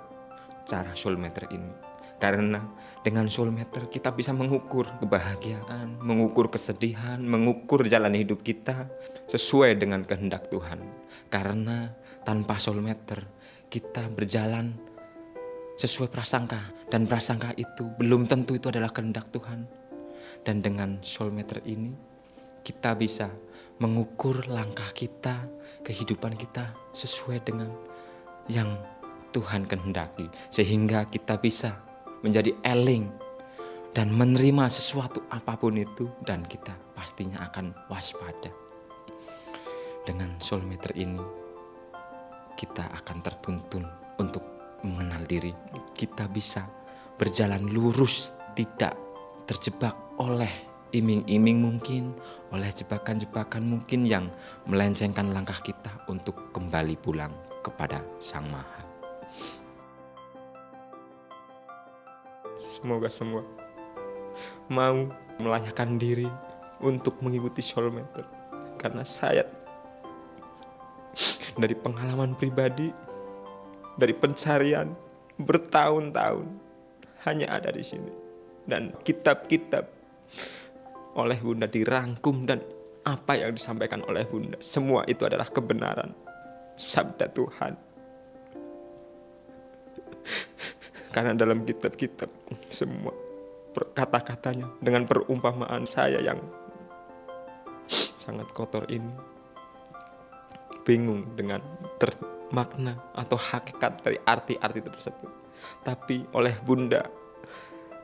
cara 0.65 0.93
soul 0.95 1.19
matter 1.19 1.51
ini 1.51 1.89
karena 2.19 2.63
dengan 3.07 3.31
soul 3.31 3.55
matter 3.55 3.87
kita 3.87 4.11
bisa 4.11 4.35
mengukur 4.35 4.91
kebahagiaan, 4.99 6.03
mengukur 6.03 6.51
kesedihan, 6.51 7.23
mengukur 7.23 7.87
jalan 7.87 8.13
hidup 8.13 8.43
kita 8.43 8.91
sesuai 9.31 9.79
dengan 9.79 10.03
kehendak 10.03 10.51
Tuhan. 10.51 10.83
Karena 11.31 11.95
tanpa 12.27 12.59
soul 12.59 12.83
matter 12.83 13.23
kita 13.71 14.11
berjalan 14.11 14.75
sesuai 15.79 16.11
prasangka 16.11 16.59
dan 16.91 17.07
prasangka 17.07 17.55
itu 17.55 17.87
belum 17.97 18.27
tentu 18.27 18.59
itu 18.59 18.67
adalah 18.67 18.91
kehendak 18.91 19.31
Tuhan. 19.31 19.88
Dan 20.43 20.65
dengan 20.65 20.99
soul 21.05 21.31
meter 21.31 21.61
ini 21.69 21.93
kita 22.65 22.93
bisa 22.99 23.33
mengukur 23.81 24.45
langkah 24.51 24.93
kita, 24.93 25.49
kehidupan 25.87 26.37
kita 26.37 26.75
sesuai 26.93 27.41
dengan 27.47 27.71
yang 28.51 28.77
Tuhan 29.33 29.69
kehendaki 29.69 30.29
sehingga 30.49 31.05
kita 31.09 31.37
bisa 31.37 31.81
menjadi 32.25 32.53
eling 32.65 33.09
dan 33.93 34.13
menerima 34.13 34.69
sesuatu 34.69 35.25
apa 35.33 35.57
pun 35.57 35.77
itu 35.77 36.09
dan 36.25 36.45
kita 36.45 36.77
pastinya 36.93 37.45
akan 37.49 37.73
waspada. 37.89 38.53
Dengan 40.05 40.37
soul 40.41 40.65
meter 40.65 40.93
ini 40.97 41.21
kita 42.57 42.89
akan 43.01 43.17
tertuntun 43.23 43.85
untuk 44.19 44.43
mengenal 44.83 45.23
diri, 45.29 45.53
kita 45.95 46.27
bisa 46.27 46.67
berjalan 47.19 47.69
lurus, 47.71 48.35
tidak 48.55 49.08
terjebak 49.49 49.97
oleh 50.21 50.53
iming-iming 50.93 51.65
mungkin, 51.65 52.13
oleh 52.53 52.69
jebakan-jebakan 52.69 53.65
mungkin 53.65 54.05
yang 54.05 54.29
melencengkan 54.69 55.33
langkah 55.33 55.57
kita 55.65 56.05
untuk 56.09 56.53
kembali 56.53 57.01
pulang 57.01 57.33
kepada 57.65 58.05
Sang 58.21 58.45
Maha. 58.49 58.85
Semoga 62.61 63.09
semua 63.09 63.43
mau 64.69 65.09
melayakkan 65.41 65.97
diri 65.97 66.29
untuk 66.85 67.17
mengikuti 67.25 67.65
soulmate 67.65 68.23
karena 68.77 69.03
saya 69.03 69.47
dari 71.59 71.75
pengalaman 71.75 72.39
pribadi 72.39 72.91
dari 73.99 74.15
pencarian 74.15 74.95
bertahun-tahun 75.43 76.47
hanya 77.27 77.47
ada 77.51 77.75
di 77.75 77.83
sini. 77.83 78.28
Dan 78.69 78.93
kitab-kitab 79.01 79.89
oleh 81.17 81.39
Bunda 81.41 81.65
dirangkum 81.65 82.45
dan 82.45 82.61
apa 83.09 83.41
yang 83.41 83.57
disampaikan 83.57 84.05
oleh 84.05 84.29
Bunda 84.29 84.61
semua 84.61 85.09
itu 85.09 85.25
adalah 85.25 85.49
kebenaran 85.49 86.13
sabda 86.77 87.33
Tuhan. 87.33 87.73
Karena 91.09 91.33
dalam 91.33 91.65
kitab-kitab 91.65 92.29
semua 92.69 93.11
kata-katanya 93.73 94.69
dengan 94.85 95.09
perumpamaan 95.09 95.89
saya 95.89 96.21
yang 96.21 96.39
sangat 98.21 98.53
kotor 98.53 98.85
ini 98.93 99.09
bingung 100.85 101.25
dengan 101.33 101.65
ter 101.97 102.13
makna 102.53 102.97
atau 103.17 103.37
hakikat 103.37 104.05
dari 104.05 104.19
arti-arti 104.25 104.81
tersebut. 104.85 105.31
Tapi 105.85 106.25
oleh 106.33 106.55
Bunda, 106.65 107.05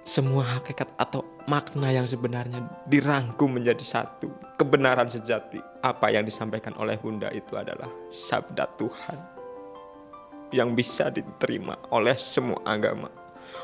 semua 0.05 0.45
hakikat 0.45 0.93
atau 1.01 1.25
makna 1.49 1.89
yang 1.89 2.05
sebenarnya 2.05 2.61
dirangkum 2.85 3.57
menjadi 3.57 3.81
satu. 3.81 4.29
Kebenaran 4.61 5.09
sejati 5.09 5.59
apa 5.81 6.13
yang 6.13 6.29
disampaikan 6.29 6.77
oleh 6.77 7.01
Bunda 7.01 7.33
itu 7.33 7.57
adalah 7.57 7.89
sabda 8.13 8.69
Tuhan 8.77 9.19
yang 10.53 10.77
bisa 10.77 11.09
diterima 11.09 11.81
oleh 11.91 12.15
semua 12.21 12.61
agama, 12.69 13.09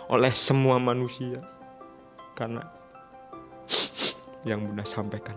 oleh 0.08 0.32
semua 0.32 0.80
manusia. 0.80 1.44
Karena 2.32 2.64
yang 4.48 4.64
Bunda 4.64 4.88
sampaikan 4.88 5.36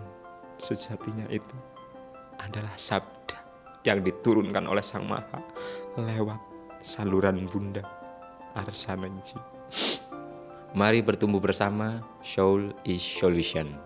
sejatinya 0.56 1.28
itu 1.28 1.54
adalah 2.40 2.72
sabda 2.80 3.38
yang 3.84 4.00
diturunkan 4.00 4.64
oleh 4.64 4.80
Sang 4.80 5.04
Maha 5.04 5.44
lewat 6.00 6.40
saluran 6.80 7.44
Bunda 7.44 7.84
Arsananji. 8.56 9.53
Mari 10.74 11.06
bertumbuh 11.06 11.38
bersama, 11.38 12.02
Soul 12.18 12.74
is 12.82 12.98
Solution. 12.98 13.78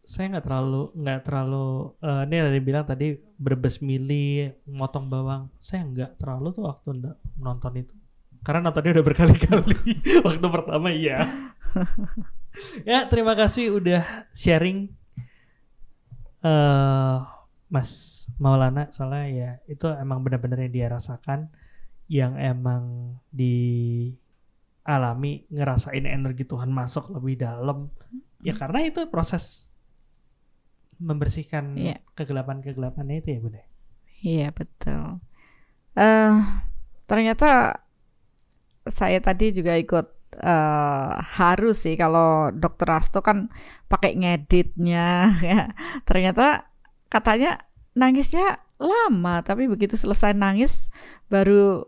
Saya 0.00 0.32
nggak 0.32 0.48
terlalu 0.48 0.96
nggak 0.96 1.20
terlalu 1.20 1.92
uh, 2.00 2.24
ini 2.24 2.36
ada 2.40 2.60
bilang 2.64 2.88
tadi 2.88 3.12
berbes 3.36 3.84
mili, 3.84 4.48
motong 4.64 5.04
bawang. 5.04 5.52
Saya 5.60 5.84
nggak 5.84 6.16
terlalu 6.16 6.48
tuh 6.56 6.64
waktu 6.64 7.12
nonton 7.36 7.76
itu. 7.76 7.92
Karena 8.40 8.72
nontonnya 8.72 8.96
udah 8.96 9.04
berkali-kali. 9.04 9.76
waktu 10.24 10.46
pertama 10.48 10.88
iya. 10.88 11.28
ya 12.88 13.04
terima 13.04 13.36
kasih 13.36 13.68
udah 13.68 14.32
sharing 14.32 14.88
uh, 16.40 17.20
Mas 17.68 18.24
Maulana 18.40 18.88
soalnya 18.96 19.28
ya 19.28 19.50
itu 19.68 19.84
emang 19.92 20.24
benar-benar 20.24 20.64
yang 20.64 20.72
dia 20.72 20.88
rasakan 20.88 21.52
yang 22.08 22.40
emang 22.40 23.14
dialami 23.28 23.84
ngerasain 25.52 26.08
energi 26.08 26.48
Tuhan 26.48 26.72
masuk 26.72 27.12
lebih 27.20 27.44
dalam 27.44 27.92
ya 28.40 28.56
hmm. 28.56 28.60
karena 28.60 28.80
itu 28.88 29.04
proses 29.12 29.76
membersihkan 30.98 31.78
yeah. 31.78 32.00
kegelapan-kegelapannya 32.18 33.22
itu 33.22 33.28
ya 33.30 33.38
Bunda. 33.38 33.62
Iya 34.18 34.48
betul. 34.50 35.22
Uh, 35.94 36.34
ternyata 37.06 37.82
saya 38.88 39.22
tadi 39.22 39.54
juga 39.54 39.78
ikut 39.78 40.06
uh, 40.42 41.12
harus 41.38 41.86
sih 41.86 41.94
kalau 41.94 42.50
dokter 42.50 42.90
Rasto 42.90 43.22
kan 43.22 43.46
pakai 43.86 44.18
ngeditnya 44.18 45.30
ya. 45.48 45.70
Ternyata 46.02 46.66
katanya 47.06 47.62
nangisnya 47.94 48.58
lama 48.78 49.42
tapi 49.42 49.66
begitu 49.66 49.98
selesai 49.98 50.34
nangis 50.34 50.90
baru 51.26 51.82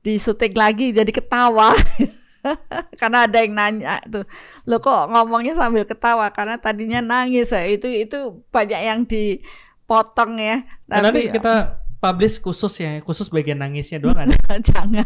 disutik 0.00 0.56
lagi 0.56 0.92
jadi 0.92 1.08
ketawa. 1.08 1.72
karena 3.00 3.28
ada 3.28 3.44
yang 3.44 3.52
nanya 3.52 4.00
tuh 4.08 4.24
lo 4.64 4.80
kok 4.80 5.12
ngomongnya 5.12 5.52
sambil 5.56 5.84
ketawa? 5.84 6.32
Karena 6.32 6.56
tadinya 6.56 7.04
nangis 7.04 7.52
ya. 7.52 7.68
Itu 7.68 7.88
itu 7.88 8.40
banyak 8.48 8.80
yang 8.80 9.00
dipotong 9.04 10.40
ya. 10.40 10.64
Nanti 10.88 11.28
tapi 11.28 11.36
kita 11.36 11.54
publish 12.00 12.40
khusus 12.40 12.80
ya, 12.80 12.96
khusus 13.04 13.28
bagian 13.28 13.60
nangisnya 13.60 14.00
doang 14.00 14.16
ada. 14.24 14.36
Jangan. 14.60 15.04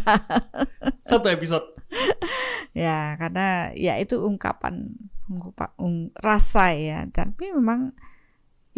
Satu 1.02 1.26
episode. 1.26 1.66
ya 2.74 3.14
karena 3.18 3.70
ya 3.74 3.98
itu 3.98 4.18
ungkapan 4.22 4.94
ungkapan 5.26 5.70
ung- 5.78 6.14
rasa 6.14 6.70
ya. 6.74 7.02
Tapi 7.10 7.50
memang 7.50 7.90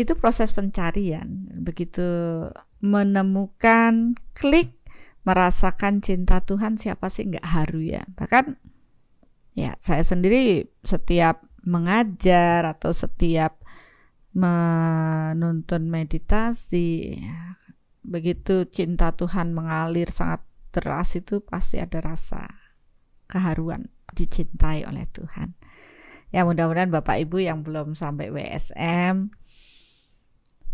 itu 0.01 0.17
proses 0.17 0.53
pencarian. 0.57 1.29
Begitu 1.61 2.09
menemukan 2.81 4.17
klik 4.37 4.76
merasakan 5.27 5.99
cinta 6.01 6.39
Tuhan 6.39 6.79
siapa 6.79 7.11
sih 7.11 7.27
nggak 7.27 7.47
haru 7.47 7.83
ya 7.83 8.07
bahkan 8.15 8.55
ya 9.59 9.75
saya 9.83 10.07
sendiri 10.07 10.71
setiap 10.87 11.43
mengajar 11.67 12.63
atau 12.63 12.95
setiap 12.95 13.59
menuntun 14.37 15.91
meditasi 15.91 17.19
ya, 17.19 17.59
begitu 18.07 18.71
cinta 18.71 19.11
Tuhan 19.11 19.51
mengalir 19.51 20.13
sangat 20.15 20.47
deras 20.71 21.17
itu 21.19 21.43
pasti 21.43 21.83
ada 21.83 21.99
rasa 21.99 22.47
keharuan 23.27 23.91
dicintai 24.15 24.87
oleh 24.87 25.09
Tuhan. 25.11 25.57
Ya 26.31 26.45
mudah-mudahan 26.45 26.93
Bapak 26.93 27.17
Ibu 27.27 27.43
yang 27.43 27.65
belum 27.65 27.97
sampai 27.97 28.29
WSM 28.29 29.33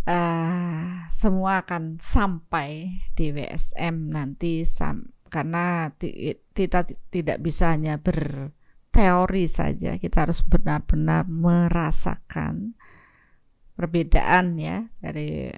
eh 0.03 1.07
semua 1.09 1.63
akan 1.63 1.97
sampai 2.03 3.01
di 3.15 3.31
WSM 3.31 4.11
nanti 4.11 4.67
sam 4.67 5.13
karena 5.33 5.89
kita 6.53 6.85
ti- 6.85 7.01
tidak 7.09 7.41
bisa 7.41 7.73
hanya 7.73 7.97
berteori 7.97 9.49
saja, 9.49 9.97
kita 9.97 10.29
harus 10.29 10.45
benar-benar 10.45 11.25
merasakan 11.25 12.77
perbedaan 13.73 14.61
ya 14.61 14.93
dari 15.01 15.49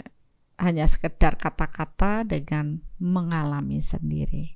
hanya 0.62 0.86
sekedar 0.86 1.34
kata-kata 1.34 2.22
dengan 2.22 2.86
mengalami 3.02 3.82
sendiri. 3.82 4.54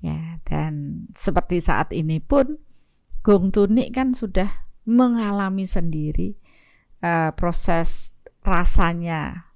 Ya, 0.00 0.40
dan 0.46 1.04
seperti 1.12 1.60
saat 1.60 1.92
ini 1.92 2.22
pun 2.22 2.56
Gong 3.20 3.52
Tuni 3.52 3.92
kan 3.92 4.14
sudah 4.16 4.48
mengalami 4.88 5.68
sendiri 5.68 6.38
eh, 7.04 7.30
proses 7.36 8.16
rasanya 8.46 9.48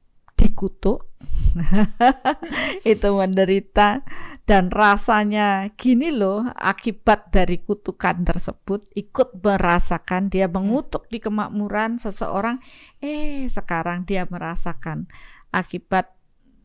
dikutuk. 0.42 1.08
Itu 2.92 3.14
menderita. 3.14 4.02
Dan 4.42 4.74
rasanya 4.74 5.70
gini 5.78 6.10
loh 6.10 6.42
akibat 6.58 7.30
dari 7.30 7.62
kutukan 7.62 8.26
tersebut 8.26 8.90
ikut 8.98 9.38
merasakan 9.38 10.26
dia 10.26 10.50
mengutuk 10.50 11.06
di 11.06 11.22
kemakmuran 11.22 12.02
seseorang 12.02 12.58
eh 12.98 13.46
sekarang 13.46 14.02
dia 14.02 14.26
merasakan 14.26 15.06
akibat 15.54 16.10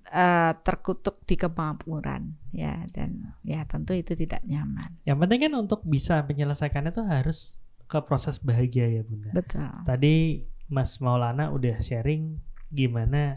eh, 0.10 0.58
terkutuk 0.66 1.22
di 1.30 1.38
kemakmuran. 1.38 2.34
Ya 2.50 2.82
dan 2.90 3.38
ya 3.46 3.62
tentu 3.70 3.94
itu 3.94 4.18
tidak 4.18 4.42
nyaman. 4.42 4.98
Yang 5.06 5.18
penting 5.22 5.40
kan 5.46 5.54
untuk 5.62 5.86
bisa 5.86 6.26
menyelesaikannya 6.26 6.90
tuh 6.90 7.06
harus 7.06 7.62
ke 7.88 8.02
proses 8.04 8.42
bahagia 8.42 8.90
ya 8.90 9.02
bunda. 9.06 9.32
betul. 9.38 9.70
Tadi 9.86 10.44
Mas 10.68 11.00
Maulana 11.00 11.50
udah 11.52 11.80
sharing 11.80 12.40
gimana 12.68 13.36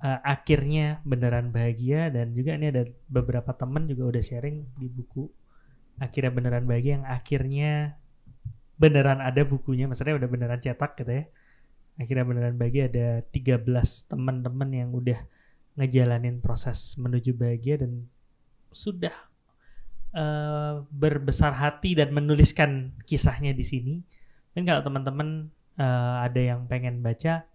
uh, 0.00 0.20
akhirnya 0.24 1.04
beneran 1.04 1.52
bahagia 1.52 2.08
dan 2.08 2.32
juga 2.32 2.56
ini 2.56 2.72
ada 2.72 2.88
beberapa 3.06 3.52
teman 3.52 3.84
juga 3.84 4.16
udah 4.16 4.22
sharing 4.24 4.64
di 4.80 4.88
buku 4.88 5.28
akhirnya 6.00 6.32
beneran 6.32 6.64
bahagia 6.64 6.92
yang 7.00 7.06
akhirnya 7.06 7.72
beneran 8.80 9.20
ada 9.20 9.44
bukunya 9.44 9.84
maksudnya 9.84 10.16
udah 10.16 10.28
beneran 10.32 10.56
cetak 10.56 10.96
gitu 10.96 11.12
ya 11.12 11.24
akhirnya 12.00 12.24
beneran 12.24 12.56
bahagia 12.56 12.88
ada 12.88 13.20
13 13.28 13.68
teman-teman 14.08 14.68
yang 14.72 14.88
udah 14.96 15.20
ngejalanin 15.76 16.40
proses 16.40 16.96
menuju 16.96 17.36
bahagia 17.36 17.84
dan 17.84 18.08
sudah 18.72 19.14
eh, 20.16 20.74
berbesar 20.88 21.54
hati 21.54 21.92
dan 21.92 22.10
menuliskan 22.10 22.96
kisahnya 23.04 23.52
di 23.52 23.62
sini. 23.62 23.94
Dan 24.56 24.66
kalau 24.66 24.82
teman-teman 24.82 25.52
eh, 25.80 26.14
ada 26.20 26.40
yang 26.40 26.68
pengen 26.68 27.00
baca 27.00 27.48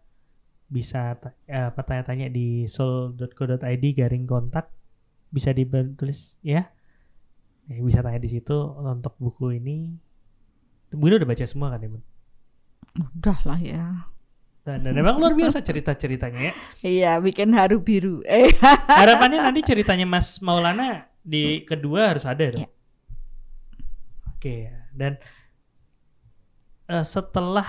bisa 0.65 1.13
ta- 1.15 1.37
eh, 1.45 1.69
tanya-tanya 1.69 2.27
di 2.27 2.65
soul.co.id 2.65 3.61
garing 3.93 4.25
kontak 4.25 4.73
bisa 5.29 5.53
ditulis 5.53 6.41
ya. 6.41 6.73
Ya, 7.65 7.81
bisa 7.81 8.01
tanya 8.01 8.17
di 8.17 8.29
situ 8.29 8.53
untuk 8.77 9.13
buku 9.17 9.57
ini. 9.57 9.93
Bunda 10.89 11.17
udah 11.17 11.27
baca 11.27 11.45
semua 11.45 11.69
kan 11.69 11.81
ya, 11.81 11.89
Bun? 11.89 12.03
udah 12.95 13.39
lah 13.43 13.59
ya 13.59 13.83
Dan, 14.63 14.79
dan 14.79 14.93
memang 14.95 15.17
luar 15.17 15.33
biasa 15.33 15.59
cerita-ceritanya 15.59 16.39
ya. 16.39 16.53
iya 16.79 17.11
bikin 17.19 17.51
haru 17.51 17.81
biru 17.81 18.21
eh 18.23 18.47
Harapannya 19.01 19.41
nanti 19.41 19.65
ceritanya 19.65 20.05
Mas 20.07 20.39
Maulana 20.39 21.09
di 21.19 21.65
kedua 21.65 22.13
harus 22.13 22.23
ada 22.23 22.45
dong. 22.55 22.63
Ya. 22.63 22.69
Oke, 24.31 24.69
dan 24.93 25.17
eh, 26.87 27.03
setelah 27.03 27.65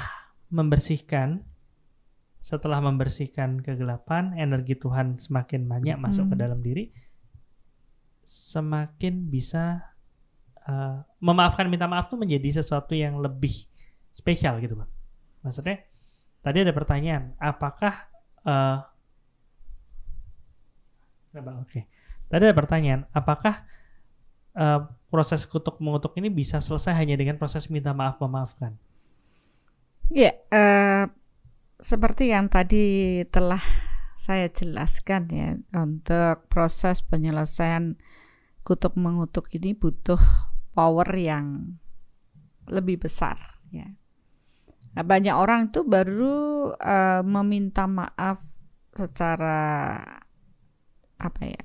membersihkan 0.56 1.44
setelah 2.40 2.80
membersihkan 2.80 3.60
kegelapan, 3.60 4.32
energi 4.38 4.78
Tuhan 4.78 5.18
semakin 5.20 5.66
banyak 5.68 5.98
masuk 6.00 6.30
ke 6.30 6.34
Hmm. 6.38 6.42
dalam 6.46 6.60
diri, 6.64 6.94
semakin 8.24 9.28
bisa 9.28 9.92
eh, 10.66 10.98
memaafkan 11.22 11.70
minta 11.70 11.86
maaf 11.86 12.10
tuh 12.10 12.18
menjadi 12.18 12.58
sesuatu 12.58 12.90
yang 12.90 13.22
lebih 13.22 13.70
spesial 14.10 14.58
gitu, 14.58 14.74
Bang. 14.74 14.90
Maksudnya 15.46 15.78
tadi 16.42 16.58
ada 16.66 16.74
pertanyaan, 16.74 17.36
apakah 17.38 18.08
Kenapa? 21.30 21.60
Oke. 21.60 21.84
Tadi 22.26 22.42
ada 22.48 22.56
pertanyaan, 22.56 23.04
apakah 23.12 23.62
eh, 24.56 24.80
proses 25.12 25.44
kutuk 25.46 25.78
mengutuk 25.78 26.16
ini 26.16 26.32
bisa 26.32 26.58
selesai 26.58 26.96
hanya 26.96 27.14
dengan 27.14 27.36
proses 27.36 27.68
minta 27.68 27.92
maaf 27.92 28.16
memaafkan? 28.18 28.74
Ya, 30.06 30.38
eh, 30.54 31.04
seperti 31.82 32.30
yang 32.30 32.46
tadi 32.46 33.22
telah 33.26 33.60
saya 34.14 34.46
jelaskan 34.50 35.22
ya, 35.30 35.48
untuk 35.74 36.46
proses 36.46 37.02
penyelesaian 37.02 37.98
kutuk 38.62 38.94
mengutuk 38.94 39.50
ini 39.54 39.74
butuh 39.74 40.18
power 40.74 41.06
yang 41.14 41.78
lebih 42.66 43.02
besar 43.02 43.38
ya. 43.70 43.86
Nah, 44.94 45.04
banyak 45.04 45.34
orang 45.34 45.70
itu 45.70 45.82
baru 45.82 46.70
eh, 46.78 47.22
meminta 47.26 47.90
maaf 47.90 48.42
secara 48.94 50.00
apa 51.16 51.42
ya 51.44 51.62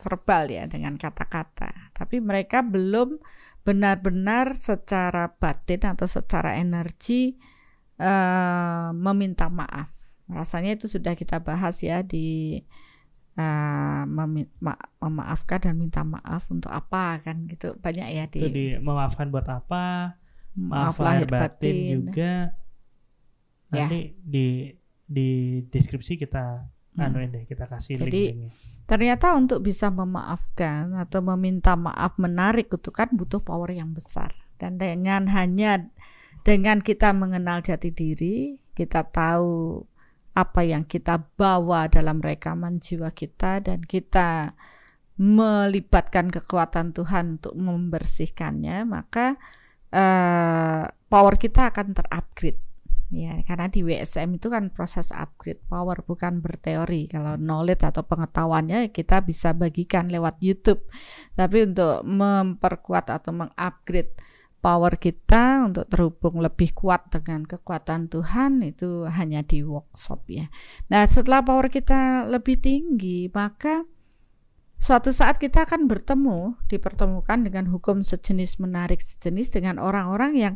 verbal 0.00 0.48
ya 0.48 0.64
dengan 0.64 0.96
kata-kata, 0.96 1.92
tapi 1.92 2.24
mereka 2.24 2.64
belum 2.64 3.20
benar-benar 3.60 4.56
secara 4.56 5.36
batin 5.36 5.84
atau 5.84 6.08
secara 6.08 6.56
energi 6.56 7.36
eh, 8.00 8.88
meminta 8.96 9.52
maaf. 9.52 9.92
Rasanya 10.24 10.78
itu 10.78 10.88
sudah 10.88 11.12
kita 11.12 11.44
bahas 11.44 11.76
ya 11.84 12.00
di 12.00 12.58
eh, 13.36 14.02
memi- 14.08 14.50
ma- 14.58 14.88
memaafkan 14.98 15.60
dan 15.70 15.74
minta 15.76 16.00
maaf 16.02 16.48
untuk 16.48 16.72
apa 16.72 17.20
kan 17.20 17.44
gitu 17.46 17.76
banyak 17.78 18.08
ya 18.10 18.24
di, 18.26 18.38
Itu 18.40 18.48
di 18.48 18.66
memaafkan 18.80 19.28
buat 19.28 19.46
apa? 19.46 20.16
Maaf, 20.56 20.96
maaf 20.96 20.96
lahir 20.98 21.28
batin, 21.30 21.76
juga. 22.10 22.56
Ya. 23.70 23.86
Nanti 23.86 24.18
di 24.18 24.74
di 25.06 25.28
deskripsi 25.66 26.18
kita 26.18 26.66
Hmm. 26.90 27.06
anuin 27.06 27.30
deh, 27.30 27.44
kita 27.46 27.70
kasih 27.70 28.02
Jadi, 28.02 28.10
link-linknya. 28.34 28.50
Ternyata 28.90 29.38
untuk 29.38 29.62
bisa 29.62 29.94
memaafkan 29.94 30.90
atau 30.98 31.22
meminta 31.22 31.78
maaf 31.78 32.18
menarik 32.18 32.66
itu 32.66 32.90
kan 32.90 33.06
butuh 33.14 33.38
power 33.38 33.70
yang 33.70 33.94
besar. 33.94 34.34
Dan 34.58 34.74
dengan 34.74 35.30
hanya 35.30 35.86
dengan 36.46 36.80
kita 36.80 37.12
mengenal 37.12 37.60
jati 37.60 37.90
diri, 37.92 38.56
kita 38.72 39.04
tahu 39.08 39.84
apa 40.32 40.60
yang 40.62 40.86
kita 40.86 41.20
bawa 41.36 41.90
dalam 41.90 42.22
rekaman 42.22 42.78
jiwa 42.78 43.10
kita 43.10 43.60
dan 43.60 43.82
kita 43.82 44.54
melibatkan 45.20 46.32
kekuatan 46.32 46.96
Tuhan 46.96 47.36
untuk 47.36 47.52
membersihkannya, 47.52 48.88
maka 48.88 49.36
eh, 49.92 50.84
power 50.88 51.34
kita 51.36 51.68
akan 51.68 51.92
terupgrade. 51.92 52.62
Ya, 53.10 53.42
karena 53.42 53.66
di 53.66 53.82
WSM 53.82 54.38
itu 54.38 54.46
kan 54.46 54.70
proses 54.70 55.10
upgrade 55.10 55.58
power 55.66 55.98
bukan 56.06 56.38
berteori. 56.38 57.10
Kalau 57.10 57.34
knowledge 57.34 57.82
atau 57.82 58.06
pengetahuannya 58.06 58.94
kita 58.94 59.26
bisa 59.26 59.50
bagikan 59.50 60.06
lewat 60.06 60.38
YouTube. 60.38 60.86
Tapi 61.34 61.66
untuk 61.66 62.06
memperkuat 62.06 63.10
atau 63.10 63.34
mengupgrade 63.34 64.14
power 64.60 65.00
kita 65.00 65.64
untuk 65.64 65.88
terhubung 65.88 66.44
lebih 66.44 66.76
kuat 66.76 67.08
dengan 67.08 67.48
kekuatan 67.48 68.12
Tuhan 68.12 68.60
itu 68.60 69.08
hanya 69.08 69.40
di 69.40 69.64
workshop 69.64 70.28
ya. 70.28 70.46
Nah, 70.92 71.08
setelah 71.08 71.40
power 71.40 71.72
kita 71.72 72.28
lebih 72.28 72.60
tinggi, 72.60 73.32
maka 73.32 73.88
suatu 74.76 75.16
saat 75.16 75.40
kita 75.40 75.64
akan 75.64 75.88
bertemu, 75.88 76.60
dipertemukan 76.68 77.40
dengan 77.40 77.72
hukum 77.72 78.04
sejenis 78.04 78.60
menarik 78.60 79.00
sejenis 79.00 79.56
dengan 79.56 79.80
orang-orang 79.80 80.32
yang 80.36 80.54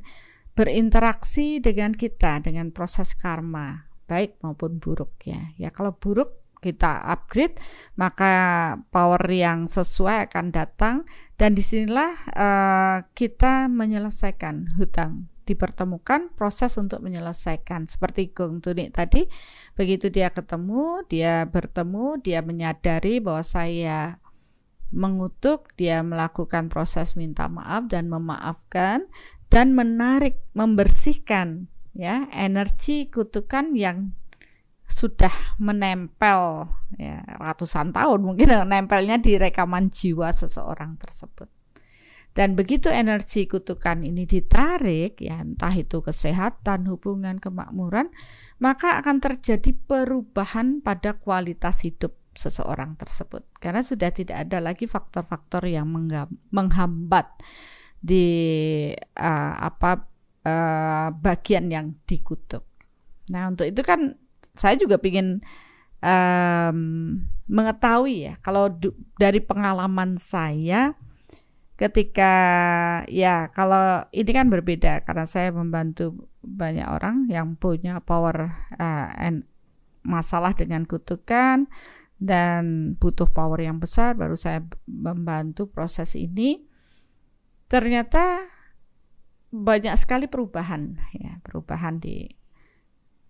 berinteraksi 0.53 1.59
dengan 1.59 1.97
kita 1.97 2.45
dengan 2.45 2.71
proses 2.71 3.17
karma, 3.17 3.89
baik 4.05 4.37
maupun 4.45 4.79
buruk 4.79 5.17
ya. 5.25 5.51
Ya 5.57 5.73
kalau 5.73 5.97
buruk 5.97 6.44
kita 6.65 7.05
upgrade 7.05 7.61
maka 8.01 8.33
power 8.89 9.21
yang 9.29 9.69
sesuai 9.69 10.33
akan 10.33 10.49
datang. 10.49 11.05
Dan 11.37 11.53
di 11.53 11.61
sinilah 11.61 12.13
uh, 12.33 12.97
kita 13.13 13.69
menyelesaikan 13.69 14.81
hutang. 14.81 15.29
Dipertemukan 15.45 16.33
proses 16.33 16.81
untuk 16.81 17.05
menyelesaikan. 17.05 17.85
Seperti 17.85 18.33
Gong 18.33 18.65
Tunik 18.65 18.97
tadi 18.97 19.29
begitu 19.77 20.09
dia 20.09 20.33
ketemu 20.33 21.05
dia 21.05 21.45
bertemu 21.45 22.17
dia 22.25 22.41
menyadari 22.41 23.21
bahwa 23.21 23.45
saya 23.45 24.25
mengutuk 24.95 25.75
dia 25.75 26.01
melakukan 26.07 26.71
proses 26.71 27.19
minta 27.19 27.51
maaf 27.51 27.91
dan 27.91 28.07
memaafkan 28.07 29.11
dan 29.51 29.75
menarik 29.75 30.39
membersihkan 30.55 31.67
ya 31.95 32.31
energi 32.35 33.11
kutukan 33.11 33.75
yang 33.75 34.15
sudah 34.95 35.59
menempel 35.59 36.71
ya 36.95 37.19
ratusan 37.43 37.91
tahun 37.91 38.21
mungkin 38.23 38.55
nempelnya 38.71 39.19
di 39.19 39.35
rekaman 39.35 39.91
jiwa 39.91 40.31
seseorang 40.31 40.95
tersebut. 41.03 41.51
Dan 42.35 42.59
begitu 42.59 42.91
energi 42.91 43.47
kutukan 43.47 44.03
ini 44.03 44.27
ditarik, 44.27 45.23
ya 45.23 45.39
entah 45.39 45.71
itu 45.71 46.03
kesehatan, 46.03 46.91
hubungan, 46.91 47.39
kemakmuran, 47.39 48.11
maka 48.59 48.99
akan 48.99 49.23
terjadi 49.23 49.71
perubahan 49.71 50.83
pada 50.83 51.15
kualitas 51.15 51.87
hidup 51.87 52.19
seseorang 52.35 52.99
tersebut. 52.99 53.47
Karena 53.63 53.87
sudah 53.87 54.11
tidak 54.11 54.51
ada 54.51 54.59
lagi 54.59 54.91
faktor-faktor 54.91 55.63
yang 55.71 55.87
menghambat 56.51 57.39
di 58.03 58.27
uh, 58.99 59.55
apa 59.55 60.11
uh, 60.43 61.15
bagian 61.15 61.71
yang 61.71 61.95
dikutuk. 62.03 62.67
Nah 63.31 63.47
untuk 63.47 63.71
itu 63.71 63.87
kan 63.87 64.24
saya 64.55 64.79
juga 64.79 64.97
ingin 65.03 65.43
um, 66.01 66.79
mengetahui 67.45 68.33
ya 68.33 68.35
kalau 68.41 68.73
dari 69.21 69.43
pengalaman 69.43 70.17
saya 70.17 70.97
ketika 71.75 72.33
ya 73.11 73.51
kalau 73.51 74.07
ini 74.15 74.31
kan 74.31 74.47
berbeda 74.47 75.03
karena 75.03 75.27
saya 75.27 75.51
membantu 75.51 76.31
banyak 76.41 76.87
orang 76.87 77.27
yang 77.27 77.59
punya 77.59 77.99
power 77.99 78.55
uh, 78.79 79.11
and 79.19 79.43
masalah 80.07 80.55
dengan 80.55 80.87
kutukan 80.87 81.67
dan 82.23 82.95
butuh 83.01 83.27
power 83.27 83.59
yang 83.59 83.83
besar 83.83 84.15
baru 84.15 84.39
saya 84.39 84.63
membantu 84.87 85.67
proses 85.67 86.15
ini. 86.15 86.63
Ternyata 87.67 88.47
banyak 89.51 89.95
sekali 89.99 90.31
perubahan 90.31 90.95
ya 91.15 91.43
perubahan 91.43 91.99
di 91.99 92.27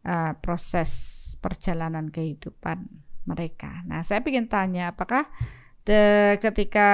uh, 0.04 0.32
proses 0.38 0.90
perjalanan 1.40 2.08
kehidupan 2.08 2.88
mereka. 3.24 3.84
Nah, 3.88 4.04
saya 4.04 4.20
ingin 4.24 4.48
tanya, 4.48 4.92
apakah 4.92 5.28
de, 5.84 6.36
ketika 6.40 6.88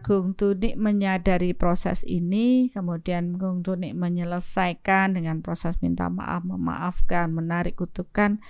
Gung 0.00 0.36
Tunik 0.36 0.76
menyadari 0.76 1.52
proses 1.56 2.04
ini, 2.04 2.68
kemudian 2.72 3.36
Gung 3.36 3.60
Tunik 3.64 3.96
menyelesaikan 3.96 5.16
dengan 5.16 5.44
proses 5.44 5.80
minta 5.84 6.08
maaf, 6.08 6.44
memaafkan, 6.44 7.32
menarik 7.32 7.76
kutukan, 7.80 8.40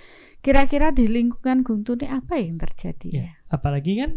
kira-kira 0.43 0.91
di 0.95 1.07
lingkungan 1.07 1.63
Gung 1.63 1.83
Tunik 1.83 2.11
apa 2.11 2.39
yang 2.39 2.59
terjadi? 2.59 3.09
Ya, 3.11 3.29
apalagi 3.51 3.99
kan 3.99 4.11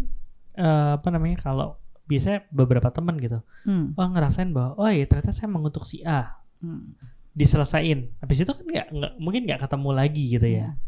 uh, 0.59 0.91
apa 0.99 1.09
namanya 1.11 1.43
kalau 1.43 1.79
biasanya 2.05 2.45
beberapa 2.53 2.93
teman 2.93 3.17
gitu, 3.19 3.41
hmm. 3.65 3.97
oh 3.97 4.09
ngerasain 4.13 4.53
bahwa 4.53 4.77
oh 4.77 4.91
ya 4.93 5.09
ternyata 5.09 5.33
saya 5.33 5.49
mengutuk 5.49 5.89
si 5.89 6.05
A. 6.05 6.39
Hmm 6.61 7.14
diselesain. 7.35 8.15
Habis 8.23 8.47
itu 8.47 8.53
kan 8.55 8.65
nggak 8.65 8.89
mungkin 9.19 9.43
nggak 9.45 9.61
ketemu 9.67 9.91
lagi 9.91 10.25
gitu 10.39 10.49
ya. 10.49 10.73
Hmm. 10.73 10.83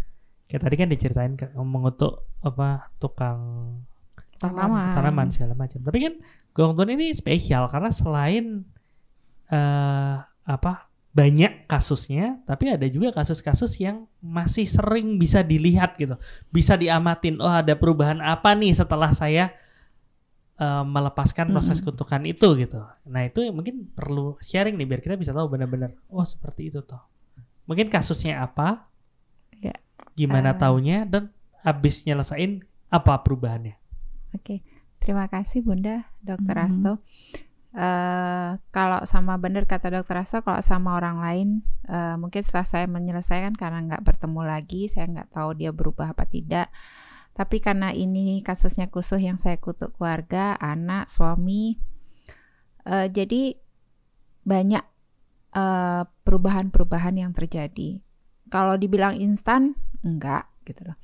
kayak 0.47 0.63
tadi 0.63 0.77
kan 0.79 0.89
diceritain 0.95 1.35
mengutuk 1.59 2.23
apa 2.39 2.87
tukang 3.03 3.43
tanaman. 4.39 4.95
tanaman 4.95 5.29
segala 5.35 5.59
macam. 5.59 5.83
Tapi 5.83 5.99
kan 5.99 6.15
Gongtun 6.55 6.95
ini 6.95 7.11
spesial 7.13 7.67
karena 7.67 7.91
selain 7.91 8.63
uh, 9.51 10.23
apa 10.47 10.87
banyak 11.17 11.67
kasusnya 11.67 12.45
tapi 12.45 12.69
ada 12.69 12.85
juga 12.87 13.09
kasus-kasus 13.11 13.81
yang 13.81 14.07
masih 14.23 14.71
sering 14.71 15.19
bisa 15.19 15.43
dilihat 15.43 15.99
gitu. 15.99 16.15
Bisa 16.55 16.79
diamatin 16.79 17.43
oh 17.43 17.51
ada 17.51 17.75
perubahan 17.75 18.23
apa 18.23 18.55
nih 18.55 18.71
setelah 18.71 19.11
saya 19.11 19.51
uh, 20.61 20.85
melepaskan 20.85 21.53
proses 21.53 21.81
mm-hmm. 21.81 21.93
kutukan 21.93 22.23
itu 22.25 22.49
gitu. 22.61 22.81
Nah 23.09 23.23
itu 23.25 23.45
mungkin 23.53 23.89
perlu 23.93 24.37
sharing 24.41 24.77
nih 24.77 24.87
biar 24.89 25.01
kita 25.05 25.17
bisa 25.17 25.33
tahu 25.33 25.53
benar-benar 25.53 25.97
oh 26.09 26.25
seperti 26.25 26.73
itu 26.73 26.81
toh. 26.85 27.01
Mungkin 27.67 27.91
kasusnya 27.91 28.47
apa, 28.47 28.87
ya. 29.59 29.75
gimana 30.15 30.55
uh, 30.55 30.59
taunya 30.59 31.03
dan 31.03 31.35
habis 31.67 32.07
nyelesain 32.07 32.63
apa 32.87 33.19
perubahannya. 33.27 33.75
Oke, 34.35 34.39
okay. 34.39 34.59
terima 35.03 35.27
kasih 35.27 35.67
Bunda 35.67 36.07
Dokter 36.23 36.55
mm-hmm. 36.55 36.71
Asto. 36.71 36.93
Uh, 37.77 38.57
kalau 38.73 39.05
sama 39.05 39.37
benar 39.37 39.69
kata 39.69 39.93
dokter 39.93 40.17
Asto, 40.23 40.41
kalau 40.41 40.65
sama 40.65 40.97
orang 40.97 41.21
lain, 41.21 41.49
uh, 41.91 42.17
mungkin 42.17 42.41
setelah 42.41 42.65
saya 42.65 42.87
menyelesaikan 42.89 43.53
karena 43.53 43.85
nggak 43.85 44.01
bertemu 44.07 44.41
lagi, 44.47 44.89
saya 44.89 45.11
nggak 45.11 45.29
tahu 45.35 45.59
dia 45.59 45.75
berubah 45.75 46.15
apa 46.15 46.25
tidak 46.25 46.73
tapi 47.37 47.61
karena 47.61 47.93
ini 47.93 48.41
kasusnya 48.41 48.89
khusus 48.89 49.21
yang 49.21 49.37
saya 49.37 49.61
kutuk 49.61 49.93
keluarga, 50.01 50.57
anak, 50.57 51.13
suami, 51.13 51.77
uh, 52.89 53.05
jadi 53.13 53.61
banyak 54.47 54.85
eh, 55.59 56.03
perubahan-perubahan 56.23 57.19
yang 57.19 57.35
terjadi. 57.35 57.99
Kalau 58.47 58.79
dibilang 58.79 59.19
instan, 59.19 59.75
enggak 60.07 60.47
gitu 60.63 60.87
loh. 60.87 60.97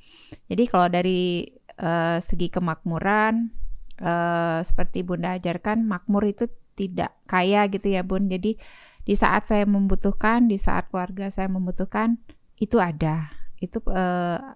Jadi 0.47 0.63
kalau 0.71 0.87
dari 0.87 1.43
uh, 1.75 2.23
segi 2.23 2.47
kemakmuran, 2.47 3.51
uh, 3.99 4.63
seperti 4.63 5.03
Bunda 5.03 5.35
ajarkan, 5.35 5.83
makmur 5.83 6.23
itu 6.23 6.47
tidak 6.79 7.11
kaya 7.27 7.67
gitu 7.67 7.91
ya 7.91 7.99
Bun. 8.07 8.31
Jadi 8.31 8.55
di 9.03 9.15
saat 9.19 9.43
saya 9.43 9.67
membutuhkan, 9.67 10.47
di 10.47 10.55
saat 10.55 10.87
keluarga 10.87 11.27
saya 11.27 11.51
membutuhkan, 11.51 12.15
itu 12.55 12.79
ada. 12.79 13.27
Itu 13.59 13.83
uh, 13.91 14.55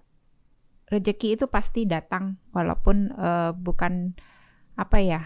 rezeki 0.88 1.36
itu 1.36 1.46
pasti 1.46 1.84
datang 1.84 2.40
walaupun 2.56 3.12
uh, 3.12 3.52
bukan 3.52 4.16
apa 4.78 4.98
ya 5.04 5.22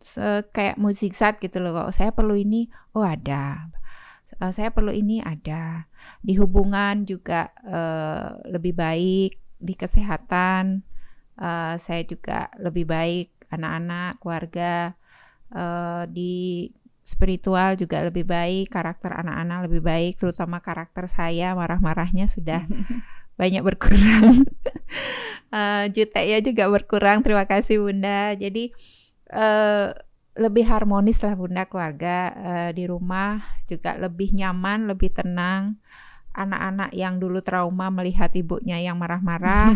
se 0.00 0.48
kayak 0.50 0.80
saat 1.12 1.36
gitu 1.38 1.60
loh. 1.60 1.76
Kok 1.76 1.92
saya 1.92 2.10
perlu 2.10 2.34
ini 2.38 2.70
oh 2.96 3.04
ada. 3.04 3.68
Uh, 4.40 4.54
saya 4.54 4.72
perlu 4.72 4.94
ini 4.94 5.20
ada. 5.20 5.84
Di 6.24 6.38
hubungan 6.40 7.04
juga 7.04 7.52
uh, 7.66 8.40
lebih 8.48 8.72
baik. 8.72 9.36
Di 9.60 9.74
kesehatan 9.76 10.80
uh, 11.36 11.76
saya 11.76 12.02
juga 12.08 12.48
lebih 12.56 12.88
baik. 12.88 13.28
Anak-anak 13.50 14.22
keluarga 14.22 14.94
uh, 15.52 16.06
di 16.06 16.70
spiritual 17.04 17.76
juga 17.76 18.00
lebih 18.06 18.24
baik. 18.24 18.72
Karakter 18.72 19.10
anak-anak 19.20 19.68
lebih 19.68 19.82
baik 19.84 20.12
terutama 20.16 20.62
karakter 20.64 21.10
saya 21.10 21.52
marah-marahnya 21.52 22.30
sudah 22.30 22.64
banyak 23.40 23.64
berkurang. 23.64 24.44
uh, 25.56 25.88
ya 26.20 26.38
juga 26.44 26.68
berkurang. 26.68 27.24
Terima 27.24 27.48
kasih 27.48 27.80
Bunda. 27.80 28.36
Jadi 28.36 28.68
uh, 29.32 29.96
lebih 30.36 30.68
harmonis 30.68 31.24
lah 31.24 31.32
Bunda 31.32 31.64
keluarga 31.64 32.36
uh, 32.36 32.70
di 32.76 32.84
rumah 32.84 33.40
juga 33.64 33.96
lebih 33.96 34.36
nyaman, 34.36 34.92
lebih 34.92 35.16
tenang. 35.16 35.80
Anak-anak 36.30 36.94
yang 36.94 37.18
dulu 37.18 37.42
trauma 37.42 37.90
melihat 37.90 38.30
ibunya 38.38 38.78
yang 38.78 38.94
marah-marah 39.02 39.74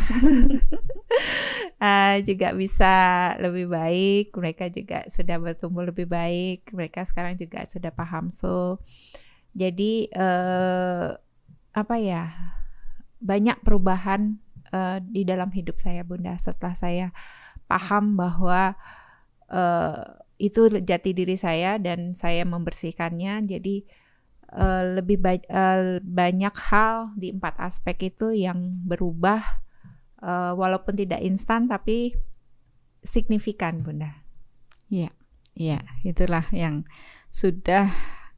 uh, 1.82 2.16
juga 2.28 2.54
bisa 2.54 2.94
lebih 3.42 3.66
baik. 3.66 4.30
Mereka 4.30 4.70
juga 4.70 5.02
sudah 5.10 5.34
bertumbuh 5.42 5.82
lebih 5.82 6.06
baik. 6.06 6.70
Mereka 6.70 7.10
sekarang 7.10 7.34
juga 7.34 7.66
sudah 7.66 7.90
paham 7.90 8.30
so. 8.30 8.78
Jadi 9.50 10.06
uh, 10.14 11.18
apa 11.74 11.94
ya? 11.98 12.30
Banyak 13.24 13.56
perubahan 13.64 14.36
uh, 14.70 15.00
di 15.00 15.24
dalam 15.24 15.48
hidup 15.48 15.80
saya 15.80 16.04
Bunda 16.04 16.36
setelah 16.36 16.76
saya 16.76 17.06
paham 17.64 18.20
bahwa 18.20 18.76
uh, 19.48 20.20
itu 20.36 20.68
jati 20.84 21.16
diri 21.16 21.40
saya 21.40 21.80
dan 21.80 22.12
saya 22.12 22.44
membersihkannya 22.44 23.48
jadi 23.48 23.76
uh, 24.52 25.00
lebih 25.00 25.24
ba 25.24 25.40
uh, 25.48 26.04
banyak 26.04 26.54
hal 26.68 27.16
di 27.16 27.32
empat 27.32 27.56
aspek 27.64 28.12
itu 28.12 28.36
yang 28.36 28.84
berubah 28.84 29.40
uh, 30.20 30.52
walaupun 30.52 30.92
tidak 30.92 31.24
instan 31.24 31.64
tapi 31.64 32.12
signifikan 33.04 33.80
Bunda. 33.84 34.24
Iya. 34.88 35.12
Ya, 35.54 35.78
itulah 36.02 36.50
yang 36.50 36.82
sudah 37.30 37.86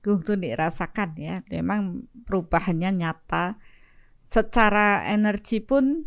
Gung 0.04 0.22
dirasakan 0.22 1.18
ya. 1.18 1.42
Memang 1.50 2.06
perubahannya 2.28 2.94
nyata 2.94 3.58
secara 4.26 5.06
energi 5.06 5.62
pun 5.62 6.02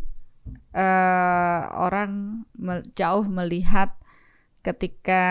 eh, 0.75 1.61
orang 1.71 2.43
jauh 2.93 3.25
melihat 3.31 3.95
ketika 4.59 5.23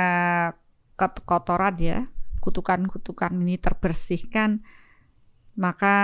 kot- 0.97 1.23
kotoran 1.29 1.77
ya 1.77 1.99
kutukan-kutukan 2.41 3.37
ini 3.45 3.61
terbersihkan 3.61 4.65
maka 5.59 5.97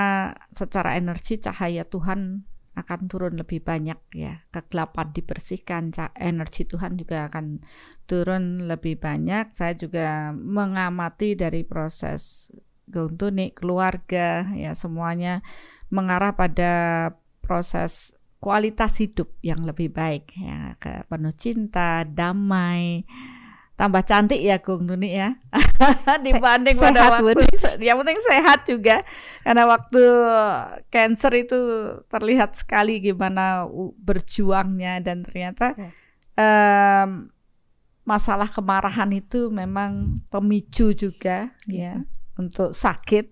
secara 0.50 0.98
energi 0.98 1.38
cahaya 1.38 1.86
Tuhan 1.86 2.42
akan 2.74 3.06
turun 3.06 3.38
lebih 3.38 3.62
banyak 3.62 3.96
ya. 4.18 4.42
Kegelapan 4.50 5.14
dibersihkan 5.14 5.94
energi 6.18 6.66
Tuhan 6.66 6.98
juga 6.98 7.30
akan 7.30 7.62
turun 8.10 8.66
lebih 8.66 8.98
banyak. 8.98 9.54
Saya 9.54 9.78
juga 9.78 10.34
mengamati 10.34 11.38
dari 11.38 11.62
proses 11.62 12.50
Gontunik 12.84 13.64
keluarga 13.64 14.44
ya 14.52 14.76
semuanya 14.76 15.40
mengarah 15.94 16.34
pada 16.34 16.72
proses 17.38 18.18
kualitas 18.42 18.98
hidup 18.98 19.30
yang 19.40 19.62
lebih 19.62 19.94
baik 19.94 20.34
ya. 20.34 20.74
Ke 20.82 21.06
penuh 21.06 21.32
cinta 21.32 22.02
damai. 22.02 23.06
Tambah 23.74 24.06
cantik 24.06 24.38
ya 24.38 24.62
Gung 24.62 24.86
Tuni 24.86 25.18
ya. 25.18 25.34
Dibanding 26.26 26.78
pada 26.78 26.94
sehat, 27.10 27.12
waktu 27.18 27.34
Bun. 27.34 27.46
yang 27.82 27.96
penting 28.02 28.18
sehat 28.22 28.58
juga. 28.70 28.96
Karena 29.42 29.66
waktu 29.66 30.02
cancer 30.90 31.32
itu 31.34 31.58
terlihat 32.06 32.54
sekali 32.54 33.02
gimana 33.02 33.66
berjuangnya 33.98 35.02
dan 35.02 35.26
ternyata 35.26 35.74
Ya. 35.74 35.90
em, 36.38 37.34
masalah 38.06 38.46
kemarahan 38.46 39.10
itu 39.10 39.50
memang 39.50 40.22
pemicu 40.30 40.94
juga 40.94 41.50
ya. 41.66 41.98
untuk 42.38 42.70
sakit. 42.70 43.26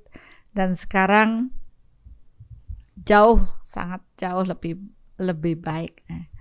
Dan 0.50 0.74
sekarang 0.74 1.54
jauh 3.02 3.40
sangat 3.62 4.02
jauh 4.18 4.46
lebih 4.46 4.78
lebih 5.18 5.60
baik. 5.60 6.02
Nah, 6.10 6.32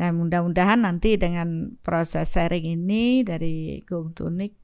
Nah, 0.00 0.16
mudah-mudahan 0.16 0.80
nanti 0.80 1.20
dengan 1.20 1.76
proses 1.84 2.32
sharing 2.32 2.64
ini 2.64 3.20
dari 3.20 3.84
Gung 3.84 4.16
Tunik 4.16 4.56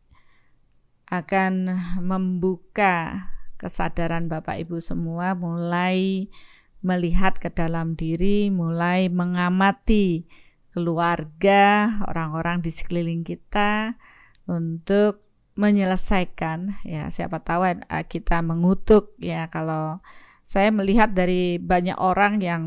akan 1.13 1.77
membuka 2.01 3.29
kesadaran 3.61 4.33
Bapak 4.33 4.65
Ibu 4.65 4.81
semua 4.81 5.37
mulai 5.37 6.33
melihat 6.81 7.37
ke 7.37 7.53
dalam 7.53 8.01
diri, 8.01 8.49
mulai 8.49 9.13
mengamati 9.13 10.25
keluarga, 10.73 12.01
orang-orang 12.09 12.65
di 12.65 12.73
sekeliling 12.73 13.21
kita 13.21 14.01
untuk 14.49 15.21
menyelesaikan 15.57 16.81
ya 16.85 17.13
siapa 17.13 17.45
tahu 17.45 17.65
eh, 17.65 18.05
kita 18.09 18.41
mengutuk 18.41 19.13
ya 19.21 19.53
kalau 19.53 20.01
saya 20.47 20.71
melihat 20.71 21.11
dari 21.11 21.59
banyak 21.59 21.99
orang 21.99 22.39
yang 22.39 22.63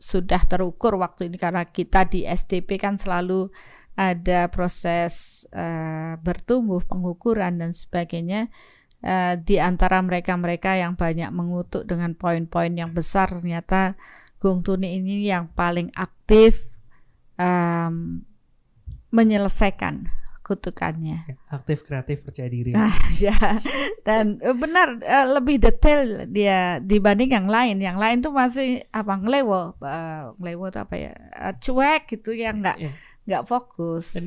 sudah 0.00 0.40
terukur 0.48 0.96
waktu 0.96 1.28
ini 1.28 1.36
karena 1.36 1.68
kita 1.68 2.08
di 2.08 2.24
SDP 2.24 2.80
kan 2.80 2.96
selalu 2.96 3.52
ada 3.96 4.48
proses 4.48 5.44
eh, 5.52 6.16
bertumbuh 6.20 6.80
pengukuran 6.88 7.60
dan 7.60 7.76
sebagainya. 7.76 8.48
Eh, 9.04 9.34
di 9.44 9.60
antara 9.60 10.00
mereka-mereka 10.00 10.80
yang 10.80 10.96
banyak 10.96 11.28
mengutuk 11.36 11.84
dengan 11.84 12.16
poin-poin 12.16 12.72
yang 12.72 12.96
besar 12.96 13.28
ternyata 13.28 13.92
Gung 14.40 14.64
Tuni 14.64 14.96
ini 14.96 15.28
yang 15.28 15.52
paling 15.52 15.92
aktif 15.96 16.64
em, 17.36 18.24
menyelesaikan 19.12 20.08
kutukannya 20.46 21.26
Aktif, 21.50 21.82
kreatif, 21.82 22.22
percaya 22.22 22.46
diri. 22.46 22.70
Ah, 22.72 22.94
ya 23.18 23.34
dan 24.00 24.38
eh, 24.38 24.54
benar 24.54 25.02
eh, 25.02 25.26
lebih 25.26 25.58
detail 25.58 26.30
dia 26.30 26.78
dibanding 26.78 27.34
yang 27.34 27.46
lain 27.46 27.76
yang 27.78 27.98
lain 27.98 28.22
tuh 28.22 28.30
masih 28.30 28.86
apa 28.88 29.18
ngelewo 29.18 29.74
eh, 29.76 30.22
ngelewo 30.38 30.70
itu 30.70 30.78
apa 30.78 30.94
ya 30.94 31.12
eh, 31.34 31.54
cuek 31.56 32.06
gitu 32.08 32.30
ya 32.30 32.54
nggak 32.54 32.78
Iya. 32.78 32.90
nggak 33.26 33.42
fokus 33.44 34.14
Dan 34.14 34.26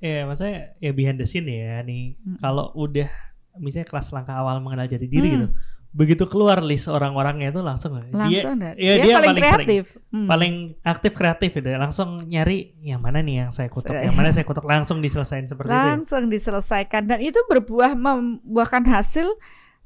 ya 0.00 0.24
maksudnya 0.24 0.72
ya 0.78 0.90
behind 0.90 1.20
the 1.20 1.28
scene 1.28 1.44
ya 1.44 1.84
nih. 1.84 2.16
Mm. 2.16 2.40
Kalau 2.40 2.72
udah 2.72 3.12
misalnya 3.58 3.84
kelas 3.86 4.08
langkah 4.08 4.34
awal 4.34 4.56
mengenal 4.58 4.86
jati 4.86 5.04
diri 5.04 5.28
Hmm. 5.28 5.34
gitu. 5.36 5.48
Begitu 5.88 6.28
keluar 6.28 6.60
list 6.60 6.84
orang-orangnya 6.86 7.48
itu 7.48 7.64
langsung 7.64 7.96
dia 7.96 8.12
langsung 8.12 8.60
dah. 8.60 8.72
ya, 8.76 8.92
dia, 9.00 9.04
dia 9.08 9.14
paling, 9.16 9.28
paling 9.32 9.36
sering. 9.40 9.66
kreatif 9.66 9.84
Hmm. 10.12 10.28
paling 10.28 10.54
aktif 10.84 11.12
kreatif 11.16 11.50
gitu. 11.56 11.68
Langsung 11.74 12.08
nyari 12.28 12.76
yang 12.84 13.00
mana 13.00 13.24
nih 13.24 13.48
yang 13.48 13.50
saya 13.50 13.72
kutuk, 13.72 13.96
yang 13.96 14.12
mana 14.12 14.28
saya 14.28 14.44
kutuk 14.44 14.68
langsung 14.68 15.00
diselesain 15.00 15.48
seperti 15.48 15.72
itu. 15.72 15.80
ya. 15.80 15.92
langsung 15.96 16.28
diselesaikan 16.28 17.08
dan 17.08 17.18
itu 17.24 17.40
berbuah 17.48 17.96
membuahkan 17.96 18.84
hasil 18.84 19.26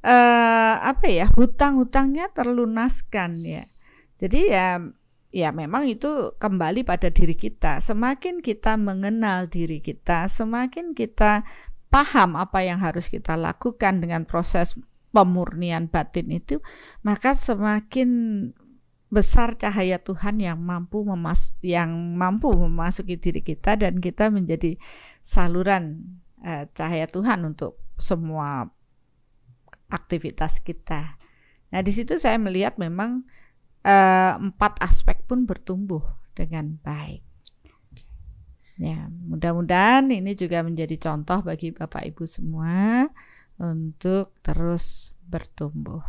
eh 0.02 0.74
apa 0.82 1.06
ya 1.06 1.30
hutang-hutangnya 1.38 2.26
terlunaskan 2.34 3.38
ya 3.46 3.64
jadi 4.18 4.40
ya 4.50 4.66
ya 5.30 5.48
memang 5.54 5.86
itu 5.86 6.34
kembali 6.42 6.82
pada 6.82 7.06
diri 7.08 7.38
kita 7.38 7.78
semakin 7.78 8.42
kita 8.42 8.74
mengenal 8.74 9.46
diri 9.46 9.78
kita 9.78 10.26
semakin 10.26 10.92
kita 10.92 11.46
paham 11.86 12.34
apa 12.34 12.66
yang 12.66 12.82
harus 12.82 13.06
kita 13.06 13.38
lakukan 13.38 14.02
dengan 14.02 14.26
proses 14.26 14.74
pemurnian 15.12 15.92
batin 15.92 16.32
itu 16.32 16.58
maka 17.04 17.36
semakin 17.36 18.08
besar 19.12 19.60
cahaya 19.60 20.00
Tuhan 20.00 20.40
yang 20.40 20.56
mampu 20.56 21.04
memas 21.04 21.52
yang 21.60 22.16
mampu 22.16 22.48
memasuki 22.48 23.20
diri 23.20 23.44
kita 23.44 23.76
dan 23.76 24.00
kita 24.00 24.32
menjadi 24.32 24.80
saluran 25.20 26.16
eh, 26.40 26.64
cahaya 26.72 27.04
Tuhan 27.04 27.44
untuk 27.44 27.76
semua 28.00 28.72
aktivitas 29.92 30.64
kita. 30.64 31.20
Nah, 31.68 31.80
di 31.84 31.92
situ 31.92 32.16
saya 32.16 32.40
melihat 32.40 32.80
memang 32.80 33.28
eh, 33.84 34.32
empat 34.32 34.80
aspek 34.80 35.28
pun 35.28 35.44
bertumbuh 35.44 36.00
dengan 36.32 36.80
baik. 36.80 37.20
Ya, 38.80 39.12
mudah-mudahan 39.12 40.08
ini 40.08 40.32
juga 40.32 40.64
menjadi 40.64 40.96
contoh 40.96 41.44
bagi 41.44 41.76
Bapak 41.76 42.08
Ibu 42.08 42.24
semua 42.24 43.12
untuk 43.60 44.32
terus 44.40 45.16
bertumbuh. 45.26 46.04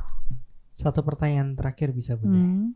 Satu 0.74 1.06
pertanyaan 1.06 1.56
terakhir 1.56 1.96
bisa 1.96 2.18
Bunda. 2.18 2.40
Hmm. 2.40 2.76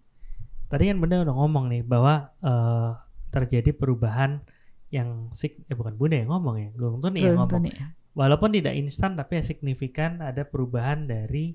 Tadi 0.68 0.92
kan 0.92 0.98
Bunda 1.00 1.24
udah 1.24 1.36
ngomong 1.36 1.66
nih 1.72 1.84
bahwa 1.84 2.32
eh, 2.40 2.92
terjadi 3.32 3.72
perubahan 3.76 4.44
yang 4.88 5.32
sik 5.36 5.68
eh 5.68 5.76
bukan 5.76 6.00
Bunda 6.00 6.16
yang 6.20 6.32
ngomong 6.32 6.56
ya, 6.60 6.70
Gung 6.76 7.04
Tuni 7.04 7.24
yang 7.24 7.40
ngomong. 7.40 7.68
nih. 7.68 7.76
Walaupun 8.18 8.50
tidak 8.56 8.74
instan 8.74 9.14
tapi 9.14 9.38
ya 9.38 9.44
signifikan 9.46 10.24
ada 10.24 10.42
perubahan 10.48 11.06
dari 11.06 11.54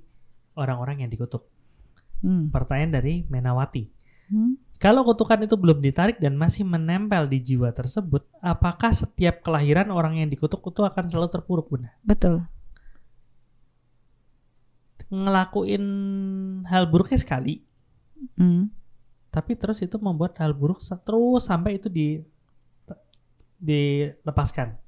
orang-orang 0.54 1.06
yang 1.06 1.10
dikutuk. 1.10 1.42
Hmm. 2.22 2.52
Pertanyaan 2.54 3.02
dari 3.02 3.14
Menawati. 3.26 3.84
Hmm. 4.30 4.54
Kalau 4.82 5.06
kutukan 5.06 5.38
itu 5.46 5.54
belum 5.54 5.78
ditarik 5.78 6.18
dan 6.18 6.34
masih 6.34 6.66
menempel 6.66 7.30
di 7.30 7.38
jiwa 7.38 7.70
tersebut, 7.70 8.26
apakah 8.42 8.90
setiap 8.90 9.38
kelahiran 9.38 9.94
orang 9.94 10.18
yang 10.18 10.26
dikutuk 10.26 10.58
itu 10.58 10.82
akan 10.82 11.06
selalu 11.06 11.30
terpuruk, 11.30 11.70
Bunda? 11.70 11.94
Betul. 12.02 12.42
Ngelakuin 15.12 15.84
hal 16.66 16.88
buruknya 16.88 17.20
sekali, 17.20 17.60
Hmm. 18.38 18.70
tapi 19.34 19.58
terus 19.58 19.82
itu 19.82 19.98
membuat 19.98 20.38
hal 20.38 20.54
buruk 20.54 20.78
terus 20.78 21.42
sampai 21.42 21.74
itu 21.76 21.90
di 21.90 22.22
dilepaskan. 23.58 24.78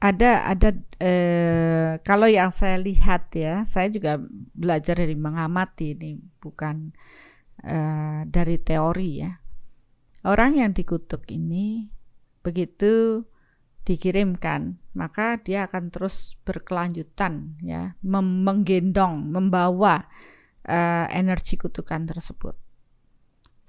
ada 0.00 0.48
ada 0.48 0.68
eh, 0.96 2.00
kalau 2.00 2.24
yang 2.24 2.48
saya 2.48 2.80
lihat 2.80 3.28
ya 3.36 3.68
saya 3.68 3.92
juga 3.92 4.16
belajar 4.56 4.96
dari 4.96 5.12
mengamati 5.12 5.92
ini 5.92 6.16
bukan 6.40 6.96
eh, 7.60 8.24
dari 8.24 8.56
teori 8.56 9.10
ya 9.20 9.32
orang 10.24 10.56
yang 10.56 10.72
dikutuk 10.72 11.28
ini 11.28 11.92
begitu 12.40 13.24
dikirimkan 13.84 14.80
maka 14.92 15.38
dia 15.38 15.70
akan 15.70 15.88
terus 15.88 16.34
berkelanjutan 16.42 17.56
ya 17.62 17.94
menggendong 18.02 19.30
membawa 19.30 20.10
eh, 20.66 21.06
energi 21.14 21.54
kutukan 21.54 22.10
tersebut. 22.10 22.58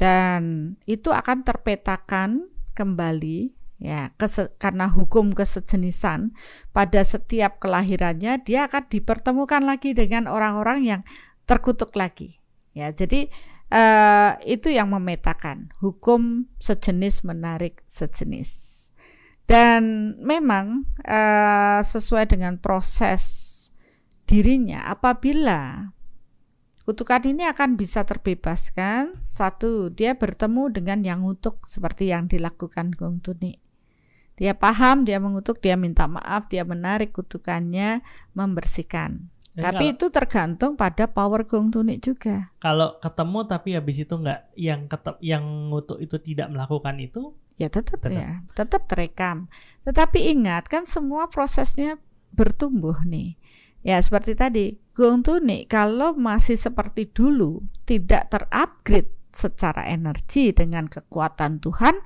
Dan 0.02 0.74
itu 0.90 1.14
akan 1.14 1.46
terpetakan 1.46 2.50
kembali 2.74 3.54
ya 3.82 4.14
karena 4.58 4.90
hukum 4.90 5.34
kesejenisan 5.34 6.34
pada 6.74 7.02
setiap 7.06 7.62
kelahirannya 7.62 8.42
dia 8.42 8.66
akan 8.66 8.90
dipertemukan 8.90 9.62
lagi 9.62 9.94
dengan 9.94 10.26
orang-orang 10.26 10.80
yang 10.86 11.02
terkutuk 11.46 11.94
lagi 11.94 12.42
ya. 12.74 12.90
Jadi 12.90 13.30
eh, 13.70 14.32
itu 14.50 14.74
yang 14.74 14.90
memetakan 14.90 15.70
hukum 15.78 16.50
sejenis 16.58 17.22
menarik 17.22 17.86
sejenis 17.86 18.81
dan 19.50 20.14
memang 20.22 20.86
eh, 21.04 21.80
sesuai 21.82 22.30
dengan 22.32 22.58
proses 22.62 23.48
dirinya 24.26 24.88
apabila 24.88 25.92
kutukan 26.86 27.24
ini 27.30 27.46
akan 27.46 27.76
bisa 27.78 28.04
terbebaskan 28.08 29.20
satu 29.22 29.92
dia 29.92 30.16
bertemu 30.18 30.72
dengan 30.72 31.00
yang 31.04 31.20
ngutuk 31.24 31.68
seperti 31.68 32.10
yang 32.10 32.26
dilakukan 32.32 32.96
Gong 32.96 33.20
Tuni 33.22 33.62
dia 34.42 34.58
paham, 34.58 35.06
dia 35.06 35.22
mengutuk, 35.22 35.62
dia 35.62 35.78
minta 35.78 36.10
maaf, 36.10 36.50
dia 36.50 36.66
menarik 36.66 37.14
kutukannya, 37.14 38.02
membersihkan. 38.34 39.30
Jadi 39.54 39.62
Tapi 39.62 39.86
kalau- 39.86 39.94
itu 39.94 40.06
tergantung 40.10 40.72
pada 40.74 41.06
power 41.12 41.46
gong 41.46 41.70
tunik 41.70 42.00
juga. 42.02 42.50
kalau 42.58 42.98
ketemu 42.98 43.40
tapi 43.46 43.70
habis 43.78 44.02
itu 44.02 44.14
nggak 44.18 44.56
yang 44.58 44.88
ketep 44.90 45.20
yang 45.22 45.44
ngutuk 45.70 46.00
itu 46.02 46.18
tidak 46.24 46.50
melakukan 46.50 46.98
itu 47.04 47.36
Ya 47.62 47.70
tetap, 47.70 48.02
Tetap. 48.02 48.10
ya, 48.10 48.42
tetap 48.58 48.82
terekam. 48.90 49.46
Tetapi 49.86 50.34
ingat 50.34 50.66
kan 50.66 50.90
semua 50.90 51.30
prosesnya 51.30 52.02
bertumbuh 52.34 53.06
nih. 53.06 53.38
Ya 53.86 54.02
seperti 54.02 54.34
tadi, 54.34 54.66
gong 54.98 55.22
tunik 55.22 55.70
kalau 55.70 56.18
masih 56.18 56.58
seperti 56.58 57.10
dulu 57.10 57.62
tidak 57.86 58.34
terupgrade 58.34 59.14
secara 59.30 59.86
energi 59.94 60.54
dengan 60.58 60.90
kekuatan 60.90 61.62
Tuhan, 61.62 62.02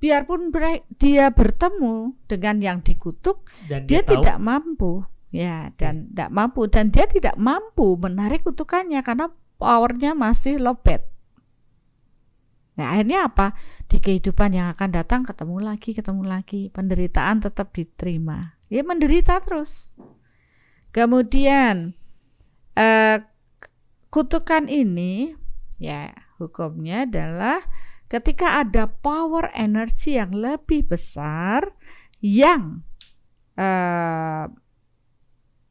biarpun 0.00 0.52
dia 0.96 1.32
bertemu 1.32 2.16
dengan 2.28 2.56
yang 2.60 2.78
dikutuk, 2.80 3.48
dan 3.68 3.84
dia 3.88 4.00
dia, 4.00 4.06
tahu 4.06 4.20
tidak 4.20 4.38
mampu 4.40 4.92
ya 5.30 5.70
dan 5.78 6.10
tidak 6.10 6.30
mampu 6.34 6.66
dan 6.66 6.90
dia 6.90 7.06
tidak 7.06 7.38
mampu 7.38 7.94
menarik 7.94 8.42
kutukannya 8.42 8.98
karena 9.06 9.30
powernya 9.56 10.18
masih 10.18 10.58
lowbat. 10.58 11.06
Nah 12.80 12.96
akhirnya 12.96 13.28
apa? 13.28 13.52
Di 13.84 14.00
kehidupan 14.00 14.56
yang 14.56 14.72
akan 14.72 14.96
datang 14.96 15.20
ketemu 15.28 15.60
lagi 15.60 15.92
ketemu 15.92 16.24
lagi. 16.24 16.72
Penderitaan 16.72 17.44
tetap 17.44 17.76
diterima. 17.76 18.56
Ya 18.72 18.80
menderita 18.80 19.36
terus. 19.44 20.00
Kemudian 20.88 21.92
eh, 22.72 23.20
kutukan 24.08 24.64
ini 24.72 25.36
ya 25.76 26.08
hukumnya 26.40 27.04
adalah 27.04 27.60
ketika 28.08 28.64
ada 28.64 28.88
power 28.88 29.52
energi 29.52 30.16
yang 30.16 30.32
lebih 30.32 30.88
besar 30.88 31.76
yang 32.24 32.80
eh, 33.60 34.48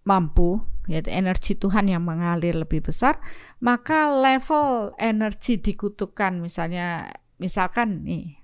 mampu 0.05 0.61
yaitu 0.89 1.13
energi 1.13 1.53
Tuhan 1.53 1.85
yang 1.85 2.01
mengalir 2.01 2.57
lebih 2.57 2.81
besar 2.81 3.21
maka 3.61 4.09
level 4.09 4.97
energi 4.97 5.61
dikutukan. 5.61 6.41
Misalnya 6.41 7.13
misalkan 7.37 8.01
nih 8.01 8.41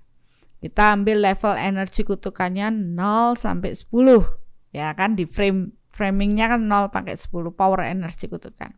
kita 0.62 0.94
ambil 0.94 1.26
level 1.26 1.58
energi 1.58 2.06
kutukannya 2.06 2.70
0 2.70 3.34
sampai 3.34 3.74
10 3.74 3.90
ya 4.70 4.94
kan? 4.94 5.18
Di 5.18 5.26
frame 5.26 5.74
framingnya 5.90 6.54
kan 6.54 6.70
0 6.70 6.94
pakai 6.94 7.18
10 7.18 7.50
power 7.52 7.82
energi 7.82 8.30
kutukan. 8.30 8.70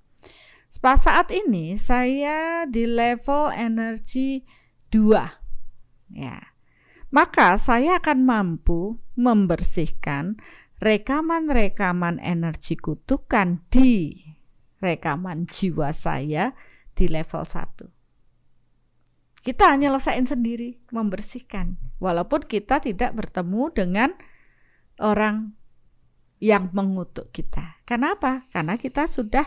Saat 0.73 1.32
ini 1.32 1.77
saya 1.77 2.65
di 2.65 2.89
level 2.89 3.53
energi 3.53 4.45
2 4.93 6.16
ya. 6.16 6.40
Maka 7.09 7.57
saya 7.57 7.97
akan 8.05 8.28
mampu 8.28 9.01
membersihkan 9.16 10.36
rekaman-rekaman 10.79 12.23
energi 12.23 12.79
kutukan 12.79 13.67
di 13.67 14.15
rekaman 14.79 15.51
jiwa 15.51 15.91
saya 15.91 16.55
di 16.95 17.11
level 17.11 17.43
1. 17.43 17.91
Kita 19.43 19.75
nyelesain 19.79 20.27
sendiri, 20.27 20.83
membersihkan. 20.91 21.79
Walaupun 22.03 22.47
kita 22.47 22.83
tidak 22.83 23.15
bertemu 23.15 23.63
dengan 23.75 24.11
orang 25.03 25.55
yang 26.39 26.71
mengutuk 26.71 27.31
kita. 27.35 27.83
Kenapa? 27.83 28.47
Karena 28.55 28.79
kita 28.79 29.11
sudah 29.11 29.47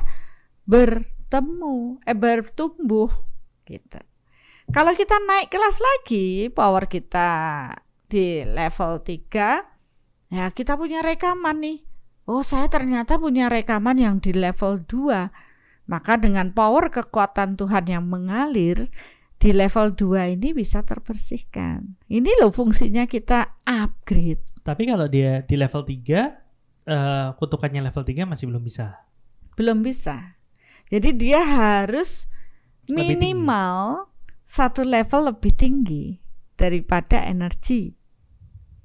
bertemu, 0.67 2.03
eh 2.03 2.15
bertumbuh 2.15 3.11
gitu. 3.67 3.99
Kalau 4.71 4.95
kita 4.95 5.19
naik 5.19 5.51
kelas 5.51 5.77
lagi, 5.79 6.47
power 6.51 6.87
kita 6.87 7.29
di 8.07 8.43
level 8.47 9.03
3 9.03 9.70
Ya, 10.31 10.47
kita 10.49 10.79
punya 10.79 11.03
rekaman 11.03 11.59
nih. 11.59 11.79
Oh, 12.23 12.39
saya 12.41 12.71
ternyata 12.71 13.19
punya 13.19 13.51
rekaman 13.51 13.99
yang 13.99 14.23
di 14.23 14.31
level 14.31 14.79
2. 14.87 15.27
Maka 15.91 16.15
dengan 16.15 16.55
power 16.55 16.87
kekuatan 16.87 17.59
Tuhan 17.59 17.83
yang 17.91 18.07
mengalir 18.07 18.87
di 19.35 19.51
level 19.51 19.91
2 19.91 20.37
ini 20.39 20.55
bisa 20.55 20.85
terbersihkan. 20.87 21.99
Ini 22.07 22.31
loh 22.39 22.53
fungsinya 22.53 23.03
kita 23.05 23.59
upgrade. 23.65 24.39
tapi 24.61 24.85
kalau 24.85 25.09
dia 25.09 25.41
di 25.41 25.57
level 25.57 25.81
3 25.81 25.97
eh, 26.85 27.27
kutukannya 27.33 27.81
level 27.81 28.05
3 28.05 28.29
masih 28.29 28.45
belum 28.45 28.61
bisa 28.61 28.93
Belum 29.57 29.81
bisa. 29.81 30.37
Jadi 30.87 31.17
dia 31.17 31.41
harus 31.41 32.29
Lebih 32.85 33.17
tinggi. 33.17 33.17
minimal 33.17 34.05
satu 34.45 34.85
level 34.85 35.33
lebih 35.33 35.53
tinggi 35.57 36.21
daripada 36.53 37.25
energi 37.25 37.97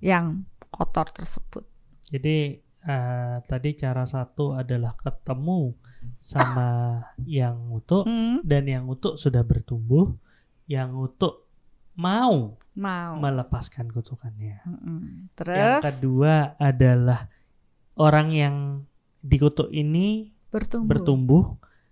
yang 0.01 0.48
kotor 0.77 1.09
tersebut. 1.11 1.65
jadi 2.12 2.61
eh, 2.62 3.36
tadi 3.48 3.74
cara 3.74 4.05
satu 4.07 4.55
adalah 4.55 4.94
ketemu 5.01 5.74
sama 6.23 7.03
yang 7.27 7.73
ngutuk 7.73 8.07
Hmm, 8.07 8.44
dan 8.47 8.69
yang 8.70 8.86
ngutuk 8.86 9.19
sudah 9.19 9.43
bertumbuh 9.43 10.15
yang 10.70 10.94
ngutuk 10.94 11.47
mau 11.97 12.61
mau. 12.77 13.16
melepaskan 13.19 13.89
kutukannya. 13.89 14.61
Yang 14.62 15.32
Terus 15.35 15.82
kedua 15.82 16.55
adalah 16.61 17.27
orang 17.97 18.28
yang 18.36 18.57
dikutuk 19.24 19.73
ini 19.73 20.31
bertumbuh. 20.53 20.86
bertumbuh 20.86 21.44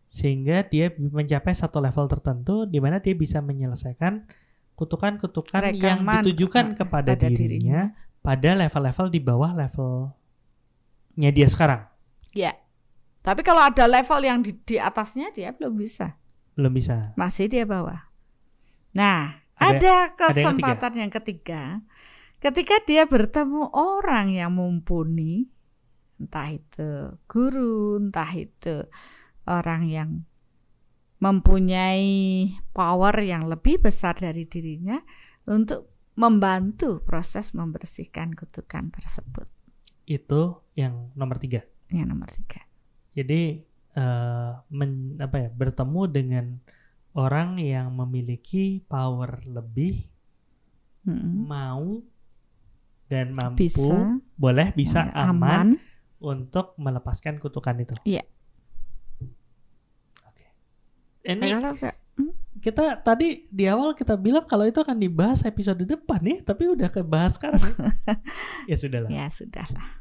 sehingga 0.06 0.62
dia 0.68 0.94
mencapai 0.94 1.56
satu 1.56 1.82
level 1.82 2.06
tertentu 2.06 2.68
di 2.70 2.78
mana 2.78 3.02
dia 3.02 3.16
bisa 3.18 3.42
menyelesaikan 3.42 4.28
kutukan-kutukan 4.78 5.74
yang 5.74 6.04
ditujukan 6.04 6.74
eh, 6.74 6.76
kepada 6.78 7.10
pada 7.18 7.26
dirinya 7.26 7.90
pada 8.24 8.56
level-level 8.56 9.12
di 9.12 9.20
bawah 9.20 9.52
levelnya 9.52 11.30
dia 11.30 11.44
sekarang. 11.44 11.84
Ya. 12.32 12.56
Tapi 13.20 13.44
kalau 13.44 13.60
ada 13.60 13.84
level 13.84 14.20
yang 14.24 14.40
di, 14.40 14.56
di 14.64 14.80
atasnya 14.80 15.28
dia 15.36 15.52
belum 15.52 15.76
bisa. 15.76 16.16
Belum 16.56 16.72
bisa. 16.72 17.12
Masih 17.20 17.52
dia 17.52 17.68
bawah. 17.68 18.08
Nah, 18.96 19.44
Ada- 19.60 19.76
ada, 19.76 19.76
ada 19.76 20.40
yang 20.40 20.56
kesempatan 20.56 20.92
yang 21.04 21.12
ketiga. 21.12 21.62
Ketika 22.40 22.80
dia 22.84 23.04
bertemu 23.04 23.72
orang 23.72 24.36
yang 24.36 24.52
mumpuni, 24.52 25.48
entah 26.20 26.48
itu 26.52 27.16
guru, 27.28 28.00
entah 28.00 28.28
itu 28.36 28.84
orang 29.48 29.88
yang 29.88 30.10
mempunyai 31.22 32.52
power 32.76 33.14
yang 33.24 33.48
lebih 33.48 33.80
besar 33.80 34.12
dari 34.20 34.44
dirinya 34.44 35.00
untuk 35.48 35.93
membantu 36.14 37.02
proses 37.02 37.50
membersihkan 37.54 38.34
kutukan 38.38 38.90
tersebut. 38.94 39.50
Itu 40.06 40.62
yang 40.78 41.10
nomor 41.18 41.38
tiga. 41.42 41.66
Yang 41.90 42.06
nomor 42.06 42.28
tiga. 42.30 42.60
Jadi 43.14 43.62
eh, 43.94 44.52
men- 44.70 45.18
apa 45.18 45.36
ya 45.46 45.48
bertemu 45.50 46.00
dengan 46.10 46.46
orang 47.14 47.58
yang 47.62 47.94
memiliki 47.94 48.82
power 48.86 49.42
lebih 49.46 50.10
Mm-mm. 51.06 51.46
mau 51.46 52.02
dan 53.06 53.36
mampu 53.36 53.68
Bisa. 53.70 54.18
boleh 54.34 54.72
bisa 54.74 55.06
Ya, 55.06 55.30
aman, 55.30 55.78
untuk 56.18 56.74
melepaskan 56.80 57.36
kutukan 57.38 57.76
itu. 57.78 57.94
Iya. 58.02 58.24
Oke. 60.26 60.46
Ini 61.22 61.52
kita 62.64 63.04
tadi 63.04 63.44
di 63.52 63.68
awal 63.68 63.92
kita 63.92 64.16
bilang 64.16 64.48
kalau 64.48 64.64
itu 64.64 64.80
akan 64.80 64.96
dibahas 64.96 65.44
episode 65.44 65.84
depan 65.84 66.24
nih, 66.24 66.40
tapi 66.40 66.72
udah 66.72 66.88
kebahas 66.88 67.36
sekarang. 67.36 67.60
ya 68.70 68.76
sudahlah. 68.80 69.10
Ya 69.12 69.28
sudahlah. 69.28 70.00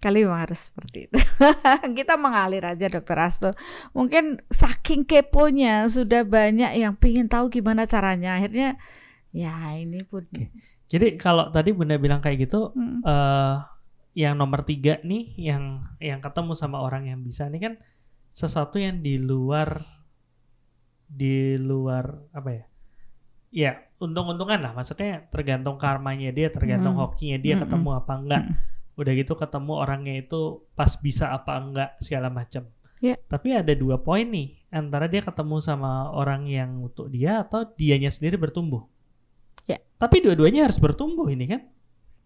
Kali 0.00 0.24
memang 0.24 0.40
harus 0.48 0.72
seperti 0.72 1.12
itu. 1.12 1.20
Kita 2.00 2.16
mengalir 2.16 2.64
aja 2.64 2.88
Dokter 2.88 3.20
Asto. 3.20 3.52
Mungkin 3.92 4.40
saking 4.48 5.04
keponya 5.04 5.84
sudah 5.92 6.24
banyak 6.24 6.72
yang 6.80 6.96
pengen 6.96 7.28
tahu 7.28 7.52
gimana 7.52 7.84
caranya. 7.84 8.40
Akhirnya 8.40 8.80
ya 9.36 9.52
ini 9.76 10.00
pun. 10.08 10.24
Jadi 10.88 11.20
kalau 11.20 11.52
tadi 11.52 11.76
Bunda 11.76 12.00
bilang 12.00 12.24
kayak 12.24 12.48
gitu, 12.48 12.72
Mm. 12.72 13.04
eh 13.04 13.56
yang 14.16 14.40
nomor 14.40 14.64
tiga 14.64 14.96
nih, 15.04 15.36
yang 15.36 15.84
yang 16.00 16.24
ketemu 16.24 16.56
sama 16.56 16.80
orang 16.80 17.04
yang 17.04 17.20
bisa 17.20 17.52
ini 17.52 17.60
kan 17.60 17.76
sesuatu 18.32 18.80
yang 18.80 19.04
di 19.04 19.20
luar 19.20 19.99
di 21.10 21.58
luar 21.58 22.30
apa 22.30 22.50
ya? 22.54 22.64
Ya 23.50 23.72
untung-untungan 23.98 24.62
lah, 24.62 24.72
maksudnya 24.72 25.26
tergantung 25.28 25.74
karmanya 25.76 26.30
dia, 26.30 26.48
tergantung 26.54 26.94
Hmm. 26.96 27.10
hokinya 27.10 27.38
dia 27.42 27.58
Mm-mm. 27.58 27.66
ketemu 27.66 27.90
apa 27.98 28.12
enggak. 28.14 28.42
Mm. 28.46 28.54
Udah 28.94 29.12
gitu 29.18 29.32
ketemu 29.34 29.72
orangnya 29.74 30.14
itu 30.22 30.40
pas 30.78 30.92
bisa 31.02 31.34
apa 31.34 31.58
enggak 31.58 31.90
segala 31.98 32.30
macam. 32.30 32.64
Ya. 33.02 33.16
Tapi 33.26 33.56
ada 33.56 33.72
dua 33.74 33.98
poin 33.98 34.28
nih, 34.28 34.60
antara 34.70 35.08
dia 35.08 35.24
ketemu 35.24 35.56
sama 35.58 36.12
orang 36.12 36.46
yang 36.46 36.84
untuk 36.84 37.08
dia 37.10 37.42
atau 37.42 37.64
dianya 37.64 38.12
sendiri 38.12 38.36
bertumbuh. 38.36 38.84
Ya. 39.66 39.80
Tapi 39.98 40.20
dua-duanya 40.20 40.68
harus 40.68 40.76
bertumbuh 40.76 41.26
ini 41.32 41.48
kan? 41.48 41.64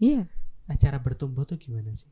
Iya. 0.03 0.27
Nah, 0.67 0.77
cara 0.77 0.99
bertumbuh 0.99 1.47
tuh 1.47 1.57
gimana 1.59 1.95
sih? 1.95 2.11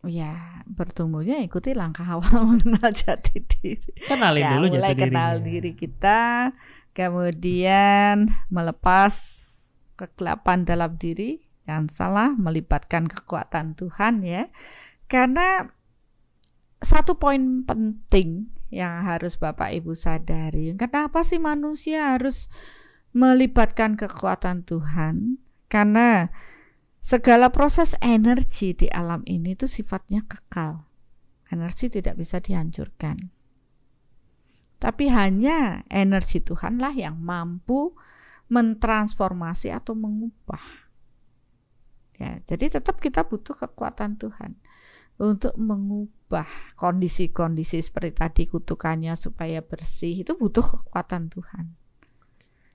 Ya 0.00 0.64
bertumbuhnya 0.64 1.44
ikuti 1.44 1.76
langkah 1.76 2.08
awal 2.08 2.44
mengenal 2.48 2.88
jati 2.88 3.44
diri. 3.44 3.92
Kenalin 4.08 4.42
ya, 4.42 4.50
dulu 4.56 4.66
mulai 4.72 4.96
jati 4.96 5.02
kenal 5.04 5.32
dirinya. 5.38 5.46
diri 5.48 5.72
kita, 5.76 6.20
kemudian 6.96 8.16
melepas 8.48 9.14
kegelapan 10.00 10.64
dalam 10.64 10.96
diri, 10.96 11.44
jangan 11.68 11.86
salah 11.92 12.28
melibatkan 12.32 13.04
kekuatan 13.04 13.76
Tuhan 13.76 14.24
ya. 14.24 14.48
Karena 15.04 15.68
satu 16.80 17.20
poin 17.20 17.68
penting 17.68 18.48
yang 18.72 19.04
harus 19.04 19.36
Bapak 19.36 19.74
Ibu 19.76 19.92
sadari. 19.92 20.72
Kenapa 20.78 21.26
sih 21.26 21.36
manusia 21.36 22.16
harus 22.16 22.48
melibatkan 23.12 24.00
kekuatan 24.00 24.64
Tuhan? 24.64 25.36
Karena 25.68 26.32
segala 27.00 27.48
proses 27.50 27.96
energi 28.04 28.76
di 28.76 28.86
alam 28.92 29.24
ini 29.24 29.56
itu 29.56 29.64
sifatnya 29.66 30.24
kekal. 30.24 30.84
Energi 31.50 31.90
tidak 31.90 32.14
bisa 32.20 32.38
dihancurkan. 32.38 33.32
Tapi 34.80 35.12
hanya 35.12 35.84
energi 35.92 36.40
Tuhanlah 36.40 36.96
yang 36.96 37.20
mampu 37.20 37.92
mentransformasi 38.48 39.68
atau 39.74 39.92
mengubah. 39.92 40.62
Ya, 42.16 42.40
jadi 42.44 42.80
tetap 42.80 43.00
kita 43.00 43.24
butuh 43.24 43.56
kekuatan 43.56 44.20
Tuhan 44.20 44.60
untuk 45.20 45.52
mengubah 45.56 46.48
kondisi-kondisi 46.80 47.80
seperti 47.84 48.12
tadi 48.16 48.42
kutukannya 48.48 49.12
supaya 49.16 49.60
bersih 49.60 50.24
itu 50.24 50.32
butuh 50.36 50.64
kekuatan 50.64 51.28
Tuhan. 51.28 51.76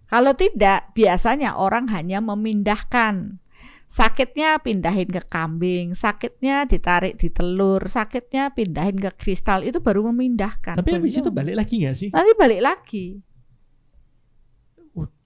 Kalau 0.06 0.38
tidak, 0.38 0.94
biasanya 0.94 1.58
orang 1.58 1.90
hanya 1.90 2.22
memindahkan 2.22 3.42
sakitnya 3.86 4.60
pindahin 4.60 5.10
ke 5.10 5.22
kambing, 5.26 5.94
sakitnya 5.94 6.66
ditarik 6.66 7.16
di 7.16 7.30
telur, 7.30 7.86
sakitnya 7.86 8.52
pindahin 8.52 8.98
ke 8.98 9.12
kristal 9.16 9.62
itu 9.62 9.80
baru 9.80 10.10
memindahkan. 10.12 10.78
Tapi 10.78 10.92
habis 10.96 11.20
itu 11.20 11.30
balik 11.30 11.56
lagi 11.56 11.76
nggak 11.86 11.96
sih? 11.96 12.10
Nanti 12.10 12.32
balik 12.36 12.62
lagi. 12.62 13.08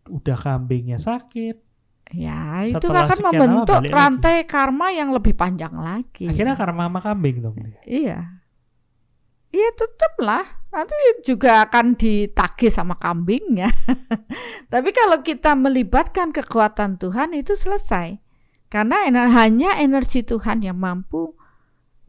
Udah 0.10 0.38
kambingnya 0.42 0.98
sakit, 0.98 1.70
Ya, 2.10 2.66
itu 2.66 2.74
Setelah 2.82 3.06
akan 3.06 3.18
sekian 3.22 3.22
lama 3.22 3.34
membentuk 3.38 3.82
rantai 3.94 4.36
karma 4.50 4.90
yang 4.90 5.14
lebih 5.14 5.38
panjang 5.38 5.78
lagi. 5.78 6.26
akhirnya 6.26 6.58
karma 6.58 6.90
sama 6.90 7.00
kambing 7.06 7.38
dong. 7.46 7.54
Iya. 7.86 8.42
Iya 9.50 9.70
tetaplah 9.74 10.46
nanti 10.70 10.94
juga 11.26 11.66
akan 11.66 11.98
ditagih 11.98 12.70
sama 12.70 12.98
kambingnya. 12.98 13.70
Tapi 14.74 14.90
kalau 14.94 15.26
kita 15.26 15.58
melibatkan 15.58 16.30
kekuatan 16.30 17.02
Tuhan 17.02 17.34
itu 17.34 17.58
selesai. 17.58 18.29
Karena 18.70 19.10
ener- 19.10 19.34
hanya 19.34 19.82
energi 19.82 20.22
Tuhan 20.22 20.62
yang 20.62 20.78
mampu 20.78 21.34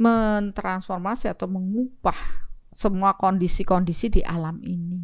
mentransformasi 0.00 1.32
atau 1.32 1.48
mengubah 1.48 2.16
semua 2.72 3.16
kondisi-kondisi 3.16 4.20
di 4.20 4.22
alam 4.24 4.60
ini. 4.64 5.00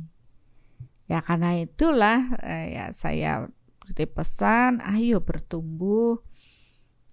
Ya 1.09 1.21
karena 1.25 1.57
itulah 1.57 2.37
eh, 2.45 2.77
ya 2.77 2.85
saya 2.93 3.49
beri 3.81 4.09
pesan, 4.09 4.83
ayo 4.83 5.23
bertumbuh, 5.23 6.21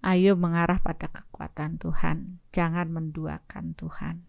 ayo 0.02 0.34
mengarah 0.34 0.82
pada 0.82 1.06
kekuatan 1.08 1.78
Tuhan, 1.78 2.42
jangan 2.50 2.90
menduakan 2.90 3.72
Tuhan. 3.78 4.26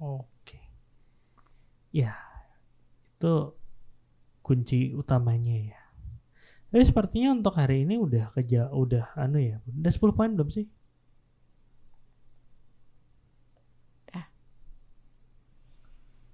Oke. 0.00 0.58
Ya, 1.92 2.16
itu 3.18 3.52
kunci 4.40 4.96
utamanya 4.96 5.76
ya. 5.76 5.81
Tapi 6.72 6.82
sepertinya 6.88 7.36
untuk 7.36 7.52
hari 7.52 7.84
ini 7.84 8.00
udah 8.00 8.32
keja 8.32 8.72
udah 8.72 9.12
anu 9.20 9.36
ya. 9.36 9.60
Udah 9.68 9.92
10 9.92 10.16
poin 10.16 10.32
belum 10.32 10.48
sih? 10.48 10.64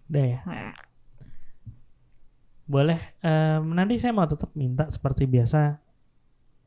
Udah 0.09 0.25
ya. 0.25 0.41
Nah, 0.49 0.73
Boleh. 2.69 3.01
Em, 3.25 3.65
nanti 3.73 3.97
saya 3.97 4.13
mau 4.13 4.29
tetap 4.29 4.53
minta 4.53 4.85
seperti 4.93 5.25
biasa 5.25 5.81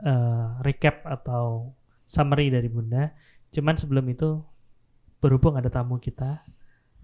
eh, 0.02 0.48
recap 0.65 1.06
atau 1.06 1.77
summary 2.10 2.49
dari 2.49 2.65
Bunda. 2.68 3.14
Cuman 3.53 3.77
sebelum 3.77 4.10
itu 4.10 4.41
berhubung 5.22 5.61
ada 5.61 5.69
tamu 5.69 6.02
kita, 6.02 6.41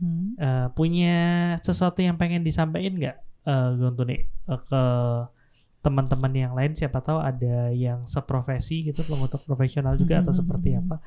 hmm. 0.01 0.41
eh, 0.41 0.67
punya 0.73 1.17
sesuatu 1.61 2.01
yang 2.01 2.17
pengen 2.17 2.41
disampaikan 2.41 2.97
nggak, 2.97 3.17
uh, 3.45 3.77
Gontuni 3.77 4.25
eh, 4.25 4.61
ke 4.65 4.83
teman-teman 5.81 6.33
yang 6.33 6.53
lain? 6.57 6.73
Siapa 6.73 6.99
tahu 6.99 7.19
ada 7.21 7.71
yang 7.71 8.05
seprofesi 8.09 8.87
gitu, 8.87 9.03
pengutuk 9.05 9.43
profesional 9.45 9.95
juga 9.95 10.19
atau 10.21 10.33
seperti 10.33 10.75
apa? 10.77 10.99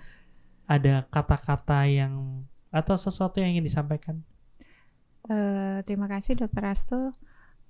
Ada 0.71 1.05
kata-kata 1.11 1.87
yang 1.91 2.45
atau 2.71 2.95
sesuatu 2.95 3.43
yang 3.43 3.59
ingin 3.59 3.67
disampaikan? 3.67 4.23
Eh, 5.27 5.83
terima 5.85 6.07
kasih 6.07 6.39
Dokter 6.39 6.65
Astu. 6.71 7.13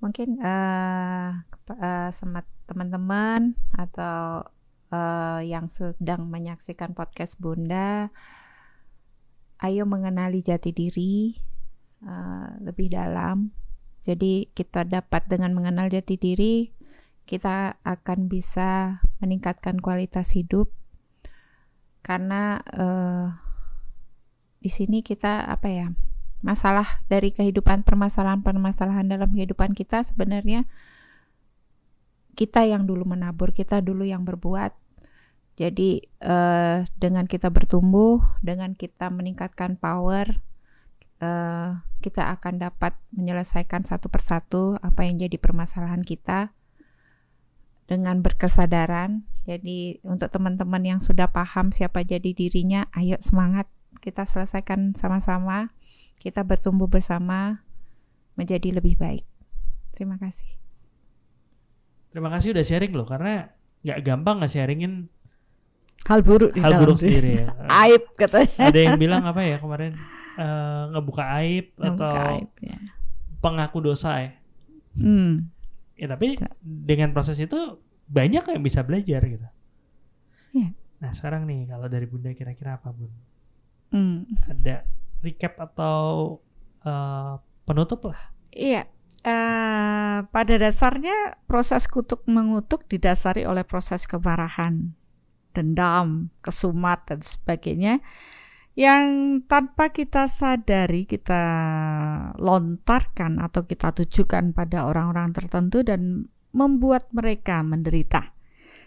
Mungkin 0.01 0.41
eh, 0.41 1.29
kepa- 1.49 1.81
eh, 1.81 2.11
sama 2.13 2.45
teman-teman 2.69 3.57
atau 3.75 4.45
eh, 4.93 5.41
yang 5.49 5.69
sedang 5.73 6.29
menyaksikan 6.29 6.93
podcast 6.93 7.41
Bunda, 7.41 8.09
ayo 9.61 9.85
mengenali 9.85 10.41
jati 10.41 10.71
diri 10.73 11.37
eh, 12.05 12.49
lebih 12.61 12.93
dalam. 12.93 13.53
Jadi 14.01 14.49
kita 14.57 14.89
dapat 14.89 15.29
dengan 15.29 15.53
mengenal 15.53 15.93
jati 15.93 16.17
diri, 16.17 16.73
kita 17.31 17.79
akan 17.87 18.27
bisa 18.27 18.99
meningkatkan 19.23 19.79
kualitas 19.79 20.35
hidup. 20.35 20.75
Karena 22.03 22.59
eh, 22.75 23.27
di 24.59 24.71
sini 24.75 25.07
kita 25.07 25.47
apa 25.47 25.71
ya? 25.71 25.89
masalah 26.41 27.05
dari 27.05 27.37
kehidupan 27.37 27.85
permasalahan-permasalahan 27.85 29.13
dalam 29.13 29.29
kehidupan 29.29 29.77
kita 29.77 30.01
sebenarnya 30.01 30.65
kita 32.33 32.65
yang 32.65 32.89
dulu 32.89 33.05
menabur, 33.05 33.53
kita 33.53 33.85
dulu 33.85 34.09
yang 34.09 34.25
berbuat. 34.25 34.73
Jadi 35.61 36.01
eh, 36.25 36.79
dengan 36.97 37.29
kita 37.29 37.53
bertumbuh, 37.53 38.25
dengan 38.41 38.73
kita 38.73 39.13
meningkatkan 39.13 39.77
power, 39.77 40.41
eh, 41.21 41.71
kita 42.01 42.33
akan 42.41 42.57
dapat 42.57 42.97
menyelesaikan 43.13 43.85
satu 43.85 44.09
persatu 44.09 44.81
apa 44.81 45.05
yang 45.05 45.21
jadi 45.21 45.37
permasalahan 45.37 46.01
kita 46.01 46.57
dengan 47.91 48.23
berkesadaran. 48.23 49.27
Jadi 49.51 49.99
untuk 50.07 50.31
teman-teman 50.31 50.87
yang 50.87 51.01
sudah 51.03 51.27
paham 51.27 51.75
siapa 51.75 52.07
jadi 52.07 52.31
dirinya, 52.31 52.87
ayo 52.95 53.19
semangat 53.19 53.67
kita 53.99 54.23
selesaikan 54.23 54.95
sama-sama 54.95 55.75
kita 56.21 56.45
bertumbuh 56.45 56.87
bersama 56.87 57.65
menjadi 58.37 58.77
lebih 58.77 58.95
baik. 59.01 59.25
Terima 59.97 60.21
kasih. 60.21 60.53
Terima 62.13 62.29
kasih 62.29 62.53
udah 62.55 62.65
sharing 62.65 62.93
loh 62.93 63.09
karena 63.09 63.51
nggak 63.81 63.99
gampang 64.05 64.39
nggak 64.39 64.53
sharingin 64.53 65.09
Hal 66.09 66.25
buruk 66.25 66.57
di 66.57 66.61
hal 66.65 66.77
dalam 66.77 66.81
buruk 66.85 66.97
diri. 67.01 67.13
sendiri 67.13 67.31
ya. 67.45 67.47
Aib 67.85 68.03
katanya. 68.17 68.73
Ada 68.73 68.79
yang 68.81 68.97
bilang 69.01 69.25
apa 69.25 69.41
ya 69.45 69.57
kemarin 69.61 69.93
eh, 70.41 70.83
ngebuka 70.97 71.25
aib 71.45 71.67
atau 71.77 72.09
aib, 72.09 72.51
ya. 72.65 72.79
pengaku 73.45 73.79
dosa 73.85 74.25
ya. 74.25 74.31
Hmm. 74.97 75.53
Ya 76.01 76.09
tapi 76.09 76.33
dengan 76.65 77.13
proses 77.13 77.37
itu 77.37 77.77
banyak 78.09 78.41
yang 78.41 78.63
bisa 78.65 78.81
belajar 78.81 79.21
gitu. 79.29 79.49
Iya. 80.57 80.73
Nah 81.05 81.11
sekarang 81.13 81.45
nih 81.45 81.69
kalau 81.69 81.87
dari 81.93 82.09
bunda 82.09 82.33
kira-kira 82.33 82.81
apa 82.81 82.89
bun? 82.89 83.13
Hmm. 83.93 84.25
Ada 84.49 84.89
recap 85.21 85.61
atau 85.61 86.41
eh, 86.81 87.35
penutup 87.69 88.09
lah. 88.09 88.33
Iya. 88.57 88.89
eh, 89.21 90.19
pada 90.25 90.55
dasarnya 90.57 91.37
proses 91.45 91.85
kutuk 91.85 92.25
mengutuk 92.25 92.89
didasari 92.89 93.45
oleh 93.45 93.69
proses 93.69 94.09
kemarahan, 94.09 94.97
dendam, 95.53 96.33
kesumat 96.41 97.05
dan 97.05 97.21
sebagainya 97.21 98.01
yang 98.81 99.37
tanpa 99.45 99.93
kita 99.93 100.25
sadari 100.25 101.05
kita 101.05 101.45
lontarkan 102.41 103.37
atau 103.37 103.69
kita 103.69 103.93
tujukan 103.93 104.57
pada 104.57 104.89
orang-orang 104.89 105.37
tertentu 105.37 105.85
dan 105.85 106.33
membuat 106.57 107.13
mereka 107.13 107.61
menderita. 107.61 108.33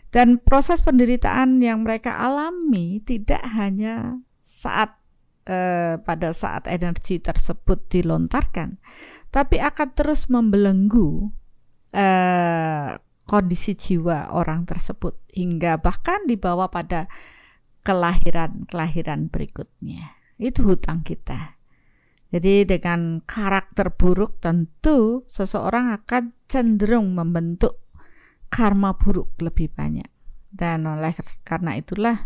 Dan 0.10 0.42
proses 0.42 0.82
penderitaan 0.82 1.62
yang 1.62 1.86
mereka 1.86 2.18
alami 2.18 3.06
tidak 3.06 3.46
hanya 3.54 4.18
saat 4.42 4.98
eh, 5.46 6.02
pada 6.02 6.34
saat 6.34 6.66
energi 6.66 7.22
tersebut 7.22 7.86
dilontarkan, 7.94 8.82
tapi 9.30 9.62
akan 9.62 9.90
terus 9.94 10.26
membelenggu 10.26 11.30
eh, 11.94 12.98
kondisi 13.30 13.78
jiwa 13.78 14.34
orang 14.34 14.66
tersebut 14.66 15.22
hingga 15.34 15.78
bahkan 15.78 16.26
dibawa 16.26 16.70
pada 16.74 17.06
kelahiran-kelahiran 17.84 19.28
berikutnya. 19.28 20.18
Itu 20.40 20.66
hutang 20.66 21.04
kita. 21.04 21.60
Jadi 22.34 22.66
dengan 22.66 23.22
karakter 23.22 23.94
buruk 23.94 24.42
tentu 24.42 25.22
seseorang 25.30 25.94
akan 25.94 26.34
cenderung 26.50 27.14
membentuk 27.14 27.94
karma 28.50 28.98
buruk 28.98 29.38
lebih 29.38 29.70
banyak. 29.70 30.10
Dan 30.50 30.90
oleh 30.90 31.14
karena 31.46 31.78
itulah 31.78 32.26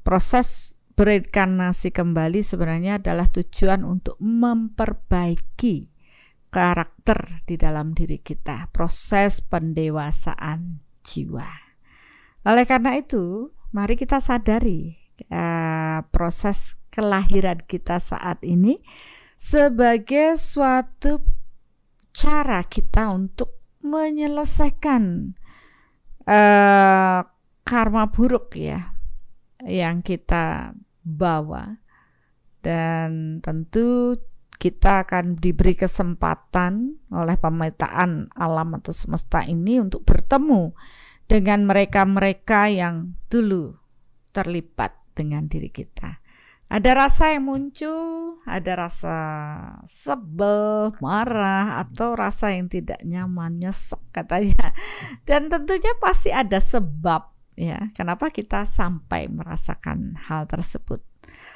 proses 0.00 0.72
berinkarnasi 0.94 1.92
kembali 1.92 2.40
sebenarnya 2.40 3.02
adalah 3.02 3.28
tujuan 3.28 3.82
untuk 3.84 4.16
memperbaiki 4.22 5.92
karakter 6.48 7.42
di 7.44 7.58
dalam 7.58 7.92
diri 7.92 8.22
kita, 8.22 8.70
proses 8.70 9.42
pendewasaan 9.42 10.78
jiwa. 11.02 11.50
Oleh 12.46 12.64
karena 12.64 12.94
itu, 12.94 13.50
mari 13.74 13.98
kita 13.98 14.22
sadari 14.22 14.94
eh, 15.26 15.98
proses 16.14 16.78
kelahiran 16.94 17.58
kita 17.66 17.98
saat 17.98 18.38
ini 18.46 18.78
sebagai 19.34 20.38
suatu 20.38 21.18
cara 22.14 22.62
kita 22.62 23.10
untuk 23.10 23.58
menyelesaikan 23.84 25.34
uh, 26.24 27.20
karma 27.66 28.04
buruk 28.08 28.56
ya 28.56 28.96
yang 29.66 30.00
kita 30.00 30.72
bawa. 31.04 31.82
Dan 32.64 33.44
tentu 33.44 34.16
kita 34.56 35.04
akan 35.04 35.36
diberi 35.36 35.76
kesempatan 35.76 36.96
oleh 37.12 37.36
pemetaan 37.36 38.32
alam 38.32 38.80
atau 38.80 38.96
semesta 38.96 39.44
ini 39.44 39.84
untuk 39.84 40.08
bertemu 40.08 40.72
dengan 41.24 41.64
mereka-mereka 41.64 42.68
yang 42.70 43.16
dulu 43.32 43.76
terlibat 44.34 44.94
dengan 45.14 45.46
diri 45.46 45.70
kita. 45.70 46.20
Ada 46.64 46.90
rasa 46.96 47.36
yang 47.36 47.46
muncul, 47.46 48.40
ada 48.48 48.72
rasa 48.74 49.16
sebel, 49.86 50.90
marah, 50.98 51.78
atau 51.86 52.18
rasa 52.18 52.50
yang 52.50 52.66
tidak 52.66 52.98
nyaman, 53.04 53.62
nyesek 53.62 54.00
katanya. 54.10 54.74
Dan 55.28 55.46
tentunya 55.52 55.92
pasti 56.02 56.34
ada 56.34 56.58
sebab 56.58 57.30
ya, 57.54 57.92
kenapa 57.94 58.32
kita 58.32 58.66
sampai 58.66 59.30
merasakan 59.30 60.18
hal 60.18 60.50
tersebut 60.50 61.04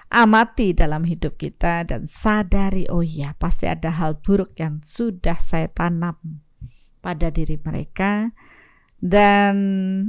amati 0.09 0.73
dalam 0.73 1.05
hidup 1.05 1.37
kita 1.37 1.85
dan 1.85 2.09
sadari 2.09 2.89
oh 2.89 3.05
iya 3.05 3.37
pasti 3.37 3.69
ada 3.69 3.93
hal 3.93 4.17
buruk 4.17 4.57
yang 4.57 4.81
sudah 4.81 5.37
saya 5.37 5.69
tanam 5.69 6.17
pada 7.05 7.29
diri 7.29 7.61
mereka 7.61 8.33
dan 8.99 9.57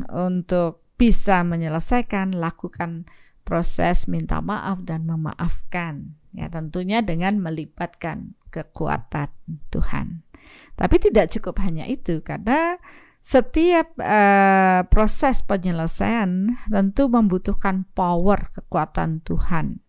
untuk 0.10 0.84
bisa 1.00 1.46
menyelesaikan 1.48 2.36
lakukan 2.36 3.08
proses 3.48 4.06
minta 4.06 4.44
maaf 4.44 4.84
dan 4.86 5.08
memaafkan. 5.08 6.20
Ya 6.36 6.52
tentunya 6.54 7.02
dengan 7.02 7.42
melibatkan 7.42 8.38
kekuatan 8.54 9.34
Tuhan. 9.74 10.22
Tapi 10.78 10.96
tidak 11.02 11.34
cukup 11.34 11.58
hanya 11.66 11.90
itu 11.90 12.22
karena 12.22 12.78
setiap 13.20 13.98
uh, 14.00 14.86
proses 14.88 15.42
penyelesaian 15.44 16.56
tentu 16.70 17.10
membutuhkan 17.10 17.90
power 17.98 18.54
kekuatan 18.54 19.26
Tuhan. 19.26 19.82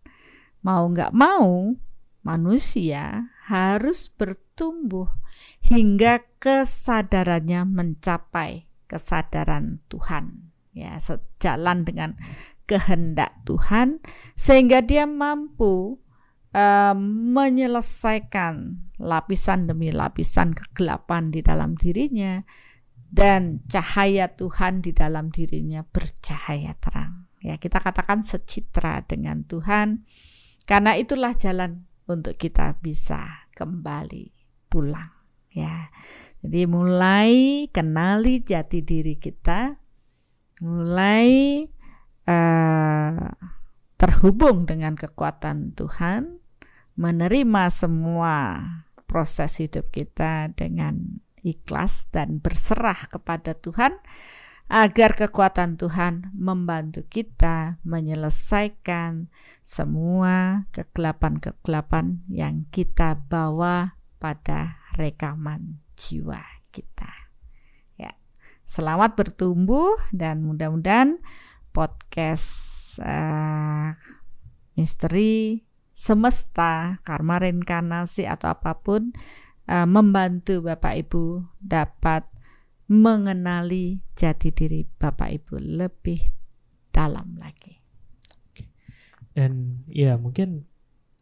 Mau 0.65 0.89
nggak 0.89 1.13
mau 1.13 1.77
manusia 2.21 3.33
harus 3.49 4.09
bertumbuh 4.13 5.09
hingga 5.61 6.21
kesadarannya 6.37 7.65
mencapai 7.65 8.70
kesadaran 8.91 9.79
Tuhan 9.87 10.51
ya 10.75 10.99
sejalan 10.99 11.87
dengan 11.87 12.19
kehendak 12.67 13.31
Tuhan 13.47 14.03
sehingga 14.35 14.83
dia 14.83 15.07
mampu 15.07 15.99
uh, 16.51 16.95
menyelesaikan 17.31 18.83
lapisan 18.99 19.71
demi 19.71 19.95
lapisan 19.95 20.51
kegelapan 20.51 21.31
di 21.31 21.39
dalam 21.39 21.79
dirinya 21.79 22.43
dan 23.07 23.63
cahaya 23.71 24.31
Tuhan 24.35 24.83
di 24.83 24.91
dalam 24.91 25.31
dirinya 25.31 25.87
bercahaya 25.87 26.75
terang 26.79 27.31
ya 27.39 27.55
kita 27.55 27.79
katakan 27.79 28.23
secitra 28.23 29.03
dengan 29.07 29.47
Tuhan 29.47 30.03
karena 30.67 30.99
itulah 30.99 31.35
jalan 31.35 31.87
untuk 32.07 32.35
kita 32.35 32.79
bisa 32.83 33.47
kembali 33.55 34.31
pulang 34.71 35.11
ya. 35.51 35.91
Jadi 36.41 36.65
mulai 36.65 37.31
kenali 37.69 38.41
jati 38.41 38.81
diri 38.81 39.13
kita, 39.13 39.77
mulai 40.65 41.61
uh, 42.25 43.29
terhubung 44.01 44.65
dengan 44.65 44.97
kekuatan 44.97 45.77
Tuhan, 45.77 46.41
menerima 46.97 47.63
semua 47.69 48.57
proses 49.05 49.61
hidup 49.61 49.93
kita 49.93 50.49
dengan 50.57 51.21
ikhlas 51.45 52.09
dan 52.09 52.41
berserah 52.41 53.09
kepada 53.09 53.53
Tuhan 53.53 54.01
agar 54.71 55.19
kekuatan 55.19 55.75
Tuhan 55.75 56.31
membantu 56.31 57.03
kita 57.05 57.83
menyelesaikan 57.83 59.27
semua 59.61 60.65
kegelapan-kegelapan 60.71 62.23
yang 62.31 62.65
kita 62.71 63.19
bawa 63.27 63.99
pada 64.15 64.79
rekaman 64.95 65.83
jiwa 66.01 66.41
kita. 66.73 67.11
Ya. 68.01 68.17
Selamat 68.65 69.13
bertumbuh 69.13 69.93
dan 70.09 70.41
mudah-mudahan 70.41 71.21
podcast 71.69 72.97
uh, 73.05 73.93
misteri 74.73 75.61
semesta, 75.93 76.97
karma 77.05 77.37
reinkarnasi 77.37 78.25
atau 78.25 78.49
apa 78.49 78.81
pun 78.81 79.13
uh, 79.69 79.85
membantu 79.85 80.65
Bapak 80.65 80.97
Ibu 81.05 81.45
dapat 81.61 82.25
mengenali 82.89 84.01
jati 84.17 84.49
diri 84.49 84.81
Bapak 84.83 85.29
Ibu 85.29 85.61
lebih 85.61 86.19
dalam 86.89 87.37
lagi. 87.37 87.77
Dan 89.31 89.85
ya 89.87 90.17
mungkin 90.19 90.67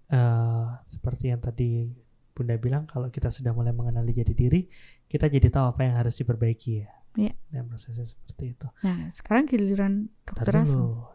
uh, 0.09 0.81
seperti 0.89 1.29
yang 1.29 1.43
tadi 1.43 1.93
Bunda 2.39 2.55
bilang 2.55 2.87
kalau 2.87 3.11
kita 3.11 3.27
sudah 3.27 3.51
mulai 3.51 3.75
mengenali 3.75 4.15
jati 4.15 4.31
diri, 4.31 4.71
kita 5.11 5.27
jadi 5.27 5.51
tahu 5.51 5.75
apa 5.75 5.83
yang 5.83 5.99
harus 5.99 6.15
diperbaiki 6.15 6.71
ya. 6.79 6.89
Iya. 7.19 7.33
Dan 7.51 7.67
prosesnya 7.67 8.07
seperti 8.07 8.55
itu. 8.55 8.67
Nah, 8.87 9.11
sekarang 9.11 9.43
giliran 9.51 10.07
dokter. 10.23 10.63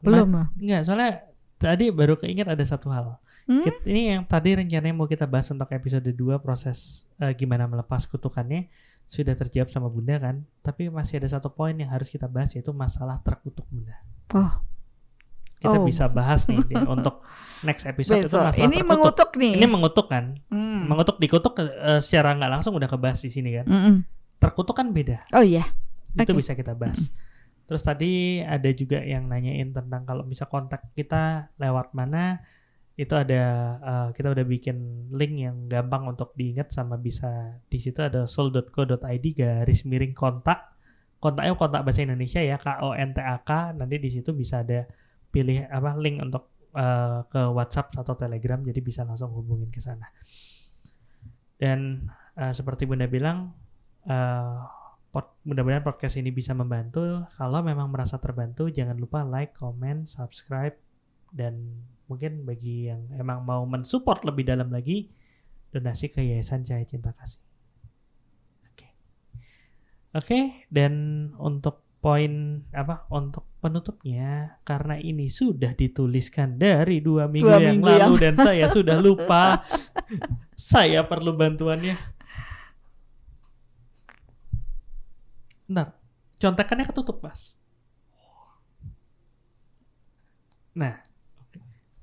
Belum 0.04 0.28
ah? 0.36 0.52
Enggak, 0.60 0.82
soalnya 0.84 1.12
tadi 1.56 1.88
baru 1.88 2.20
keinget 2.20 2.44
ada 2.44 2.60
satu 2.60 2.92
hal. 2.92 3.16
Hmm? 3.44 3.60
ini 3.84 4.08
yang 4.08 4.24
tadi 4.24 4.56
rencananya 4.56 4.96
mau 4.96 5.04
kita 5.04 5.28
bahas 5.28 5.52
untuk 5.52 5.68
episode 5.68 6.08
2 6.08 6.16
proses 6.40 7.04
uh, 7.20 7.28
gimana 7.36 7.68
melepas 7.68 8.08
kutukannya 8.08 8.72
sudah 9.04 9.36
terjawab 9.36 9.68
sama 9.68 9.88
Bunda 9.88 10.20
kan. 10.20 10.44
Tapi 10.60 10.88
masih 10.92 11.20
ada 11.20 11.28
satu 11.28 11.52
poin 11.52 11.76
yang 11.76 11.92
harus 11.92 12.08
kita 12.08 12.24
bahas 12.28 12.52
yaitu 12.56 12.72
masalah 12.72 13.20
terkutuk 13.20 13.64
Bunda. 13.72 13.96
Oh. 14.32 14.73
Kita 15.64 15.78
oh. 15.80 15.84
bisa 15.88 16.04
bahas 16.12 16.44
nih 16.44 16.60
di, 16.68 16.74
untuk 16.94 17.24
next 17.64 17.88
episode 17.88 18.28
Besok. 18.28 18.28
itu 18.28 18.36
masalah 18.36 18.52
Ini 18.68 18.76
terkutuk. 18.76 18.90
mengutuk 18.92 19.30
nih. 19.40 19.52
Ini 19.56 19.66
mengutuk 19.66 20.06
kan. 20.12 20.24
Hmm. 20.52 20.82
Mengutuk 20.84 21.16
dikutuk 21.16 21.54
uh, 21.56 22.00
secara 22.04 22.36
nggak 22.36 22.50
langsung 22.60 22.76
udah 22.76 22.88
kebahas 22.88 23.24
di 23.24 23.30
sini 23.32 23.56
kan. 23.56 23.66
Mm 23.66 23.80
-mm. 23.80 23.94
Terkutuk 24.36 24.76
kan 24.76 24.92
beda. 24.92 25.24
Oh 25.32 25.40
iya. 25.40 25.64
Itu 26.12 26.30
Okay. 26.30 26.36
bisa 26.36 26.52
kita 26.52 26.76
bahas. 26.76 27.08
Terus 27.64 27.80
tadi 27.80 28.44
ada 28.44 28.68
juga 28.76 29.00
yang 29.00 29.24
nanyain 29.24 29.72
tentang 29.72 30.04
kalau 30.04 30.28
bisa 30.28 30.44
kontak 30.44 30.84
kita 30.92 31.48
lewat 31.56 31.96
mana 31.96 32.44
itu 32.94 33.10
ada 33.18 33.42
uh, 33.82 34.08
kita 34.14 34.30
udah 34.30 34.46
bikin 34.46 35.10
link 35.10 35.34
yang 35.34 35.66
gampang 35.66 36.06
untuk 36.06 36.30
diingat 36.38 36.70
sama 36.70 36.94
bisa 36.94 37.58
di 37.66 37.82
situ 37.82 37.98
ada 37.98 38.30
soul.co.id 38.30 39.26
garis 39.34 39.82
miring 39.82 40.14
kontak 40.14 40.70
kontaknya 41.18 41.58
kontak 41.58 41.82
bahasa 41.82 42.06
Indonesia 42.06 42.38
ya 42.38 42.54
K 42.54 42.86
O 42.86 42.94
N 42.94 43.10
T 43.10 43.18
A 43.18 43.42
K 43.42 43.74
nanti 43.74 43.98
di 43.98 44.14
situ 44.14 44.30
bisa 44.30 44.62
ada 44.62 44.86
pilih 45.34 45.66
apa 45.66 45.98
link 45.98 46.22
untuk 46.22 46.54
uh, 46.78 47.26
ke 47.26 47.42
WhatsApp 47.50 47.90
atau 47.98 48.14
Telegram 48.14 48.62
jadi 48.62 48.78
bisa 48.78 49.02
langsung 49.02 49.34
hubungin 49.34 49.74
ke 49.74 49.82
sana 49.82 50.06
dan 51.58 52.06
uh, 52.38 52.54
seperti 52.54 52.86
Bunda 52.86 53.10
bilang 53.10 53.50
uh, 54.06 54.62
mudah-mudahan 55.46 55.86
podcast 55.86 56.18
ini 56.18 56.30
bisa 56.30 56.54
membantu 56.54 57.26
kalau 57.34 57.62
memang 57.62 57.90
merasa 57.90 58.18
terbantu 58.22 58.70
jangan 58.70 58.98
lupa 58.98 59.26
like 59.26 59.54
comment 59.54 60.06
subscribe 60.06 60.74
dan 61.34 61.82
mungkin 62.06 62.46
bagi 62.46 62.90
yang 62.90 63.10
emang 63.18 63.42
mau 63.42 63.66
mensupport 63.66 64.22
lebih 64.26 64.46
dalam 64.46 64.70
lagi 64.70 65.10
donasi 65.74 66.10
ke 66.14 66.22
Yayasan 66.22 66.62
Cahaya 66.62 66.86
Cinta 66.86 67.10
Kasih. 67.10 67.42
Oke. 68.70 68.86
Oke, 70.14 70.38
dan 70.70 70.94
untuk 71.34 71.82
poin 71.98 72.62
apa 72.70 73.10
untuk 73.10 73.48
penutupnya 73.64 74.60
karena 74.60 75.00
ini 75.00 75.32
sudah 75.32 75.72
dituliskan 75.72 76.60
dari 76.60 77.00
dua 77.00 77.24
minggu, 77.24 77.48
Dua 77.48 77.56
yang 77.56 77.80
minggu 77.80 77.88
lalu 77.88 77.96
yang- 77.96 78.20
dan 78.20 78.34
saya 78.36 78.68
sudah 78.68 79.00
lupa. 79.00 79.64
Saya 80.52 81.00
perlu 81.08 81.32
bantuannya. 81.32 81.96
Bentar, 85.64 85.96
contekannya 86.36 86.84
ketutup 86.84 87.24
mas. 87.24 87.56
Nah 90.76 91.00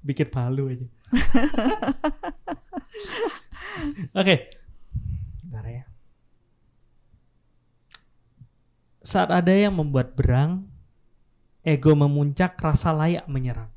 bikin 0.02 0.34
palu 0.34 0.74
aja. 0.74 0.88
Oke. 4.18 4.36
Bentar 5.46 5.66
ya. 5.70 5.86
Saat 9.02 9.30
ada 9.30 9.54
yang 9.54 9.78
membuat 9.78 10.18
berang 10.18 10.71
ego 11.62 11.94
memuncak 11.94 12.58
rasa 12.58 12.94
layak 12.94 13.26
menyerang 13.30 13.70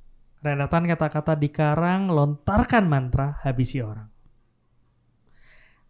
rentetan 0.44 0.84
kata-kata 0.88 1.32
dikarang 1.36 2.12
lontarkan 2.12 2.84
mantra 2.88 3.40
habisi 3.44 3.80
orang 3.80 4.08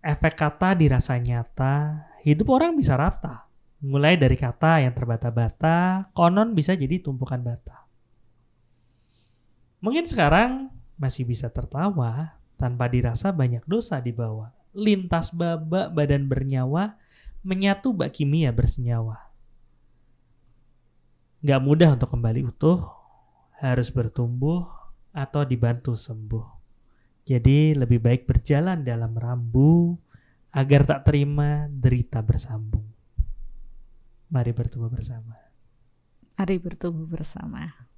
efek 0.04 0.34
kata 0.38 0.78
dirasa 0.78 1.18
nyata 1.18 2.06
hidup 2.22 2.50
orang 2.54 2.74
bisa 2.74 2.94
rata 2.94 3.46
mulai 3.84 4.16
dari 4.16 4.38
kata 4.38 4.86
yang 4.86 4.94
terbata-bata 4.96 6.08
konon 6.16 6.54
bisa 6.54 6.72
jadi 6.72 7.02
tumpukan 7.02 7.42
bata 7.42 7.84
Mungkin 9.84 10.08
sekarang 10.08 10.72
masih 10.96 11.28
bisa 11.28 11.52
tertawa 11.52 12.40
tanpa 12.56 12.88
dirasa 12.88 13.28
banyak 13.36 13.60
dosa 13.68 14.00
dibawa. 14.00 14.56
Lintas 14.72 15.28
babak 15.28 15.92
badan 15.92 16.24
bernyawa, 16.24 16.96
menyatu 17.44 17.92
bak 17.92 18.16
kimia 18.16 18.48
bersenyawa. 18.48 19.28
Gak 21.44 21.60
mudah 21.60 21.92
untuk 21.92 22.08
kembali 22.08 22.40
utuh, 22.48 22.88
harus 23.60 23.92
bertumbuh 23.92 24.64
atau 25.12 25.44
dibantu 25.44 25.92
sembuh. 25.92 26.46
Jadi 27.20 27.76
lebih 27.76 28.00
baik 28.00 28.24
berjalan 28.24 28.80
dalam 28.80 29.12
rambu 29.12 29.92
agar 30.56 30.88
tak 30.88 31.04
terima 31.04 31.68
derita 31.68 32.24
bersambung. 32.24 32.88
Mari 34.32 34.56
bertumbuh 34.56 34.88
bersama. 34.88 35.36
Mari 36.40 36.56
bertumbuh 36.56 37.04
bersama. 37.04 37.92